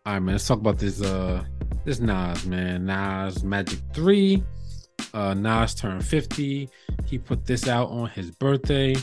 All 0.06 0.14
right, 0.14 0.20
man. 0.20 0.34
Let's 0.34 0.46
talk 0.46 0.60
about 0.60 0.78
this. 0.78 1.02
Uh, 1.02 1.46
this 1.86 2.02
Nas 2.02 2.46
man, 2.46 2.86
Nas 2.86 3.46
Magic 3.46 3.80
Three. 3.94 4.44
Uh, 5.14 5.34
Nas 5.34 5.74
turned 5.74 6.04
fifty. 6.04 6.68
He 7.06 7.18
put 7.18 7.46
this 7.46 7.70
out 7.70 7.90
on 7.92 8.10
his 8.10 8.30
birthday. 8.30 8.94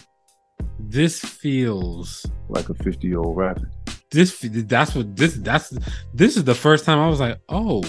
This 0.78 1.18
feels 1.18 2.26
like 2.50 2.68
a 2.68 2.74
fifty-year-old 2.74 3.38
rapper. 3.38 3.70
This 4.10 4.38
that's 4.40 4.94
what 4.94 5.16
this 5.16 5.36
that's 5.36 5.76
this 6.12 6.36
is 6.36 6.44
the 6.44 6.54
first 6.54 6.84
time 6.84 6.98
I 6.98 7.08
was 7.08 7.20
like, 7.20 7.38
oh, 7.48 7.82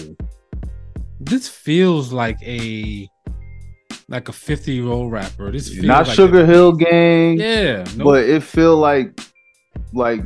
this 1.20 1.48
feels 1.48 2.12
like 2.12 2.40
a 2.42 3.08
like 4.08 4.28
a 4.28 4.32
50 4.32 4.72
year 4.72 4.86
old 4.86 5.12
rapper. 5.12 5.50
This 5.52 5.68
feels 5.68 5.84
not 5.84 6.06
like 6.06 6.16
Sugar 6.16 6.40
a, 6.42 6.46
Hill 6.46 6.72
Gang. 6.72 7.38
Yeah, 7.38 7.84
but 7.96 8.24
it 8.24 8.42
feel 8.42 8.76
like 8.76 9.20
like 9.92 10.22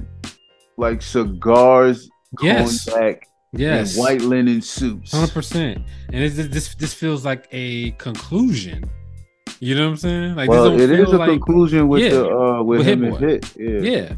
like 0.76 1.02
cigars, 1.02 2.08
yes. 2.40 2.84
cognac, 2.84 3.26
yes, 3.52 3.96
white 3.96 4.22
linen 4.22 4.62
suits. 4.62 5.12
Hundred 5.12 5.32
percent. 5.32 5.84
And 6.12 6.22
it's, 6.22 6.36
this 6.36 6.74
this 6.74 6.94
feels 6.94 7.24
like 7.24 7.48
a 7.52 7.92
conclusion. 7.92 8.84
You 9.60 9.76
know 9.76 9.84
what 9.84 9.90
I'm 9.90 9.96
saying? 9.96 10.34
Like 10.36 10.48
well, 10.48 10.72
it 10.72 10.90
is 10.90 11.12
a 11.12 11.18
like, 11.18 11.28
conclusion 11.28 11.88
with 11.88 12.02
yeah, 12.02 12.10
the 12.10 12.28
uh 12.28 12.62
with, 12.62 12.78
with 12.78 12.86
him 12.86 13.04
and 13.04 13.16
hit. 13.16 13.56
Yeah. 13.56 13.80
yeah. 13.80 14.14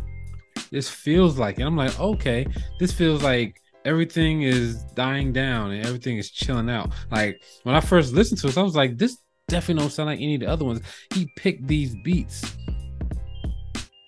This 0.71 0.89
feels 0.89 1.39
like 1.39 1.59
and 1.59 1.67
I'm 1.67 1.77
like, 1.77 1.99
okay, 2.01 2.47
this 2.79 2.93
feels 2.93 3.23
like 3.23 3.61
everything 3.85 4.43
is 4.43 4.83
dying 4.95 5.33
down 5.33 5.73
and 5.73 5.85
everything 5.85 6.19
is 6.19 6.31
chilling 6.31 6.71
out. 6.71 6.93
Like 7.11 7.43
when 7.63 7.75
I 7.75 7.81
first 7.81 8.13
listened 8.13 8.41
to 8.41 8.49
it, 8.49 8.59
I 8.59 8.63
was 8.63 8.77
like, 8.77 8.99
this 8.99 9.19
definitely 9.49 9.83
don't 9.83 9.91
sound 9.91 10.09
like 10.09 10.21
any 10.21 10.35
of 10.35 10.41
the 10.41 10.47
other 10.47 10.65
ones. 10.65 10.81
He 11.13 11.31
picked 11.37 11.67
these 11.67 11.95
beats 12.05 12.57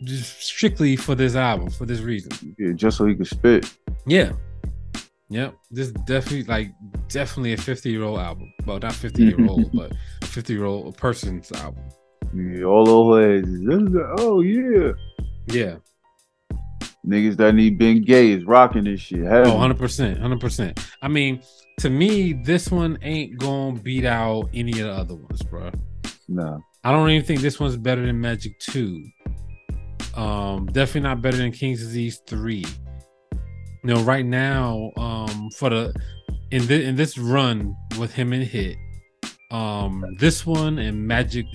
just 0.05 0.43
strictly 0.43 0.97
for 0.97 1.15
this 1.15 1.35
album 1.35 1.71
for 1.71 1.87
this 1.87 2.01
reason. 2.01 2.55
Yeah, 2.59 2.73
just 2.73 2.99
so 2.99 3.07
he 3.07 3.15
could 3.15 3.27
spit. 3.27 3.73
Yeah. 4.07 4.33
Yep. 5.29 5.57
This 5.71 5.91
definitely 5.91 6.45
like 6.45 6.73
definitely 7.09 7.53
a 7.53 7.57
50 7.57 7.91
year 7.91 8.03
old 8.03 8.21
album. 8.21 8.53
Well, 8.65 8.79
not 8.79 8.95
50 8.95 9.25
year 9.25 9.49
old, 9.49 9.71
but 9.75 9.93
50 10.23 10.53
year 10.53 10.65
old 10.65 10.97
person's 10.97 11.51
album. 11.53 11.83
Yeah, 12.35 12.65
all 12.65 12.89
over 12.89 13.43
oh 14.19 14.41
yeah. 14.41 14.93
Yeah. 15.47 15.77
Niggas 17.07 17.37
that 17.37 17.55
need 17.55 17.79
Ben 17.79 18.03
Gay 18.03 18.33
is 18.33 18.45
rocking 18.45 18.85
this 18.85 19.01
shit. 19.01 19.25
Oh, 19.27 19.45
100%. 19.45 20.21
100%. 20.21 20.87
I 21.03 21.09
mean, 21.09 21.41
to 21.79 21.91
me, 21.91 22.33
this 22.33 22.71
one 22.71 22.99
ain't 23.03 23.39
gonna 23.39 23.79
beat 23.79 24.05
out 24.05 24.49
any 24.53 24.73
of 24.73 24.87
the 24.87 24.93
other 24.93 25.15
ones, 25.15 25.43
bro. 25.43 25.71
No. 26.29 26.65
I 26.83 26.91
don't 26.91 27.09
even 27.11 27.25
think 27.25 27.41
this 27.41 27.61
one's 27.61 27.77
better 27.77 28.05
than 28.05 28.21
Magic 28.21 28.59
2. 28.61 29.05
Um, 30.15 30.67
definitely 30.67 31.03
not 31.03 31.21
better 31.21 31.37
than 31.37 31.53
King's 31.53 31.81
Disease 31.81 32.23
3. 32.27 32.65
You 33.85 33.95
know, 33.95 34.03
right 34.03 34.25
now, 34.25 34.91
um, 34.97 35.51
for 35.57 35.71
the 35.71 35.95
in 36.51 36.67
this 36.67 36.87
in 36.87 36.97
this 36.97 37.19
run 37.19 37.77
with 37.99 38.13
him 38.13 38.33
and 38.33 38.43
Hit, 38.43 38.77
um, 39.51 40.05
this 40.19 40.47
one 40.47 40.79
and 40.79 41.07
Magic 41.07 41.47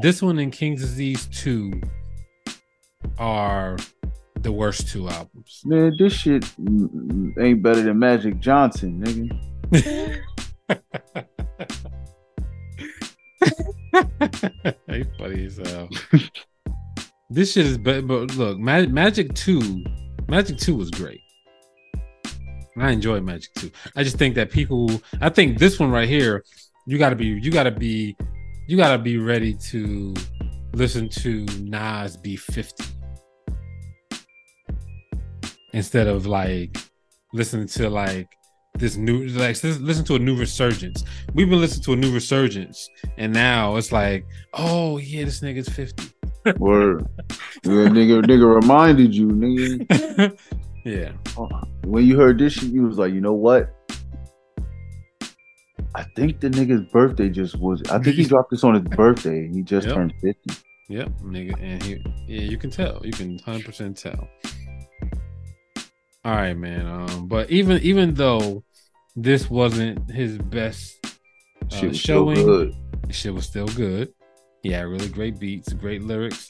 this 0.00 0.22
one 0.22 0.38
and 0.38 0.52
King's 0.52 0.80
Disease 0.80 1.26
2 1.32 1.80
are 3.18 3.76
the 4.42 4.52
worst 4.52 4.88
two 4.88 5.08
albums. 5.08 5.62
Man, 5.64 5.92
this 5.98 6.12
shit 6.12 6.44
ain't 7.38 7.62
better 7.62 7.82
than 7.82 7.98
Magic 7.98 8.38
Johnson, 8.40 9.02
nigga. 9.04 10.20
Hey, 14.88 15.04
funny 15.18 15.46
as 15.46 15.56
hell. 15.56 15.88
this 17.30 17.52
shit 17.52 17.66
is 17.66 17.78
but 17.78 18.06
but 18.06 18.34
look, 18.36 18.58
Mag- 18.58 18.92
Magic 18.92 19.34
Two, 19.34 19.84
Magic 20.28 20.58
Two 20.58 20.76
was 20.76 20.90
great. 20.90 21.20
I 22.76 22.90
enjoy 22.90 23.20
Magic 23.20 23.52
Two. 23.54 23.70
I 23.96 24.02
just 24.02 24.16
think 24.16 24.34
that 24.34 24.50
people, 24.50 24.90
I 25.20 25.28
think 25.28 25.58
this 25.58 25.78
one 25.78 25.90
right 25.90 26.08
here, 26.08 26.42
you 26.86 26.98
got 26.98 27.10
to 27.10 27.16
be, 27.16 27.26
you 27.26 27.50
got 27.50 27.64
to 27.64 27.70
be, 27.70 28.16
you 28.66 28.76
got 28.76 28.92
to 28.92 28.98
be 28.98 29.18
ready 29.18 29.54
to 29.54 30.14
listen 30.74 31.08
to 31.10 31.44
Nas 31.60 32.16
be 32.16 32.36
fifty 32.36 32.84
instead 35.72 36.06
of 36.06 36.26
like 36.26 36.76
listening 37.32 37.66
to 37.66 37.88
like 37.88 38.28
this 38.78 38.96
new 38.96 39.26
like 39.28 39.62
listen 39.62 40.04
to 40.04 40.14
a 40.14 40.18
new 40.18 40.36
resurgence. 40.36 41.04
We've 41.34 41.48
been 41.48 41.60
listening 41.60 41.84
to 41.84 41.92
a 41.92 41.96
new 41.96 42.12
resurgence, 42.12 42.88
and 43.18 43.32
now 43.32 43.76
it's 43.76 43.92
like, 43.92 44.26
oh 44.54 44.98
yeah, 44.98 45.24
this 45.24 45.40
nigga's 45.40 45.68
fifty. 45.68 46.08
Word, 46.58 47.06
yeah, 47.64 47.86
nigga, 47.88 48.22
nigga 48.24 48.60
reminded 48.60 49.14
you, 49.14 49.28
nigga. 49.28 50.36
yeah. 50.84 51.12
Uh, 51.38 51.64
when 51.84 52.04
you 52.04 52.18
heard 52.18 52.38
this 52.38 52.54
shit, 52.54 52.70
you 52.70 52.82
was 52.82 52.98
like, 52.98 53.12
you 53.12 53.20
know 53.20 53.34
what? 53.34 53.72
I 55.94 56.04
think 56.16 56.40
the 56.40 56.48
nigga's 56.48 56.90
birthday 56.90 57.28
just 57.28 57.58
was. 57.58 57.82
I 57.90 57.98
think 57.98 58.16
he 58.16 58.24
dropped 58.28 58.50
this 58.50 58.64
on 58.64 58.74
his 58.74 58.82
birthday. 58.82 59.44
And 59.44 59.54
he 59.54 59.62
just 59.62 59.86
yep. 59.86 59.96
turned 59.96 60.14
fifty. 60.20 60.54
Yep, 60.88 61.08
nigga, 61.22 61.62
and 61.62 61.82
he, 61.82 62.04
yeah, 62.26 62.40
you 62.42 62.58
can 62.58 62.70
tell. 62.70 63.00
You 63.04 63.12
can 63.12 63.38
hundred 63.38 63.66
percent 63.66 63.96
tell. 63.96 64.28
All 66.24 66.34
right, 66.34 66.56
man. 66.56 66.86
Um, 66.86 67.26
but 67.26 67.50
even 67.50 67.82
even 67.82 68.14
though 68.14 68.62
this 69.16 69.50
wasn't 69.50 70.10
his 70.10 70.38
best 70.38 70.94
uh, 71.70 71.92
showing, 71.92 72.74
shit 73.10 73.34
was 73.34 73.46
still 73.46 73.68
good. 73.68 74.12
Yeah, 74.62 74.82
really 74.82 75.08
great 75.08 75.40
beats, 75.40 75.72
great 75.72 76.02
lyrics, 76.02 76.48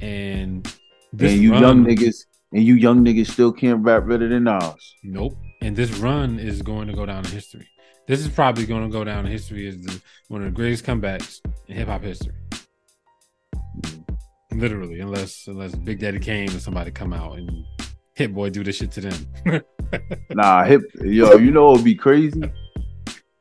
and 0.00 0.64
this 1.12 1.32
and 1.32 1.42
you 1.42 1.52
run, 1.52 1.62
young 1.62 1.84
niggas 1.84 2.26
and 2.52 2.62
you 2.62 2.74
young 2.74 3.04
niggas 3.04 3.28
still 3.28 3.52
can't 3.52 3.82
rap 3.82 4.06
better 4.06 4.28
than 4.28 4.46
us. 4.46 4.94
Nope. 5.02 5.36
And 5.62 5.74
this 5.74 5.90
run 5.98 6.38
is 6.38 6.60
going 6.60 6.88
to 6.88 6.92
go 6.92 7.06
down 7.06 7.24
in 7.24 7.32
history. 7.32 7.66
This 8.06 8.20
is 8.20 8.28
probably 8.28 8.66
going 8.66 8.84
to 8.84 8.92
go 8.92 9.02
down 9.02 9.24
in 9.24 9.32
history 9.32 9.66
as 9.66 9.80
the, 9.80 10.00
one 10.28 10.42
of 10.42 10.46
the 10.46 10.52
greatest 10.52 10.84
comebacks 10.84 11.40
in 11.68 11.76
hip 11.76 11.88
hop 11.88 12.02
history. 12.02 12.34
Literally, 14.52 15.00
unless 15.00 15.46
unless 15.46 15.74
Big 15.74 16.00
Daddy 16.00 16.18
Kane 16.18 16.50
or 16.50 16.60
somebody 16.60 16.90
come 16.90 17.14
out 17.14 17.38
and 17.38 17.64
Hit 18.14 18.32
Boy 18.32 18.50
do 18.50 18.62
this 18.62 18.76
shit 18.76 18.92
to 18.92 19.00
them. 19.00 19.62
nah, 20.30 20.64
hip 20.64 20.82
yo, 21.02 21.34
you 21.36 21.50
know 21.50 21.72
it'd 21.72 21.84
be 21.84 21.96
crazy. 21.96 22.42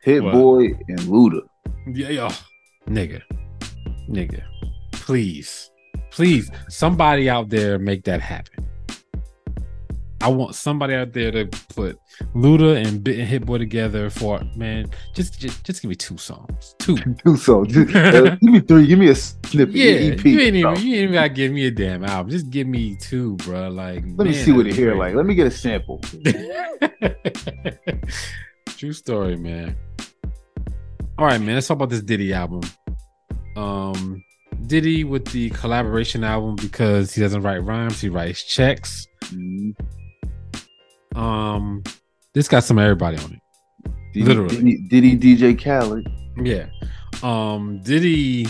Hit 0.02 0.24
what? 0.24 0.34
Boy 0.34 0.66
and 0.88 1.00
Luda. 1.02 1.42
Yeah, 1.88 2.10
yo, 2.10 2.30
nigga, 2.88 3.22
nigga, 4.10 4.42
please, 4.92 5.70
please, 6.10 6.50
somebody 6.70 7.30
out 7.30 7.50
there 7.50 7.78
make 7.78 8.04
that 8.06 8.20
happen. 8.20 8.63
I 10.24 10.30
want 10.30 10.56
somebody 10.56 10.96
out 10.96 11.12
there 11.12 11.32
to 11.32 11.48
put 11.76 12.00
Luda 12.34 12.82
and 12.82 13.04
Bit 13.04 13.20
and 13.20 13.28
Hit 13.28 13.46
Boy 13.46 13.58
together 13.58 14.10
for 14.10 14.42
man. 14.56 14.90
Just, 15.14 15.38
just, 15.38 15.66
just 15.66 15.82
give 15.82 15.90
me 15.90 15.96
two 15.96 16.18
songs. 16.18 16.76
Two, 16.80 16.96
two 17.26 17.36
songs. 17.36 17.74
Just, 17.74 17.94
uh, 17.94 18.38
give 18.38 18.42
me 18.42 18.62
three. 18.62 18.88
Give 18.88 19.00
me 19.00 19.10
a 19.10 19.16
snippet. 19.16 19.76
Yeah, 19.76 20.14
EP, 20.14 20.24
you 20.24 20.40
ain't 20.40 20.56
even, 20.56 20.62
you 20.62 20.70
ain't 20.70 20.86
even 20.86 21.12
gotta 21.12 21.28
give 21.28 21.52
me 21.52 21.68
a 21.68 21.72
damn 21.72 22.06
album. 22.06 22.32
Just 22.32 22.50
give 22.50 22.68
me 22.68 22.96
two, 22.96 23.36
bro. 23.36 23.68
Like, 23.68 23.96
let 23.96 24.20
man, 24.20 24.28
me 24.28 24.34
see 24.34 24.54
what 24.54 24.66
it 24.66 24.76
hear 24.76 24.96
like. 24.96 25.14
Let 25.14 25.26
me 25.26 25.36
get 25.36 25.48
a 25.48 25.52
sample. 25.52 26.00
True 28.68 28.94
story, 28.94 29.36
man. 29.36 29.76
All 31.18 31.26
right, 31.26 31.42
man. 31.42 31.56
Let's 31.56 31.68
talk 31.68 31.76
about 31.76 31.90
this 31.90 32.02
Diddy 32.02 32.32
album. 32.32 32.62
Um, 33.58 34.24
Diddy 34.68 35.04
with 35.04 35.26
the 35.34 35.50
collaboration 35.50 36.24
album 36.24 36.56
because 36.56 37.14
he 37.14 37.20
doesn't 37.20 37.42
write 37.42 37.62
rhymes; 37.62 38.00
he 38.00 38.08
writes 38.08 38.44
checks. 38.44 39.06
Um, 41.16 41.84
this 42.34 42.48
got 42.48 42.64
some 42.64 42.80
everybody 42.80 43.18
on 43.18 43.34
it. 43.34 43.40
Diddy, 44.14 44.26
Literally, 44.26 44.78
Diddy, 44.88 45.16
Diddy 45.16 45.38
DJ 45.54 45.62
Khaled. 45.64 46.08
Yeah. 46.38 46.68
Um, 47.22 47.82
Diddy. 47.84 48.48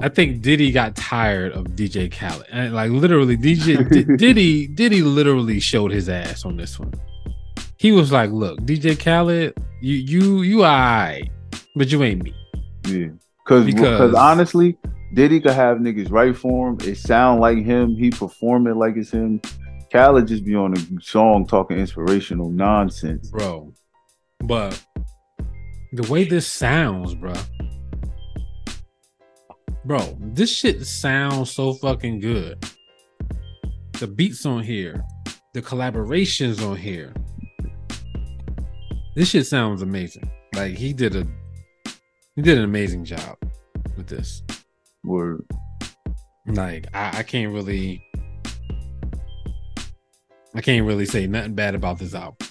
I 0.00 0.08
think 0.08 0.42
Diddy 0.42 0.72
got 0.72 0.96
tired 0.96 1.52
of 1.52 1.66
DJ 1.66 2.10
Khaled, 2.10 2.46
and 2.50 2.74
like 2.74 2.90
literally, 2.90 3.36
DJ 3.36 3.88
D- 3.88 4.16
Diddy 4.16 4.66
Diddy 4.66 5.02
literally 5.02 5.60
showed 5.60 5.92
his 5.92 6.08
ass 6.08 6.44
on 6.44 6.56
this 6.56 6.78
one. 6.78 6.92
He 7.76 7.92
was 7.92 8.10
like, 8.10 8.30
"Look, 8.30 8.60
DJ 8.62 8.98
Khaled, 8.98 9.54
you 9.80 9.94
you 9.94 10.42
you 10.42 10.64
I, 10.64 11.22
but 11.76 11.92
you 11.92 12.02
ain't 12.02 12.24
me." 12.24 12.34
Yeah, 12.88 13.08
Cause, 13.46 13.64
because 13.64 14.14
honestly, 14.14 14.76
Diddy 15.14 15.40
could 15.40 15.52
have 15.52 15.78
niggas 15.78 16.10
write 16.10 16.36
for 16.36 16.70
him. 16.70 16.78
It 16.80 16.96
sound 16.96 17.40
like 17.40 17.64
him. 17.64 17.94
He 17.94 18.10
perform 18.10 18.66
it 18.66 18.76
like 18.76 18.96
it's 18.96 19.12
him. 19.12 19.40
Khaled 19.92 20.26
just 20.26 20.44
be 20.44 20.54
on 20.54 20.72
a 20.72 21.02
song 21.02 21.46
talking 21.46 21.78
inspirational 21.78 22.48
nonsense, 22.48 23.28
bro. 23.28 23.74
But 24.40 24.82
the 25.92 26.10
way 26.10 26.24
this 26.24 26.46
sounds, 26.46 27.14
bro, 27.14 27.34
bro, 29.84 30.16
this 30.18 30.50
shit 30.50 30.86
sounds 30.86 31.50
so 31.50 31.74
fucking 31.74 32.20
good. 32.20 32.64
The 34.00 34.06
beats 34.06 34.46
on 34.46 34.62
here, 34.62 35.04
the 35.52 35.60
collaborations 35.60 36.66
on 36.66 36.78
here. 36.78 37.12
This 39.14 39.28
shit 39.28 39.46
sounds 39.46 39.82
amazing. 39.82 40.30
Like 40.54 40.74
he 40.74 40.94
did 40.94 41.16
a 41.16 41.26
he 42.34 42.40
did 42.40 42.56
an 42.56 42.64
amazing 42.64 43.04
job 43.04 43.36
with 43.98 44.06
this. 44.06 44.42
Word. 45.04 45.44
Like 46.46 46.86
I, 46.94 47.18
I 47.18 47.22
can't 47.24 47.52
really 47.52 48.02
I 50.54 50.60
can't 50.60 50.86
really 50.86 51.06
say 51.06 51.26
nothing 51.26 51.54
bad 51.54 51.74
about 51.74 51.98
this 51.98 52.14
album. 52.14 52.46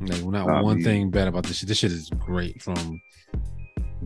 Like 0.00 0.24
not 0.24 0.64
one 0.64 0.82
thing 0.82 1.10
bad 1.10 1.28
about 1.28 1.44
this 1.44 1.58
shit. 1.58 1.68
This 1.68 1.78
shit 1.78 1.92
is 1.92 2.08
great 2.10 2.62
from 2.62 3.00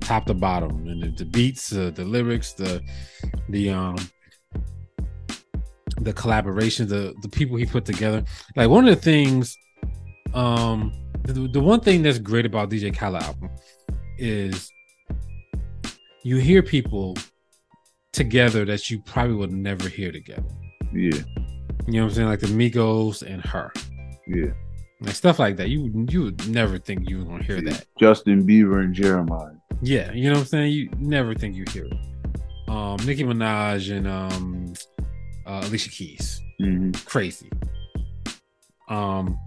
top 0.01 0.27
to 0.27 0.35
bottom, 0.35 0.89
and 0.89 1.03
the, 1.03 1.11
the 1.11 1.25
beats, 1.25 1.73
uh, 1.73 1.91
the 1.95 2.05
lyrics, 2.05 2.53
the 2.53 2.83
the 3.49 3.71
um 3.71 3.97
the 6.01 6.13
collaborations, 6.13 6.89
the 6.89 7.15
the 7.23 7.29
people 7.29 7.57
he 7.57 7.65
put 7.65 7.85
together. 7.85 8.25
Like 8.57 8.71
one 8.71 8.89
of 8.89 8.95
the 8.95 9.01
things, 9.01 9.57
um, 10.35 10.93
the, 11.23 11.49
the 11.49 11.61
one 11.61 11.81
thing 11.81 12.03
that's 12.03 12.19
great 12.19 12.45
about 12.45 12.71
DJ 12.71 12.97
Khaled 12.97 13.23
album 13.23 13.51
is 14.19 14.69
you 16.25 16.39
hear 16.39 16.63
people 16.63 17.17
together 18.13 18.65
that 18.65 18.91
you 18.91 19.01
probably 19.03 19.37
would 19.37 19.53
never 19.53 19.89
hear 19.89 20.11
together. 20.11 20.49
Yeah. 20.93 21.23
You 21.87 21.95
know 21.95 22.05
what 22.05 22.11
I'm 22.11 22.15
saying? 22.15 22.29
Like 22.29 22.41
the 22.41 22.47
Migos 22.47 23.23
and 23.23 23.45
her. 23.45 23.73
Yeah. 24.27 24.53
Like 25.01 25.15
stuff 25.15 25.39
like 25.39 25.57
that. 25.57 25.69
You 25.69 26.07
you 26.09 26.25
would 26.25 26.49
never 26.49 26.79
think 26.79 27.09
you 27.09 27.19
were 27.19 27.25
gonna 27.25 27.45
hear 27.45 27.61
that. 27.61 27.85
Justin 27.99 28.47
Bieber 28.47 28.83
and 28.83 28.95
Jeremiah. 28.95 29.53
Yeah, 29.83 30.13
you 30.13 30.25
know 30.25 30.37
what 30.37 30.41
I'm 30.41 30.47
saying? 30.47 30.73
You 30.73 30.91
never 30.99 31.35
think 31.35 31.57
you 31.57 31.65
hear 31.71 31.85
it. 31.85 31.99
Um 32.69 32.97
Nicki 33.05 33.25
Minaj 33.25 33.95
and 33.95 34.09
um 34.09 34.73
uh, 35.47 35.63
Alicia 35.65 35.91
Keys. 35.91 36.41
Mm-hmm. 36.61 36.93
Crazy. 37.07 37.51
Um 38.89 39.39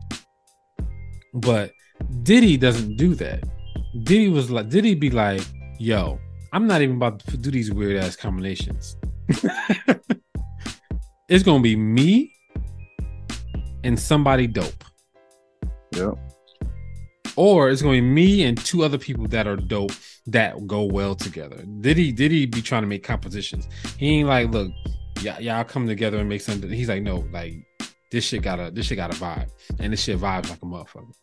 but 1.34 1.72
Diddy 2.24 2.58
doesn't 2.58 2.98
do 2.98 3.16
that. 3.16 3.44
Diddy 4.04 4.30
was 4.30 4.52
like 4.52 4.70
Diddy 4.70 4.94
be 4.94 5.10
like, 5.10 5.42
yo, 5.80 6.20
I'm 6.54 6.68
not 6.68 6.82
even 6.82 6.98
about 6.98 7.20
to 7.20 7.38
do 7.38 7.50
these 7.50 7.72
weird 7.72 7.98
ass 7.98 8.16
combinations. 8.16 8.96
it's 11.30 11.44
gonna 11.44 11.62
be 11.62 11.76
me 11.76 12.34
and 13.84 14.00
somebody 14.00 14.48
dope. 14.48 14.84
Yep. 15.94 16.18
Or 17.36 17.70
it's 17.70 17.82
gonna 17.82 17.96
be 17.96 18.02
me 18.02 18.44
and 18.44 18.58
two 18.58 18.84
other 18.84 18.98
people 18.98 19.28
that 19.28 19.48
are 19.48 19.56
dope 19.56 19.92
that 20.28 20.68
go 20.68 20.84
well 20.84 21.16
together. 21.16 21.64
Did 21.82 21.98
he 21.98 22.12
did 22.12 22.32
he 22.32 22.46
be 22.46 22.62
trying 22.62 22.84
to 22.84 22.88
make 22.88 23.04
compositions? 23.04 23.68
He 23.98 24.20
ain't 24.20 24.30
like, 24.30 24.50
look, 24.52 24.72
y'all, 25.22 25.40
y'all 25.42 25.64
come 25.64 25.88
together 25.88 26.18
and 26.18 26.30
make 26.30 26.42
something. 26.42 26.70
He's 26.70 26.90
like, 26.90 27.04
no, 27.04 27.28
like 27.32 27.54
this 28.12 28.24
shit 28.24 28.42
got 28.42 28.60
a 28.60 28.72
this 28.72 28.88
shit 28.88 28.98
got 28.98 29.14
a 29.14 29.18
vibe. 29.18 29.50
And 29.80 29.94
this 29.94 30.04
shit 30.04 30.20
vibes 30.20 30.50
like 30.50 30.60
a 30.62 30.66
motherfucker. 30.66 31.14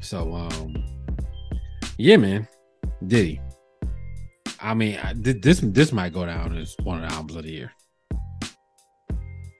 So 0.00 0.34
um 0.34 0.74
yeah, 1.98 2.16
man. 2.16 2.46
Diddy. 3.06 3.40
I 4.60 4.74
mean, 4.74 4.98
this 5.14 5.60
this 5.60 5.92
might 5.92 6.12
go 6.12 6.26
down 6.26 6.56
as 6.56 6.74
one 6.82 7.02
of 7.02 7.08
the 7.08 7.14
albums 7.14 7.36
of 7.36 7.44
the 7.44 7.50
year. 7.50 7.72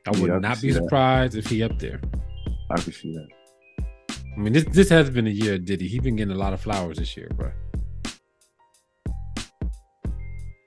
I 0.06 0.10
would 0.18 0.30
yeah, 0.30 0.38
not 0.38 0.60
be 0.60 0.72
surprised 0.72 1.34
that. 1.34 1.40
if 1.40 1.46
he 1.46 1.62
up 1.62 1.78
there. 1.78 2.00
I 2.70 2.80
can 2.80 2.92
see 2.92 3.12
that. 3.12 3.28
I 4.36 4.40
mean, 4.40 4.52
this 4.52 4.64
this 4.64 4.88
has 4.88 5.10
been 5.10 5.26
a 5.26 5.30
year, 5.30 5.58
Diddy. 5.58 5.86
He's 5.86 6.00
been 6.00 6.16
getting 6.16 6.34
a 6.34 6.38
lot 6.38 6.52
of 6.52 6.60
flowers 6.60 6.98
this 6.98 7.16
year, 7.16 7.28
bro. 7.34 7.52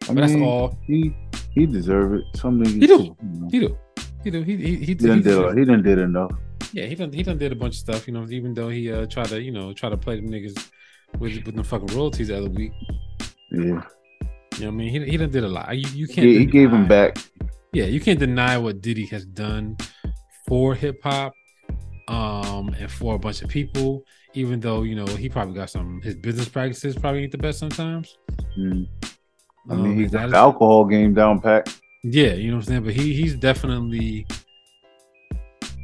I 0.09 0.13
mean, 0.13 0.15
that's 0.15 0.36
all. 0.36 0.77
He 0.86 1.15
he 1.53 1.65
deserve 1.65 2.13
it. 2.13 2.23
Some 2.36 2.61
niggas, 2.61 2.82
he 2.82 2.88
do. 2.88 3.15
You 3.21 3.39
know. 3.39 3.49
He 3.51 3.59
do. 3.59 3.77
He 4.23 4.32
do. 4.32 4.41
He 4.43 4.55
he 4.55 4.75
he, 4.75 4.86
he, 4.86 4.93
done 4.93 5.17
he, 5.17 5.23
did, 5.23 5.57
he 5.57 5.65
done 5.65 5.84
did 5.84 5.99
enough. 5.99 6.32
Yeah, 6.73 6.86
he 6.86 6.95
done 6.95 7.11
he 7.11 7.23
done 7.23 7.38
did 7.38 7.51
a 7.51 7.55
bunch 7.55 7.75
of 7.75 7.79
stuff. 7.79 8.07
You 8.07 8.13
know, 8.13 8.25
even 8.29 8.53
though 8.53 8.69
he 8.69 8.91
uh 8.91 9.05
tried 9.07 9.27
to 9.27 9.41
you 9.41 9.51
know 9.51 9.73
try 9.73 9.89
to 9.89 9.97
play 9.97 10.17
them 10.17 10.29
niggas 10.29 10.69
with 11.19 11.45
with 11.45 11.55
the 11.55 11.63
fucking 11.63 11.95
royalties 11.95 12.27
the 12.27 12.38
other 12.38 12.49
week. 12.49 12.71
Yeah. 13.51 13.82
You 14.55 14.65
know 14.65 14.67
what 14.67 14.73
I 14.73 14.77
mean? 14.77 14.89
He, 14.89 15.11
he 15.11 15.17
done 15.17 15.31
did 15.31 15.43
a 15.43 15.49
lot. 15.49 15.75
You, 15.75 15.87
you 15.93 16.07
can't. 16.07 16.27
Yeah, 16.27 16.39
he 16.39 16.45
gave 16.45 16.71
him 16.71 16.87
back. 16.87 17.17
Yeah, 17.73 17.85
you 17.85 17.99
can't 18.01 18.19
deny 18.19 18.57
what 18.57 18.81
Diddy 18.81 19.05
has 19.07 19.25
done 19.25 19.77
for 20.47 20.75
hip 20.75 21.01
hop, 21.03 21.33
um, 22.07 22.75
and 22.77 22.91
for 22.91 23.15
a 23.15 23.19
bunch 23.19 23.41
of 23.41 23.49
people. 23.49 24.03
Even 24.33 24.59
though 24.59 24.83
you 24.83 24.95
know 24.95 25.05
he 25.05 25.29
probably 25.29 25.53
got 25.53 25.69
some 25.69 26.01
his 26.01 26.15
business 26.15 26.47
practices 26.47 26.95
probably 26.95 27.23
ain't 27.23 27.31
the 27.31 27.37
best 27.37 27.59
sometimes. 27.59 28.17
Mm. 28.57 28.87
I 29.69 29.75
mean, 29.75 29.85
um, 29.85 29.97
he's 29.97 30.11
got 30.11 30.29
the 30.29 30.37
alcohol 30.37 30.85
game 30.85 31.13
down 31.13 31.39
pat. 31.39 31.73
Yeah, 32.03 32.33
you 32.33 32.49
know 32.49 32.57
what 32.57 32.63
I'm 32.63 32.67
saying. 32.67 32.83
But 32.83 32.93
he 32.93 33.13
he's 33.13 33.35
definitely 33.35 34.25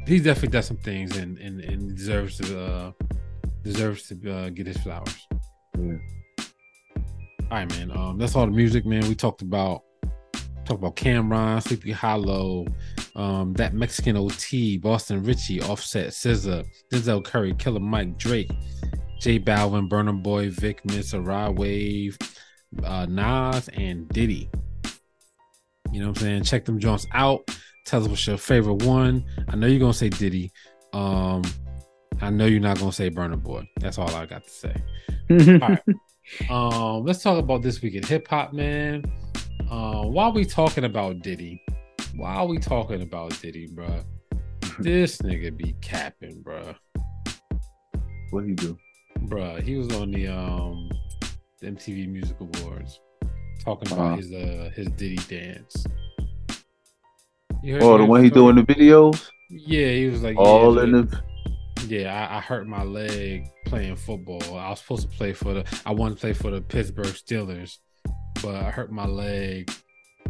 he's 0.06 0.22
definitely 0.22 0.48
done 0.48 0.62
some 0.62 0.78
things 0.78 1.16
and 1.16 1.38
and, 1.38 1.60
and 1.60 1.96
deserves 1.96 2.38
to 2.38 2.60
uh, 2.60 2.92
deserves 3.62 4.08
to 4.08 4.32
uh, 4.32 4.48
get 4.50 4.66
his 4.66 4.76
flowers. 4.78 5.26
Yeah. 5.78 5.96
All 7.50 7.56
right, 7.56 7.70
man. 7.70 7.90
Um, 7.96 8.18
that's 8.18 8.36
all 8.36 8.44
the 8.44 8.52
music, 8.52 8.84
man. 8.84 9.08
We 9.08 9.14
talked 9.14 9.40
about 9.40 9.82
talked 10.66 10.80
about 10.80 10.96
Cam'ron, 10.96 11.62
Sleepy 11.62 11.92
Hallow, 11.92 12.66
um, 13.16 13.54
that 13.54 13.72
Mexican 13.72 14.18
OT, 14.18 14.76
Boston 14.76 15.22
Richey, 15.22 15.62
Offset, 15.62 16.08
SZA, 16.08 16.66
Denzel 16.92 17.24
Curry, 17.24 17.54
Killer 17.54 17.80
Mike, 17.80 18.18
Drake, 18.18 18.50
J 19.18 19.38
Balvin, 19.40 19.88
Burna 19.88 20.22
Boy, 20.22 20.50
Vic 20.50 20.84
Miss, 20.84 21.14
Rod 21.14 21.58
Wave, 21.58 22.18
uh, 22.84 23.06
Nas, 23.06 23.68
and 23.68 24.06
Diddy. 24.10 24.50
You 25.90 26.00
know 26.00 26.08
what 26.08 26.18
I'm 26.18 26.22
saying? 26.22 26.42
Check 26.42 26.66
them 26.66 26.78
joints 26.78 27.06
out. 27.14 27.48
Tell 27.86 28.02
us 28.02 28.08
what's 28.08 28.26
your 28.26 28.36
favorite 28.36 28.82
one. 28.82 29.24
I 29.48 29.56
know 29.56 29.66
you're 29.66 29.80
gonna 29.80 29.94
say 29.94 30.10
Diddy. 30.10 30.52
Um, 30.92 31.42
I 32.20 32.28
know 32.28 32.44
you're 32.44 32.60
not 32.60 32.78
gonna 32.78 32.92
say 32.92 33.08
Burna 33.08 33.42
Boy. 33.42 33.66
That's 33.80 33.96
all 33.96 34.14
I 34.14 34.26
got 34.26 34.44
to 34.44 34.50
say. 34.50 34.74
all 35.30 35.68
right. 35.68 35.80
Um, 36.50 37.04
let's 37.04 37.22
talk 37.22 37.38
about 37.38 37.62
this 37.62 37.82
week 37.82 37.94
in 37.94 38.02
hip 38.02 38.28
hop, 38.28 38.52
man. 38.52 39.04
Uh, 39.70 40.08
are 40.16 40.30
we 40.30 40.44
talking 40.44 40.84
about 40.84 41.20
Diddy, 41.20 41.62
Why 42.14 42.34
are 42.34 42.46
we 42.46 42.58
talking 42.58 43.02
about 43.02 43.38
Diddy, 43.40 43.66
bro, 43.66 44.02
this 44.78 45.18
nigga 45.18 45.56
be 45.56 45.74
capping, 45.80 46.40
bro. 46.42 46.74
What 48.30 48.44
he 48.44 48.52
do, 48.52 48.78
bro? 49.22 49.60
He 49.60 49.76
was 49.76 49.92
on 49.94 50.10
the 50.10 50.28
um 50.28 50.90
the 51.60 51.68
MTV 51.68 52.08
Music 52.08 52.36
Awards 52.40 53.00
talking 53.64 53.92
about 53.92 54.06
uh-huh. 54.06 54.16
his 54.16 54.32
uh 54.32 54.70
his 54.74 54.88
Diddy 54.88 55.16
dance. 55.28 55.86
oh, 57.80 57.98
the 57.98 58.04
one 58.04 58.24
he 58.24 58.30
doing 58.30 58.56
the 58.56 58.62
videos. 58.62 59.28
Yeah, 59.50 59.88
he 59.88 60.06
was 60.06 60.22
like 60.22 60.36
all 60.36 60.76
yeah, 60.76 60.84
in 60.84 60.92
the. 60.92 61.22
Yeah, 61.88 62.28
I, 62.30 62.36
I, 62.36 62.40
hurt 62.40 62.66
my 62.66 62.82
leg 62.82 63.48
playing 63.64 63.96
football. 63.96 64.42
I 64.58 64.68
was 64.68 64.80
supposed 64.80 65.10
to 65.10 65.16
play 65.16 65.32
for 65.32 65.54
the. 65.54 65.80
I 65.86 65.92
wanted 65.92 66.16
to 66.16 66.20
play 66.20 66.32
for 66.34 66.50
the 66.50 66.60
Pittsburgh 66.60 67.06
Steelers, 67.06 67.78
but 68.42 68.56
I 68.56 68.70
hurt 68.70 68.92
my 68.92 69.06
leg 69.06 69.72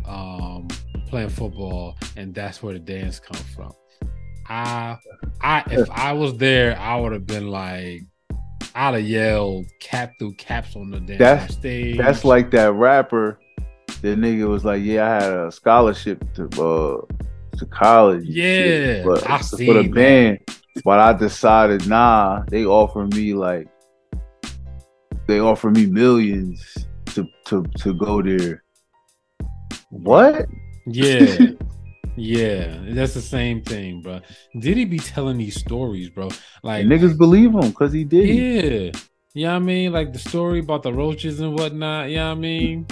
um, 0.06 0.68
playing 1.08 1.30
football, 1.30 1.96
and 2.16 2.32
that's 2.32 2.62
where 2.62 2.74
the 2.74 2.78
dance 2.78 3.18
comes 3.18 3.42
from. 3.56 3.72
I, 4.48 4.98
I, 5.40 5.64
if 5.72 5.90
I 5.90 6.12
was 6.12 6.36
there, 6.36 6.78
I 6.78 6.94
would 6.94 7.12
have 7.12 7.26
been 7.26 7.48
like, 7.48 8.02
I'd 8.76 8.94
have 8.94 9.02
yelled 9.02 9.66
cap 9.80 10.12
through 10.20 10.34
caps 10.34 10.76
on 10.76 10.90
the 10.90 11.00
damn 11.00 11.18
that's, 11.18 11.54
stage. 11.54 11.98
That's 11.98 12.24
like 12.24 12.52
that 12.52 12.72
rapper. 12.74 13.40
The 14.00 14.14
nigga 14.14 14.46
was 14.48 14.64
like, 14.64 14.80
"Yeah, 14.84 15.06
I 15.06 15.22
had 15.24 15.32
a 15.32 15.50
scholarship 15.50 16.22
to 16.34 16.44
uh 16.44 17.56
to 17.56 17.66
college. 17.66 18.24
Yeah, 18.26 18.44
shit, 18.44 19.04
but 19.04 19.28
I 19.28 19.38
for 19.38 19.56
seen 19.56 19.74
the 19.74 19.88
band." 19.88 20.38
But 20.84 21.00
I 21.00 21.12
decided, 21.12 21.86
nah, 21.86 22.44
they 22.48 22.64
offered 22.64 23.14
me 23.14 23.34
like 23.34 23.68
they 25.26 25.40
offered 25.40 25.76
me 25.76 25.86
millions 25.86 26.76
to 27.06 27.26
to 27.46 27.62
to 27.78 27.94
go 27.94 28.22
there. 28.22 28.62
What? 29.90 30.46
Yeah. 30.86 31.36
yeah. 32.16 32.78
That's 32.88 33.14
the 33.14 33.20
same 33.20 33.62
thing, 33.62 34.02
bro. 34.02 34.20
Did 34.58 34.76
he 34.76 34.84
be 34.84 34.98
telling 34.98 35.38
these 35.38 35.60
stories, 35.60 36.08
bro? 36.08 36.28
Like 36.62 36.82
And 36.82 36.90
niggas 36.90 37.16
believe 37.16 37.52
him 37.52 37.70
because 37.70 37.92
he 37.92 38.04
did. 38.04 38.28
Yeah. 38.28 39.00
You 39.34 39.44
know 39.46 39.52
what 39.52 39.56
I 39.56 39.58
mean? 39.58 39.92
Like 39.92 40.12
the 40.12 40.18
story 40.18 40.60
about 40.60 40.82
the 40.82 40.92
roaches 40.92 41.40
and 41.40 41.58
whatnot. 41.58 42.08
You 42.08 42.16
know 42.16 42.28
what 42.28 42.38
I 42.38 42.40
mean? 42.40 42.86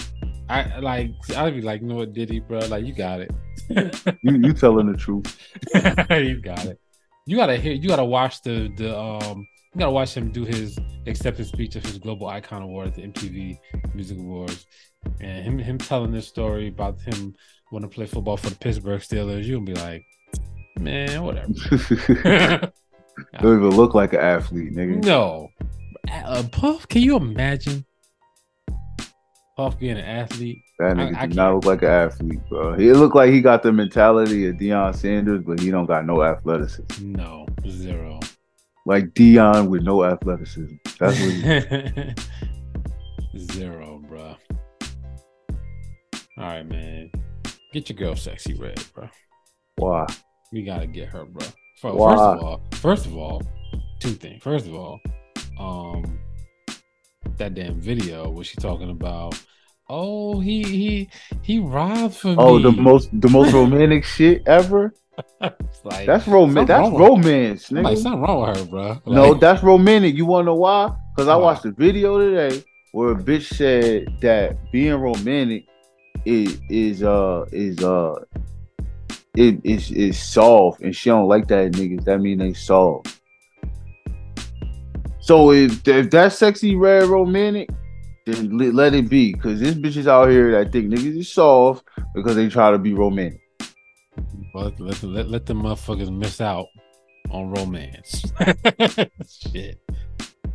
I 0.49 0.78
like 0.78 1.11
I'd 1.37 1.55
be 1.55 1.62
like, 1.62 1.80
you 1.80 1.89
know 1.89 1.97
what, 1.97 2.12
Diddy, 2.12 2.41
bro? 2.41 2.61
Like 2.61 2.84
you 2.84 2.95
got 2.95 3.20
it. 3.20 3.32
You 4.22 4.37
you 4.37 4.53
telling 4.53 4.93
the 4.93 4.97
truth. 4.97 5.37
you 6.11 6.41
got 6.41 6.64
it. 6.66 6.78
You 7.27 7.37
gotta 7.37 7.57
hear 7.57 7.72
you 7.72 7.89
gotta 7.89 8.05
watch 8.05 8.43
the 8.43 8.72
the 8.77 8.97
um 8.97 9.47
you 9.74 9.81
gotta 9.81 9.91
watch 9.91 10.16
him 10.16 10.31
do 10.31 10.45
his 10.45 10.79
acceptance 11.07 11.49
speech 11.49 11.77
of 11.77 11.85
his 11.85 11.99
global 11.99 12.29
icon 12.29 12.62
award 12.62 12.89
at 12.89 12.95
the 12.95 13.03
MTV 13.03 13.59
Music 13.95 14.18
Awards. 14.18 14.66
And 15.20 15.45
him 15.45 15.59
him 15.59 15.79
telling 15.79 16.12
this 16.12 16.29
story 16.29 16.68
about 16.68 17.01
him 17.01 17.35
wanting 17.72 17.91
to 17.91 17.95
play 17.95 18.07
football 18.07 18.37
for 18.37 18.51
the 18.51 18.57
Pittsburgh 18.57 19.01
Steelers, 19.01 19.45
you'll 19.45 19.61
be 19.61 19.74
like, 19.74 20.05
man, 20.79 21.22
whatever. 21.24 21.53
Don't 23.41 23.57
even 23.57 23.70
look 23.70 23.95
like 23.95 24.12
an 24.12 24.20
athlete, 24.20 24.74
nigga. 24.74 25.03
No. 25.05 25.49
Uh, 26.11 26.45
Puff, 26.53 26.87
can 26.89 27.03
you 27.03 27.16
imagine 27.16 27.85
Puff 29.57 29.79
being 29.79 29.97
an 29.97 30.05
athlete? 30.05 30.63
That 30.79 30.97
nigga 30.97 31.17
I 31.17 31.27
do 31.27 31.35
not 31.35 31.55
look 31.55 31.65
like 31.65 31.83
an 31.83 31.89
athlete, 31.89 32.41
bro. 32.51 32.75
He 32.75 32.93
look 32.93 33.15
like 33.15 33.31
he 33.31 33.41
got 33.41 33.63
the 33.63 33.73
mentality 33.73 34.47
of 34.49 34.57
Deion 34.57 34.95
Sanders, 34.95 35.43
but 35.47 35.61
he 35.61 35.71
don't 35.71 35.87
got 35.87 36.05
no 36.05 36.23
athleticism. 36.23 37.13
No, 37.13 37.47
zero. 37.67 38.21
Like 38.85 39.07
Deion 39.15 39.69
with 39.71 39.83
no 39.83 40.05
athleticism. 40.05 40.77
That's 41.01 41.19
what 41.19 42.15
he, 43.35 43.39
zero, 43.53 44.03
bro. 44.07 44.37
All 46.39 46.45
right, 46.45 46.69
man. 46.69 47.11
Get 47.73 47.89
your 47.89 47.97
girl 47.97 48.15
Sexyy 48.15 48.61
Red, 48.61 48.83
bro. 48.95 49.09
why. 49.77 50.07
We 50.53 50.65
gotta 50.65 50.87
get 50.87 51.09
her, 51.09 51.25
bro. 51.25 51.47
First 51.81 51.97
Why? 51.97 52.13
of 52.15 52.43
all, 52.43 52.61
first 52.73 53.07
of 53.07 53.17
all, 53.17 53.43
two 54.01 54.13
things. 54.13 54.43
First 54.43 54.67
of 54.67 54.75
all, 54.75 55.01
um, 55.59 56.19
that 57.39 57.55
damn 57.55 57.80
video 57.80 58.28
was 58.30 58.47
she 58.47 58.57
talking 58.57 58.91
about? 58.91 59.41
Oh, 59.89 60.41
he 60.41 60.62
he 60.62 61.11
he 61.43 61.59
robbed 61.59 62.14
for 62.16 62.28
Oh, 62.30 62.32
me. 62.34 62.37
Oh, 62.39 62.59
the 62.59 62.72
most 62.72 63.09
the 63.20 63.28
most 63.28 63.53
romantic 63.61 64.05
shit 64.05 64.43
ever. 64.47 64.93
Like, 65.84 66.07
That's 66.07 66.26
romantic. 66.28 66.68
That's 66.68 66.91
romance, 66.91 67.70
I'm 67.70 67.82
like 67.82 67.97
nigga. 67.97 68.03
something 68.03 68.20
wrong 68.22 68.49
with 68.49 68.59
her, 68.59 68.64
bro. 68.66 69.01
No, 69.07 69.34
that's 69.34 69.62
romantic. 69.62 70.14
You 70.14 70.26
wanna 70.26 70.47
know 70.47 70.55
why? 70.57 70.95
Because 71.14 71.28
I 71.28 71.37
watched 71.37 71.64
a 71.64 71.70
video 71.70 72.18
today 72.18 72.62
where 72.93 73.12
a 73.12 73.14
bitch 73.14 73.55
said 73.55 74.09
that 74.20 74.57
being 74.72 74.95
romantic 74.95 75.64
is 76.24 76.59
is 76.68 77.03
uh 77.03 77.45
is 77.53 77.82
uh 77.82 78.14
it 79.37 79.61
is 79.64 79.91
is 79.93 80.18
soft 80.18 80.80
and 80.82 80.95
she 80.95 81.09
don't 81.11 81.28
like 81.28 81.47
that 81.49 81.72
niggas. 81.72 82.05
That 82.05 82.20
mean 82.20 82.39
they 82.39 82.53
soft. 82.55 83.16
So 85.27 85.51
if 85.51 85.89
if 85.89 86.09
that's 86.09 86.39
Sexyy 86.39 86.79
Red 86.79 87.09
romantic, 87.09 87.68
then 88.27 88.57
let, 88.57 88.74
let 88.74 88.95
it 88.95 89.09
be. 89.09 89.33
Cause 89.33 89.59
this 89.59 89.74
bitches 89.74 90.07
out 90.07 90.31
here 90.31 90.53
that 90.53 90.70
think 90.70 90.87
niggas 90.87 91.18
is 91.18 91.33
soft 91.33 91.85
because 92.14 92.37
they 92.37 92.49
try 92.49 92.70
to 92.70 92.79
be 92.79 92.95
romantic. 92.95 93.41
let, 94.55 94.79
let, 94.79 95.03
let, 95.03 95.29
let 95.29 95.45
the 95.45 95.55
motherfuckers 95.55 96.16
miss 96.16 96.41
out 96.41 96.66
on 97.31 97.51
romance. 97.51 98.24
shit. 99.53 99.81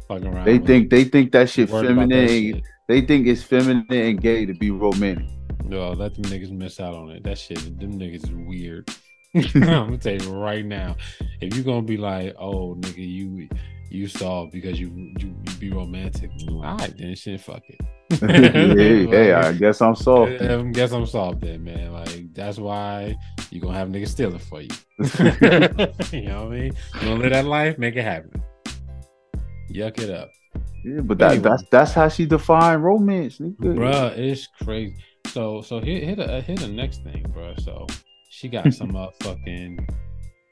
Fucking 0.07 0.27
around. 0.27 0.45
They 0.45 0.57
think 0.57 0.89
they 0.89 1.03
think 1.03 1.33
that 1.33 1.49
shit 1.49 1.69
feminine. 1.69 2.07
that 2.07 2.29
shit. 2.29 2.63
They 2.87 3.01
think 3.01 3.27
it's 3.27 3.43
feminine 3.43 3.85
and 3.89 4.21
gay 4.21 4.45
to 4.45 4.53
be 4.53 4.71
romantic. 4.71 5.27
No, 5.65 5.91
let 5.91 6.15
them 6.15 6.23
niggas 6.31 6.49
miss 6.49 6.79
out 6.79 6.93
on 6.93 7.09
it. 7.11 7.25
That 7.25 7.37
shit, 7.37 7.57
them 7.57 7.99
niggas 7.99 8.23
is 8.23 8.31
weird. 8.31 8.89
I'm 9.35 9.51
gonna 9.61 9.97
tell 9.97 10.15
you 10.15 10.33
right 10.33 10.63
now. 10.63 10.95
If 11.41 11.55
you're 11.55 11.65
gonna 11.65 11.81
be 11.81 11.97
like, 11.97 12.35
oh 12.39 12.75
nigga, 12.75 13.05
you 13.05 13.49
you 13.91 14.07
saw 14.07 14.45
because 14.45 14.79
you 14.79 14.89
you, 15.19 15.35
you 15.45 15.55
be 15.59 15.69
romantic. 15.69 16.31
All 16.49 16.61
right, 16.61 16.93
then 16.97 17.13
shit, 17.15 17.41
fuck 17.41 17.61
it. 17.67 17.81
hey, 18.19 19.05
hey, 19.05 19.33
I 19.33 19.51
guess 19.53 19.81
I'm 19.81 19.95
soft. 19.95 20.41
I 20.41 20.61
guess 20.71 20.91
I'm 20.93 21.05
soft 21.05 21.41
then, 21.41 21.63
man. 21.63 21.91
Like 21.91 22.33
that's 22.33 22.57
why 22.57 23.15
you 23.49 23.59
gonna 23.59 23.77
have 23.77 23.89
niggas 23.89 24.07
stealing 24.09 24.39
for 24.39 24.61
you. 24.61 24.69
you 26.17 26.27
know 26.27 26.45
what 26.45 26.53
I 26.53 26.59
mean? 26.59 26.73
You 26.95 27.01
gonna 27.01 27.15
live 27.15 27.31
that 27.31 27.45
life, 27.45 27.77
make 27.77 27.95
it 27.97 28.03
happen. 28.03 28.41
Yuck 29.69 29.99
it 29.99 30.09
up. 30.09 30.29
Yeah, 30.85 31.01
but 31.01 31.17
that, 31.19 31.31
Anyway. 31.31 31.49
that's 31.49 31.63
that's 31.69 31.91
how 31.91 32.07
she 32.07 32.25
defined 32.25 32.83
romance, 32.83 33.39
nigga. 33.39 33.75
Bruh, 33.75 34.17
it's 34.17 34.47
crazy. 34.63 34.95
So 35.27 35.61
so 35.61 35.81
here 35.81 35.99
here 35.99 36.15
the 36.15 36.41
here 36.41 36.55
the 36.55 36.67
next 36.69 37.03
thing, 37.03 37.23
bruh. 37.35 37.59
So 37.61 37.87
she 38.29 38.47
got 38.47 38.73
some 38.73 38.95
uh, 38.95 39.07
fucking 39.21 39.85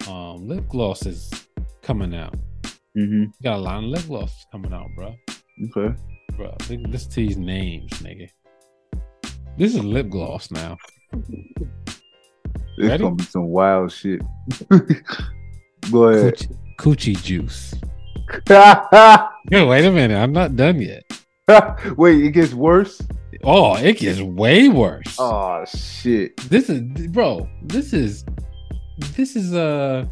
um 0.09 0.45
lip 0.47 0.67
glosses 0.67 1.31
coming 1.81 2.13
out. 2.13 2.35
Hmm 2.95 3.25
She 3.25 3.43
got 3.43 3.57
a 3.57 3.61
line 3.61 3.85
of 3.85 3.89
lip 3.91 4.05
glosses 4.07 4.45
coming 4.51 4.73
out, 4.73 4.87
bro. 4.95 5.15
Okay. 5.75 5.95
Listen 6.69 7.09
to 7.11 7.15
these 7.15 7.37
names, 7.37 7.91
nigga. 8.01 8.29
This 9.57 9.75
is 9.75 9.83
lip 9.83 10.09
gloss 10.09 10.51
now. 10.51 10.77
It's 11.11 12.87
Ready? 12.87 13.03
gonna 13.03 13.15
be 13.15 13.23
some 13.25 13.47
wild 13.47 13.91
shit. 13.91 14.21
Go 15.91 16.03
ahead. 16.07 16.35
Coochie, 16.35 16.57
coochie 16.77 17.23
juice. 17.23 17.73
Wait 19.51 19.85
a 19.85 19.91
minute, 19.91 20.15
I'm 20.15 20.31
not 20.31 20.55
done 20.55 20.81
yet. 20.81 21.03
Wait, 21.97 22.23
it 22.23 22.31
gets 22.31 22.53
worse. 22.53 23.01
Oh, 23.43 23.75
it 23.75 23.97
gets 23.97 24.21
way 24.21 24.69
worse. 24.69 25.17
Oh 25.19 25.65
shit. 25.65 26.37
This 26.49 26.69
is 26.69 26.81
bro, 27.07 27.49
this 27.63 27.91
is 27.91 28.23
this 29.15 29.35
is 29.35 29.53
uh 29.53 30.05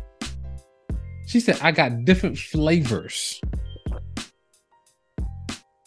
she 1.27 1.39
said 1.39 1.59
I 1.61 1.71
got 1.71 2.05
different 2.05 2.37
flavors. 2.37 3.39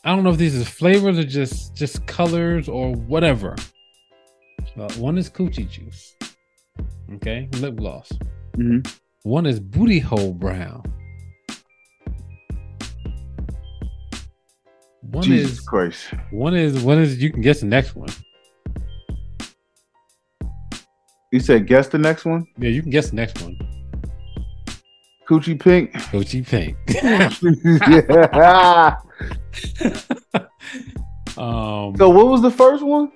I 0.05 0.14
don't 0.14 0.22
know 0.24 0.30
if 0.30 0.38
these 0.38 0.55
is 0.55 0.68
flavors 0.68 1.18
or 1.18 1.24
just 1.24 1.74
just 1.74 2.07
colors 2.07 2.68
or 2.68 2.93
whatever. 2.95 3.57
One 4.97 5.18
is 5.18 5.28
coochie 5.28 5.68
juice. 5.68 6.14
Okay, 7.14 7.49
lip 7.55 7.76
gloss. 7.76 8.11
Mhm. 8.57 8.86
One 9.24 9.45
is 9.47 9.61
booty 9.61 9.99
hole 9.99 10.32
brown. 10.32 10.82
One 15.03 15.24
Jesus 15.24 15.53
is 15.53 15.61
Christ. 15.61 16.14
one 16.30 16.55
is 16.55 16.82
one 16.82 16.99
is 16.99 17.20
you 17.20 17.30
can 17.32 17.43
guess 17.43 17.61
the 17.61 17.66
next 17.66 17.97
one. 17.97 18.09
You 21.32 21.41
said 21.41 21.66
guess 21.66 21.88
the 21.88 21.99
next 21.99 22.24
one? 22.24 22.47
Yeah, 22.59 22.70
you 22.70 22.82
can 22.82 22.91
guess 22.91 23.11
the 23.11 23.16
next 23.16 23.41
one. 23.43 23.59
Coochie 25.31 25.59
pink. 25.61 25.93
Coochie 26.11 26.45
pink. 26.45 26.76
yeah. 28.51 28.97
um, 31.39 31.95
So 31.97 32.09
what 32.11 32.26
was 32.26 32.43
the 32.43 32.51
first 32.51 32.83
one? 32.83 33.12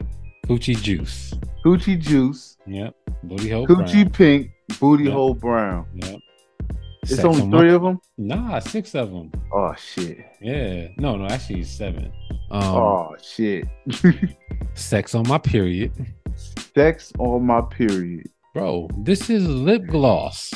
coochie 0.47 0.81
juice. 0.81 1.35
Coochie 1.65 1.99
juice, 1.99 2.57
Yep. 2.67 2.95
Booty 3.25 3.51
hole. 3.51 3.67
coochie 3.67 4.03
brown. 4.05 4.11
pink, 4.11 4.51
booty 4.79 5.05
Yeah. 5.05 5.13
hole 5.13 5.35
brown. 5.35 5.87
Yep. 5.95 6.21
It's 7.03 7.11
Sex 7.17 7.25
only 7.25 7.43
on 7.43 7.51
three 7.51 7.69
my- 7.71 7.75
of 7.75 7.83
them. 7.83 8.01
Nah, 8.17 8.59
six 8.61 8.95
of 8.95 9.11
them. 9.11 9.33
Oh 9.53 9.75
shit. 9.75 10.19
Yeah. 10.41 10.89
No, 10.99 11.17
no, 11.17 11.27
actually 11.27 11.65
seven. 11.65 12.13
Um, 12.51 12.63
oh 12.63 13.17
shit. 13.23 13.65
sex 14.75 15.15
on 15.17 15.27
my 15.27 15.39
period, 15.39 15.91
Sex 16.75 17.13
on 17.19 17.45
my 17.47 17.61
period. 17.63 18.29
bro. 18.55 18.89
This 18.99 19.29
is 19.31 19.49
lip 19.49 19.87
gloss. 19.89 20.53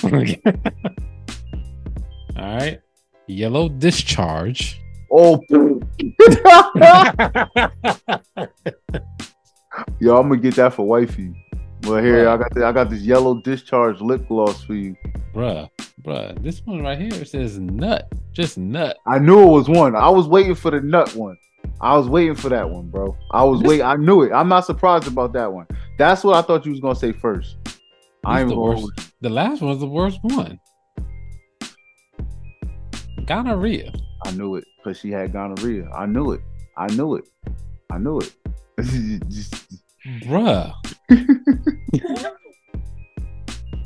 All 2.39 2.57
right. 2.57 2.80
Yellow 3.26 3.68
discharge. 3.68 4.80
Oh. 5.11 5.41
Yo, 10.01 10.16
I'm 10.16 10.28
gonna 10.28 10.36
get 10.41 10.55
that 10.57 10.74
for 10.74 10.86
wifey. 10.86 11.34
Well, 11.84 12.03
here 12.03 12.24
bruh. 12.24 12.28
I 12.28 12.36
got 12.36 12.55
the, 12.55 12.66
I 12.66 12.72
got 12.72 12.91
this 12.91 13.03
yellow 13.03 13.41
discharge 13.41 14.01
lip 14.01 14.26
gloss 14.28 14.62
for 14.62 14.74
you, 14.74 14.97
bruh, 15.34 15.68
bruh. 16.03 16.41
This 16.43 16.61
one 16.64 16.82
right 16.82 16.99
here 16.99 17.24
says 17.24 17.59
nut, 17.59 18.12
just 18.32 18.59
nut. 18.59 18.99
I 19.07 19.18
knew 19.18 19.43
it 19.43 19.51
was 19.51 19.68
one. 19.68 19.95
I 19.95 20.09
was 20.09 20.26
waiting 20.26 20.55
for 20.55 20.70
the 20.70 20.80
nut 20.80 21.14
one. 21.14 21.36
I 21.80 21.97
was 21.97 22.09
waiting 22.09 22.34
for 22.34 22.49
that 22.49 22.68
one, 22.68 22.89
bro. 22.89 23.16
I 23.30 23.45
was 23.45 23.62
waiting. 23.62 23.86
I 23.86 23.95
knew 23.97 24.22
it. 24.22 24.32
I'm 24.32 24.49
not 24.49 24.66
surprised 24.66 25.07
about 25.07 25.32
that 25.34 25.53
one. 25.53 25.66
That's 25.99 26.24
what 26.24 26.36
I 26.36 26.43
thought 26.43 26.64
you 26.66 26.72
was 26.72 26.80
gonna 26.80 26.97
say 26.97 27.12
first. 27.12 27.57
I'm 28.24 28.49
the 28.49 28.59
worst. 28.59 29.12
The 29.20 29.30
last 29.30 29.62
one's 29.62 29.80
the 29.80 29.86
worst 29.86 30.18
one. 30.22 30.59
Gonorrhea. 33.29 33.93
I 34.24 34.31
knew 34.31 34.57
it 34.57 34.64
because 34.79 34.99
she 34.99 35.11
had 35.11 35.35
gonorrhea. 35.35 35.87
I 35.91 36.07
knew 36.07 36.33
it. 36.33 36.41
I 36.79 36.87
knew 36.87 37.16
it. 37.16 37.24
I 37.91 37.99
knew 37.99 38.20
it. 38.20 38.35
Bruh. 40.22 40.72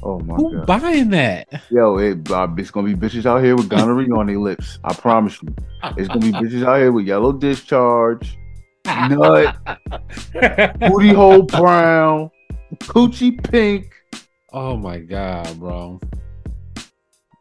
oh 0.04 0.20
my 0.20 0.34
Who 0.36 0.58
god. 0.58 0.66
buying 0.68 1.10
that? 1.10 1.48
Yo, 1.72 1.98
it, 1.98 2.30
uh, 2.30 2.46
it's 2.56 2.70
gonna 2.70 2.86
be 2.86 2.94
bitches 2.94 3.26
out 3.26 3.42
here 3.42 3.56
with 3.56 3.68
gonorrhea 3.68 4.14
on 4.14 4.28
their 4.28 4.38
lips. 4.38 4.78
I 4.84 4.94
promise 4.94 5.42
you. 5.42 5.52
It's 5.96 6.06
gonna 6.06 6.20
be 6.20 6.30
bitches 6.30 6.64
out 6.64 6.78
here 6.78 6.92
with 6.92 7.06
yellow 7.06 7.32
discharge, 7.32 8.38
nut, 8.86 9.56
booty 10.78 11.12
hole 11.12 11.42
brown, 11.42 12.30
coochie 12.74 13.42
pink. 13.50 13.92
Oh 14.52 14.76
my 14.76 14.98
god, 14.98 15.58
bro. 15.58 15.98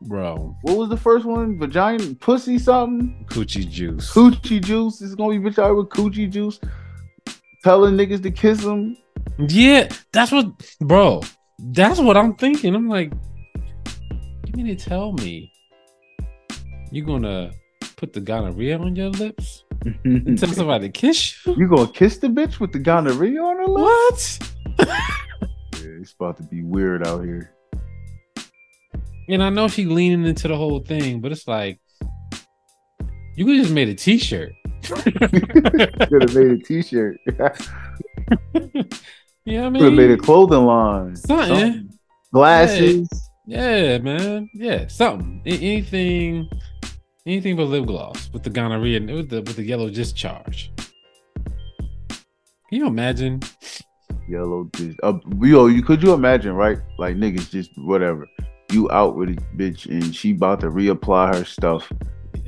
Bro. 0.01 0.57
What 0.63 0.77
was 0.77 0.89
the 0.89 0.97
first 0.97 1.25
one? 1.25 1.59
Vagina 1.59 2.15
pussy 2.15 2.57
something? 2.57 3.25
Coochie 3.29 3.69
juice. 3.69 4.11
Coochie 4.11 4.63
juice. 4.63 5.01
It's 5.01 5.13
gonna 5.13 5.39
be 5.39 5.49
bitch 5.49 5.59
out 5.59 5.75
with 5.75 5.89
coochie 5.89 6.29
juice. 6.29 6.59
Telling 7.63 7.95
niggas 7.95 8.23
to 8.23 8.31
kiss 8.31 8.63
them. 8.63 8.97
Yeah, 9.37 9.89
that's 10.11 10.31
what 10.31 10.47
bro. 10.79 11.21
That's 11.59 11.99
what 11.99 12.17
I'm 12.17 12.33
thinking. 12.33 12.73
I'm 12.73 12.89
like, 12.89 13.13
you 14.47 14.53
mean 14.53 14.75
to 14.75 14.75
tell 14.75 15.13
me 15.13 15.53
you're 16.91 17.05
gonna 17.05 17.51
put 17.95 18.13
the 18.13 18.21
gonorrhea 18.21 18.79
on 18.79 18.95
your 18.95 19.09
lips? 19.09 19.63
and 20.03 20.37
tell 20.37 20.49
somebody 20.53 20.87
to 20.87 20.91
kiss 20.91 21.45
you? 21.45 21.55
You 21.55 21.67
gonna 21.67 21.91
kiss 21.91 22.17
the 22.17 22.27
bitch 22.27 22.59
with 22.59 22.71
the 22.71 22.79
gonorrhea 22.79 23.39
on 23.39 23.57
her 23.57 23.67
lips? 23.67 24.39
What? 24.77 24.89
yeah, 24.89 26.01
it's 26.01 26.13
about 26.13 26.37
to 26.37 26.43
be 26.43 26.63
weird 26.63 27.05
out 27.05 27.23
here. 27.23 27.53
And 29.31 29.41
I 29.41 29.49
know 29.49 29.69
she 29.69 29.85
leaning 29.85 30.25
into 30.25 30.49
the 30.49 30.57
whole 30.57 30.81
thing, 30.81 31.21
but 31.21 31.31
it's 31.31 31.47
like 31.47 31.79
you 33.37 33.45
could 33.45 33.61
just 33.61 33.71
made 33.71 33.87
a 33.87 33.95
t-shirt. 33.95 34.51
could 34.83 36.21
have 36.21 36.35
made 36.35 36.51
a 36.51 36.57
t-shirt. 36.57 37.17
yeah, 39.45 39.65
I 39.65 39.69
mean, 39.69 39.81
could 39.81 39.83
have 39.83 39.93
made 39.93 40.11
a 40.11 40.17
clothing 40.17 40.65
line. 40.65 41.15
Something. 41.15 41.47
something. 41.47 41.93
Glasses. 42.33 43.07
Yeah. 43.47 43.75
yeah, 43.77 43.97
man. 43.99 44.49
Yeah, 44.53 44.87
something. 44.87 45.41
anything. 45.45 46.49
Anything 47.25 47.55
but 47.55 47.67
lip 47.67 47.85
gloss 47.85 48.29
with 48.33 48.43
the 48.43 48.49
gonorrhea 48.49 48.99
with 48.99 49.29
the 49.29 49.43
with 49.43 49.55
the 49.55 49.63
yellow 49.63 49.89
discharge. 49.89 50.73
Can 52.67 52.79
you 52.79 52.87
imagine? 52.87 53.39
Yellow 54.27 54.65
discharge. 54.73 54.97
Uh, 55.03 55.19
yo, 55.39 55.67
you 55.67 55.83
could 55.83 56.03
you 56.03 56.11
imagine, 56.11 56.51
right? 56.51 56.79
Like 56.99 57.15
niggas 57.15 57.49
just 57.49 57.71
whatever 57.77 58.27
you 58.73 58.89
out 58.91 59.15
with 59.15 59.29
a 59.29 59.33
bitch 59.55 59.85
and 59.85 60.15
she 60.15 60.31
about 60.31 60.59
to 60.61 60.67
reapply 60.67 61.35
her 61.35 61.45
stuff 61.45 61.91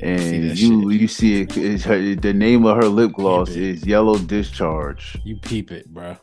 and 0.00 0.58
you 0.58 0.90
shit. 0.90 1.00
you 1.00 1.08
see 1.08 1.40
it 1.42 1.56
is 1.56 1.84
her 1.84 2.14
the 2.14 2.32
name 2.32 2.64
of 2.64 2.76
her 2.76 2.88
lip 2.88 3.12
gloss 3.12 3.50
is 3.50 3.86
yellow 3.86 4.18
discharge 4.18 5.16
you 5.24 5.36
peep 5.36 5.70
it 5.70 5.86
bro 5.88 6.16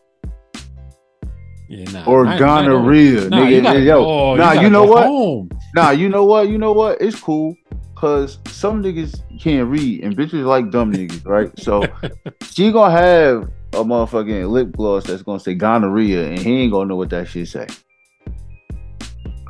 yeah, 1.72 1.90
nah, 1.92 2.06
or 2.06 2.26
gonorrhea, 2.38 3.30
nah, 3.30 3.38
nigga. 3.38 3.64
Gotta, 3.64 3.80
yo, 3.80 4.06
oh, 4.06 4.36
nah, 4.36 4.52
you, 4.52 4.64
you 4.64 4.70
know 4.70 4.84
what? 4.84 5.06
Home. 5.06 5.50
Nah, 5.74 5.92
you 5.92 6.10
know 6.10 6.26
what? 6.26 6.50
You 6.50 6.58
know 6.58 6.74
what? 6.74 7.00
It's 7.00 7.18
cool 7.18 7.56
because 7.96 8.40
some 8.48 8.84
niggas 8.84 9.22
can't 9.40 9.70
read 9.70 10.04
and 10.04 10.14
bitches 10.14 10.44
like 10.44 10.70
dumb 10.70 10.92
niggas, 10.92 11.26
right? 11.26 11.58
So 11.58 11.88
she 12.52 12.74
gonna 12.74 12.92
have 12.92 13.44
a 13.72 13.86
motherfucking 13.86 14.50
lip 14.50 14.74
gloss 14.74 15.06
that's 15.06 15.22
gonna 15.22 15.40
say 15.40 15.54
gonorrhea, 15.54 16.28
and 16.28 16.40
he 16.40 16.64
ain't 16.64 16.74
gonna 16.74 16.88
know 16.88 16.98
what 16.98 17.10
that 17.12 17.30
shit 17.30 17.48
say. 17.48 17.68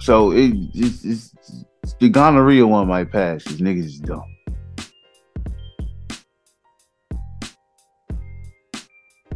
So 0.01 0.31
it, 0.31 0.51
it's, 0.73 1.05
it's, 1.05 1.35
it's 1.83 1.93
the 1.99 2.09
gonorrhea 2.09 2.65
one 2.65 2.87
might 2.87 3.11
pass. 3.11 3.43
These 3.43 3.61
niggas 3.61 3.85
is 3.85 3.99
dumb. 3.99 4.23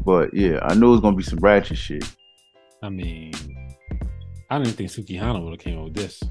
But 0.04 0.34
yeah, 0.34 0.60
I 0.64 0.74
knew 0.74 0.88
it 0.88 0.92
was 0.92 1.02
gonna 1.02 1.16
be 1.16 1.24
some 1.24 1.38
ratchet 1.40 1.78
shit. 1.78 2.04
I 2.82 2.90
mean, 2.90 3.34
I 4.50 4.58
didn't 4.58 4.74
think 4.74 4.90
Sukihana 4.90 5.44
would 5.44 5.54
have 5.54 5.60
came 5.60 5.78
up 5.78 5.86
with 5.86 5.96
this. 5.96 6.22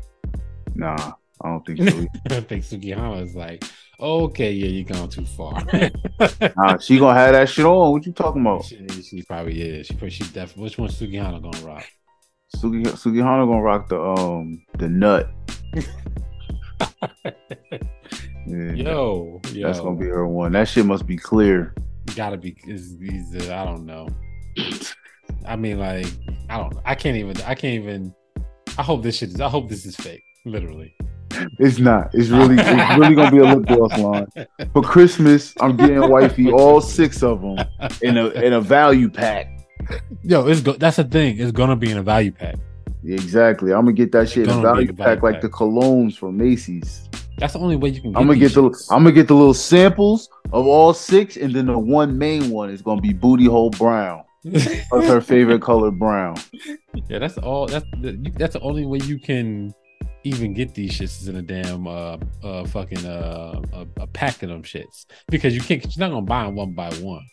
Nah, 0.74 1.12
I 1.40 1.48
don't 1.48 1.64
think 1.64 1.88
so. 1.88 2.06
I 2.30 2.40
think 2.40 2.64
Sukihana 2.64 3.22
is 3.22 3.36
like, 3.36 3.64
okay, 4.00 4.50
yeah, 4.50 4.66
you're 4.66 4.84
going 4.84 5.10
too 5.10 5.26
far. 5.26 5.62
nah, 6.56 6.78
she 6.78 6.98
gonna 6.98 7.18
have 7.18 7.34
that 7.34 7.48
shit 7.48 7.64
on. 7.64 7.92
What 7.92 8.04
you 8.04 8.12
talking 8.12 8.40
about? 8.40 8.64
She, 8.64 8.84
she 9.02 9.22
probably 9.22 9.60
is. 9.60 9.86
She, 9.86 10.10
she 10.10 10.24
definitely. 10.24 10.64
Which 10.64 10.78
one 10.78 10.88
Sukihana 10.88 11.40
gonna 11.40 11.64
rock? 11.64 11.84
Sugi 12.54 12.84
Sugihana 12.86 13.46
gonna 13.46 13.62
rock 13.62 13.88
the 13.88 14.00
um 14.00 14.62
the 14.78 14.88
nut. 14.88 15.30
yeah, 18.46 18.72
yo, 18.72 19.40
yo, 19.52 19.66
that's 19.66 19.80
gonna 19.80 19.96
be 19.96 20.06
her 20.06 20.26
one. 20.26 20.52
That 20.52 20.68
shit 20.68 20.86
must 20.86 21.06
be 21.06 21.16
clear. 21.16 21.74
Gotta 22.14 22.36
be. 22.36 22.56
Is, 22.66 22.96
is, 23.00 23.50
I 23.50 23.64
don't 23.64 23.86
know. 23.86 24.08
I 25.46 25.56
mean, 25.56 25.78
like, 25.78 26.06
I 26.48 26.58
don't. 26.58 26.76
I 26.84 26.94
can't 26.94 27.16
even. 27.16 27.36
I 27.42 27.54
can't 27.54 27.82
even. 27.82 28.14
I 28.78 28.82
hope 28.82 29.02
this 29.02 29.16
shit. 29.16 29.30
Is, 29.30 29.40
I 29.40 29.48
hope 29.48 29.68
this 29.68 29.86
is 29.86 29.96
fake. 29.96 30.22
Literally. 30.44 30.94
It's 31.58 31.78
not. 31.78 32.10
It's 32.14 32.28
really. 32.28 32.56
it's 32.58 32.98
really 32.98 33.14
gonna 33.14 33.30
be 33.30 33.38
a 33.38 33.44
lip 33.44 33.66
gloss 33.66 33.98
line 33.98 34.26
for 34.72 34.82
Christmas. 34.82 35.54
I'm 35.60 35.76
getting 35.76 36.08
wifey 36.08 36.50
all 36.50 36.80
six 36.80 37.22
of 37.22 37.40
them 37.40 37.58
in 38.02 38.16
a 38.18 38.28
in 38.28 38.52
a 38.52 38.60
value 38.60 39.08
pack. 39.08 39.53
Yo, 40.22 40.46
it's 40.46 40.60
go- 40.60 40.72
that's 40.72 40.96
the 40.96 41.04
thing. 41.04 41.38
It's 41.38 41.52
gonna 41.52 41.76
be 41.76 41.90
in 41.90 41.98
a 41.98 42.02
value 42.02 42.32
pack. 42.32 42.56
Exactly. 43.04 43.72
I'm 43.72 43.84
gonna 43.84 43.92
get 43.92 44.12
that 44.12 44.28
shit 44.28 44.48
in 44.48 44.50
a 44.58 44.60
value, 44.60 44.92
pack, 44.92 45.06
pack, 45.06 45.22
like 45.22 45.40
the 45.40 45.48
colognes 45.48 46.16
from 46.16 46.36
Macy's. 46.36 47.08
That's 47.38 47.52
the 47.54 47.58
only 47.58 47.76
way 47.76 47.90
you 47.90 48.00
can. 48.00 48.12
Get 48.12 48.20
I'm 48.20 48.26
gonna 48.26 48.38
get 48.38 48.52
shits. 48.52 48.88
the. 48.88 48.94
I'm 48.94 49.02
gonna 49.02 49.12
get 49.12 49.28
the 49.28 49.34
little 49.34 49.54
samples 49.54 50.28
of 50.52 50.66
all 50.66 50.94
six, 50.94 51.36
and 51.36 51.52
then 51.52 51.66
the 51.66 51.78
one 51.78 52.16
main 52.16 52.50
one 52.50 52.70
is 52.70 52.80
gonna 52.80 53.00
be 53.00 53.12
booty 53.12 53.46
hole 53.46 53.70
brown. 53.70 54.22
What's 54.44 55.08
her 55.08 55.20
favorite 55.20 55.62
color? 55.62 55.90
Brown. 55.90 56.36
Yeah, 57.08 57.18
that's 57.18 57.38
all. 57.38 57.66
That's 57.66 57.84
the, 58.00 58.12
that's 58.36 58.52
the 58.52 58.60
only 58.60 58.86
way 58.86 58.98
you 58.98 59.18
can 59.18 59.74
even 60.22 60.54
get 60.54 60.74
these 60.74 60.92
shits 60.92 61.20
is 61.20 61.28
in 61.28 61.36
a 61.36 61.42
damn 61.42 61.86
uh 61.86 62.16
uh 62.42 62.64
fucking 62.66 63.04
uh 63.04 63.60
a, 63.72 63.86
a 64.02 64.06
pack 64.06 64.42
of 64.42 64.48
them 64.48 64.62
shits 64.62 65.06
because 65.28 65.54
you 65.54 65.60
can't. 65.60 65.82
You're 65.84 66.08
not 66.08 66.14
gonna 66.14 66.26
buy 66.26 66.44
them 66.44 66.54
one 66.56 66.72
by 66.72 66.90
one. 66.94 67.26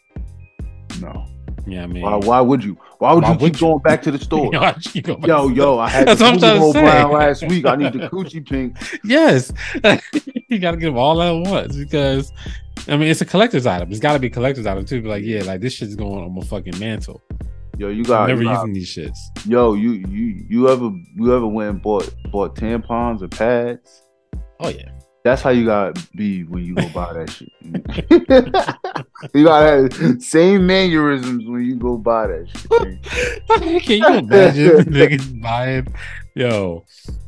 No. 1.00 1.26
Yeah, 1.68 1.84
I 1.84 1.88
mean, 1.88 2.04
why, 2.04 2.16
why 2.16 2.42
would 2.42 2.64
you? 2.64 2.78
Why 2.98 3.14
would 3.14 3.24
why 3.24 3.32
you 3.32 3.38
would 3.38 3.54
keep 3.54 3.62
you? 3.62 3.68
going 3.68 3.80
back 3.80 4.02
to 4.04 4.12
the 4.12 4.20
store? 4.24 4.52
yo, 4.54 5.48
yo, 5.50 5.80
I 5.80 5.90
had 5.90 6.08
That's 6.08 6.20
the 6.20 6.26
Coochie 6.26 6.74
brown 6.74 7.12
last 7.12 7.48
week. 7.48 7.66
I 7.66 7.76
need 7.76 7.94
the 7.94 8.10
coochie 8.10 8.48
pink. 8.48 8.78
Yes, 9.04 9.52
you 10.50 10.60
got 10.60 10.72
to 10.72 10.78
get 10.78 10.88
them 10.88 10.98
all 10.98 11.22
at 11.22 11.32
once 11.50 11.76
because, 11.76 12.32
I 12.88 12.98
mean, 12.98 13.10
it's 13.10 13.22
a 13.22 13.26
collector's 13.26 13.66
item. 13.66 13.90
It's 13.92 14.00
got 14.00 14.14
to 14.14 14.20
be 14.20 14.28
a 14.28 14.32
collector's 14.32 14.66
item 14.66 14.86
too. 14.86 15.02
Be 15.02 15.10
like, 15.10 15.24
yeah, 15.24 15.44
like 15.44 15.62
this 15.62 15.74
shit's 15.74 15.96
going 15.96 16.24
on 16.24 16.34
my 16.34 16.42
fucking 16.42 16.80
mantle. 16.80 17.22
Yo, 17.78 17.90
you 17.90 18.04
got 18.04 18.28
never 18.28 18.44
you 18.44 18.48
got, 18.50 18.68
using 18.68 18.74
these 18.74 18.96
shits. 18.96 19.18
Yo, 19.46 19.74
you 19.74 19.94
you 20.08 20.46
you 20.48 20.70
ever 20.70 20.92
you 21.16 21.36
ever 21.36 21.48
went 21.48 21.70
and 21.70 21.82
bought 21.82 22.14
bought 22.32 22.56
tampons 22.56 23.22
or 23.22 23.28
pads? 23.28 24.04
Oh 24.60 24.70
yeah. 24.70 24.92
That's 25.24 25.42
how 25.42 25.52
you 25.52 25.66
gotta 25.66 26.02
be 26.16 26.44
when 26.46 26.66
you 26.66 26.74
go 26.74 26.90
buy 26.90 27.14
that 27.14 27.30
shit. 27.30 27.52
you 29.34 29.44
gotta 29.44 29.94
have 29.94 30.22
same 30.22 30.66
mannerisms 30.66 31.46
when 31.48 31.64
you 31.64 31.76
go 31.76 31.98
buy 31.98 32.28
that 32.28 32.50
shit. 32.50 33.84
Can 33.84 33.98
you 33.98 34.20
imagine 34.20 34.86
niggas 34.94 35.42
buying? 35.42 35.94
Yo, 36.34 36.86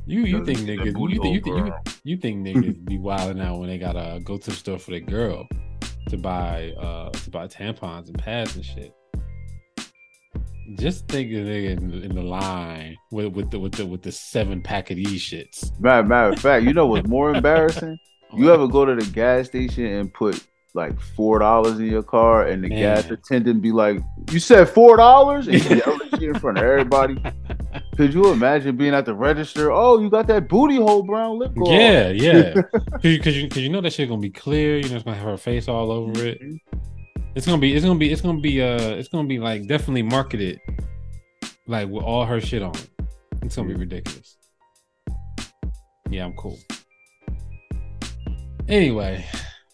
you 0.07 0.21
you 0.21 0.45
think 0.45 0.59
niggas 0.59 0.85
you, 0.85 1.21
think, 1.21 1.45
you, 1.45 1.55
you, 1.55 1.73
you 2.03 2.17
think 2.17 2.45
niggas 2.45 2.83
be 2.85 2.97
wilding 2.97 3.41
out 3.41 3.59
when 3.59 3.69
they 3.69 3.77
gotta 3.77 4.19
go 4.23 4.37
to 4.37 4.49
the 4.49 4.55
store 4.55 4.79
for 4.79 4.91
their 4.91 4.99
girl 5.01 5.47
to 6.09 6.17
buy 6.17 6.71
uh 6.79 7.09
to 7.09 7.29
buy 7.29 7.47
tampons 7.47 8.07
and 8.07 8.17
pads 8.17 8.55
and 8.55 8.65
shit. 8.65 8.93
Just 10.76 11.07
think 11.07 11.32
of 11.34 11.39
nigga 11.39 11.78
in, 11.78 12.03
in, 12.03 12.16
the 12.16 12.22
line 12.22 12.97
with 13.11 13.34
with 13.34 13.51
the 13.51 13.59
with 13.59 13.74
the 13.74 13.86
with 13.86 14.01
the 14.01 14.11
seven 14.11 14.61
pack 14.61 14.91
of 14.91 14.97
these 14.97 15.22
shits. 15.22 15.78
Matter, 15.80 16.07
matter 16.07 16.34
of 16.34 16.39
fact, 16.39 16.64
you 16.66 16.74
know 16.74 16.88
what's 16.88 17.07
more 17.07 17.30
embarrassing? 17.36 17.99
You 18.36 18.51
ever 18.51 18.68
go 18.68 18.86
to 18.86 18.95
the 18.95 19.05
gas 19.11 19.47
station 19.47 19.86
and 19.86 20.14
put 20.14 20.41
like 20.74 20.99
four 20.99 21.39
dollars 21.39 21.80
in 21.80 21.86
your 21.86 22.03
car, 22.03 22.47
and 22.47 22.64
the 22.64 22.70
Man. 22.70 22.80
gas 22.80 23.11
attendant 23.11 23.61
be 23.61 23.72
like, 23.72 23.99
"You 24.32 24.39
said 24.39 24.70
four 24.70 24.97
dollars," 24.97 25.47
and 25.47 25.64
yell 25.64 25.99
shit 26.09 26.24
in 26.24 26.39
front 26.39 26.57
of 26.57 26.64
everybody. 26.64 27.22
Could 27.97 28.14
you 28.14 28.32
imagine 28.32 28.76
being 28.76 28.93
at 28.93 29.05
the 29.05 29.14
register? 29.14 29.72
Oh, 29.72 29.99
you 29.99 30.09
got 30.09 30.26
that 30.28 30.49
booty 30.49 30.78
hole 30.78 31.03
brown 31.03 31.38
lip 31.38 31.53
gloss. 31.53 31.70
Yeah, 31.70 32.09
yeah. 32.09 32.53
Because 33.01 33.38
you, 33.38 33.49
cause 33.49 33.59
you 33.59 33.70
know 33.70 33.82
that 33.82 33.93
shit 33.93 34.09
gonna 34.09 34.22
be 34.22 34.30
clear. 34.30 34.78
You 34.78 34.89
know 34.89 34.95
it's 34.95 35.03
gonna 35.03 35.18
have 35.18 35.28
her 35.28 35.38
face 35.38 35.68
all 35.68 35.91
over 35.91 36.26
it. 36.26 36.41
Mm-hmm. 36.41 36.80
Mm-hmm. 37.34 37.38
It's 37.38 37.45
gonna 37.47 37.59
be 37.61 37.73
it's 37.73 37.86
gonna 37.86 37.99
be 37.99 38.11
it's 38.11 38.21
gonna 38.21 38.39
be 38.39 38.61
uh 38.61 38.89
it's 38.95 39.07
gonna 39.07 39.27
be 39.27 39.39
like 39.39 39.67
definitely 39.67 40.03
marketed 40.03 40.59
like 41.67 41.89
with 41.89 42.03
all 42.03 42.25
her 42.25 42.39
shit 42.39 42.61
on. 42.61 42.73
It's 43.41 43.55
gonna 43.55 43.67
be 43.69 43.75
ridiculous. 43.75 44.38
Yeah, 46.09 46.25
I'm 46.25 46.34
cool. 46.34 46.59
Anyway, 48.67 49.25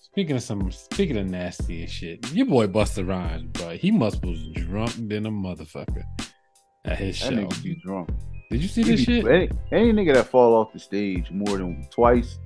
speaking 0.02 0.36
of 0.36 0.42
some 0.44 0.72
speaking 0.72 1.18
of 1.18 1.28
nasty 1.28 1.82
and 1.82 1.90
shit, 1.92 2.32
your 2.34 2.46
boy 2.46 2.68
Busta 2.68 3.08
Rhymes, 3.08 3.52
bro, 3.52 3.70
he 3.72 3.92
must 3.92 4.24
was 4.26 4.42
drunk 4.54 4.94
than 5.10 5.26
a 5.26 5.32
motherfucker 5.32 6.04
at 6.86 6.98
his 6.98 7.20
That 7.20 7.26
show. 7.26 7.32
nigga 7.36 7.64
be 7.64 7.76
drunk. 7.84 8.10
Did 8.50 8.62
you 8.64 8.68
see 8.68 8.82
He 8.84 8.92
this 8.92 9.06
be- 9.06 9.22
shit? 9.22 9.28
Any, 9.28 9.50
any 9.72 9.94
nigga 9.94 10.16
that 10.16 10.28
fall 10.28 10.56
off 10.56 10.74
the 10.74 10.80
stage 10.80 11.30
more 11.30 11.58
than 11.58 11.88
twice 11.92 12.40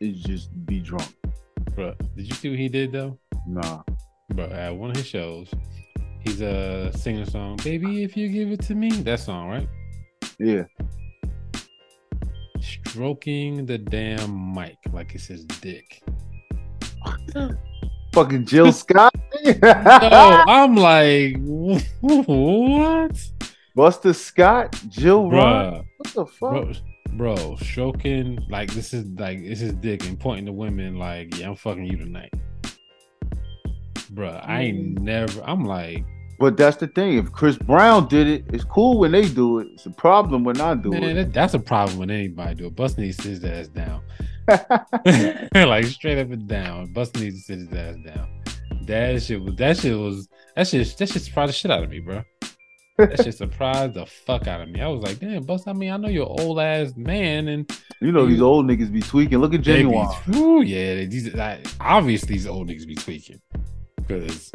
is 0.00 0.20
just 0.22 0.48
be 0.66 0.80
drunk. 0.80 1.14
Bro, 1.76 1.94
did 2.16 2.26
you 2.26 2.34
see 2.34 2.48
what 2.50 2.58
he 2.58 2.68
did 2.68 2.90
though? 2.92 3.18
Nah. 3.46 3.82
Bro, 4.30 4.46
at 4.46 4.76
one 4.76 4.90
of 4.90 4.96
his 4.96 5.06
shows, 5.06 5.50
he's 6.20 6.42
uh, 6.42 6.92
singing 6.92 7.22
a 7.22 7.30
song, 7.30 7.56
Baby, 7.64 8.04
if 8.04 8.16
you 8.16 8.28
give 8.28 8.50
it 8.50 8.60
to 8.62 8.74
me. 8.74 8.90
That 8.90 9.20
song, 9.20 9.48
right? 9.48 9.68
Yeah. 10.38 10.64
Stroking 12.60 13.64
the 13.64 13.78
damn 13.78 14.54
mic 14.54 14.76
like 14.92 15.14
it's 15.14 15.26
his 15.26 15.44
dick. 15.44 16.02
Fucking 18.12 18.44
Jill 18.46 18.72
Scott. 18.72 19.14
So 19.44 19.54
I'm 19.62 20.74
like, 20.74 21.36
what? 22.00 23.30
Buster 23.76 24.12
Scott, 24.12 24.76
Jill 24.88 25.30
Ron. 25.30 25.86
What 25.96 26.14
the 26.14 26.26
fuck? 26.26 26.50
bro, 26.50 26.72
bro, 27.16 27.56
stroking 27.56 28.44
like 28.50 28.72
this 28.74 28.92
is 28.92 29.06
like 29.18 29.44
this 29.44 29.62
is 29.62 29.74
dick 29.74 30.06
and 30.06 30.18
pointing 30.18 30.46
to 30.46 30.52
women 30.52 30.96
like, 30.96 31.38
yeah, 31.38 31.48
I'm 31.48 31.56
fucking 31.56 31.84
you 31.84 31.96
tonight. 31.96 32.34
Bruh, 34.08 34.46
I 34.46 34.62
ain't 34.62 34.94
mm-hmm. 34.94 35.04
never. 35.04 35.42
I'm 35.44 35.64
like, 35.64 36.04
But 36.38 36.56
that's 36.56 36.76
the 36.76 36.86
thing. 36.86 37.18
If 37.18 37.32
Chris 37.32 37.56
Brown 37.56 38.08
did 38.08 38.26
it, 38.26 38.44
it's 38.52 38.64
cool 38.64 38.98
when 38.98 39.12
they 39.12 39.28
do 39.28 39.58
it. 39.58 39.68
It's 39.74 39.86
a 39.86 39.90
problem 39.90 40.44
when 40.44 40.60
I 40.60 40.74
do 40.74 40.90
man, 40.90 41.02
it. 41.02 41.14
that, 41.14 41.32
that's 41.32 41.54
a 41.54 41.58
problem 41.58 41.98
when 41.98 42.10
anybody 42.10 42.54
do 42.54 42.66
it. 42.66 42.76
Bust 42.76 42.98
needs 42.98 43.16
to 43.18 43.22
sit 43.22 43.42
his 43.42 43.44
ass 43.44 43.68
down. 43.68 44.02
like 45.68 45.84
straight 45.86 46.18
up 46.18 46.30
and 46.30 46.48
down. 46.48 46.92
Bust 46.92 47.16
needs 47.16 47.36
to 47.36 47.42
sit 47.42 47.58
his 47.58 47.72
ass 47.72 47.96
down. 48.04 48.28
That 48.86 49.22
shit 49.22 49.42
was 49.42 49.54
that 49.56 49.76
shit 49.76 49.98
was 49.98 50.28
that 50.56 50.66
shit 50.66 50.96
that 50.96 51.08
shit 51.08 51.22
surprised 51.22 51.50
the 51.50 51.54
shit 51.54 51.70
out 51.70 51.84
of 51.84 51.90
me, 51.90 52.00
bro. 52.00 52.22
That 52.96 53.22
shit 53.22 53.34
surprised 53.34 53.94
the 53.94 54.06
fuck 54.06 54.48
out 54.48 54.60
of 54.60 54.70
me. 54.70 54.80
I 54.80 54.88
was 54.88 55.02
like, 55.02 55.20
damn, 55.20 55.44
Bust. 55.44 55.68
I 55.68 55.72
mean, 55.72 55.92
I 55.92 55.96
know 55.98 56.08
you're 56.08 56.26
old 56.26 56.58
ass 56.58 56.96
man, 56.96 57.46
and 57.46 57.70
you 58.00 58.10
know 58.10 58.26
these 58.26 58.40
old 58.40 58.66
niggas 58.66 58.92
be 58.92 59.00
tweaking. 59.00 59.38
Look 59.38 59.54
at 59.54 59.60
Ginuwine. 59.60 60.34
Ooh, 60.34 60.62
yeah, 60.62 61.04
these 61.04 61.32
like, 61.34 61.66
obviously 61.80 62.34
these 62.34 62.46
old 62.46 62.68
niggas 62.68 62.86
be 62.86 62.96
tweaking 62.96 63.40
because 64.08 64.50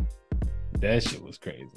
that 0.79 1.03
shit 1.03 1.21
was 1.23 1.37
crazy. 1.37 1.67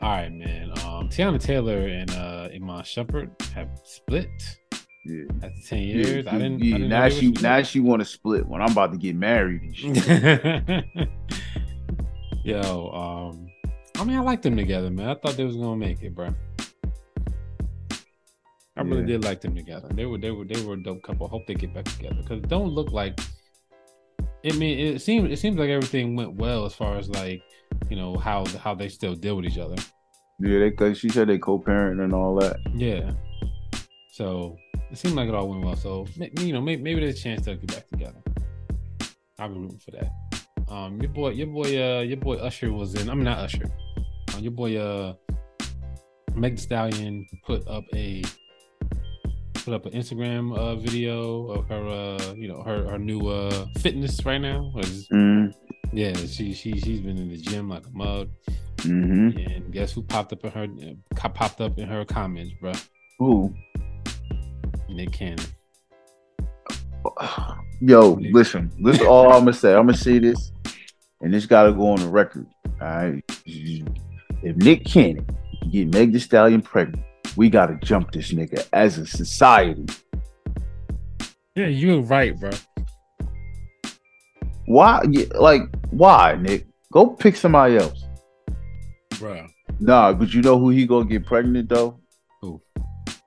All 0.00 0.10
right, 0.10 0.32
man. 0.32 0.70
Um, 0.84 1.08
Teyana 1.08 1.40
Taylor 1.40 1.86
and 1.86 2.10
uh 2.12 2.48
Iman 2.54 2.82
Shumpert 2.82 3.40
have 3.52 3.68
split 3.84 4.28
Yeah. 5.04 5.24
after 5.42 5.60
ten 5.68 5.82
years. 5.82 6.26
I 6.26 6.32
didn't. 6.38 6.60
Yeah, 6.60 6.76
I 6.76 6.78
didn't 6.78 6.88
now 6.88 7.08
she 7.08 7.30
now 7.32 7.62
she 7.62 7.80
want 7.80 8.00
to 8.00 8.06
split 8.06 8.46
when 8.46 8.62
I'm 8.62 8.70
about 8.72 8.92
to 8.92 8.98
get 8.98 9.16
married 9.16 9.62
and 9.62 9.76
shit. 9.76 10.84
Yo, 12.44 12.90
um, 12.92 13.48
I 14.00 14.04
mean, 14.04 14.16
I 14.16 14.20
like 14.20 14.40
them 14.42 14.56
together, 14.56 14.88
man. 14.88 15.08
I 15.10 15.14
thought 15.14 15.36
they 15.36 15.44
was 15.44 15.56
gonna 15.56 15.76
make 15.76 16.02
it, 16.02 16.14
bro. 16.14 16.28
I 18.76 18.82
really 18.82 19.00
Yeah. 19.00 19.06
did 19.18 19.24
like 19.24 19.40
them 19.40 19.56
together. 19.56 19.88
They 19.92 20.06
were, 20.06 20.18
they 20.18 20.30
were, 20.30 20.44
they 20.44 20.62
were 20.64 20.74
a 20.74 20.82
dope 20.82 21.02
couple. 21.02 21.26
Hope 21.26 21.46
they 21.48 21.54
get 21.54 21.74
back 21.74 21.84
together 21.86 22.14
because 22.22 22.38
it 22.38 22.48
don't 22.48 22.70
look 22.70 22.92
like. 22.92 23.18
I 24.44 24.52
mean, 24.52 24.78
it 24.78 25.00
seems 25.00 25.30
it 25.30 25.38
seems 25.38 25.58
like 25.58 25.68
everything 25.68 26.16
went 26.16 26.34
well 26.34 26.64
as 26.64 26.74
far 26.74 26.96
as 26.96 27.08
like, 27.08 27.42
you 27.90 27.96
know 27.96 28.16
how 28.16 28.44
how 28.62 28.74
they 28.74 28.88
still 28.88 29.14
deal 29.14 29.36
with 29.36 29.46
each 29.46 29.58
other. 29.58 29.76
yeah, 30.38 30.58
they 30.60 30.70
cause 30.70 30.98
she 30.98 31.08
said 31.08 31.28
they 31.28 31.38
co-parent 31.38 32.00
and 32.00 32.14
all 32.14 32.36
that. 32.36 32.56
Yeah. 32.74 33.12
So 34.12 34.56
it 34.90 34.96
seemed 34.96 35.16
like 35.16 35.28
it 35.28 35.34
all 35.34 35.48
went 35.48 35.64
well. 35.64 35.76
So 35.76 36.06
you 36.16 36.52
know, 36.52 36.60
maybe, 36.60 36.82
maybe 36.82 37.00
there's 37.00 37.18
a 37.18 37.22
chance 37.22 37.44
they'll 37.44 37.56
get 37.56 37.68
back 37.68 37.88
together. 37.88 38.22
I'll 39.38 39.48
be 39.48 39.58
rooting 39.58 39.78
for 39.78 39.90
that. 39.92 40.72
Um, 40.72 41.00
your 41.00 41.10
boy, 41.10 41.30
your 41.30 41.46
boy, 41.46 41.98
uh, 41.98 42.00
your 42.00 42.16
boy 42.18 42.36
Usher 42.36 42.72
was 42.72 42.94
in. 42.94 43.08
I 43.08 43.14
mean, 43.14 43.24
not 43.24 43.38
Usher. 43.38 43.70
Uh, 44.34 44.38
your 44.38 44.52
boy, 44.52 44.76
uh, 44.76 45.14
Meg 46.34 46.56
Thee 46.56 46.62
Stallion 46.62 47.26
put 47.46 47.66
up 47.66 47.84
a 47.94 48.22
put 49.68 49.74
up 49.74 49.86
an 49.86 49.92
Instagram 49.92 50.56
uh 50.56 50.76
video 50.76 51.48
of 51.50 51.68
her, 51.68 51.86
uh, 51.88 52.34
you 52.34 52.48
know, 52.48 52.62
her 52.62 52.88
her 52.88 52.98
new 52.98 53.28
uh 53.28 53.66
fitness 53.80 54.24
right 54.24 54.38
now. 54.40 54.72
Was- 54.74 55.06
Mm, 55.12 55.52
yeah, 55.92 56.14
she 56.14 56.54
she 56.54 56.78
she's 56.80 57.00
been 57.00 57.18
in 57.18 57.28
the 57.28 57.36
gym 57.36 57.68
like 57.68 57.86
a 57.86 57.90
mug. 57.90 58.28
hmm 58.80 59.28
And 59.36 59.70
guess 59.70 59.92
who 59.92 60.02
popped 60.02 60.32
up 60.32 60.42
in 60.44 60.50
her 60.52 60.64
uh, 60.64 61.28
popped 61.28 61.60
up 61.60 61.78
in 61.78 61.86
her 61.86 62.04
comments, 62.06 62.52
bro? 62.60 62.72
Ooh. 63.22 63.52
Nick 64.88 65.12
Cannon. 65.12 65.44
Yo, 67.80 68.12
listen. 68.32 68.70
This 68.80 69.00
is 69.00 69.06
all 69.06 69.32
I'm 69.32 69.40
gonna 69.40 69.52
say. 69.52 69.74
I'm 69.74 69.86
gonna 69.86 69.96
say 69.98 70.18
this, 70.18 70.50
and 71.20 71.32
this 71.32 71.44
gotta 71.46 71.72
go 71.72 71.90
on 71.92 72.00
the 72.00 72.08
record. 72.08 72.46
All 72.80 72.86
right. 72.88 73.22
If 73.44 74.56
Nick 74.56 74.84
Cannon 74.86 75.26
can 75.62 75.70
get 75.70 75.92
Meg 75.92 76.12
Thee 76.12 76.18
Stallion 76.20 76.62
pregnant, 76.62 77.04
we 77.36 77.48
gotta 77.50 77.78
jump 77.82 78.12
this 78.12 78.32
nigga 78.32 78.66
as 78.72 78.98
a 78.98 79.06
society. 79.06 79.86
Yeah, 81.54 81.66
you're 81.66 82.02
right, 82.02 82.38
bro. 82.38 82.50
Why? 84.66 85.02
Like, 85.34 85.62
why, 85.90 86.36
Nick? 86.40 86.66
Go 86.92 87.08
pick 87.08 87.36
somebody 87.36 87.76
else. 87.76 88.04
Bro. 89.18 89.46
Nah, 89.80 90.12
but 90.12 90.32
you 90.32 90.42
know 90.42 90.58
who 90.58 90.70
he 90.70 90.86
gonna 90.86 91.04
get 91.08 91.26
pregnant 91.26 91.68
though? 91.68 91.98
Who? 92.42 92.60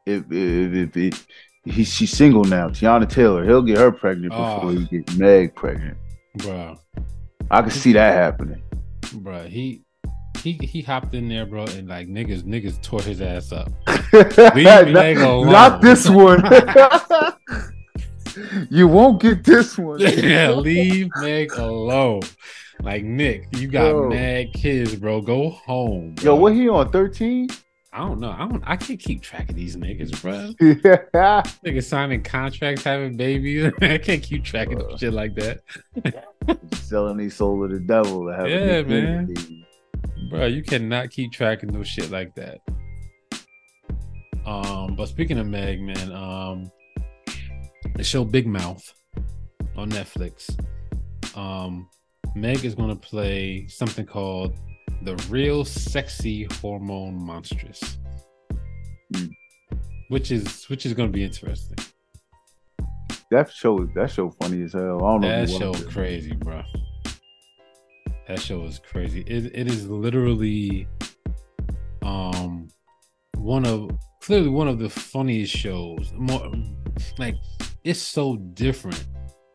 If 0.06 0.24
if 0.32 0.74
if, 0.96 0.98
if, 0.98 1.28
he, 1.66 1.84
she's 1.84 2.12
single 2.12 2.44
now, 2.44 2.70
Teyana 2.70 3.08
Taylor, 3.10 3.46
he'll 3.46 3.62
get 3.62 3.78
her 3.78 3.92
pregnant 3.92 4.32
before 4.32 4.60
Oh. 4.64 4.70
he 4.70 4.86
get 4.86 5.18
Meg 5.18 5.56
pregnant. 5.56 5.98
Bro. 6.38 6.80
I 7.50 7.62
can 7.62 7.72
see 7.72 7.94
that 7.94 8.14
happening. 8.14 8.64
Bro. 9.14 9.44
He 9.48 9.84
he 10.40 10.54
he 10.54 10.82
hopped 10.82 11.14
in 11.14 11.30
there, 11.30 11.46
bro, 11.46 11.64
and 11.66 11.88
like 11.88 12.08
niggas 12.08 12.44
niggas 12.44 12.82
tore 12.82 13.02
his 13.02 13.22
ass 13.22 13.52
up. 13.52 13.72
not, 14.14 14.90
Meg 14.92 15.18
alone. 15.18 15.52
not 15.52 15.82
this 15.82 16.10
one. 16.10 16.42
you 18.70 18.88
won't 18.88 19.22
get 19.22 19.44
this 19.44 19.78
one. 19.78 20.00
yeah, 20.00 20.52
leave 20.52 21.10
Meg 21.18 21.52
alone. 21.54 22.22
Like 22.82 23.04
Nick, 23.04 23.48
you 23.58 23.68
got 23.68 23.88
Yo. 23.90 24.10
mad 24.10 24.54
kids, 24.54 24.96
bro. 24.96 25.22
Go 25.22 25.50
home. 25.50 26.16
Yo, 26.20 26.24
bro. 26.24 26.36
what 26.36 26.54
he 26.54 26.68
on? 26.68 26.92
13? 26.92 27.50
I 27.94 28.00
don't 28.00 28.20
know. 28.22 28.32
I 28.32 28.48
don't. 28.48 28.64
I 28.66 28.78
can't 28.78 29.00
keep 29.00 29.22
track 29.22 29.50
of 29.50 29.56
these 29.56 29.76
niggas, 29.76 30.20
bro. 30.22 30.54
yeah. 31.14 31.42
Niggas 31.66 31.84
signing 31.84 32.24
contracts, 32.24 32.84
having 32.84 33.18
babies. 33.18 33.72
I 33.82 33.98
can't 33.98 34.24
keep 34.24 34.46
track 34.46 34.72
of 34.72 34.98
shit 35.00 35.12
like 35.14 35.36
that, 35.36 35.60
Selling 36.74 37.18
their 37.18 37.30
soul 37.30 37.68
to 37.68 37.74
the 37.74 37.82
devil 37.82 38.28
to 38.28 38.34
have 38.34 38.48
Yeah, 38.48 38.58
a 38.78 38.84
man. 38.86 39.26
baby. 39.26 39.68
Bro. 40.30 40.46
You 40.48 40.64
cannot 40.64 41.10
keep 41.10 41.32
track 41.32 41.64
of 41.64 41.72
no 41.72 41.84
shit 41.84 42.10
like 42.12 42.34
that. 42.36 42.60
Um, 44.46 44.96
but 44.96 45.08
speaking 45.08 45.38
of 45.38 45.48
Meg, 45.48 45.82
man, 45.82 46.12
um, 46.12 46.72
the 47.96 48.04
show 48.04 48.24
Big 48.24 48.48
Mouth 48.48 48.94
on 49.76 49.90
Netflix. 49.92 50.50
Um, 51.38 51.90
Meg 52.36 52.64
is 52.66 52.76
going 52.76 52.90
to 52.90 52.96
play 52.96 53.68
something 53.68 54.06
called 54.06 54.56
the 55.04 55.16
Real 55.30 55.66
Sexy 55.66 56.48
Hormone 56.62 57.20
Monstress, 57.20 57.98
Hmm. 59.16 59.26
which 60.10 60.32
is 60.32 60.66
which 60.66 60.86
is 60.86 60.94
going 60.94 61.10
to 61.10 61.14
be 61.14 61.24
interesting. 61.24 61.78
That 63.32 63.50
show, 63.52 63.80
is 63.80 63.90
that 63.96 64.12
show 64.12 64.30
funny 64.30 64.64
as 64.64 64.74
hell. 64.74 65.04
I 65.06 65.12
don't 65.12 65.22
know. 65.22 65.28
That 65.30 65.44
if 65.44 65.50
show 65.52 65.74
crazy, 65.90 66.34
bro. 66.34 66.62
That 68.28 68.40
show 68.40 68.64
is 68.64 68.80
crazy. 68.80 69.22
It 69.28 69.52
it 69.54 69.68
is 69.68 69.88
literally 69.90 70.88
um 72.04 72.70
one 73.38 73.66
of 73.66 73.92
clearly 74.22 74.50
one 74.50 74.68
of 74.68 74.80
the 74.80 74.90
funniest 74.90 75.54
shows. 75.56 76.12
More 76.16 76.52
like 77.18 77.36
it's 77.84 78.00
so 78.02 78.38
different. 78.54 79.06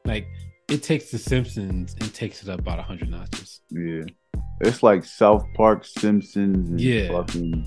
Like 0.05 0.27
it 0.69 0.83
takes 0.83 1.11
The 1.11 1.19
Simpsons 1.19 1.95
and 2.01 2.13
takes 2.13 2.43
it 2.43 2.49
up 2.49 2.59
about 2.61 2.79
hundred 2.81 3.11
notches. 3.11 3.61
Yeah. 3.71 4.03
It's 4.61 4.83
like 4.83 5.05
South 5.05 5.45
Park, 5.55 5.85
Simpsons, 5.85 6.71
and 6.71 6.81
Yeah. 6.81 7.09
fucking 7.13 7.65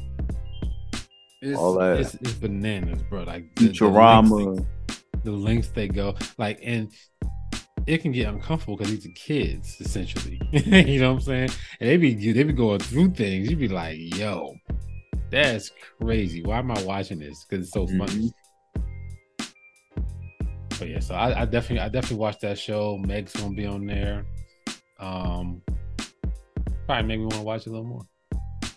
It's, 1.41 1.57
All 1.57 1.75
that. 1.75 1.99
It's, 2.01 2.15
it's 2.15 2.33
bananas, 2.33 3.01
bro. 3.09 3.23
Like 3.23 3.55
the, 3.55 3.67
the 3.69 3.85
lengths 3.87 4.31
Futurama. 4.31 4.57
they- 4.57 4.65
the 5.25 5.31
lengths 5.33 5.67
they 5.69 5.89
go, 5.89 6.15
like, 6.37 6.61
and 6.63 6.93
it 7.89 8.03
can 8.03 8.11
get 8.11 8.27
uncomfortable 8.27 8.77
because 8.77 8.91
these 8.91 9.05
are 9.07 9.15
kids, 9.15 9.77
essentially. 9.79 10.39
you 10.51 10.99
know 10.99 11.13
what 11.13 11.19
I'm 11.19 11.21
saying? 11.21 11.49
And 11.79 11.89
they 11.89 11.97
be 11.97 12.31
they 12.31 12.43
be 12.43 12.53
going 12.53 12.79
through 12.79 13.11
things. 13.11 13.49
You 13.49 13.55
be 13.55 13.67
like, 13.67 13.97
yo, 14.15 14.55
that's 15.31 15.71
crazy. 15.99 16.43
Why 16.43 16.59
am 16.59 16.71
I 16.71 16.81
watching 16.83 17.19
this? 17.19 17.45
Because 17.45 17.65
it's 17.65 17.73
so 17.73 17.87
funny. 17.87 18.31
But 20.77 20.87
yeah, 20.87 20.99
so 20.99 21.15
I, 21.15 21.41
I 21.41 21.45
definitely 21.45 21.79
I 21.79 21.89
definitely 21.89 22.17
watched 22.17 22.41
that 22.41 22.59
show. 22.59 22.97
Meg's 22.99 23.33
gonna 23.33 23.55
be 23.55 23.65
on 23.65 23.87
there. 23.87 24.23
Um, 24.99 25.61
probably 26.85 27.07
make 27.07 27.19
me 27.19 27.25
want 27.25 27.33
to 27.33 27.41
watch 27.41 27.65
a 27.65 27.69
little 27.71 27.85
more. 27.85 28.05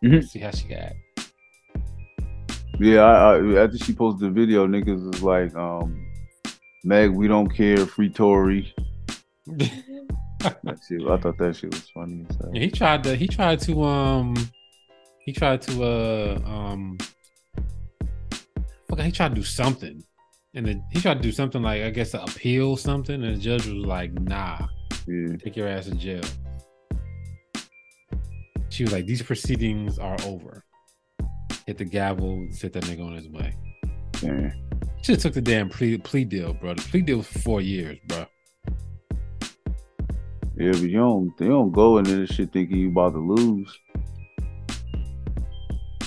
Mm-hmm. 0.02 0.20
See 0.22 0.38
how 0.38 0.50
she 0.52 0.68
got. 0.68 0.92
Yeah, 2.80 3.02
I, 3.02 3.36
I, 3.36 3.64
after 3.64 3.76
she 3.76 3.92
posted 3.92 4.28
the 4.28 4.30
video, 4.30 4.66
niggas 4.66 5.12
was 5.12 5.22
like, 5.22 5.54
um, 5.54 6.06
Meg, 6.82 7.10
we 7.10 7.28
don't 7.28 7.48
care, 7.48 7.86
free 7.86 8.08
Tory. 8.08 8.74
Shit, 9.46 11.02
I 11.08 11.16
thought 11.16 11.38
that 11.38 11.56
shit 11.56 11.72
was 11.72 11.88
funny. 11.90 12.26
So. 12.30 12.50
Yeah, 12.52 12.60
he 12.60 12.70
tried 12.70 13.04
to 13.04 13.16
he 13.16 13.26
tried 13.26 13.60
to 13.60 13.82
um 13.82 14.34
he 15.24 15.32
tried 15.32 15.62
to 15.62 15.84
uh 15.84 16.40
um 16.44 16.98
fuck 18.88 19.00
he 19.00 19.12
tried 19.12 19.30
to 19.30 19.34
do 19.34 19.44
something. 19.44 20.02
And 20.54 20.66
then 20.66 20.84
he 20.90 21.00
tried 21.00 21.14
to 21.14 21.22
do 21.22 21.32
something 21.32 21.62
like 21.62 21.82
I 21.82 21.90
guess 21.90 22.10
to 22.10 22.22
appeal 22.22 22.76
something, 22.76 23.24
and 23.24 23.36
the 23.36 23.40
judge 23.40 23.66
was 23.66 23.86
like, 23.86 24.12
nah, 24.12 24.66
yeah. 25.06 25.36
take 25.36 25.56
your 25.56 25.66
ass 25.66 25.86
to 25.86 25.94
jail. 25.94 26.22
She 28.68 28.84
was 28.84 28.92
like, 28.92 29.06
these 29.06 29.22
proceedings 29.22 29.98
are 29.98 30.16
over. 30.24 30.64
Hit 31.66 31.78
the 31.78 31.84
gavel, 31.84 32.48
set 32.50 32.72
that 32.74 32.84
nigga 32.84 33.06
on 33.06 33.14
his 33.14 33.28
way. 33.28 33.54
Yeah. 34.22 34.52
Should 35.02 35.16
have 35.16 35.22
took 35.22 35.34
the 35.34 35.40
damn 35.40 35.68
plea, 35.68 35.98
plea 35.98 36.24
deal, 36.24 36.54
bro. 36.54 36.74
The 36.74 36.82
plea 36.82 37.02
deal 37.02 37.18
was 37.18 37.26
for 37.26 37.38
four 37.40 37.60
years, 37.60 37.98
bro. 38.06 38.26
Yeah, 40.62 40.70
but 40.70 40.82
you 40.82 40.98
don't 40.98 41.32
you 41.40 41.48
don't 41.48 41.72
go 41.72 41.98
into 41.98 42.14
this 42.14 42.30
shit 42.30 42.52
thinking 42.52 42.76
you 42.76 42.88
about 42.90 43.14
to 43.14 43.18
lose. 43.18 43.80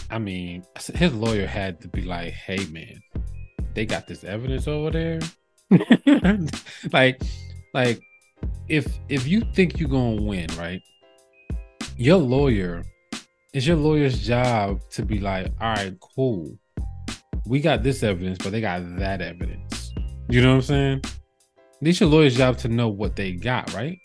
I 0.09 0.17
mean, 0.17 0.63
his 0.93 1.13
lawyer 1.13 1.45
had 1.45 1.81
to 1.81 1.89
be 1.89 2.03
like, 2.03 2.31
"Hey, 2.31 2.65
man, 2.67 3.01
they 3.73 3.85
got 3.85 4.07
this 4.07 4.23
evidence 4.23 4.65
over 4.65 4.91
there." 4.91 5.19
like, 6.93 7.21
like 7.73 7.99
if 8.69 8.87
if 9.09 9.27
you 9.27 9.41
think 9.53 9.77
you're 9.77 9.89
gonna 9.89 10.21
win, 10.21 10.47
right? 10.57 10.81
Your 11.97 12.19
lawyer, 12.19 12.85
it's 13.53 13.67
your 13.67 13.75
lawyer's 13.75 14.25
job 14.25 14.79
to 14.91 15.03
be 15.03 15.19
like, 15.19 15.51
"All 15.59 15.73
right, 15.73 15.93
cool, 15.99 16.57
we 17.45 17.59
got 17.59 17.83
this 17.83 18.03
evidence, 18.03 18.37
but 18.37 18.53
they 18.53 18.61
got 18.61 18.99
that 18.99 19.21
evidence." 19.21 19.91
You 20.29 20.41
know 20.41 20.51
what 20.51 20.55
I'm 20.55 20.61
saying? 20.61 21.01
It's 21.81 21.99
your 21.99 22.07
lawyer's 22.07 22.37
job 22.37 22.57
to 22.59 22.69
know 22.69 22.87
what 22.87 23.17
they 23.17 23.33
got, 23.33 23.73
right? 23.73 23.99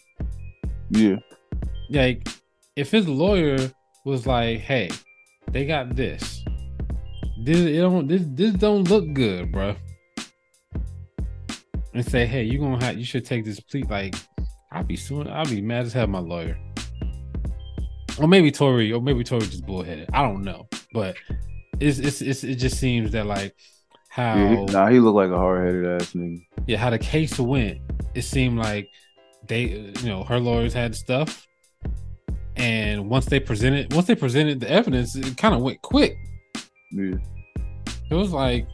Yeah. 0.90 1.16
Like, 1.88 2.28
if 2.76 2.90
his 2.90 3.08
lawyer 3.08 3.58
was 4.04 4.26
like, 4.26 4.60
"Hey, 4.60 4.90
they 5.50 5.66
got 5.66 5.94
this. 5.96 6.44
This 7.44 7.58
it 7.58 7.80
don't 7.80 8.06
this 8.06 8.22
this 8.26 8.52
don't 8.54 8.88
look 8.88 9.12
good, 9.12 9.52
bro," 9.52 9.74
and 11.94 12.04
say, 12.04 12.26
"Hey, 12.26 12.44
you 12.44 12.58
gonna 12.58 12.84
have 12.84 12.98
you 12.98 13.04
should 13.04 13.24
take 13.24 13.44
this 13.44 13.60
plea." 13.60 13.84
Like, 13.88 14.14
I'll 14.72 14.84
be 14.84 14.96
suing. 14.96 15.28
I'll 15.28 15.46
be 15.46 15.60
mad 15.60 15.86
as 15.86 15.92
hell. 15.92 16.06
My 16.06 16.18
lawyer, 16.18 16.58
or 18.18 18.28
maybe 18.28 18.50
Tory, 18.50 18.92
or 18.92 19.00
maybe 19.00 19.24
Tory 19.24 19.46
just 19.46 19.66
bullheaded. 19.66 20.08
I 20.12 20.22
don't 20.22 20.42
know, 20.42 20.68
but 20.92 21.16
it's 21.80 21.98
it's, 21.98 22.20
it's 22.20 22.44
it 22.44 22.56
just 22.56 22.78
seems 22.78 23.12
that 23.12 23.26
like 23.26 23.54
how 24.08 24.34
yeah, 24.36 24.56
he, 24.56 24.64
nah, 24.66 24.88
he 24.88 25.00
looked 25.00 25.16
like 25.16 25.30
a 25.30 25.38
hard 25.38 25.66
headed 25.66 25.86
ass 25.86 26.12
nigga. 26.12 26.44
Yeah, 26.66 26.78
how 26.78 26.90
the 26.90 26.98
case 26.98 27.38
went. 27.38 27.78
It 28.14 28.22
seemed 28.22 28.58
like 28.58 28.88
they 29.46 29.92
you 30.02 30.08
know 30.08 30.24
her 30.24 30.38
lawyers 30.38 30.72
had 30.72 30.94
stuff. 30.94 31.46
And 32.56 33.08
once 33.08 33.26
they 33.26 33.40
presented 33.40 33.92
once 33.92 34.06
they 34.06 34.14
presented 34.14 34.60
the 34.60 34.70
evidence 34.70 35.16
it 35.16 35.36
kind 35.36 35.54
of 35.54 35.62
went 35.62 35.80
quick. 35.82 36.16
Yeah. 36.92 37.14
It 38.10 38.14
was 38.14 38.32
like 38.32 38.66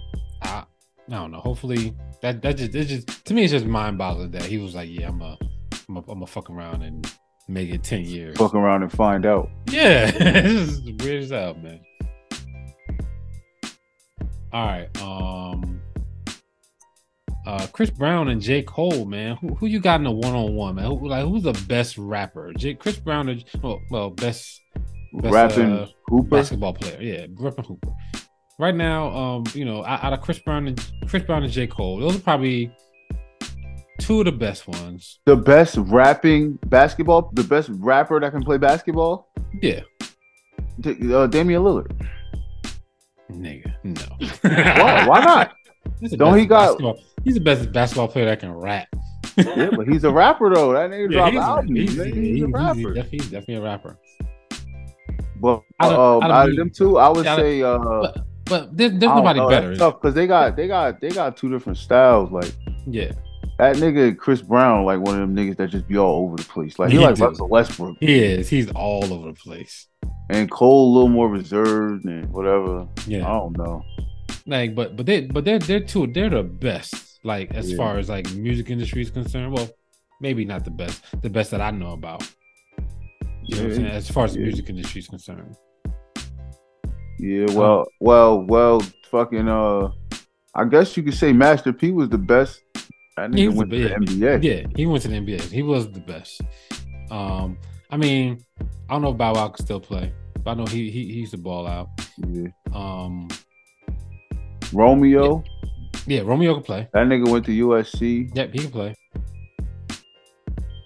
I, 0.43 0.65
I 1.09 1.11
don't 1.11 1.31
know. 1.31 1.41
Hopefully 1.41 1.95
that 2.23 2.43
that 2.43 2.57
just 2.57 2.75
it 2.75 2.85
just 2.87 3.25
to 3.27 3.35
me 3.35 3.45
it's 3.45 3.53
just 3.53 3.67
mind-boggling 3.67 4.31
that 4.31 4.45
he 4.45 4.59
was 4.59 4.75
like 4.75 4.89
yeah 4.91 5.09
i'm 5.09 5.21
a 5.21 5.39
i'm 5.89 5.97
a, 5.99 6.03
I'm 6.09 6.23
a 6.23 6.27
fuck 6.27 6.51
around 6.51 6.83
and 6.83 7.11
make 7.49 7.71
it 7.71 7.85
10 7.85 8.05
years. 8.05 8.37
Fuck 8.37 8.55
around 8.55 8.83
and 8.83 8.91
find 8.91 9.25
out. 9.25 9.49
Yeah 9.71 10.11
this 10.11 10.71
is 10.71 10.81
weird 11.05 11.25
as 11.25 11.31
hell 11.31 11.55
man. 11.55 11.81
All 14.53 14.67
right 14.67 15.03
um 15.03 15.81
uh, 17.47 17.67
Chris 17.73 17.91
Brown 17.91 18.29
and 18.29 18.41
J. 18.43 18.63
Cole, 18.63 19.05
man. 19.05 19.37
Who, 19.37 19.55
who 19.55 19.67
you 19.67 19.79
got 19.79 20.01
in 20.01 20.07
a 20.07 20.13
one 20.13 20.35
on 20.35 20.55
one, 20.55 20.75
man? 20.75 20.87
Who, 20.87 21.09
like 21.09 21.25
who's 21.25 21.45
the 21.45 21.53
best 21.69 21.97
rapper? 21.97 22.53
J- 22.57 22.75
Chris 22.75 22.99
Brown, 22.99 23.31
or, 23.31 23.37
well, 23.63 23.81
well, 23.91 24.11
best, 24.11 24.61
best 25.13 25.33
rapping 25.33 25.73
uh, 25.73 25.87
Hooper 26.09 26.29
basketball 26.29 26.75
player. 26.75 27.01
Yeah, 27.01 27.27
rapping 27.39 27.65
Hooper. 27.65 27.93
Right 28.59 28.75
now, 28.75 29.09
um, 29.15 29.45
you 29.55 29.65
know, 29.65 29.85
out, 29.85 30.13
of 30.13 30.21
Chris 30.23 30.39
Brown 30.41 30.67
and 30.67 30.85
Chris 31.09 31.23
Brown 31.23 31.45
and 31.45 31.53
J. 31.53 31.67
Cole, 31.67 32.01
those 32.01 32.17
are 32.17 32.21
probably 32.21 32.75
two 34.01 34.21
of 34.21 34.25
the 34.25 34.33
best 34.33 34.67
ones. 34.67 35.21
The 35.27 35.37
best 35.37 35.77
rapping 35.77 36.59
basketball, 36.67 37.31
the 37.33 37.45
best 37.45 37.69
rapper 37.73 38.19
that 38.19 38.33
can 38.33 38.43
play 38.43 38.59
basketball. 38.59 39.29
Yeah, 39.63 39.83
uh, 40.85 41.27
Damian 41.29 41.63
Lillard. 41.63 42.09
Nigga, 43.31 43.75
no. 43.85 44.05
why? 44.43 45.07
Why 45.07 45.21
not? 45.21 45.55
Don't 46.17 46.39
he 46.39 46.47
got? 46.47 46.81
He's 47.25 47.35
the 47.35 47.41
best 47.41 47.73
basketball 47.73 48.09
player 48.09 48.27
that 48.27 48.41
can 48.41 48.53
rap. 48.53 48.89
yeah, 49.37 49.71
but 49.71 49.87
he's 49.89 50.05
a 50.05 50.11
rapper 50.11 50.55
though. 50.55 50.73
That 50.73 50.91
nigga 50.91 51.11
yeah, 51.13 51.31
drop 51.31 51.45
albums. 51.45 51.79
He's, 51.79 51.95
he's, 51.95 52.15
he's, 52.15 52.43
a 52.43 52.49
rapper. 52.49 53.03
He's 53.11 53.23
definitely, 53.31 53.55
a 53.57 53.61
rapper. 53.63 53.99
But 55.41 55.63
out 55.81 55.93
of, 55.93 56.23
um, 56.23 56.31
out 56.31 56.49
of 56.49 56.57
them 56.57 56.71
two, 56.71 56.99
I 56.99 57.09
would 57.09 57.25
say. 57.25 57.63
Uh, 57.63 57.79
but, 57.79 58.27
but 58.47 58.77
there's, 58.77 58.93
there's 58.93 59.03
nobody 59.03 59.41
know, 59.41 59.49
better. 59.49 59.77
tough 59.77 60.01
because 60.01 60.15
they 60.15 60.27
got 60.27 60.57
they 60.57 60.69
got 60.69 61.01
they 61.01 61.11
got 61.11 61.37
two 61.37 61.51
different 61.51 61.79
styles. 61.79 62.31
Like 62.31 62.55
yeah, 62.87 63.13
that 63.59 63.77
nigga 63.77 64.17
Chris 64.17 64.41
Brown, 64.41 64.85
like 64.85 65.01
one 65.01 65.21
of 65.21 65.21
them 65.21 65.37
niggas 65.37 65.57
that 65.57 65.71
just 65.71 65.87
be 65.89 65.99
all 65.99 66.25
over 66.25 66.37
the 66.37 66.45
place. 66.45 66.79
Like 66.79 66.91
he, 66.91 66.99
he 66.99 67.05
like 67.05 67.19
Russell 67.19 67.49
Westbrook. 67.49 67.97
He 68.01 68.19
is. 68.19 68.49
He's 68.49 68.71
all 68.71 69.13
over 69.13 69.29
the 69.29 69.35
place. 69.35 69.87
And 70.31 70.51
Cole 70.51 70.91
a 70.91 70.93
little 70.93 71.09
more 71.09 71.29
reserved 71.29 72.05
and 72.05 72.31
whatever. 72.33 72.87
Yeah, 73.07 73.29
I 73.29 73.33
don't 73.33 73.57
know. 73.57 73.83
Like, 74.47 74.75
but 74.75 74.97
but 74.97 75.07
they 75.07 75.23
but 75.23 75.45
they're 75.45 75.59
they're 75.59 75.81
two. 75.81 76.07
They're 76.07 76.31
the 76.31 76.43
best 76.43 77.19
like 77.25 77.53
as 77.55 77.71
yeah. 77.71 77.77
far 77.77 77.99
as 77.99 78.09
like 78.09 78.31
music 78.35 78.71
industry 78.71 79.03
is 79.03 79.11
concerned. 79.11 79.53
Well, 79.53 79.69
maybe 80.21 80.45
not 80.45 80.65
the 80.65 80.71
best, 80.71 81.03
the 81.23 81.31
best 81.31 81.51
that 81.51 81.61
I 81.61 81.71
know 81.71 81.93
about. 81.93 82.23
You 83.43 83.57
know 83.57 83.63
what 83.63 83.71
I'm 83.71 83.77
saying? 83.77 83.87
As 83.87 84.11
far 84.11 84.25
as 84.25 84.35
the 84.35 84.41
music 84.41 84.69
industry 84.69 85.01
is 85.01 85.09
concerned. 85.09 85.57
Yeah, 87.19 87.47
well, 87.53 87.81
um, 87.81 87.87
well, 88.01 88.41
well, 88.43 88.81
fucking 89.11 89.49
uh 89.49 89.91
I 90.55 90.65
guess 90.65 90.97
you 90.97 91.03
could 91.03 91.15
say 91.15 91.33
Master 91.33 91.73
P 91.73 91.91
was 91.91 92.09
the 92.09 92.19
best. 92.19 92.63
I 93.19 93.27
think 93.27 93.37
he 93.37 93.49
went 93.49 93.71
the, 93.71 93.77
to 93.77 93.83
yeah, 93.83 93.89
the 93.89 94.07
NBA. 94.07 94.43
Yeah, 94.43 94.67
he 94.75 94.87
went 94.87 95.03
to 95.03 95.09
the 95.09 95.17
NBA. 95.17 95.51
He 95.51 95.63
was 95.63 95.91
the 95.91 96.01
best. 96.01 96.41
Um, 97.11 97.59
I 97.91 97.97
mean, 97.97 98.45
I 98.61 98.95
don't 98.95 99.03
know 99.03 99.11
if 99.11 99.19
Bow 99.19 99.35
Wow 99.35 99.49
could 99.49 99.65
still 99.65 99.81
play, 99.81 100.13
but 100.43 100.51
I 100.51 100.55
know 100.55 100.67
he 100.67 100.91
he, 100.91 101.07
he 101.07 101.21
used 101.21 101.33
to 101.33 101.39
ball 101.39 101.67
out. 101.67 101.89
Yeah. 102.27 102.49
Um 102.75 103.29
Romeo. 104.73 105.45
Yeah. 106.07 106.21
Romeo 106.21 106.55
can 106.55 106.63
play. 106.63 106.89
That 106.93 107.07
nigga 107.07 107.29
went 107.29 107.47
to 107.47 107.53
USC. 107.53 108.35
Yep, 108.35 108.53
he 108.53 108.59
can 108.59 108.71
play. 108.71 108.95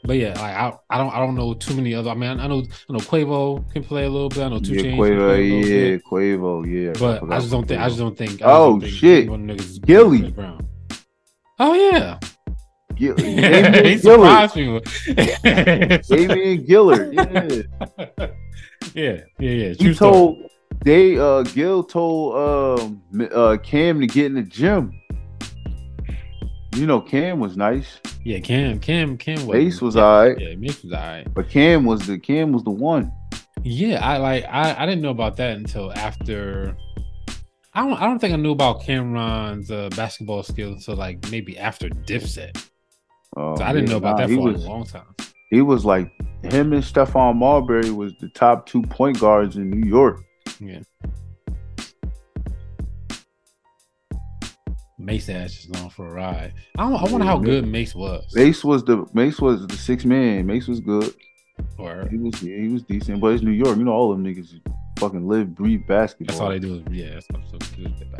But 0.02 0.16
yeah, 0.16 0.30
like 0.30 0.56
I, 0.56 0.72
I 0.88 0.98
don't 0.98 1.14
I 1.14 1.18
don't 1.18 1.34
know 1.34 1.54
too 1.54 1.74
many 1.74 1.94
other. 1.94 2.10
I 2.10 2.14
mean, 2.14 2.40
I, 2.40 2.46
know 2.46 2.64
I 2.88 2.92
know 2.92 2.98
Quavo 2.98 3.70
can 3.72 3.84
play 3.84 4.04
a 4.04 4.08
little 4.08 4.30
bit. 4.30 4.38
I 4.38 4.48
know 4.48 4.58
Two 4.58 4.74
yeah, 4.74 4.82
Chainz. 4.82 4.96
Quavo, 4.96 5.60
yeah, 5.60 5.70
bit. 5.70 6.04
Quavo, 6.04 6.66
yeah. 6.66 6.92
But 6.98 7.30
I, 7.30 7.36
I 7.36 7.38
just 7.38 7.50
don't 7.50 7.68
think. 7.68 7.80
I 7.80 7.86
just 7.86 7.98
don't 8.00 8.16
think. 8.16 8.40
oh 8.42 8.70
don't 8.70 8.80
think 8.80 8.92
shit, 8.92 9.82
Gillie. 9.86 10.34
Oh 11.58 11.74
yeah. 11.74 12.18
Gill- 12.96 13.16
he 13.84 13.98
surprised 13.98 14.54
people. 14.54 14.80
Damian 16.08 16.66
Gillard. 16.66 17.14
Yeah. 17.14 17.42
yeah, 18.94 19.20
yeah, 19.38 19.50
yeah. 19.50 19.74
True 19.74 19.88
he 19.88 19.94
told 19.94 20.36
story. 20.36 20.49
They 20.82 21.18
uh 21.18 21.42
Gil 21.42 21.84
told 21.84 22.36
um 22.36 23.02
uh 23.32 23.56
Cam 23.62 24.00
to 24.00 24.06
get 24.06 24.26
in 24.26 24.34
the 24.34 24.42
gym. 24.42 24.98
You 26.76 26.86
know, 26.86 27.00
Cam 27.00 27.40
was 27.40 27.56
nice. 27.56 27.98
Yeah, 28.24 28.38
Cam, 28.38 28.78
Cam, 28.78 29.16
Cam 29.18 29.46
was. 29.46 29.56
Mase 29.56 29.82
was 29.82 29.96
alright. 29.96 30.38
Yeah, 30.38 30.54
Mase 30.54 30.82
was 30.82 30.92
alright. 30.92 31.32
But 31.34 31.48
Cam 31.48 31.84
was 31.84 32.06
the 32.06 32.18
Cam 32.18 32.52
was 32.52 32.62
the 32.64 32.70
one. 32.70 33.12
Yeah, 33.62 34.04
I 34.04 34.16
like 34.18 34.44
I, 34.44 34.74
I 34.82 34.86
didn't 34.86 35.02
know 35.02 35.10
about 35.10 35.36
that 35.36 35.56
until 35.56 35.92
after. 35.92 36.76
I 37.74 37.86
don't 37.86 38.00
I 38.00 38.06
don't 38.06 38.18
think 38.18 38.32
I 38.32 38.36
knew 38.36 38.52
about 38.52 38.82
Cam'ron's 38.82 39.70
uh, 39.70 39.90
basketball 39.90 40.42
skills 40.42 40.76
until 40.78 40.96
like 40.96 41.30
maybe 41.30 41.58
after 41.58 41.88
Dipset. 41.88 42.66
Oh, 43.36 43.56
so 43.56 43.64
I 43.64 43.72
didn't 43.72 43.88
yeah, 43.88 43.92
know 43.92 43.98
about 43.98 44.18
nah, 44.18 44.26
that 44.26 44.34
for 44.34 44.40
was, 44.40 44.64
a 44.64 44.68
long 44.68 44.84
time. 44.84 45.14
He 45.50 45.62
was 45.62 45.84
like 45.84 46.10
him 46.42 46.72
and 46.72 46.82
Stephon 46.82 47.36
Marbury 47.36 47.90
was 47.90 48.12
the 48.20 48.28
top 48.28 48.66
two 48.66 48.82
point 48.82 49.20
guards 49.20 49.56
in 49.56 49.70
New 49.70 49.88
York. 49.88 50.24
Yeah. 50.58 50.80
Mase 54.98 55.30
ass 55.30 55.54
just 55.54 55.76
on 55.76 55.90
for 55.90 56.08
a 56.08 56.12
ride. 56.12 56.52
I 56.78 56.82
don't, 56.82 56.94
I 56.94 57.10
wonder 57.10 57.26
how 57.26 57.38
good 57.38 57.66
Mase 57.66 57.94
was. 57.94 58.30
Mase 58.34 58.62
was 58.64 58.84
the 58.84 59.06
Mase 59.14 59.40
was 59.40 59.66
the 59.66 59.76
six 59.76 60.04
man. 60.04 60.46
Mase 60.46 60.68
was 60.68 60.80
good. 60.80 61.14
Or 61.78 62.06
he 62.10 62.16
was 62.16 62.42
yeah, 62.42 62.56
he 62.58 62.68
was 62.68 62.82
decent. 62.82 63.20
But 63.20 63.28
it's 63.28 63.42
New 63.42 63.50
York. 63.50 63.78
You 63.78 63.84
know 63.84 63.92
all 63.92 64.10
them 64.10 64.24
niggas 64.24 64.60
fucking 64.98 65.26
live, 65.26 65.54
breathe 65.54 65.86
basketball. 65.86 66.26
That's 66.36 66.40
all 66.40 66.50
they 66.50 66.58
do. 66.58 66.84
Yeah, 66.90 67.14
that's 67.14 67.26
what 67.30 67.42
so, 67.50 67.58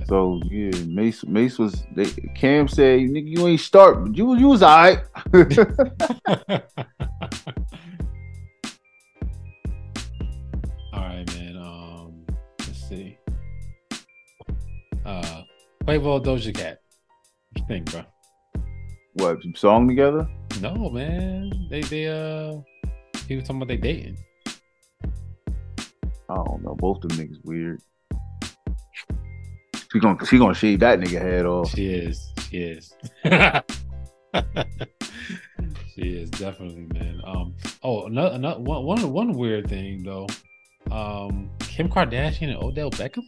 so 0.09 0.41
yeah, 0.47 0.71
Mase 0.87 1.25
Mase 1.27 1.59
was 1.59 1.85
they 1.95 2.07
Cam 2.35 2.67
said, 2.67 3.01
nigga, 3.01 3.29
you 3.29 3.47
ain't 3.47 3.61
start, 3.61 4.03
but 4.03 4.17
you 4.17 4.35
you 4.37 4.49
was 4.49 4.63
all 4.63 4.77
right, 4.77 5.01
see. 12.91 13.19
Uh, 15.05 15.43
Quavo 15.85 16.23
Doja 16.23 16.55
Cat. 16.55 16.81
What 17.53 17.61
you 17.61 17.65
think, 17.69 17.91
bro? 17.91 18.03
What 19.15 19.43
some 19.43 19.55
song 19.55 19.89
together? 19.89 20.29
No, 20.61 20.91
man. 20.91 21.69
They 21.71 21.81
they 21.83 22.09
uh, 22.09 22.59
he 23.29 23.37
was 23.37 23.45
talking 23.45 23.63
about 23.63 23.69
they 23.69 23.77
dating. 23.77 24.19
I 26.29 26.35
don't 26.35 26.63
know. 26.63 26.75
Both 26.75 27.01
them 27.01 27.11
niggas 27.11 27.45
weird. 27.45 27.81
She 29.93 29.99
gonna 29.99 30.25
she 30.27 30.39
gonna 30.39 30.55
shave 30.55 30.81
that 30.81 31.01
nigga 31.01 31.21
head 31.21 31.47
off. 31.47 31.71
She 31.71 31.93
is. 31.93 32.33
She 32.49 32.59
is. 32.59 32.93
she 35.95 36.03
is 36.03 36.31
definitely, 36.31 36.87
man. 36.93 37.21
Um. 37.25 37.55
Oh, 37.83 38.07
another, 38.07 38.37
another 38.37 38.61
one, 38.61 38.85
one, 38.85 39.13
one 39.13 39.33
weird 39.33 39.69
thing 39.69 40.03
though. 40.05 40.27
Um, 40.91 41.51
Kim 41.61 41.89
Kardashian 41.89 42.55
and 42.55 42.63
Odell 42.63 42.91
Beckham. 42.91 43.23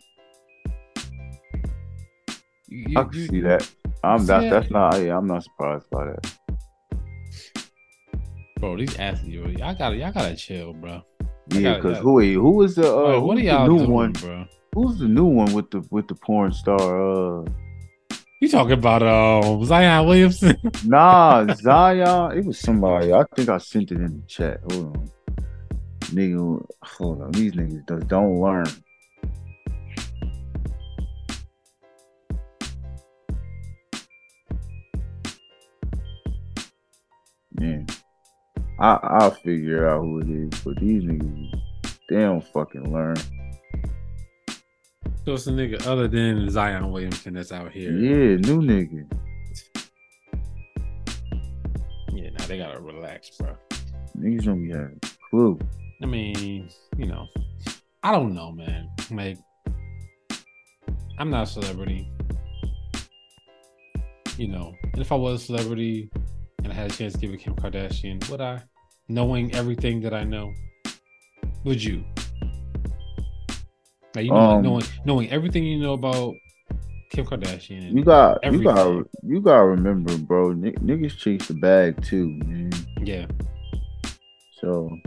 You, 2.68 2.98
I 2.98 3.04
can 3.04 3.12
you, 3.12 3.26
see 3.26 3.40
that. 3.40 3.70
I'm 4.02 4.26
that, 4.26 4.50
that's 4.50 4.70
not. 4.70 5.00
Yeah, 5.00 5.16
I'm 5.16 5.26
not 5.26 5.44
surprised 5.44 5.88
by 5.90 6.06
that. 6.06 6.32
Bro, 8.58 8.78
these 8.78 8.96
athletes, 8.98 9.58
y'all 9.58 9.74
gotta, 9.74 9.96
y'all 9.96 10.12
gotta 10.12 10.36
chill, 10.36 10.72
bro. 10.72 11.02
Yeah, 11.48 11.76
because 11.76 11.98
who 11.98 12.20
who 12.20 12.50
was 12.50 12.76
the 12.76 12.94
uh, 12.94 13.20
what 13.20 13.36
are 13.36 13.40
y'all 13.40 13.68
new 13.68 13.78
doing, 13.78 13.90
one, 13.90 14.12
bro? 14.12 14.46
Who's 14.74 14.98
the 14.98 15.08
new 15.08 15.24
one 15.24 15.52
with 15.52 15.70
the 15.70 15.84
with 15.90 16.08
the 16.08 16.14
porn 16.14 16.52
star? 16.52 16.78
Uh, 16.80 17.44
you 18.40 18.48
talking 18.48 18.72
about 18.72 19.02
uh, 19.02 19.64
Zion 19.64 20.06
Williamson? 20.06 20.56
nah, 20.84 21.46
Zion. 21.54 22.38
It 22.38 22.44
was 22.44 22.58
somebody. 22.58 23.12
I 23.12 23.24
think 23.34 23.48
I 23.48 23.58
sent 23.58 23.92
it 23.92 23.98
in 23.98 24.20
the 24.20 24.26
chat. 24.26 24.60
Hold 24.70 24.96
on, 24.96 25.10
nigga. 26.12 26.64
Hold 26.82 27.22
on. 27.22 27.30
These 27.32 27.52
niggas 27.52 27.88
just 27.88 28.08
don't 28.08 28.40
learn. 28.40 28.66
Man, 37.54 37.86
I 38.80 38.98
I'll 39.02 39.30
figure 39.30 39.88
out 39.88 40.02
who 40.02 40.20
it 40.20 40.28
is, 40.28 40.60
but 40.64 40.76
these 40.80 41.04
niggas 41.04 41.60
they 42.08 42.20
don't 42.20 42.44
fucking 42.48 42.92
learn. 42.92 43.16
So 45.24 45.34
it's 45.34 45.46
a 45.46 45.52
nigga 45.52 45.86
other 45.86 46.08
than 46.08 46.50
Zion 46.50 46.90
Williamson 46.90 47.34
that's 47.34 47.52
out 47.52 47.70
here. 47.70 47.92
Yeah, 47.92 48.36
new 48.36 48.60
nigga. 48.60 49.06
Yeah, 52.12 52.30
now 52.30 52.46
they 52.46 52.58
gotta 52.58 52.80
relax, 52.80 53.30
bro. 53.38 53.56
Niggas 54.18 54.44
don't 54.44 54.62
be 54.62 54.72
having 54.72 55.00
clue. 55.30 55.58
I 56.02 56.06
mean, 56.06 56.68
you 56.96 57.06
know, 57.06 57.28
I 58.02 58.10
don't 58.10 58.34
know, 58.34 58.50
man. 58.50 58.90
Like, 59.10 59.38
I'm 61.18 61.30
not 61.30 61.44
a 61.44 61.46
celebrity. 61.46 62.10
You 64.36 64.48
know, 64.48 64.74
and 64.92 65.00
if 65.00 65.12
I 65.12 65.14
was 65.14 65.42
a 65.42 65.44
celebrity 65.46 66.10
and 66.64 66.72
I 66.72 66.74
had 66.74 66.90
a 66.90 66.94
chance 66.94 67.12
to 67.12 67.18
give 67.18 67.32
it 67.32 67.38
Kim 67.38 67.54
Kardashian, 67.54 68.28
would 68.30 68.40
I? 68.40 68.62
Knowing 69.08 69.54
everything 69.54 70.00
that 70.00 70.14
I 70.14 70.24
know, 70.24 70.52
would 71.64 71.82
you? 71.82 72.04
Like, 74.14 74.24
you 74.24 74.30
know, 74.30 74.36
um, 74.36 74.62
knowing 74.62 74.84
knowing 75.04 75.30
everything 75.30 75.64
you 75.64 75.78
know 75.78 75.92
about 75.92 76.34
Kim 77.10 77.26
Kardashian. 77.26 77.94
You 77.94 78.04
got 78.04 78.38
everything. 78.42 78.66
you 78.66 78.74
got 78.74 79.06
you 79.22 79.40
got 79.40 79.56
to 79.58 79.64
remember, 79.64 80.16
bro. 80.18 80.50
N- 80.50 80.74
niggas 80.80 81.16
chase 81.16 81.46
the 81.46 81.54
bag 81.54 82.02
too, 82.02 82.28
man. 82.44 82.72
Yeah. 83.02 83.26
So, 84.60 84.98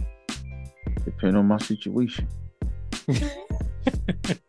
depend 1.06 1.38
on 1.38 1.48
my 1.48 1.58
situation. 1.58 2.28
if 3.08 4.42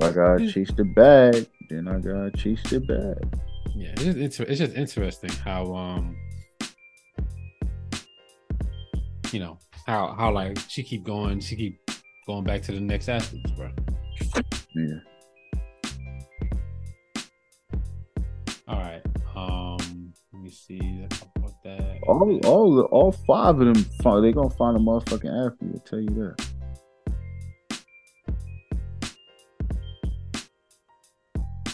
I 0.00 0.12
gotta 0.12 0.50
chase 0.50 0.70
the 0.76 0.84
bag, 0.84 1.46
then 1.68 1.88
I 1.88 1.98
gotta 1.98 2.30
chase 2.36 2.62
the 2.70 2.80
bag. 2.80 3.40
Yeah, 3.74 3.92
it's 3.96 4.36
just, 4.36 4.40
it's 4.48 4.58
just 4.58 4.74
interesting 4.74 5.30
how 5.44 5.74
um, 5.74 6.16
you 9.32 9.40
know 9.40 9.58
how 9.86 10.14
how 10.14 10.32
like 10.32 10.58
she 10.68 10.82
keep 10.82 11.04
going, 11.04 11.40
she 11.40 11.56
keep 11.56 11.90
going 12.26 12.44
back 12.44 12.62
to 12.62 12.72
the 12.72 12.80
next 12.80 13.08
athletes, 13.08 13.50
bro. 13.52 13.70
Yeah. 14.74 15.00
All 18.68 18.78
right. 18.78 19.02
Um, 19.34 20.12
let 20.32 20.42
me 20.42 20.50
see. 20.50 21.06
That. 21.62 21.98
All, 22.06 22.40
all, 22.46 22.80
all 22.90 23.12
five 23.12 23.60
of 23.60 23.74
them, 23.74 23.84
they 24.22 24.32
gonna 24.32 24.48
find 24.50 24.76
a 24.76 24.80
motherfucking 24.80 25.46
athlete. 25.46 25.70
I'll 25.74 25.80
tell 25.80 26.00
you 26.00 26.08
that. 26.08 26.46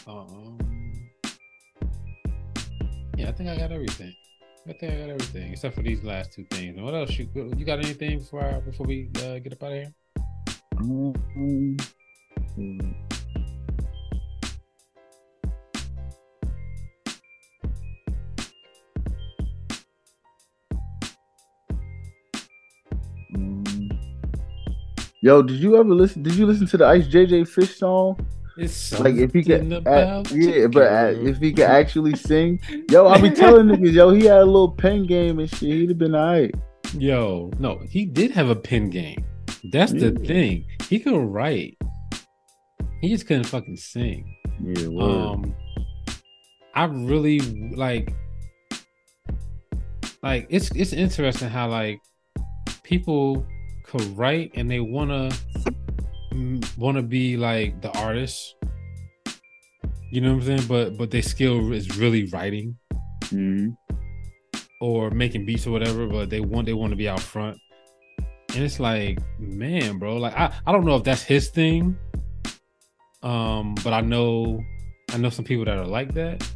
Um. 0.09 0.59
Yeah, 3.17 3.29
I 3.29 3.33
think 3.33 3.49
I 3.49 3.57
got 3.57 3.71
everything. 3.71 4.13
I 4.69 4.73
think 4.73 4.93
I 4.93 4.97
got 4.97 5.11
everything 5.11 5.53
except 5.53 5.77
for 5.77 5.83
these 5.83 6.03
last 6.03 6.33
two 6.33 6.45
things. 6.51 6.81
what 6.81 6.95
else? 6.95 7.17
You 7.17 7.29
you 7.57 7.65
got 7.65 7.79
anything 7.79 8.19
before 8.19 8.43
I, 8.43 8.59
before 8.59 8.87
we 8.87 9.09
uh, 9.19 9.39
get 9.39 9.53
up 9.53 9.63
out 9.63 9.73
of 9.73 9.79
here? 9.79 9.95
Um, 10.79 11.15
Yo, 25.27 25.43
did 25.43 25.57
you 25.57 25.77
ever 25.77 25.93
listen? 25.93 26.23
Did 26.23 26.37
you 26.37 26.47
listen 26.47 26.69
to 26.69 26.77
the 26.77 26.87
Ice 26.87 27.09
JJ 27.09 27.49
Fish 27.49 27.79
song? 27.79 28.17
It's 28.57 28.97
like 29.01 29.17
if 29.17 29.33
he 29.33 29.43
could, 29.43 29.69
yeah, 29.69 30.67
but 30.69 31.15
if 31.17 31.39
he 31.39 31.53
could 31.53 31.65
actually 31.65 32.15
sing, 32.15 32.61
yo, 32.89 33.09
I'll 33.09 33.21
be 33.21 33.31
telling 33.31 33.67
niggas, 33.67 33.93
yo, 33.93 34.11
he 34.11 34.27
had 34.27 34.43
a 34.43 34.45
little 34.45 34.71
pen 34.71 35.05
game 35.05 35.41
and 35.41 35.51
shit. 35.51 35.63
He'd 35.63 35.89
have 35.89 35.99
been 35.99 36.15
alright. 36.15 36.55
Yo, 36.97 37.51
no, 37.59 37.81
he 37.91 38.05
did 38.05 38.31
have 38.31 38.51
a 38.51 38.55
pen 38.55 38.89
game. 38.89 39.25
That's 39.73 39.93
yeah. 39.93 40.11
the 40.11 40.13
thing. 40.13 40.65
He 40.89 41.01
could 41.01 41.19
write. 41.19 41.77
He 43.01 43.09
just 43.09 43.27
couldn't 43.27 43.49
fucking 43.49 43.79
sing. 43.79 44.33
Yeah. 44.63 44.87
Word. 44.87 45.11
Um, 45.11 45.57
I 46.77 46.85
really 46.85 47.41
like. 47.75 48.15
Like 50.23 50.47
it's 50.51 50.71
it's 50.71 50.93
interesting 50.93 51.49
how 51.49 51.69
like 51.69 51.99
people 52.85 53.45
could 53.87 54.17
write 54.17 54.53
and 54.55 54.71
they 54.71 54.81
wanna 54.81 55.31
wanna 56.77 57.03
be 57.03 57.37
like 57.37 57.81
the 57.81 57.91
artist. 57.99 58.55
You 60.11 60.21
know 60.21 60.35
what 60.35 60.43
I'm 60.43 60.59
saying? 60.59 60.69
But 60.69 60.99
but 60.99 61.11
their 61.11 61.23
skill 61.23 61.73
is 61.73 61.97
really 61.99 62.27
writing. 62.27 62.77
Mm-hmm. 63.27 63.71
Or 64.81 65.11
making 65.11 65.47
beats 65.47 65.67
or 65.67 65.71
whatever, 65.71 66.07
but 66.07 66.29
they 66.29 66.41
want 66.41 66.67
they 66.67 66.75
want 66.75 66.91
to 66.91 66.97
be 66.97 67.09
out 67.09 67.21
front. 67.21 67.59
And 68.55 68.63
it's 68.63 68.79
like, 68.79 69.19
man, 69.39 69.99
bro, 69.99 70.17
like 70.17 70.35
I, 70.35 70.53
I 70.67 70.73
don't 70.73 70.85
know 70.85 70.97
if 70.97 71.05
that's 71.05 71.23
his 71.23 71.49
thing. 71.49 71.97
Um, 73.23 73.75
but 73.83 73.93
I 73.93 74.03
know 74.03 74.63
I 75.13 75.17
know 75.17 75.31
some 75.31 75.45
people 75.45 75.65
that 75.65 75.79
are 75.79 75.87
like 75.87 76.13
that. 76.15 76.47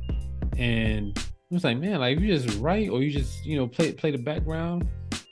And 0.58 1.18
it's 1.50 1.64
like, 1.64 1.78
man, 1.78 2.00
like 2.00 2.20
you 2.20 2.36
just 2.36 2.58
write 2.60 2.90
or 2.90 3.02
you 3.02 3.10
just, 3.10 3.44
you 3.44 3.56
know, 3.56 3.66
play 3.66 3.92
play 3.92 4.10
the 4.10 4.18
background 4.18 4.86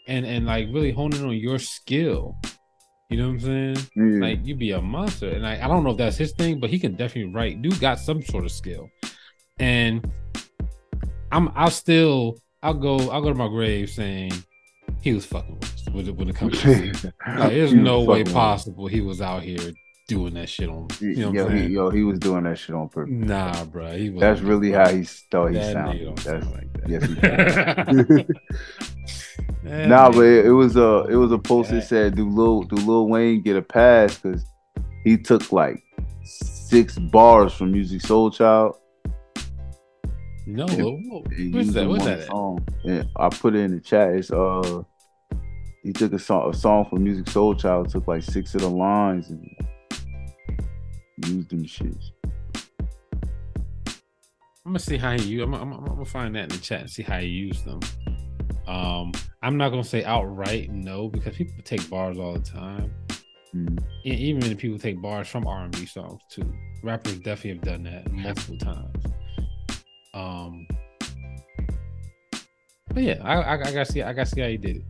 and 0.09 0.27
and 0.27 0.47
like 0.47 0.67
really 0.73 0.91
honing 0.91 1.25
on 1.25 1.37
your 1.37 1.59
skill. 1.59 2.37
You 3.11 3.17
know 3.17 3.29
what 3.29 3.45
I'm 3.45 3.75
saying? 3.95 4.21
Like 4.21 4.41
you'd 4.45 4.59
be 4.59 4.73
a 4.73 4.83
monster. 4.83 5.31
And 5.31 5.47
I, 5.47 5.65
I 5.65 5.69
don't 5.69 5.83
know 5.83 5.91
if 5.91 5.97
that's 5.97 6.17
his 6.17 6.33
thing, 6.33 6.61
but 6.61 6.69
he 6.69 6.79
can 6.79 6.95
definitely 6.95 7.33
write. 7.33 7.63
Dude 7.63 7.81
got 7.81 7.99
some 7.99 8.23
sort 8.23 8.45
of 8.45 8.51
skill. 8.51 8.91
And 9.59 10.11
I'm 11.33 11.51
I'll 11.55 11.71
still 11.71 12.39
I'll 12.63 12.75
go 12.75 13.11
I'll 13.11 13.23
go 13.23 13.29
to 13.29 13.35
my 13.35 13.49
grave 13.49 13.89
saying 13.91 14.33
he 15.01 15.13
was 15.13 15.25
fucking 15.25 15.55
with 15.55 15.65
us 15.65 15.89
when 15.91 16.09
it, 16.09 16.17
when 16.17 16.29
it 16.29 16.37
comes 16.37 16.61
to 16.61 17.13
like, 17.27 17.51
there's 17.51 17.73
no 17.73 18.03
way 18.03 18.25
possible 18.25 18.87
he 18.89 19.01
was 19.01 19.21
out 19.21 19.43
here 19.43 19.73
doing 20.09 20.35
that 20.35 20.49
shit 20.49 20.69
on 20.69 20.89
you 21.01 21.17
know 21.17 21.33
yo, 21.33 21.49
he, 21.49 21.67
yo, 21.67 21.91
he 21.91 22.03
was 22.03 22.19
doing 22.19 22.45
that 22.45 22.59
shit 22.59 22.75
on 22.75 22.89
purpose. 22.89 23.13
Nah, 23.13 23.65
bro. 23.67 23.93
He 23.97 24.11
was 24.11 24.21
That's 24.21 24.41
really 24.41 24.73
how 24.73 24.89
he 24.89 25.05
thought 25.05 25.53
he 25.53 25.63
sounded. 25.63 26.17
That's, 26.17 26.25
sound 26.25 26.53
like 26.53 26.73
that. 26.73 28.27
Yes, 28.29 29.19
he 29.63 29.87
nah, 29.87 30.11
but 30.11 30.25
it, 30.25 30.47
it, 30.47 30.53
was 30.53 30.77
a 30.77 31.07
it 31.09 31.17
was 31.17 31.33
a 31.33 31.39
post 31.39 31.71
that 31.71 31.83
said, 31.83 32.17
"Do 32.17 32.29
Lil 32.29 32.63
Do 32.63 32.77
Lil 32.77 33.09
Wayne 33.09 33.43
get 33.43 33.57
a 33.57 33.63
pass?" 33.63 34.19
Because 34.19 34.45
he 35.05 35.17
took 35.17 35.53
like 35.53 35.83
six 36.25 36.99
bars 36.99 37.53
from 37.53 37.73
Musiq 37.73 38.03
Soulchild. 38.03 38.77
No, 40.47 40.67
what's 40.67 41.73
that? 41.73 41.89
What's 41.89 42.05
that? 42.05 42.27
Song. 42.27 42.67
And 42.85 43.09
I 43.17 43.29
put 43.29 43.55
it 43.55 43.61
in 43.61 43.73
the 43.73 43.81
chat. 43.81 44.15
It's 44.15 44.31
uh, 44.31 44.83
he 45.83 45.93
took 45.93 46.13
a 46.13 46.19
song, 46.19 46.51
a 46.51 46.55
song 46.55 46.87
from 46.89 47.05
Musiq 47.05 47.25
Soulchild, 47.25 47.91
took 47.91 48.07
like 48.07 48.23
six 48.23 48.55
of 48.55 48.63
the 48.63 48.71
lines 48.71 49.29
and 49.31 49.47
used 51.27 51.51
them 51.51 51.65
shits. 51.65 52.13
I'm 54.65 54.73
gonna 54.73 54.79
see 54.79 54.99
how 54.99 55.13
you. 55.13 55.43
I'm, 55.43 55.55
I'm, 55.55 55.73
I'm, 55.73 55.85
gonna 55.85 56.05
find 56.05 56.35
that 56.37 56.45
in 56.45 56.49
the 56.51 56.59
chat 56.59 56.83
and 56.83 56.91
see 56.91 57.03
how 57.03 57.19
you 57.19 57.29
use 57.29 57.63
them. 57.63 57.81
Um, 58.69 59.13
I'm 59.43 59.57
not 59.57 59.71
gonna 59.71 59.83
say 59.83 60.05
outright 60.05 60.71
no 60.71 61.09
because 61.09 61.37
people 61.37 61.55
take 61.65 61.89
bars 61.89 62.19
all 62.19 62.35
the 62.35 62.41
time. 62.41 62.93
Mm. 63.55 63.83
Even 64.05 64.41
when 64.43 64.57
people 64.59 64.79
take 64.79 65.01
bars 65.01 65.27
from 65.27 65.47
R 65.47 65.65
and 65.65 65.73
B 65.73 65.87
songs 65.87 66.21
too, 66.31 66.53
rappers 66.83 67.19
definitely 67.21 67.53
have 67.53 67.63
done 67.63 67.83
that 67.85 68.13
multiple 68.13 68.59
times. 68.59 69.05
Um, 70.13 70.67
but 72.93 73.03
yeah, 73.03 73.23
I, 73.23 73.37
I, 73.37 73.53
I 73.55 73.57
gotta 73.57 73.87
see, 73.87 74.03
I 74.03 74.13
gotta 74.13 74.29
see 74.29 74.43
how 74.43 74.49
he 74.49 74.59
did 74.59 74.77
it. 74.77 74.83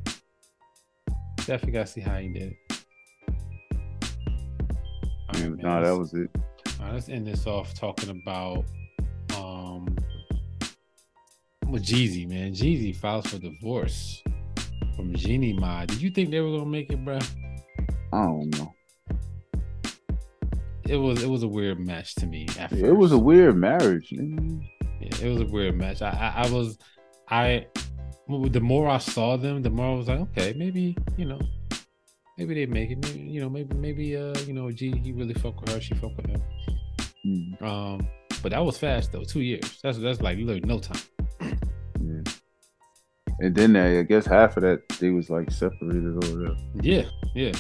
Definitely 1.37 1.73
gotta 1.73 1.87
see 1.87 2.01
how 2.01 2.17
he 2.17 2.29
did 2.33 2.43
it. 2.43 2.57
Right, 5.35 5.57
nah, 5.57 5.83
that 5.83 5.97
was 5.97 6.15
it. 6.15 6.31
All 6.81 6.87
right, 6.87 6.95
let's 6.95 7.09
end 7.09 7.29
this 7.29 7.47
off 7.47 7.75
talking 7.75 8.11
about 8.11 8.65
um 9.37 9.87
with 11.69 11.85
Jeezy, 11.85 12.29
man. 12.29 12.53
Jeezy 12.53 12.95
files 12.95 13.27
for 13.27 13.39
divorce 13.39 14.23
from 14.97 15.15
Jeannie 15.15 15.53
Mai. 15.53 15.87
Did 15.87 16.01
you 16.01 16.11
think 16.11 16.31
they 16.31 16.41
were 16.41 16.51
gonna 16.51 16.67
make 16.67 16.91
it, 16.91 17.05
bro? 17.05 17.19
I 18.13 18.23
don't 18.23 18.51
know. 18.59 18.75
It 20.89 20.97
was 20.97 21.23
it 21.23 21.29
was 21.29 21.43
a 21.43 21.49
weird 21.49 21.79
match 21.79 22.15
to 22.17 22.27
me. 22.27 22.47
Yeah, 22.57 22.69
it 22.73 22.97
was 22.97 23.13
a 23.13 23.19
weird 23.19 23.57
marriage. 23.57 24.11
Man. 24.13 24.67
Yeah, 25.01 25.17
it 25.23 25.29
was 25.29 25.43
a 25.43 25.47
weird 25.47 25.77
match. 25.77 26.01
I, 26.01 26.11
I, 26.11 26.45
I 26.45 26.51
was 26.51 26.79
I 27.29 27.67
the 28.29 28.61
more 28.61 28.89
I 28.89 28.99
saw 28.99 29.37
them, 29.37 29.63
the 29.63 29.71
more 29.71 29.95
I 29.95 29.99
was 29.99 30.09
like, 30.09 30.21
okay, 30.21 30.55
maybe 30.57 30.97
you 31.17 31.27
know, 31.27 31.41
maybe 32.39 32.55
they 32.55 32.67
make 32.67 32.91
it. 32.91 32.99
Maybe 33.03 33.21
you 33.21 33.41
know, 33.41 33.51
maybe 33.51 33.77
maybe 33.77 34.17
uh 34.17 34.35
you 34.47 34.55
know, 34.55 34.71
G 34.71 34.99
he 35.05 35.13
really 35.13 35.35
fuck 35.35 35.61
with 35.61 35.71
her, 35.73 35.81
she 35.81 35.95
fuck 35.95 36.17
with 36.17 36.27
him. 36.27 36.43
Mm. 37.27 37.63
Um, 37.63 38.09
but 38.43 38.53
that 38.53 38.65
was 38.65 38.79
fast 38.79 39.13
though. 39.13 39.25
Two 39.25 39.41
years. 39.41 39.79
That's 39.83 39.99
that's 39.99 40.21
like 40.23 40.39
literally 40.39 40.61
no 40.61 40.79
time. 40.79 41.01
And 43.41 43.55
then 43.55 43.77
I 43.77 44.03
guess 44.03 44.27
half 44.27 44.57
of 44.57 44.63
that 44.65 44.89
they 45.01 45.11
was 45.11 45.31
like 45.31 45.51
separated 45.51 46.07
or 46.07 46.37
whatever. 46.37 46.57
Yeah, 46.83 47.05
yeah. 47.35 47.53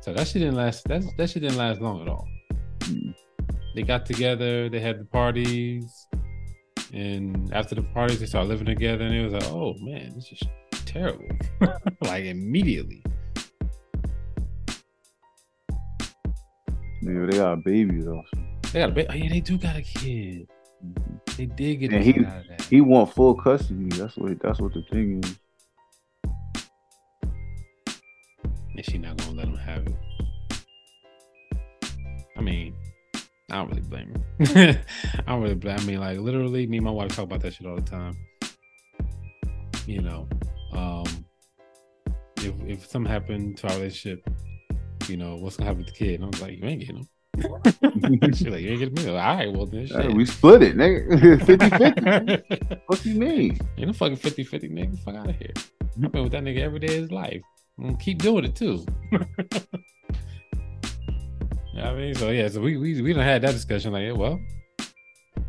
So 0.00 0.12
that 0.14 0.26
shit 0.28 0.42
didn't 0.42 0.54
last. 0.54 0.84
That 0.84 1.02
that 1.16 1.30
shit 1.30 1.42
didn't 1.42 1.58
last 1.58 1.80
long 1.80 2.02
at 2.02 2.08
all. 2.08 2.28
Mm. 2.80 3.14
They 3.74 3.82
got 3.82 4.06
together. 4.06 4.68
They 4.68 4.80
had 4.80 5.00
the 5.00 5.04
parties, 5.04 6.06
and 6.92 7.52
after 7.52 7.74
the 7.74 7.82
parties, 7.82 8.20
they 8.20 8.26
started 8.26 8.48
living 8.48 8.66
together. 8.66 9.04
And 9.04 9.14
it 9.14 9.24
was 9.24 9.32
like, 9.32 9.46
oh 9.46 9.74
man, 9.80 10.12
this 10.14 10.30
is 10.32 10.40
terrible. 10.86 11.28
like 12.02 12.24
immediately. 12.24 13.02
Yeah, 17.02 17.26
they 17.26 17.38
got 17.38 17.52
a 17.54 17.56
baby 17.56 18.02
though. 18.02 18.22
They 18.72 18.80
got 18.80 18.90
a 18.90 18.92
baby. 18.92 19.08
Oh, 19.10 19.14
yeah, 19.14 19.28
they 19.30 19.40
do 19.40 19.58
got 19.58 19.76
a 19.76 19.82
kid. 19.82 20.48
They 21.36 21.46
did 21.46 21.76
get 21.76 21.92
and 21.92 22.04
he, 22.04 22.26
He 22.68 22.80
want 22.80 23.12
full 23.12 23.34
custody. 23.34 23.88
That's 23.90 24.16
what. 24.16 24.38
That's 24.40 24.60
what 24.60 24.74
the 24.74 24.82
thing 24.82 25.24
is. 25.24 25.38
And 28.76 28.84
she 28.84 28.98
not 28.98 29.16
gonna 29.18 29.32
let 29.32 29.48
him 29.48 29.56
have 29.56 29.86
it. 29.86 29.96
I 32.36 32.40
mean, 32.42 32.74
I 33.50 33.56
don't 33.56 33.68
really 33.68 33.82
blame 33.82 34.14
her. 34.14 34.80
I 35.26 35.32
don't 35.32 35.42
really 35.42 35.54
blame. 35.54 35.78
I 35.78 35.84
mean, 35.84 36.00
like 36.00 36.18
literally, 36.18 36.66
me 36.66 36.78
and 36.78 36.84
my 36.86 36.92
wife 36.92 37.14
talk 37.14 37.24
about 37.24 37.40
that 37.40 37.54
shit 37.54 37.66
all 37.66 37.76
the 37.76 37.82
time. 37.82 38.16
You 39.86 40.02
know, 40.02 40.28
um, 40.72 41.04
if 42.38 42.54
if 42.66 42.86
something 42.86 43.10
happened 43.10 43.56
to 43.58 43.68
our 43.68 43.76
relationship, 43.76 44.28
you 45.08 45.16
know, 45.16 45.36
what's 45.36 45.56
gonna 45.56 45.68
happen 45.68 45.84
with 45.84 45.92
the 45.92 45.98
kid? 45.98 46.14
And 46.14 46.24
I 46.24 46.26
was 46.28 46.40
like, 46.40 46.58
you 46.58 46.64
ain't 46.64 46.80
getting 46.80 46.96
him. 46.96 47.08
She's 47.40 48.46
like, 48.46 48.60
you 48.62 48.70
ain't 48.70 48.78
getting 48.78 48.94
me. 48.94 49.08
All 49.08 49.16
right, 49.16 49.52
well 49.52 49.66
then 49.66 49.86
shit. 49.86 50.14
we 50.14 50.24
split 50.24 50.62
it, 50.62 50.76
nigga. 50.76 51.44
50 51.46 51.70
50. 52.58 52.80
what 52.86 53.02
do 53.02 53.10
you 53.10 53.18
mean? 53.18 53.58
Ain't 53.78 53.86
no 53.88 53.92
fucking 53.92 54.16
50 54.16 54.44
50, 54.44 54.68
nigga. 54.68 54.98
Fuck 55.00 55.14
out 55.14 55.28
of 55.28 55.36
here. 55.36 55.52
I've 56.02 56.12
been 56.12 56.22
with 56.22 56.32
that 56.32 56.42
nigga 56.42 56.60
every 56.60 56.78
day 56.78 56.96
of 56.96 57.02
his 57.02 57.12
life. 57.12 57.42
I'm 57.78 57.84
gonna 57.86 57.96
keep 57.98 58.22
doing 58.22 58.44
it 58.44 58.54
too. 58.54 58.84
I 61.82 61.94
mean, 61.94 62.14
so 62.14 62.30
yeah, 62.30 62.48
so 62.48 62.60
we 62.60 62.76
we 62.76 63.00
we 63.00 63.12
don't 63.12 63.24
had 63.24 63.42
that 63.42 63.52
discussion 63.52 63.92
like, 63.92 64.04
yeah, 64.04 64.12
well, 64.12 64.38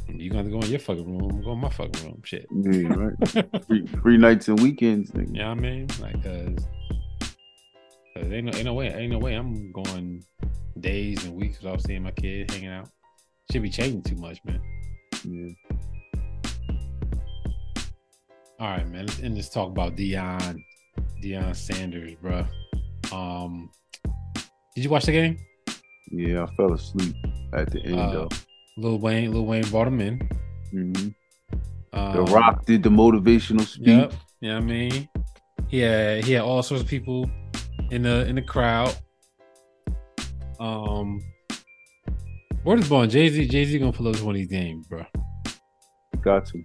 you 0.08 0.30
gonna 0.30 0.50
go 0.50 0.60
in 0.60 0.70
your 0.70 0.80
fucking 0.80 1.06
room, 1.06 1.30
I'm 1.30 1.42
going 1.42 1.56
in 1.56 1.62
my 1.62 1.70
fucking 1.70 2.04
room, 2.06 2.22
shit. 2.24 2.48
Yeah, 2.52 2.88
right. 2.94 3.66
three, 3.66 3.86
three 3.88 4.18
nights 4.18 4.48
and 4.48 4.60
weekends. 4.62 5.12
Nigga. 5.12 5.36
Yeah, 5.36 5.40
you 5.40 5.44
know 5.44 5.52
I 5.52 5.56
mean, 5.56 5.88
like, 6.00 6.24
cause, 6.24 6.68
cause 8.16 8.32
ain't 8.32 8.46
no 8.46 8.52
ain't 8.54 8.66
no 8.66 8.74
way 8.74 8.88
ain't 8.88 9.12
no 9.12 9.20
way 9.20 9.36
I'm 9.36 9.72
going 9.72 10.24
days 10.80 11.24
and 11.26 11.36
weeks 11.36 11.62
without 11.62 11.82
seeing 11.82 12.04
my 12.04 12.12
kid 12.12 12.52
hanging 12.52 12.70
out. 12.70 12.90
Should 13.52 13.64
be 13.64 13.70
changing 13.70 14.04
too 14.04 14.16
much, 14.16 14.40
man. 14.46 14.62
Yeah. 15.24 15.78
All 18.60 18.70
right, 18.70 18.88
man. 18.88 19.08
Let's 19.08 19.20
end 19.22 19.36
this 19.36 19.50
talk 19.50 19.70
about 19.70 19.96
Deion, 19.96 20.64
Deion 21.24 21.56
Sanders, 21.56 22.16
bro. 22.22 22.46
Um, 23.12 23.70
did 24.76 24.84
you 24.84 24.90
watch 24.90 25.06
the 25.06 25.12
game? 25.12 25.38
Yeah, 26.12 26.44
I 26.44 26.56
fell 26.56 26.74
asleep 26.74 27.16
at 27.54 27.72
the 27.72 27.82
end 27.84 28.00
uh, 28.00 28.12
though. 28.12 28.30
Lil 28.78 29.00
Wayne, 29.00 29.32
Lil 29.32 29.46
Wayne 29.46 29.64
brought 29.70 29.88
him 29.88 30.00
in. 30.00 30.30
Mm-hmm. 30.74 31.10
Um, 31.94 32.16
the 32.16 32.32
Rock 32.32 32.66
did 32.66 32.84
the 32.84 32.90
motivational 32.90 33.66
speech. 33.66 33.88
Yep. 33.88 34.14
Yeah, 34.14 34.18
you 34.40 34.50
know 34.50 34.58
I 34.58 34.60
mean, 34.62 35.10
he 35.68 35.80
had 35.80 36.24
he 36.24 36.34
had 36.34 36.44
all 36.44 36.64
sorts 36.64 36.84
of 36.84 36.90
people 36.90 37.30
in 37.92 38.04
the 38.04 38.26
in 38.26 38.36
the 38.36 38.42
crowd. 38.42 38.96
Um, 40.60 41.22
where 42.64 42.78
is 42.78 42.90
Bond? 42.90 43.12
Jay 43.12 43.30
Z, 43.30 43.48
Jay 43.48 43.66
Z 43.66 43.78
gonna 43.78 43.92
pull 43.92 44.08
up 44.08 44.20
one 44.22 44.36
of 44.36 44.40
these 44.40 44.48
games, 44.48 44.88
bro. 44.88 45.06
Got 46.22 46.46
to. 46.48 46.64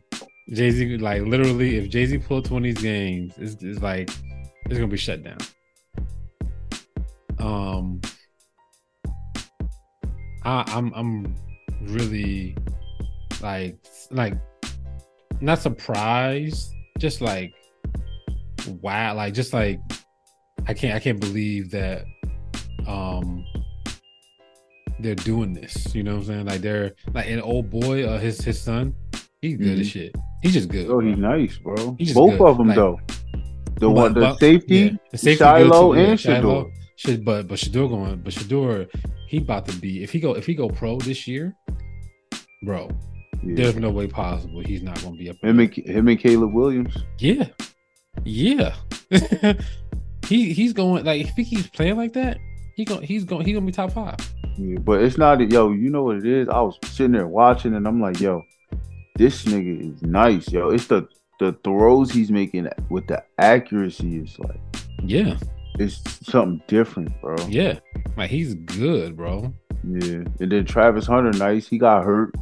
Jay 0.51 0.71
Z, 0.71 0.99
like 0.99 1.23
literally, 1.23 1.77
if 1.77 1.89
Jay 1.91 2.07
Z 2.07 2.19
pull 2.19 2.39
up 2.39 2.51
one 2.51 2.65
of 2.65 2.75
these 2.75 2.83
games, 2.83 3.35
it's, 3.37 3.63
it's 3.63 3.83
like 3.83 4.09
it's 4.67 4.75
gonna 4.75 4.87
be 4.87 4.97
shut 4.97 5.23
down. 5.23 5.39
Um, 7.39 8.01
I, 10.45 10.65
I'm 10.69 10.93
I'm 10.95 11.37
really 11.83 12.57
like 13.43 13.77
like 14.11 14.35
not 15.41 15.59
surprised, 15.59 16.73
just 16.99 17.21
like 17.21 17.53
wow, 18.81 19.15
like 19.15 19.35
just 19.35 19.53
like 19.53 19.81
I 20.69 20.75
can't 20.75 20.95
I 20.95 20.99
can't 20.99 21.21
believe 21.21 21.71
that 21.71 22.05
um 22.87 23.45
they're 24.99 25.15
doing 25.15 25.53
this. 25.53 25.95
You 25.95 26.03
know 26.03 26.13
what 26.13 26.21
I'm 26.21 26.27
saying? 26.27 26.47
Like 26.47 26.61
they're 26.61 26.93
like 27.13 27.29
an 27.29 27.41
old 27.41 27.71
boy, 27.71 28.07
uh, 28.07 28.19
his 28.19 28.41
his 28.41 28.61
son, 28.61 28.95
he's 29.43 29.57
good 29.57 29.67
mm-hmm. 29.67 29.81
as 29.81 29.89
shit. 29.89 30.15
He's 30.43 30.55
just 30.55 30.69
good. 30.69 30.89
Oh, 30.89 31.01
he's 31.01 31.19
nice, 31.19 31.59
bro. 31.59 31.97
He's 31.99 32.15
Both 32.15 32.39
good. 32.39 32.49
of 32.49 32.59
them 32.59 32.69
like, 32.69 32.77
though. 32.77 33.01
The 33.79 33.89
but, 33.89 33.91
one, 33.91 34.15
the 34.15 34.21
but, 34.21 34.39
safety, 34.39 34.77
yeah, 34.77 34.91
the 35.13 35.19
safety 35.19 35.45
Shiloh 35.45 35.93
and. 35.93 36.19
Should 36.99 37.27
but 37.27 37.47
but 37.47 37.59
Shedeur 37.59 37.91
going, 37.91 38.23
but 38.23 38.33
Shedeur 38.33 38.89
he 39.29 39.37
about 39.37 39.67
to 39.67 39.77
be 39.77 40.03
if 40.03 40.13
he 40.13 40.19
go 40.19 40.35
if 40.35 40.47
he 40.47 40.55
go 40.55 40.69
pro 40.69 40.99
this 40.99 41.29
year, 41.29 41.55
bro. 42.65 42.89
Yeah. 43.43 43.55
There's 43.55 43.77
no 43.77 43.91
way 43.91 44.07
possible 44.07 44.61
he's 44.61 44.83
not 44.83 45.01
going 45.03 45.13
to 45.13 45.19
be 45.19 45.29
up. 45.29 45.37
Him 45.43 45.61
and, 45.61 45.73
him 45.73 46.09
and 46.09 46.19
Caleb 46.19 46.55
Williams. 46.55 46.97
Yeah, 47.19 47.49
yeah. 48.25 48.75
he 50.27 50.53
he's 50.53 50.73
going 50.73 51.05
like 51.05 51.23
if 51.23 51.35
he 51.35 51.45
keeps 51.45 51.69
playing 51.69 51.97
like 51.97 52.13
that, 52.15 52.39
he 52.75 52.85
going 52.85 53.03
he's 53.03 53.25
going 53.25 53.45
he's 53.45 53.55
gonna 53.55 53.67
be 53.67 53.73
top 53.73 53.93
five. 53.93 54.17
Yeah, 54.57 54.79
but 54.79 55.03
it's 55.03 55.19
not 55.19 55.41
yo. 55.51 55.71
You 55.71 55.91
know 55.91 56.05
what 56.05 56.17
it 56.17 56.27
is? 56.27 56.49
I 56.49 56.61
was 56.61 56.79
sitting 56.85 57.13
there 57.13 57.27
watching, 57.27 57.75
and 57.75 57.87
I'm 57.87 58.01
like, 58.01 58.21
yo, 58.21 58.43
this 59.17 59.45
nigga 59.45 59.95
is 59.95 60.03
nice, 60.03 60.51
yo. 60.51 60.71
It's 60.71 60.87
the 60.87 61.09
the 61.39 61.53
throws 61.65 62.11
he's 62.11 62.31
making 62.31 62.69
with 62.89 63.07
the 63.07 63.23
accuracy 63.39 64.19
is 64.19 64.39
like, 64.39 64.59
yeah, 65.03 65.37
it's 65.79 66.03
something 66.27 66.63
different, 66.67 67.21
bro. 67.21 67.37
Yeah, 67.49 67.79
like 68.17 68.31
he's 68.31 68.55
good, 68.55 69.17
bro. 69.17 69.53
Yeah, 69.85 70.25
and 70.41 70.51
then 70.53 70.65
Travis 70.65 71.07
Hunter, 71.07 71.37
nice. 71.39 71.69
He 71.69 71.79
got 71.79 72.05
hurt. 72.05 72.35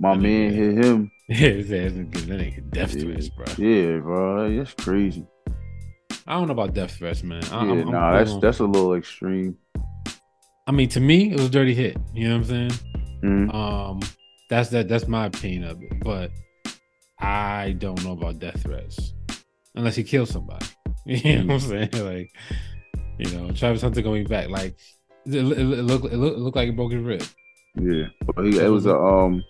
My 0.00 0.14
man 0.14 0.52
hit 0.52 0.84
him. 0.84 1.10
Yeah, 1.28 1.48
that 1.48 2.10
nigga 2.12 2.70
death 2.72 2.94
yeah. 2.94 3.04
threats, 3.04 3.30
bro. 3.30 3.46
Yeah, 3.56 4.00
bro, 4.00 4.54
that's 4.54 4.74
crazy. 4.74 5.26
I 6.26 6.34
don't 6.34 6.46
know 6.46 6.52
about 6.52 6.74
death 6.74 6.92
threats, 6.96 7.22
man. 7.22 7.42
I, 7.44 7.64
yeah, 7.64 7.72
I'm, 7.72 7.90
nah, 7.90 8.10
I'm, 8.10 8.24
that's 8.24 8.36
that's 8.38 8.58
a 8.60 8.64
little 8.64 8.94
extreme. 8.94 9.56
I 10.66 10.72
mean, 10.72 10.88
to 10.90 11.00
me, 11.00 11.32
it 11.32 11.36
was 11.36 11.46
a 11.46 11.50
dirty 11.50 11.74
hit. 11.74 11.96
You 12.14 12.28
know 12.28 12.38
what 12.38 12.40
I'm 12.42 12.48
saying? 12.48 12.70
Mm-hmm. 13.24 13.50
Um, 13.50 14.00
that's 14.48 14.70
that. 14.70 14.88
That's 14.88 15.08
my 15.08 15.26
opinion 15.26 15.64
of 15.64 15.82
it. 15.82 16.00
But 16.02 16.30
I 17.18 17.72
don't 17.78 18.02
know 18.04 18.12
about 18.12 18.38
death 18.38 18.62
threats 18.62 19.14
unless 19.74 19.96
he 19.96 20.04
kills 20.04 20.30
somebody. 20.30 20.66
You 21.04 21.42
know 21.42 21.54
what 21.54 21.64
I'm 21.64 21.68
saying? 21.68 21.88
Like, 21.94 22.30
you 23.18 23.36
know, 23.36 23.50
Travis 23.50 23.82
Hunter 23.82 24.02
going 24.02 24.24
back. 24.24 24.48
Like, 24.48 24.76
it, 25.26 25.34
it, 25.34 25.58
it 25.58 25.82
looked 25.82 26.04
it 26.04 26.16
looked, 26.16 26.36
it 26.36 26.40
looked 26.40 26.56
like 26.56 26.68
a 26.68 26.72
broken 26.72 27.04
rib. 27.04 27.24
Yeah, 27.74 28.04
but 28.36 28.44
he, 28.44 28.58
it 28.58 28.68
was 28.68 28.86
a 28.86 28.96
um, 28.96 29.42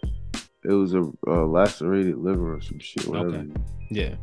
it 0.65 0.73
was 0.73 0.94
a, 0.94 1.03
a 1.27 1.44
lacerated 1.44 2.16
liver 2.16 2.55
or 2.55 2.61
some 2.62 2.78
shit. 2.78 3.07
Whatever. 3.07 3.36
Okay. 3.36 3.53
Yeah. 3.90 4.15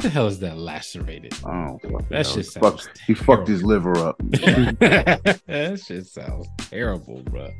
The 0.00 0.08
hell 0.08 0.28
is 0.28 0.38
that 0.38 0.56
lacerated? 0.56 1.34
Fuck 1.34 1.82
that 2.08 2.26
shit 2.26 2.46
sounds. 2.46 2.86
Fuck, 2.86 2.96
he 3.06 3.12
fucked 3.12 3.46
his 3.46 3.62
liver 3.62 3.98
up. 3.98 4.16
that 4.30 5.82
shit 5.86 6.06
sounds 6.06 6.48
terrible, 6.56 7.22
bro. 7.24 7.50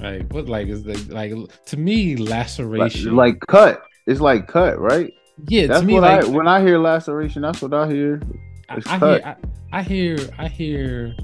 Like 0.00 0.32
what? 0.32 0.48
Like 0.48 0.68
is 0.68 0.86
like, 0.86 1.08
like 1.08 1.64
to 1.66 1.76
me 1.76 2.16
laceration? 2.16 3.14
Like, 3.14 3.34
like 3.34 3.40
cut. 3.48 3.82
It's 4.06 4.20
like 4.20 4.48
cut, 4.48 4.78
right? 4.78 5.12
Yeah, 5.46 5.66
that's 5.66 5.84
me, 5.84 5.94
what 5.94 6.04
like, 6.04 6.24
I 6.24 6.28
when 6.28 6.48
I 6.48 6.62
hear 6.62 6.78
laceration. 6.78 7.42
That's 7.42 7.60
what 7.60 7.74
I 7.74 7.86
hear. 7.86 8.22
I, 8.70 8.80
I 8.86 8.98
hear, 8.98 9.22
I, 9.24 9.36
I 9.72 9.82
hear, 9.82 10.18
I 10.38 10.48
hear, 10.48 11.16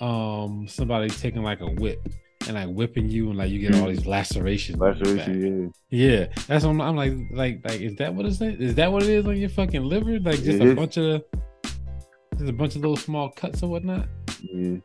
um, 0.00 0.66
somebody 0.68 1.08
taking 1.08 1.42
like 1.42 1.60
a 1.62 1.70
whip 1.70 2.06
and 2.48 2.56
like 2.56 2.68
whipping 2.74 3.08
you, 3.08 3.28
and 3.28 3.38
like 3.38 3.50
you 3.50 3.58
get 3.58 3.80
all 3.80 3.88
these 3.88 4.06
lacerations. 4.06 4.78
Laceration, 4.78 5.72
yeah. 5.90 6.08
Yeah, 6.08 6.26
that's 6.46 6.64
what 6.64 6.70
I'm, 6.70 6.80
I'm, 6.80 6.96
like, 6.96 7.12
like, 7.30 7.60
like, 7.64 7.80
is 7.80 7.94
that 7.96 8.14
what 8.14 8.26
it's 8.26 8.40
is 8.40 8.74
that 8.74 8.90
what 8.90 9.02
it 9.02 9.10
is 9.10 9.26
on 9.26 9.36
your 9.36 9.50
fucking 9.50 9.84
liver? 9.84 10.18
Like 10.18 10.36
just 10.36 10.48
it 10.48 10.62
a 10.62 10.70
is. 10.70 10.74
bunch 10.74 10.96
of, 10.96 11.22
just 12.36 12.48
a 12.48 12.52
bunch 12.52 12.74
of 12.74 12.80
little 12.80 12.96
small 12.96 13.30
cuts 13.30 13.62
or 13.62 13.70
whatnot. 13.70 14.08
Yeah. 14.42 14.78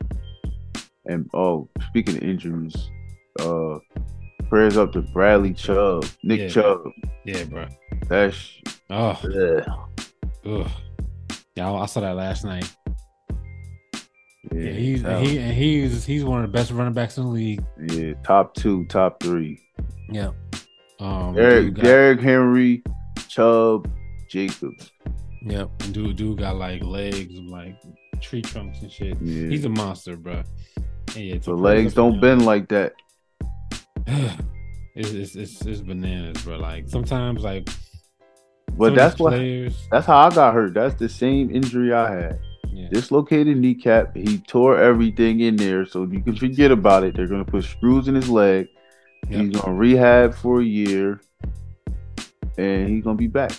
And 1.05 1.29
oh, 1.33 1.69
speaking 1.89 2.17
of 2.17 2.23
injuries, 2.23 2.75
uh, 3.39 3.79
prayers 4.49 4.77
up 4.77 4.91
to 4.93 5.01
Bradley 5.01 5.53
Chubb, 5.53 6.05
Nick 6.23 6.41
yeah, 6.41 6.47
Chubb. 6.49 6.83
Yeah, 7.25 7.43
bro. 7.45 7.67
That's 8.07 8.37
oh, 8.89 9.19
yeah. 9.29 9.65
Ugh. 10.45 10.67
Yeah, 11.55 11.71
I 11.71 11.85
saw 11.85 12.01
that 12.01 12.15
last 12.15 12.45
night. 12.45 12.73
Yeah, 14.51 14.71
he's 14.71 15.01
he 15.01 15.37
and 15.37 15.53
he's 15.53 16.05
he's 16.05 16.25
one 16.25 16.43
of 16.43 16.51
the 16.51 16.57
best 16.57 16.71
running 16.71 16.93
backs 16.93 17.17
in 17.17 17.23
the 17.23 17.29
league. 17.29 17.63
Yeah, 17.87 18.13
top 18.23 18.53
two, 18.55 18.85
top 18.85 19.21
three. 19.23 19.59
Yeah. 20.09 20.31
Um, 20.99 21.33
Derrick, 21.33 21.73
got, 21.75 21.83
Derrick 21.83 22.19
Henry, 22.19 22.83
Chubb, 23.29 23.89
Jacobs. 24.29 24.91
Yep, 25.43 25.69
and 25.81 25.93
dude, 25.93 26.17
dude 26.17 26.39
got 26.39 26.57
like 26.57 26.83
legs 26.83 27.33
like 27.39 27.81
tree 28.21 28.41
trunks 28.41 28.81
and 28.81 28.91
shit. 28.91 29.17
Yeah. 29.21 29.49
He's 29.49 29.65
a 29.65 29.69
monster, 29.69 30.17
bro. 30.17 30.43
yeah, 31.15 31.37
the 31.37 31.53
legs 31.53 31.93
don't 31.93 32.19
bend 32.19 32.45
like 32.45 32.67
that. 32.69 32.93
it's, 34.07 35.11
it's, 35.11 35.35
it's 35.35 35.61
it's 35.61 35.81
bananas, 35.81 36.41
bro. 36.43 36.57
Like 36.57 36.89
sometimes, 36.89 37.43
like, 37.43 37.69
but 38.73 38.93
that's 38.93 39.19
what 39.19 39.31
players... 39.31 39.87
that's 39.89 40.05
how 40.05 40.17
I 40.17 40.29
got 40.29 40.53
hurt. 40.53 40.73
That's 40.73 40.95
the 40.95 41.07
same 41.07 41.49
injury 41.49 41.93
I 41.93 42.11
had. 42.11 42.39
Yeah. 42.67 42.89
Dislocated 42.89 43.57
kneecap. 43.57 44.15
He 44.15 44.39
tore 44.39 44.79
everything 44.79 45.41
in 45.41 45.55
there, 45.55 45.85
so 45.85 46.03
you 46.03 46.21
can 46.21 46.35
forget 46.35 46.71
about 46.71 47.03
it. 47.03 47.15
They're 47.15 47.27
gonna 47.27 47.45
put 47.45 47.63
screws 47.63 48.07
in 48.07 48.15
his 48.15 48.29
leg. 48.29 48.67
Yep. 49.29 49.41
He's 49.41 49.55
gonna 49.59 49.73
rehab 49.73 50.33
for 50.33 50.59
a 50.59 50.65
year, 50.65 51.21
and 52.57 52.89
he's 52.89 53.03
gonna 53.03 53.17
be 53.17 53.27
back. 53.27 53.51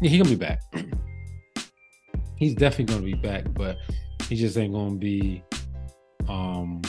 Yeah, 0.00 0.10
he's 0.10 0.22
gonna 0.22 0.30
be 0.30 0.36
back. 0.36 0.60
he's 2.36 2.54
definitely 2.54 2.94
gonna 2.94 3.06
be 3.06 3.14
back, 3.14 3.44
but 3.52 3.76
he 4.28 4.36
just 4.36 4.56
ain't 4.56 4.72
gonna 4.72 4.96
be, 4.96 5.42
um, 6.28 6.82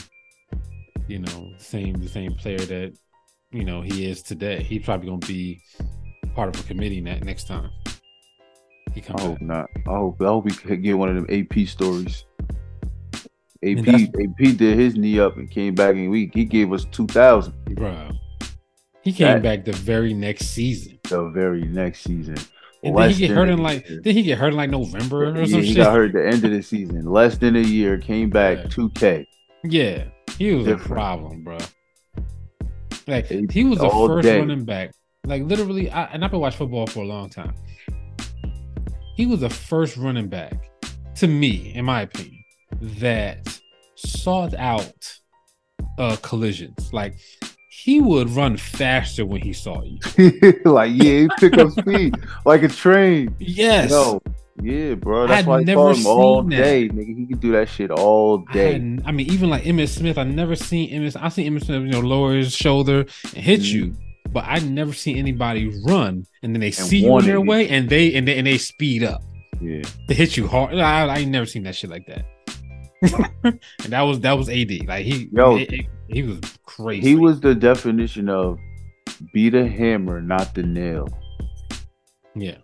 you 1.08 1.20
know, 1.20 1.52
same 1.58 1.94
the 1.96 2.10
same 2.10 2.34
player 2.34 2.58
that 2.58 2.94
you 3.52 3.64
know 3.64 3.82
he 3.82 4.10
is 4.10 4.22
today. 4.22 4.64
He's 4.64 4.84
probably 4.84 5.08
gonna 5.08 5.20
be 5.20 5.62
part 6.36 6.54
of 6.54 6.64
a 6.64 6.68
committee 6.68 7.02
next 7.02 7.48
time. 7.48 7.70
He 8.98 9.14
I 9.14 9.22
hope 9.22 9.22
oh, 9.22 9.32
back. 9.34 9.42
not. 9.42 9.70
I 9.88 9.90
hope 9.92 10.22
I 10.22 10.26
hope 10.26 10.46
we 10.46 10.52
could 10.52 10.82
get 10.82 10.98
one 10.98 11.10
of 11.10 11.16
them 11.16 11.28
AP 11.30 11.68
stories. 11.68 12.26
AP 13.64 13.88
AP 13.88 14.58
did 14.58 14.78
his 14.78 14.96
knee 14.96 15.20
up 15.20 15.38
and 15.38 15.50
came 15.50 15.76
back 15.76 15.96
and 15.96 16.10
week. 16.10 16.34
He 16.34 16.46
gave 16.46 16.74
us 16.74 16.86
two 16.86 17.08
thousand. 17.08 17.54
Bro. 17.76 18.10
He 19.02 19.14
came 19.14 19.28
that, 19.28 19.44
back 19.44 19.66
the 19.66 19.74
very 19.74 20.14
next 20.14 20.48
season. 20.48 21.00
The 21.04 21.30
very 21.30 21.62
next 21.62 22.02
season. 22.02 22.38
And 22.84 22.98
then 22.98 23.10
he 23.12 23.28
get 23.28 23.32
hurt 23.32 23.50
in 23.50 23.62
like 23.62 23.86
did 23.86 24.08
he 24.08 24.24
get 24.24 24.38
hurt 24.38 24.50
in 24.50 24.56
like 24.56 24.70
November 24.70 25.30
or 25.30 25.38
yeah, 25.38 25.46
some 25.46 25.62
he 25.62 25.68
shit? 25.68 25.78
got 25.78 25.94
hurt 25.94 26.08
at 26.08 26.14
the 26.14 26.28
end 26.28 26.44
of 26.44 26.52
the 26.52 26.62
season. 26.62 27.06
Less 27.06 27.38
than 27.38 27.56
a 27.56 27.62
year, 27.62 27.98
came 27.98 28.30
back 28.30 28.70
two 28.70 28.92
yeah. 28.96 29.00
K. 29.00 29.28
Yeah, 29.64 30.04
he 30.38 30.54
was 30.54 30.66
Different. 30.66 30.86
a 30.86 30.94
problem, 30.94 31.44
bro. 31.44 31.58
Like 33.08 33.28
he 33.28 33.64
was 33.64 33.80
the 33.80 33.90
first 33.90 34.24
day. 34.24 34.40
running 34.40 34.66
back. 34.66 34.92
Like 35.26 35.44
literally, 35.44 35.90
I, 35.90 36.06
and 36.06 36.24
I've 36.24 36.32
been 36.32 36.40
watching 36.40 36.58
football 36.58 36.88
for 36.88 37.04
a 37.04 37.08
long 37.08 37.30
time. 37.30 37.54
He 39.18 39.26
was 39.26 39.40
the 39.40 39.50
first 39.50 39.98
running 39.98 40.28
back, 40.28 40.54
to 41.16 41.28
me, 41.28 41.74
in 41.74 41.86
my 41.86 42.02
opinion, 42.02 42.44
that 43.00 43.60
sought 43.96 44.54
out 44.54 44.94
uh 45.98 46.18
collisions. 46.22 46.94
Like 46.94 47.16
he 47.72 48.00
would 48.00 48.30
run 48.30 48.58
faster 48.58 49.26
when 49.26 49.42
he 49.42 49.54
saw 49.54 49.82
you. 49.82 49.98
like 50.66 50.92
yeah, 50.94 51.22
he 51.22 51.30
pick 51.40 51.58
up 51.58 51.72
speed 51.72 52.14
like 52.46 52.62
a 52.62 52.68
train. 52.68 53.36
Yes. 53.40 53.90
No, 53.90 54.22
yeah, 54.62 54.94
bro. 54.94 55.26
That's 55.26 55.48
why 55.48 55.62
I 55.62 55.66
call 55.66 55.96
him 55.96 56.06
all 56.06 56.44
that. 56.44 56.50
day, 56.56 56.88
nigga. 56.88 57.18
He 57.18 57.26
could 57.26 57.40
do 57.40 57.52
that 57.54 57.70
shit 57.70 57.90
all 57.90 58.40
day. 58.54 58.76
I, 58.76 59.10
I, 59.10 59.12
mean, 59.12 59.32
even 59.32 59.50
like 59.50 59.64
Emmitt 59.64 59.90
Smith, 59.90 60.20
I 60.20 60.26
never 60.26 60.56
seen 60.56 60.92
Emmitt. 60.92 61.20
I 61.20 61.30
seen 61.30 61.52
Emmitt 61.52 61.66
Smith, 61.66 61.82
you 61.82 61.90
know, 61.90 62.02
lower 62.02 62.36
his 62.36 62.56
shoulder 62.56 63.06
and 63.34 63.44
hit 63.44 63.62
mm. 63.62 63.72
you, 63.72 63.96
but 64.32 64.46
I 64.48 64.60
never 64.60 64.94
seen 64.94 65.18
anybody 65.18 65.72
run 65.86 66.26
and 66.44 66.54
then 66.54 66.62
they 66.62 66.68
and 66.68 66.76
see 66.76 67.04
you 67.04 67.18
in 67.20 67.26
their 67.26 67.42
way 67.42 67.70
and 67.70 67.90
they 67.90 68.14
and 68.14 68.28
they 68.28 68.38
and 68.38 68.48
they 68.48 68.58
speed 68.58 69.04
up. 69.04 69.22
Yeah, 69.60 69.82
to 70.08 70.14
hit 70.14 70.38
you 70.38 70.48
hard. 70.48 70.76
I, 70.76 71.08
I 71.08 71.18
ain't 71.18 71.32
never 71.32 71.46
seen 71.46 71.64
that 71.64 71.76
shit 71.76 71.90
like 71.90 72.06
that. 72.08 72.26
and 73.44 73.60
that 73.90 74.02
was 74.02 74.20
that 74.22 74.34
was 74.34 74.50
AD. 74.50 74.88
Like 74.88 75.06
he, 75.06 75.30
yo, 75.32 75.58
it, 75.58 75.72
it, 75.72 75.86
he 76.08 76.24
was 76.24 76.40
crazy. 76.66 77.08
He 77.08 77.16
was 77.16 77.40
the 77.40 77.56
definition 77.56 78.30
of 78.30 78.60
beat 79.34 79.56
a 79.56 79.68
hammer, 79.68 80.22
not 80.22 80.54
the 80.54 80.64
nail. 80.64 81.08
Yeah. 82.36 82.58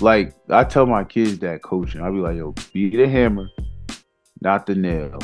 Like 0.00 0.34
I 0.48 0.64
tell 0.64 0.86
my 0.86 1.04
kids 1.04 1.38
that 1.40 1.62
coaching, 1.62 2.02
I'll 2.02 2.12
be 2.12 2.18
like, 2.18 2.36
yo, 2.36 2.54
beat 2.72 2.96
the 2.96 3.08
hammer, 3.08 3.48
not 4.40 4.66
the 4.66 4.74
nail. 4.74 5.18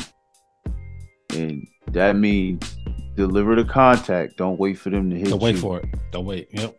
And 1.31 1.67
that 1.87 2.15
means 2.15 2.74
deliver 3.15 3.55
the 3.55 3.65
contact. 3.65 4.37
Don't 4.37 4.59
wait 4.59 4.77
for 4.77 4.89
them 4.89 5.09
to 5.09 5.17
hit. 5.17 5.29
Don't 5.29 5.41
wait 5.41 5.57
for 5.57 5.79
it. 5.79 5.85
Don't 6.11 6.25
wait. 6.25 6.49
Yep. 6.51 6.77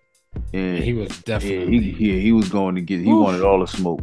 And 0.53 0.79
he 0.79 0.93
was 0.93 1.09
definitely 1.23 1.79
yeah, 1.79 1.93
he, 1.93 2.13
yeah, 2.13 2.21
he 2.21 2.33
was 2.33 2.49
going 2.49 2.75
to 2.75 2.81
get 2.81 3.01
he 3.01 3.11
Oof. 3.11 3.25
wanted 3.25 3.43
all 3.43 3.61
the 3.61 3.67
smoke. 3.67 4.01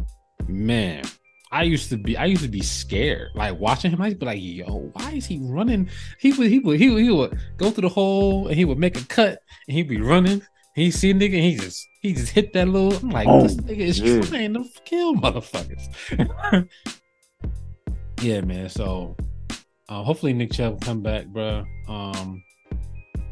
Man, 0.48 1.04
I 1.52 1.62
used 1.62 1.88
to 1.90 1.96
be 1.96 2.16
I 2.16 2.24
used 2.24 2.42
to 2.42 2.48
be 2.48 2.62
scared. 2.62 3.30
Like 3.34 3.58
watching 3.58 3.92
him, 3.92 4.02
I'd 4.02 4.18
be 4.18 4.26
like, 4.26 4.40
yo, 4.40 4.90
why 4.92 5.12
is 5.12 5.26
he 5.26 5.38
running? 5.40 5.88
He 6.18 6.32
would 6.32 6.50
he 6.50 6.58
would 6.58 6.80
he 6.80 6.90
would, 6.90 7.02
he 7.02 7.10
would 7.10 7.38
go 7.56 7.70
through 7.70 7.82
the 7.82 7.94
hole 7.94 8.48
and 8.48 8.56
he 8.56 8.64
would 8.64 8.78
make 8.78 9.00
a 9.00 9.04
cut 9.04 9.38
and 9.68 9.76
he'd 9.76 9.88
be 9.88 10.00
running. 10.00 10.42
He 10.74 10.90
see 10.90 11.12
a 11.12 11.14
nigga 11.14 11.34
and 11.34 11.44
he 11.44 11.54
just 11.54 11.86
he 12.02 12.12
just 12.12 12.32
hit 12.32 12.52
that 12.54 12.66
little. 12.66 12.98
I'm 12.98 13.10
like, 13.10 13.28
oh, 13.28 13.42
this 13.42 13.54
nigga 13.54 13.78
is 13.78 14.00
yeah. 14.00 14.20
trying 14.22 14.54
to 14.54 14.64
kill 14.84 15.14
motherfuckers. 15.14 15.88
yeah, 18.20 18.40
man. 18.40 18.68
So 18.68 19.16
uh, 19.88 20.02
hopefully 20.02 20.32
Nick 20.32 20.52
Chubb 20.52 20.74
will 20.74 20.80
come 20.80 21.00
back, 21.02 21.26
bro. 21.26 21.64
Um, 21.88 22.42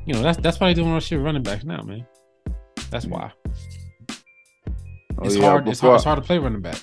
you 0.05 0.15
know 0.15 0.23
that's 0.23 0.39
that's 0.39 0.61
why 0.61 0.69
they 0.69 0.75
doing 0.75 0.93
all 0.93 1.01
shit 1.01 1.21
running 1.21 1.43
backs 1.43 1.65
now, 1.65 1.83
man. 1.83 2.07
That's 2.91 3.07
why. 3.07 3.33
Oh, 4.11 5.25
it's 5.25 5.37
yeah, 5.37 5.43
hard. 5.43 5.69
It's 5.69 5.81
hard. 5.81 5.97
It's 5.97 6.05
hard 6.05 6.19
to 6.19 6.23
play 6.23 6.39
running 6.39 6.61
back. 6.61 6.81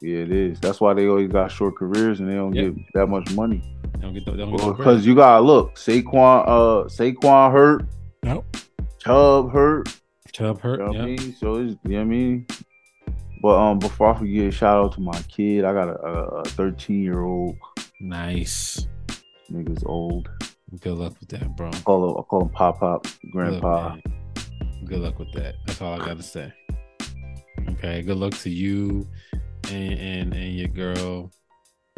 Yeah, 0.00 0.18
it 0.18 0.32
is. 0.32 0.60
That's 0.60 0.80
why 0.80 0.94
they 0.94 1.06
always 1.06 1.28
got 1.28 1.50
short 1.50 1.76
careers 1.76 2.20
and 2.20 2.28
they 2.28 2.34
don't 2.34 2.54
yep. 2.54 2.74
get 2.74 2.84
that 2.94 3.06
much 3.08 3.30
money. 3.32 3.62
They 3.94 4.00
don't 4.00 4.14
get 4.14 4.24
because 4.24 5.06
you 5.06 5.14
gotta 5.14 5.44
look. 5.44 5.74
Saquon, 5.74 6.44
uh, 6.46 6.88
Saquon 6.88 7.52
hurt. 7.52 7.84
Nope. 8.22 8.56
Chubb 8.98 9.52
hurt. 9.52 9.88
Chubb 10.32 10.60
hurt. 10.60 10.80
You 10.80 10.86
know 10.86 10.92
yep. 10.92 11.02
I 11.02 11.06
mean? 11.06 11.34
So 11.36 11.54
it's 11.56 11.76
you 11.84 11.90
know 11.90 11.96
what 11.96 12.00
I 12.00 12.04
mean. 12.04 12.46
But 13.42 13.58
um, 13.58 13.78
before 13.78 14.14
I 14.14 14.18
forget, 14.18 14.52
shout 14.52 14.84
out 14.84 14.92
to 14.94 15.00
my 15.00 15.20
kid. 15.22 15.64
I 15.64 15.72
got 15.72 15.88
a 15.88 16.42
13 16.44 17.02
year 17.02 17.22
old. 17.22 17.56
Nice. 18.00 18.86
Nigga's 19.50 19.82
old. 19.84 20.28
Good 20.80 20.98
luck 20.98 21.14
with 21.18 21.28
that, 21.30 21.56
bro. 21.56 21.68
I 21.68 21.80
call 21.80 22.10
him, 22.10 22.16
I 22.18 22.22
call 22.22 22.42
him 22.42 22.48
Pop 22.50 22.80
Pop, 22.80 23.06
Grandpa. 23.32 23.96
Good, 23.96 24.88
good 24.88 24.98
luck 25.00 25.18
with 25.18 25.32
that. 25.32 25.56
That's 25.66 25.82
all 25.82 26.00
I 26.00 26.06
gotta 26.06 26.22
say. 26.22 26.52
Okay. 27.70 28.02
Good 28.02 28.16
luck 28.16 28.34
to 28.38 28.50
you 28.50 29.06
and 29.70 29.98
and, 29.98 30.34
and 30.34 30.54
your 30.54 30.68
girl. 30.68 31.32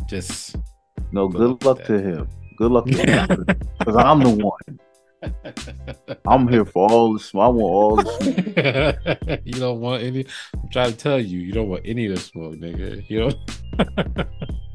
Just 0.08 0.56
no. 1.12 1.28
Good, 1.28 1.38
good 1.38 1.64
luck, 1.64 1.78
luck 1.78 1.86
to 1.86 1.98
him. 2.00 2.28
Good 2.56 2.70
luck 2.72 2.86
to 2.86 2.96
him 2.96 3.44
because 3.78 3.96
I'm 3.96 4.20
the 4.20 4.30
one. 4.30 4.78
I'm 6.26 6.48
here 6.48 6.64
for 6.64 6.90
all 6.90 7.12
the 7.12 7.20
smoke. 7.20 7.44
I 7.44 7.48
want 7.48 7.62
all 7.62 7.96
the 7.96 9.12
smoke. 9.24 9.40
you 9.44 9.52
don't 9.52 9.80
want 9.80 10.02
any. 10.02 10.26
I'm 10.54 10.68
trying 10.70 10.92
to 10.92 10.96
tell 10.96 11.20
you, 11.20 11.38
you 11.38 11.52
don't 11.52 11.68
want 11.68 11.82
any 11.84 12.06
of 12.06 12.14
the 12.14 12.20
smoke, 12.20 12.54
nigga. 12.54 13.08
You 13.08 13.20
don't. 13.20 14.28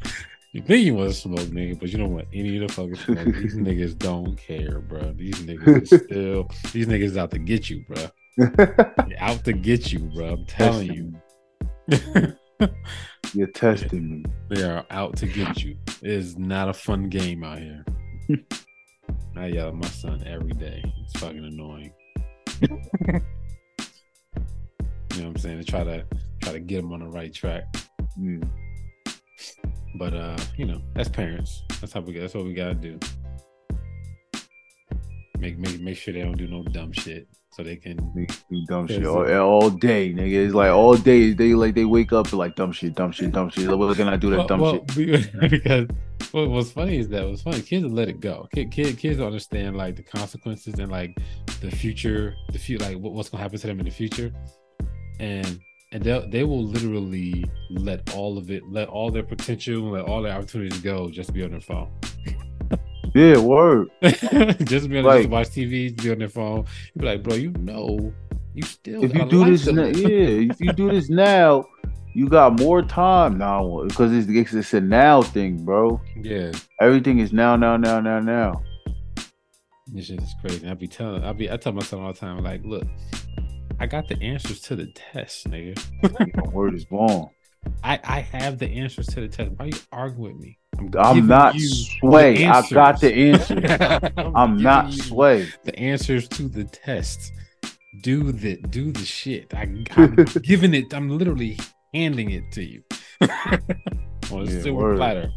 you 0.58 0.64
think 0.64 0.84
you 0.84 0.96
want 0.96 1.12
to 1.12 1.16
smoke, 1.16 1.40
nigga, 1.42 1.80
but 1.80 1.90
you 1.90 2.00
don't 2.00 2.14
want 2.14 2.28
any 2.34 2.58
of 2.58 2.68
the 2.68 2.74
fucking 2.74 2.96
smoke. 2.96 3.26
These 3.36 3.56
niggas 3.58 3.96
don't 3.96 4.36
care, 4.38 4.80
bro. 4.80 5.14
These 5.14 5.36
niggas 5.42 5.86
still. 6.06 6.50
These 6.74 6.88
niggas 6.88 7.16
out 7.16 7.30
to 7.30 7.38
get 7.38 7.70
you, 7.70 7.86
bro. 7.88 8.08
out 9.20 9.46
to 9.46 9.54
get 9.54 9.94
you, 9.94 10.00
bro. 10.00 10.30
I'm 10.30 10.46
telling 10.48 10.92
you. 10.92 11.14
You're 13.36 13.48
testing 13.54 14.10
me. 14.10 14.26
They 14.50 14.64
are 14.64 14.84
out 14.90 15.16
to 15.18 15.28
get 15.28 15.64
you. 15.64 15.78
It 16.02 16.10
is 16.10 16.40
not 16.40 16.70
a 16.70 16.74
fun 16.74 17.08
game 17.10 17.44
out 17.44 17.60
here. 17.60 17.86
I 19.36 19.48
yell 19.48 19.68
at 19.68 19.76
my 19.76 19.88
son 19.90 20.24
every 20.26 20.54
day. 20.54 20.82
It's 21.04 21.20
fucking 21.20 21.46
annoying. 21.46 21.94
you 22.62 22.68
know 22.72 23.22
what 25.12 25.24
I'm 25.24 25.38
saying? 25.38 25.60
To 25.60 25.64
try 25.64 25.84
to 25.84 26.04
try 26.42 26.54
to 26.54 26.60
get 26.60 26.80
him 26.80 26.94
on 26.94 27.02
the 27.02 27.10
right 27.10 27.32
track. 27.32 27.66
Mm. 28.20 28.50
But 29.96 30.14
uh, 30.14 30.38
you 30.58 30.66
know, 30.66 30.82
as 30.96 31.08
parents, 31.10 31.64
that's 31.80 31.94
how 31.94 32.02
we 32.02 32.18
that's 32.18 32.34
what 32.34 32.46
we 32.46 32.54
gotta 32.54 32.76
do. 32.76 33.00
Make 35.40 35.58
make 35.58 35.80
make 35.80 35.98
sure 35.98 36.14
they 36.14 36.22
don't 36.22 36.38
do 36.38 36.48
no 36.48 36.64
dumb 36.64 36.92
shit. 36.92 37.28
so 37.54 37.64
they 37.64 37.76
can 37.76 37.98
do 38.14 38.28
dumb 38.68 38.88
shit 38.88 39.06
all, 39.06 39.28
all, 39.42 39.70
day, 39.70 40.14
nigga. 40.14 40.46
It's 40.46 40.54
like 40.54 40.72
all 40.72 40.96
day 40.96 41.34
they 41.34 41.54
like 41.54 41.74
they 41.74 41.86
wake 41.86 42.14
up 42.14 42.32
like 42.34 42.56
dumb 42.56 42.72
shit, 42.72 42.96
dumb 42.96 43.12
shit, 43.12 43.32
dumb 43.32 43.50
shit. 43.50 43.68
Like, 43.68 43.78
what 43.78 43.96
can 43.96 44.08
I 44.08 44.18
do 44.18 44.30
that 44.32 44.38
well, 44.38 44.48
dumb 44.48 44.60
well, 44.60 44.86
shit? 44.92 45.32
Because 45.50 45.88
what 46.32 46.50
was 46.50 46.72
funny 46.72 46.98
is 46.98 47.08
that 47.10 47.28
what's 47.28 47.42
funny. 47.42 47.62
Kids 47.62 47.86
let 47.86 48.10
it 48.10 48.20
go. 48.20 48.48
Kid, 48.54 48.72
kid, 48.72 48.98
kids 48.98 49.20
understand 49.20 49.78
like 49.78 49.96
the 49.96 50.04
consequences 50.04 50.76
and 50.80 50.92
like 50.92 51.18
the 51.62 51.72
future, 51.72 52.36
the 52.52 52.60
future, 52.60 52.84
like 52.84 52.98
what, 52.98 53.14
what's 53.14 53.30
gonna 53.30 53.42
happen 53.42 53.58
to 53.60 53.68
them 53.68 53.80
in 53.80 53.86
the 53.86 53.92
future, 53.92 54.32
and 55.20 55.60
and 55.92 56.04
they 56.04 56.28
they 56.30 56.44
will 56.44 56.64
literally 56.64 57.46
let 57.70 58.14
all 58.14 58.38
of 58.38 58.52
it, 58.52 58.64
let 58.70 58.88
all 58.90 59.12
their 59.12 59.24
potential, 59.24 59.92
let 59.92 60.06
all 60.06 60.22
their 60.22 60.34
opportunities 60.34 60.80
go, 60.82 61.10
just 61.10 61.34
be 61.34 61.44
on 61.44 61.52
their 61.52 61.62
phone. 61.62 61.90
Yeah, 63.16 63.38
word. 63.38 63.90
just 64.02 64.90
be 64.90 65.00
on 65.00 65.06
like, 65.06 65.24
to 65.24 65.28
watch 65.30 65.48
TV, 65.50 65.96
be 66.02 66.12
on 66.12 66.20
their 66.20 66.30
phone. 66.30 66.66
You 66.94 67.02
be 67.02 67.06
like, 67.06 67.24
bro, 67.24 67.36
you 67.36 67.52
know, 67.52 68.14
you 68.54 68.64
still. 68.64 69.04
If 69.04 69.16
you 69.16 69.26
do 69.26 69.46
this, 69.46 69.66
na- 69.68 69.86
yeah, 69.86 70.52
if 70.52 70.60
you 70.60 70.74
do 70.74 70.90
this 70.92 71.10
now, 71.10 71.66
you 72.14 72.28
got 72.28 72.60
more 72.60 72.82
time 72.82 73.38
now 73.38 73.84
because 73.88 74.12
it's, 74.12 74.54
it's 74.54 74.74
a 74.74 74.82
now 74.82 75.22
thing, 75.22 75.64
bro. 75.64 76.02
Yeah, 76.22 76.52
everything 76.82 77.20
is 77.20 77.32
now, 77.32 77.56
now, 77.56 77.78
now, 77.78 78.00
now, 78.02 78.20
now. 78.20 78.62
This 79.88 80.08
shit 80.08 80.22
is 80.22 80.36
crazy. 80.42 80.68
I 80.68 80.74
be 80.74 80.88
telling, 80.88 81.24
I 81.24 81.32
be, 81.32 81.50
I 81.50 81.56
tell 81.56 81.72
myself 81.72 82.02
all 82.02 82.12
the 82.12 82.20
time, 82.20 82.44
like, 82.44 82.62
look, 82.66 82.84
I 83.80 83.86
got 83.86 84.08
the 84.08 84.22
answers 84.22 84.62
to 84.62 84.76
the 84.76 84.88
test, 84.88 85.50
nigga. 85.50 85.78
My 86.36 86.50
word 86.50 86.74
is 86.74 86.86
wrong. 86.92 87.30
I 87.84 88.00
I 88.04 88.20
have 88.22 88.60
the 88.60 88.68
answers 88.68 89.08
to 89.08 89.22
the 89.22 89.28
test. 89.28 89.52
Why 89.58 89.66
are 89.66 89.68
you 89.68 89.78
arguing 89.92 90.34
with 90.34 90.42
me? 90.42 90.58
I'm, 90.80 90.96
I'm 90.96 91.28
not 91.28 91.56
sway. 91.60 92.46
I 92.46 92.68
got 92.70 93.02
the 93.02 93.14
answer. 93.14 94.12
I'm, 94.18 94.36
I'm 94.36 94.58
not 94.58 94.94
sway. 94.94 95.50
The 95.64 95.78
answers 95.78 96.28
to 96.30 96.44
the 96.44 96.64
test. 96.64 97.32
Do 98.02 98.32
the 98.32 98.58
do 98.58 98.92
the 98.92 99.06
shit. 99.06 99.54
I, 99.54 99.64
am 99.64 99.84
giving 100.44 100.74
it. 100.74 100.94
I'm 100.94 101.10
literally 101.10 101.60
handing 101.94 102.32
it 102.32 102.52
to 102.54 102.64
you 102.64 102.84
on 103.22 103.30
a 104.32 104.44
yeah, 104.44 104.62
silver 104.62 104.74
word. 104.74 104.98
platter. 104.98 105.32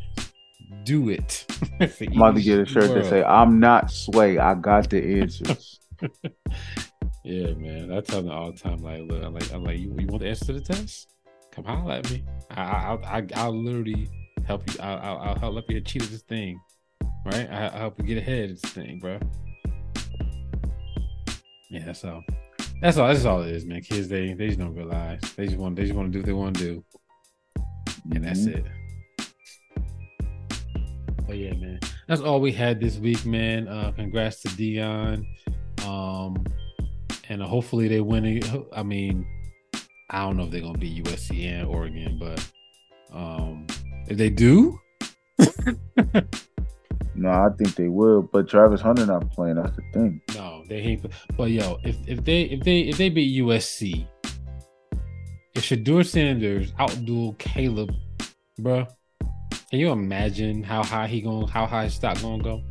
Do 0.84 1.08
it. 1.10 1.46
I'm 1.80 1.90
about 2.16 2.36
to 2.36 2.42
get 2.42 2.60
a 2.60 2.66
shirt 2.66 2.84
world. 2.84 2.96
that 2.96 3.06
say, 3.06 3.22
"I'm 3.22 3.60
not 3.60 3.90
sway. 3.90 4.38
I 4.38 4.54
got 4.54 4.90
the 4.90 5.20
answers." 5.20 5.79
Yeah, 7.24 7.52
man. 7.54 7.92
I 7.92 8.00
tell 8.00 8.22
them 8.22 8.30
all 8.30 8.52
the 8.52 8.58
time. 8.58 8.82
Like, 8.82 9.02
look, 9.02 9.22
I'm 9.22 9.34
like, 9.34 9.52
I'm 9.52 9.64
like, 9.64 9.78
you, 9.78 9.94
you 9.98 10.06
want 10.06 10.22
the 10.22 10.28
answer 10.28 10.46
to 10.46 10.52
the 10.54 10.60
test? 10.60 11.08
Come 11.52 11.64
holler 11.64 11.94
at 11.94 12.10
me. 12.10 12.24
I, 12.50 12.62
I, 12.62 13.18
I, 13.18 13.26
I'll 13.34 13.56
literally 13.56 14.08
help 14.46 14.62
you. 14.72 14.80
I'll, 14.80 14.98
I'll, 14.98 15.18
I'll 15.18 15.38
help 15.38 15.70
you 15.70 15.78
achieve 15.78 16.10
this 16.10 16.22
thing, 16.22 16.60
right? 17.24 17.50
I, 17.50 17.64
will 17.64 17.78
help 17.78 17.98
you 17.98 18.06
get 18.06 18.18
ahead 18.18 18.50
of 18.50 18.60
this 18.60 18.72
thing, 18.72 18.98
bro. 19.00 19.18
Yeah, 21.70 21.92
so 21.92 22.22
that's 22.80 22.96
all. 22.96 23.08
That's 23.08 23.24
all 23.24 23.42
it 23.42 23.50
is, 23.54 23.64
man. 23.64 23.82
Kids, 23.82 24.08
they 24.08 24.32
they 24.34 24.48
just 24.48 24.58
don't 24.58 24.74
realize. 24.74 25.20
They 25.36 25.46
just 25.46 25.58
want 25.58 25.76
they 25.76 25.82
just 25.82 25.94
want 25.94 26.12
to 26.12 26.18
do 26.18 26.20
what 26.20 26.26
they 26.26 26.32
want 26.32 26.56
to 26.56 26.64
do, 26.64 26.84
and 28.12 28.24
that's 28.24 28.40
mm-hmm. 28.40 28.58
it. 28.58 28.66
But 31.26 31.38
yeah, 31.38 31.52
man, 31.54 31.78
that's 32.08 32.22
all 32.22 32.40
we 32.40 32.50
had 32.50 32.80
this 32.80 32.96
week, 32.96 33.24
man. 33.24 33.68
Uh, 33.68 33.92
congrats 33.94 34.40
to 34.42 34.48
Deion, 34.48 35.24
um, 35.84 36.44
and 37.28 37.42
hopefully 37.42 37.88
they 37.88 38.00
win. 38.00 38.42
I 38.74 38.82
mean, 38.82 39.26
I 40.10 40.24
don't 40.24 40.36
know 40.36 40.44
if 40.44 40.50
they're 40.50 40.60
gonna 40.60 40.78
be 40.78 41.02
USC 41.02 41.46
and 41.46 41.68
Oregon, 41.68 42.18
but 42.18 42.44
um, 43.12 43.66
if 44.08 44.16
they 44.16 44.30
do, 44.30 44.78
no, 47.14 47.30
I 47.30 47.48
think 47.56 47.74
they 47.76 47.88
will. 47.88 48.22
But 48.22 48.48
Travis 48.48 48.80
Hunter 48.80 49.06
not 49.06 49.30
playing. 49.30 49.56
That's 49.56 49.76
the 49.76 49.82
thing. 49.92 50.20
No, 50.34 50.64
they 50.68 50.82
hate. 50.82 51.04
But 51.36 51.50
yo, 51.50 51.78
if 51.84 51.96
if 52.06 52.24
they 52.24 52.42
if 52.42 52.64
they 52.64 52.80
if 52.80 52.96
they 52.96 53.08
beat 53.08 53.40
USC, 53.42 54.06
if 55.54 55.62
Shedeur 55.64 56.04
Sanders 56.04 56.72
outduel 56.72 57.38
Caleb, 57.38 57.94
bro, 58.58 58.86
can 59.70 59.78
you 59.78 59.92
imagine 59.92 60.62
how 60.62 60.82
high 60.82 61.06
he 61.06 61.20
going? 61.20 61.46
How 61.46 61.66
high 61.66 61.84
his 61.84 61.94
stock 61.94 62.20
gonna 62.20 62.42
go? 62.42 62.62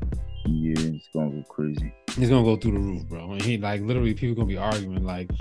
Yeah, 0.45 0.73
it's 0.77 1.07
gonna 1.13 1.31
go 1.31 1.43
crazy. 1.47 1.93
It's 2.19 2.29
gonna 2.29 2.43
go 2.43 2.57
through 2.57 2.73
the 2.73 2.79
roof, 2.79 3.07
bro. 3.07 3.31
And 3.31 3.41
he 3.41 3.57
like 3.57 3.81
literally 3.81 4.13
people 4.13 4.35
gonna 4.35 4.47
be 4.47 4.57
arguing 4.57 5.03
like, 5.03 5.31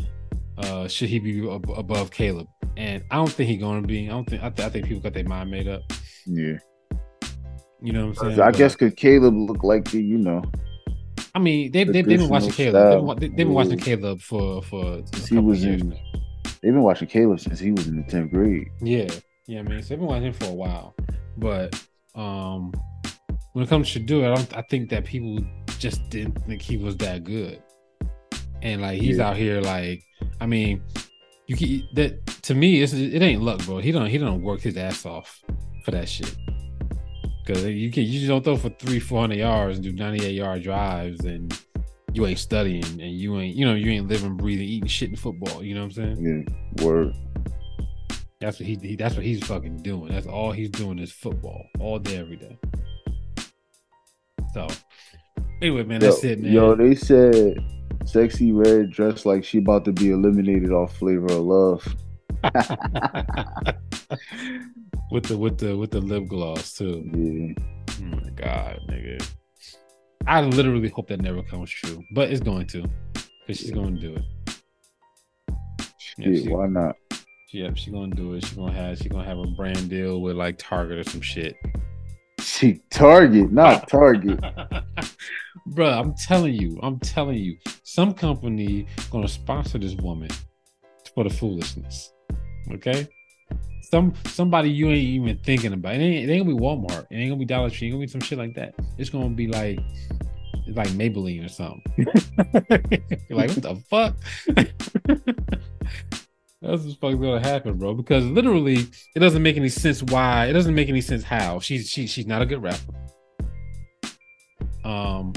uh, 0.59 0.87
should 0.87 1.09
he 1.09 1.19
be 1.19 1.49
ab- 1.51 1.71
above 1.71 2.11
Caleb? 2.11 2.47
And 2.77 3.03
I 3.11 3.17
don't 3.17 3.31
think 3.31 3.51
he's 3.51 3.61
gonna 3.61 3.87
be. 3.87 4.07
I 4.07 4.13
don't 4.13 4.29
think. 4.29 4.43
I, 4.43 4.51
th- 4.51 4.67
I 4.67 4.71
think 4.71 4.87
people 4.87 5.03
got 5.03 5.13
their 5.13 5.25
mind 5.25 5.51
made 5.51 5.67
up. 5.67 5.83
Yeah. 6.27 6.59
You 7.83 7.93
know 7.93 8.07
what 8.07 8.23
I'm 8.23 8.31
saying? 8.31 8.41
I 8.41 8.51
but, 8.51 8.57
guess 8.57 8.75
because 8.75 8.95
Caleb 8.95 9.35
looked 9.35 9.65
like 9.65 9.91
the, 9.91 10.03
you 10.03 10.19
know. 10.19 10.43
I 11.35 11.41
mean, 11.41 11.73
they, 11.73 11.85
the 11.85 11.93
they, 11.93 12.03
they've 12.03 12.19
been 12.19 12.29
watching 12.29 12.51
Caleb. 12.51 13.21
They've, 13.21 13.31
they, 13.31 13.37
been 13.37 13.53
watching 13.53 13.79
Caleb 13.79 14.21
for 14.21 14.63
for 14.63 15.03
he 15.29 15.39
was 15.39 15.65
in. 15.65 15.91
Now. 15.91 15.97
They've 16.63 16.73
been 16.73 16.83
watching 16.83 17.09
Caleb 17.09 17.41
since 17.41 17.59
he 17.59 17.73
was 17.73 17.87
in 17.89 17.97
the 17.97 18.03
tenth 18.05 18.31
grade. 18.33 18.69
Yeah, 18.81 19.09
yeah. 19.47 19.61
I 19.61 19.63
mean, 19.63 19.83
so 19.83 19.91
they've 19.91 19.99
been 19.99 20.09
watching 20.09 20.27
him 20.27 20.33
for 20.33 20.47
a 20.47 20.55
while, 20.55 20.95
but 21.37 21.81
um, 22.15 22.73
when 23.53 23.65
it 23.65 23.69
comes 23.69 23.93
to 23.93 23.99
do 23.99 24.23
it, 24.23 24.31
I 24.31 24.35
don't. 24.35 24.57
I 24.57 24.63
think 24.63 24.91
that 24.91 25.05
people 25.05 25.39
just 25.79 26.09
didn't 26.11 26.45
think 26.47 26.63
he 26.63 26.77
was 26.77 26.97
that 26.99 27.25
good, 27.25 27.63
and 28.63 28.83
like 28.83 29.01
he's 29.01 29.19
yeah. 29.19 29.29
out 29.29 29.37
here 29.37 29.61
like, 29.61 30.03
I 30.41 30.47
mean, 30.47 30.83
you 31.47 31.57
can, 31.57 31.89
that 31.95 32.27
to 32.43 32.55
me 32.55 32.83
it's, 32.83 32.93
it 32.93 33.23
ain't 33.23 33.43
luck, 33.43 33.65
bro. 33.65 33.79
He 33.79 33.91
don't 33.91 34.07
he 34.07 34.19
don't 34.19 34.43
work 34.43 34.61
his 34.61 34.77
ass 34.77 35.05
off 35.07 35.43
for 35.85 35.91
that 35.91 36.09
shit. 36.09 36.37
Cause 37.47 37.65
you 37.65 37.91
can 37.91 38.03
you 38.03 38.19
just 38.19 38.29
don't 38.29 38.45
throw 38.45 38.59
for 38.59 38.69
three 38.69 39.01
four 39.01 39.23
hundred 39.23 39.39
yards 39.39 39.79
and 39.79 39.85
do 39.85 39.93
ninety 39.93 40.27
eight 40.27 40.35
yard 40.35 40.63
drives 40.63 41.25
and 41.25 41.59
you 42.13 42.27
ain't 42.27 42.39
studying 42.39 42.85
and 42.85 43.01
you 43.01 43.39
ain't 43.39 43.57
you 43.57 43.65
know 43.65 43.75
you 43.75 43.91
ain't 43.91 44.07
living 44.07 44.37
breathing 44.37 44.69
eating 44.69 44.89
shit 44.89 45.09
in 45.09 45.17
football. 45.17 45.65
You 45.65 45.75
know 45.75 45.81
what 45.87 45.97
I'm 45.97 46.17
saying? 46.17 46.47
Yeah, 46.77 46.85
word. 46.85 47.15
That's 48.39 48.61
what 48.61 48.67
he, 48.67 48.75
he 48.77 48.97
that's 48.97 49.15
what 49.17 49.25
he's 49.25 49.43
fucking 49.47 49.79
doing. 49.79 50.13
That's 50.13 50.27
all 50.27 50.53
he's 50.53 50.69
doing 50.69 50.99
is 50.99 51.11
football 51.11 51.65
all 51.81 51.99
day 51.99 52.19
every 52.19 52.37
day. 52.37 52.59
So 54.59 54.67
anyway, 55.63 55.85
man, 55.85 56.01
that's 56.01 56.25
yo, 56.25 56.31
it, 56.31 56.41
man. 56.41 56.53
Yo, 56.53 56.75
they 56.75 56.97
said 56.97 57.59
Sexyy 58.01 58.51
Red 58.53 58.91
dressed 58.91 59.25
like 59.25 59.45
she 59.45 59.59
about 59.59 59.85
to 59.85 59.93
be 59.93 60.11
eliminated 60.11 60.73
off 60.73 60.97
Flavor 60.97 61.27
of 61.27 61.45
Love. 61.45 61.97
with 65.13 65.25
the 65.25 65.37
with 65.39 65.59
the 65.59 65.77
with 65.77 65.93
the 65.93 66.01
lip 66.01 66.27
gloss 66.27 66.73
too. 66.73 67.05
Yeah. 67.15 67.55
Oh 68.01 68.17
my 68.17 68.31
god, 68.31 68.81
nigga. 68.89 69.25
I 70.27 70.41
literally 70.41 70.89
hope 70.89 71.07
that 71.09 71.21
never 71.21 71.43
comes 71.45 71.71
true, 71.71 72.03
but 72.13 72.31
it's 72.31 72.41
going 72.41 72.67
to, 72.69 72.83
because 73.47 73.61
she's 73.61 73.71
going 73.71 73.95
to 73.95 74.01
do 74.01 74.15
it. 74.15 74.25
Shit, 75.99 76.47
yeah, 76.47 76.53
why 76.53 76.67
not? 76.67 76.97
Yep, 77.53 77.77
she's 77.77 77.95
gonna 77.95 78.15
do 78.15 78.35
it. 78.35 78.45
She's 78.45 78.57
gonna 78.57 78.73
have 78.73 78.99
she's 78.99 79.07
gonna 79.07 79.25
have 79.25 79.39
a 79.39 79.47
brand 79.47 79.89
deal 79.89 80.21
with 80.21 80.37
like 80.37 80.59
Target 80.59 80.99
or 80.99 81.05
some 81.09 81.21
shit. 81.21 81.55
She 82.49 82.81
Target, 82.89 83.53
not 83.53 83.89
Target. 83.89 84.41
Bro, 85.67 85.91
I'm 85.91 86.15
telling 86.15 86.55
you, 86.55 86.81
I'm 86.83 86.99
telling 86.99 87.37
you, 87.37 87.59
some 87.83 88.15
company 88.15 88.87
gonna 89.11 89.29
sponsor 89.29 89.79
this 89.79 89.95
woman 89.97 90.31
for 91.15 91.25
the 91.25 91.31
foolishness. 91.31 92.11
Okay? 92.73 93.07
Some 93.91 94.15
somebody 94.27 94.71
you 94.71 94.89
ain't 94.89 94.97
even 94.97 95.39
thinking 95.45 95.75
about. 95.75 95.95
It 95.95 95.99
ain't, 95.99 96.29
it 96.29 96.33
ain't 96.33 96.47
gonna 96.47 96.57
be 96.57 96.61
Walmart. 96.61 97.07
It 97.11 97.17
ain't 97.17 97.31
gonna 97.31 97.39
be 97.39 97.45
Dollar 97.45 97.69
Tree. 97.69 97.89
It 97.89 97.91
ain't 97.91 97.95
gonna 97.97 98.07
be 98.07 98.11
some 98.11 98.23
shit 98.23 98.39
like 98.39 98.55
that. 98.55 98.75
It's 98.97 99.11
gonna 99.11 99.29
be 99.29 99.47
like 99.47 99.79
like 100.69 100.89
Maybelline 100.89 101.45
or 101.45 101.49
something. 101.49 101.83
You're 101.97 102.07
like, 103.31 103.51
what 103.51 103.63
the 103.63 103.77
fuck? 103.91 104.17
That's 106.61 106.83
what's 106.83 106.97
fucking 106.97 107.21
gonna 107.21 107.41
happen, 107.41 107.79
bro. 107.79 107.95
Because 107.95 108.25
literally, 108.25 108.87
it 109.15 109.21
doesn't 109.21 109.43
make 109.43 109.57
any 109.57 109.69
sense 109.69 110.03
why. 110.03 110.47
It 110.47 110.55
doesn't 110.55 110.75
make 110.75 110.89
any 110.89 111.01
sense 111.01 111.23
how 111.23 111.61
she's 111.61 111.89
she 111.89 112.07
she's 112.07 112.27
not 112.27 112.43
a 112.43 112.47
good 112.47 112.63
rapper. 112.63 112.95
Um, 114.85 115.35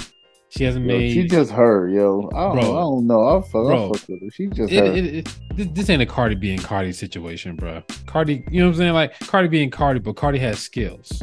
she 0.50 0.64
hasn't 0.64 0.86
yo, 0.86 0.98
made. 0.98 1.14
She 1.14 1.28
just 1.28 1.52
her, 1.52 1.88
yo. 1.90 2.30
I 2.34 2.40
don't, 2.46 2.54
bro, 2.54 2.78
I 2.78 2.82
don't 2.82 3.08
know. 3.08 3.28
I 3.28 3.42
fuck, 3.42 3.52
bro, 3.52 3.90
I 3.90 3.98
fuck 3.98 4.10
with 4.10 4.22
her. 4.22 4.32
She 4.32 4.48
just 4.48 4.72
it, 4.72 4.84
her. 4.84 4.94
It, 4.94 5.28
it, 5.60 5.76
this 5.76 5.90
ain't 5.92 6.02
a 6.02 6.08
Cardi 6.08 6.36
being 6.36 6.58
Cardi 6.58 6.92
situation, 6.92 7.56
bro. 7.56 7.84
Cardi, 8.08 8.44
you 8.50 8.60
know 8.60 8.68
what 8.68 8.74
I'm 8.74 8.78
saying? 8.78 8.94
Like 8.94 9.20
Cardi 9.20 9.48
being 9.48 9.70
Cardi, 9.70 10.00
but 10.00 10.16
Cardi 10.16 10.40
has 10.40 10.60
skills. 10.60 11.22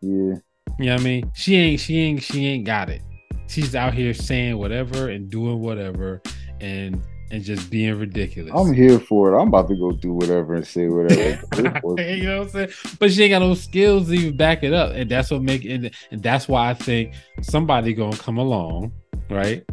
Yeah. 0.00 0.36
You 0.78 0.86
know 0.86 0.94
what 0.94 1.00
I 1.00 1.04
mean? 1.04 1.32
She 1.34 1.56
ain't. 1.56 1.80
She 1.80 1.98
ain't. 1.98 2.22
She 2.22 2.46
ain't 2.46 2.64
got 2.64 2.88
it. 2.88 3.02
She's 3.48 3.74
out 3.74 3.94
here 3.94 4.14
saying 4.14 4.56
whatever 4.56 5.08
and 5.08 5.28
doing 5.28 5.60
whatever, 5.60 6.22
and 6.60 7.02
and 7.32 7.42
just 7.42 7.70
being 7.70 7.98
ridiculous. 7.98 8.52
I'm 8.54 8.74
here 8.74 8.98
for 9.00 9.32
it. 9.32 9.40
I'm 9.40 9.48
about 9.48 9.66
to 9.68 9.74
go 9.74 9.90
do 9.90 10.12
whatever 10.12 10.54
and 10.54 10.66
say 10.66 10.88
whatever. 10.88 11.40
you 11.56 12.24
know 12.24 12.40
what 12.40 12.44
I'm 12.44 12.48
saying? 12.50 12.68
But 13.00 13.10
she 13.10 13.24
ain't 13.24 13.30
got 13.30 13.38
no 13.40 13.54
skills 13.54 14.08
to 14.08 14.12
even 14.12 14.36
back 14.36 14.62
it 14.62 14.74
up, 14.74 14.92
and 14.94 15.10
that's 15.10 15.30
what 15.30 15.42
make 15.42 15.64
it. 15.64 15.94
And 16.10 16.22
that's 16.22 16.46
why 16.46 16.68
I 16.68 16.74
think 16.74 17.14
somebody 17.40 17.94
gonna 17.94 18.16
come 18.18 18.36
along, 18.36 18.92
right? 19.30 19.64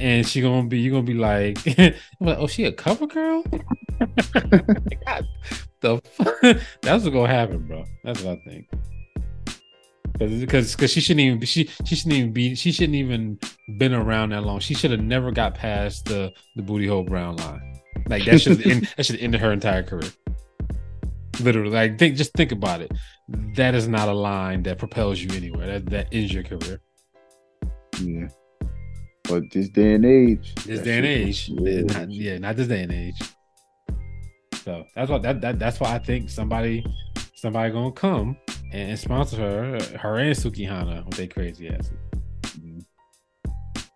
And 0.00 0.26
she 0.26 0.40
gonna 0.40 0.66
be, 0.66 0.78
you 0.78 0.90
gonna 0.90 1.02
be 1.02 1.14
like, 1.14 1.58
like 1.76 2.38
oh, 2.38 2.46
she 2.46 2.64
a 2.64 2.72
cover 2.72 3.06
girl? 3.06 3.42
God, 3.42 5.28
the 5.82 6.00
fuck? 6.04 6.40
that's 6.40 7.04
what's 7.04 7.08
gonna 7.10 7.28
happen, 7.28 7.66
bro. 7.68 7.84
That's 8.02 8.22
what 8.22 8.38
I 8.38 8.50
think. 8.50 8.68
Because 10.28 10.74
because 10.74 10.90
she 10.90 11.00
shouldn't 11.00 11.20
even 11.20 11.40
she 11.42 11.70
she 11.84 11.94
shouldn't 11.94 12.14
even 12.14 12.32
be 12.32 12.54
she 12.54 12.72
shouldn't 12.72 12.96
even 12.96 13.38
been 13.78 13.94
around 13.94 14.30
that 14.30 14.44
long. 14.44 14.60
She 14.60 14.74
should 14.74 14.90
have 14.90 15.00
never 15.00 15.30
got 15.30 15.54
past 15.54 16.04
the 16.04 16.32
the 16.56 16.62
booty 16.62 16.86
hole 16.86 17.04
brown 17.04 17.36
line. 17.36 17.80
Like 18.08 18.24
that 18.26 18.40
should 18.40 18.64
end, 18.66 18.88
that 18.96 19.06
should 19.06 19.20
end 19.20 19.34
her 19.34 19.52
entire 19.52 19.82
career. 19.82 20.10
Literally, 21.40 21.70
like 21.70 21.98
think 21.98 22.16
just 22.16 22.34
think 22.34 22.52
about 22.52 22.82
it. 22.82 22.92
That 23.56 23.74
is 23.74 23.88
not 23.88 24.08
a 24.08 24.12
line 24.12 24.62
that 24.64 24.78
propels 24.78 25.20
you 25.20 25.30
anywhere. 25.34 25.66
That 25.66 25.86
that 25.86 26.08
ends 26.12 26.32
your 26.32 26.42
career. 26.42 26.80
Yeah. 28.00 28.28
But 29.24 29.44
this 29.52 29.68
day 29.68 29.94
and 29.94 30.04
age. 30.04 30.54
This 30.66 30.80
day 30.80 30.98
and 30.98 31.06
age. 31.06 31.48
Yeah. 31.48 31.82
Not, 31.82 32.10
yeah, 32.10 32.38
not 32.38 32.56
this 32.56 32.68
day 32.68 32.82
and 32.82 32.92
age. 32.92 33.20
So 34.64 34.84
that's 34.94 35.10
what 35.10 35.22
that, 35.22 35.40
that 35.40 35.58
that's 35.58 35.80
why 35.80 35.94
I 35.94 35.98
think 35.98 36.28
somebody 36.28 36.84
somebody 37.34 37.72
gonna 37.72 37.92
come 37.92 38.36
and, 38.72 38.98
sponsor 38.98 39.36
her, 39.36 39.98
her 39.98 40.16
and 40.18 40.36
Sukihana 40.36 41.04
with 41.06 41.16
their 41.16 41.26
crazy 41.26 41.68
asses. 41.68 41.92
Mm-hmm. 42.44 42.80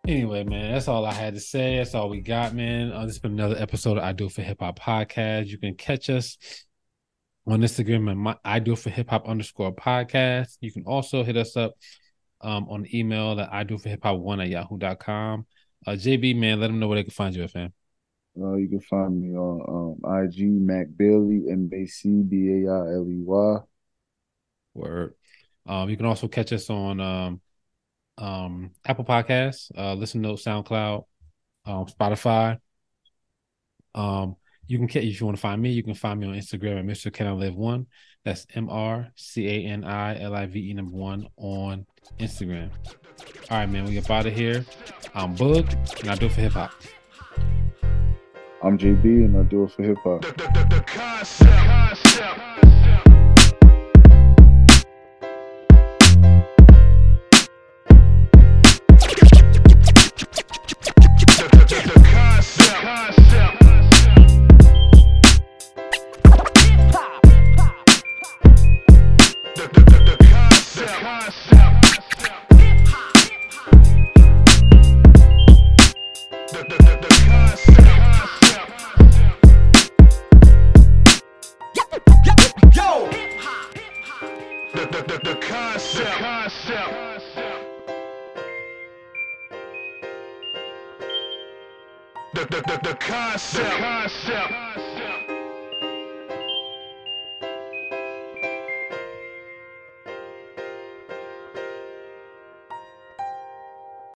Anyway, 0.09 0.45
man, 0.45 0.73
that's 0.73 0.89
all 0.89 1.05
I 1.05 1.13
had 1.13 1.35
to 1.35 1.41
say. 1.41 1.77
That's 1.77 1.95
all 1.95 2.09
we 2.09 2.21
got, 2.21 2.55
man. 2.55 2.93
Uh, 2.93 3.05
this 3.05 3.15
has 3.15 3.19
been 3.21 3.33
another 3.33 3.57
episode 3.57 3.99
of 3.99 4.05
I 4.05 4.13
Do 4.13 4.29
for 4.29 4.43
Hip 4.43 4.61
Hop 4.61 4.79
podcast. 4.79 5.47
You 5.47 5.59
can 5.59 5.75
catch 5.75 6.11
us 6.11 6.37
on 7.47 7.61
Instagram 7.61 8.11
and 8.11 8.19
my 8.19 8.37
I 8.45 8.59
Do 8.59 8.75
for 8.75 8.91
Hip 8.91 9.11
Hop 9.11 9.29
underscore 9.29 9.75
podcast. 9.75 10.57
You 10.61 10.73
can 10.73 10.85
also 10.85 11.23
hit 11.23 11.37
us 11.37 11.57
up 11.57 11.75
um, 12.41 12.69
on 12.69 12.87
email 12.93 13.37
that 13.37 13.53
I 13.53 13.65
Do 13.65 13.79
for 13.79 13.91
Hip 13.91 14.03
Hop 14.03 14.19
one 14.19 14.41
at 14.41 14.49
yahoo.com. 14.49 15.47
Uh, 15.87 15.93
JB, 15.93 16.37
man, 16.39 16.61
let 16.61 16.69
them 16.69 16.79
know 16.79 16.89
where 16.89 16.97
they 16.97 17.05
can 17.05 17.13
find 17.13 17.35
you 17.35 17.43
at, 17.45 17.51
fam. 17.51 17.73
Uh, 18.41 18.55
you 18.55 18.69
can 18.69 18.81
find 18.81 19.21
me 19.21 19.37
on 19.37 19.99
um, 20.05 20.25
IG 20.25 20.51
Mac 20.51 20.87
Bailey 20.97 21.45
M 21.51 21.71
A 21.73 21.87
C 21.87 22.23
B 22.23 22.65
A 22.65 22.73
I 22.73 22.95
L 22.95 23.07
E 23.09 23.23
Y. 23.23 23.59
Word. 24.75 25.15
Um, 25.67 25.89
you 25.89 25.97
can 25.97 26.07
also 26.07 26.29
catch 26.29 26.53
us 26.53 26.69
on 26.69 27.01
um, 27.01 27.41
um, 28.19 28.71
Apple 28.85 29.05
Podcasts, 29.05 29.71
uh, 29.79 29.95
Listen 29.95 30.21
Note, 30.21 30.41
SoundCloud, 30.41 31.05
um, 31.65 31.87
Spotify. 31.87 32.59
Um, 33.95 34.37
you 34.67 34.79
can 34.79 35.03
if 35.03 35.21
you 35.21 35.27
want 35.27 35.37
to 35.37 35.41
find 35.41 35.61
me, 35.61 35.71
you 35.71 35.83
can 35.83 35.95
find 35.95 36.19
me 36.19 36.27
on 36.27 36.35
Instagram 36.35 36.79
at 36.79 36.85
Mr. 36.87 37.13
Can 37.13 37.27
I 37.27 37.33
Live 37.33 37.55
One. 37.55 37.87
That's 38.25 38.47
M 38.55 38.69
R 38.69 39.13
C 39.15 39.47
A 39.47 39.67
N 39.69 39.85
I 39.85 40.21
L 40.21 40.35
I 40.35 40.47
V 40.47 40.71
E 40.71 40.75
number 40.75 40.97
one 40.97 41.29
on 41.37 41.87
Instagram. 42.19 42.71
All 43.51 43.59
right, 43.59 43.69
man, 43.69 43.85
we 43.85 43.93
get 43.93 44.11
out 44.11 44.27
of 44.27 44.35
here. 44.35 44.65
I'm 45.15 45.37
Boog, 45.37 46.01
and 46.01 46.11
I 46.11 46.15
do 46.17 46.27
it 46.27 46.33
for 46.33 46.41
hip 46.41 46.53
hop. 46.53 46.73
I'm 48.65 48.79
JB, 48.79 49.27
and 49.27 49.37
I 49.37 49.43
do 49.43 49.65
it 49.65 49.73
for 49.73 49.83
hip 49.83 49.99
hop. 50.03 50.25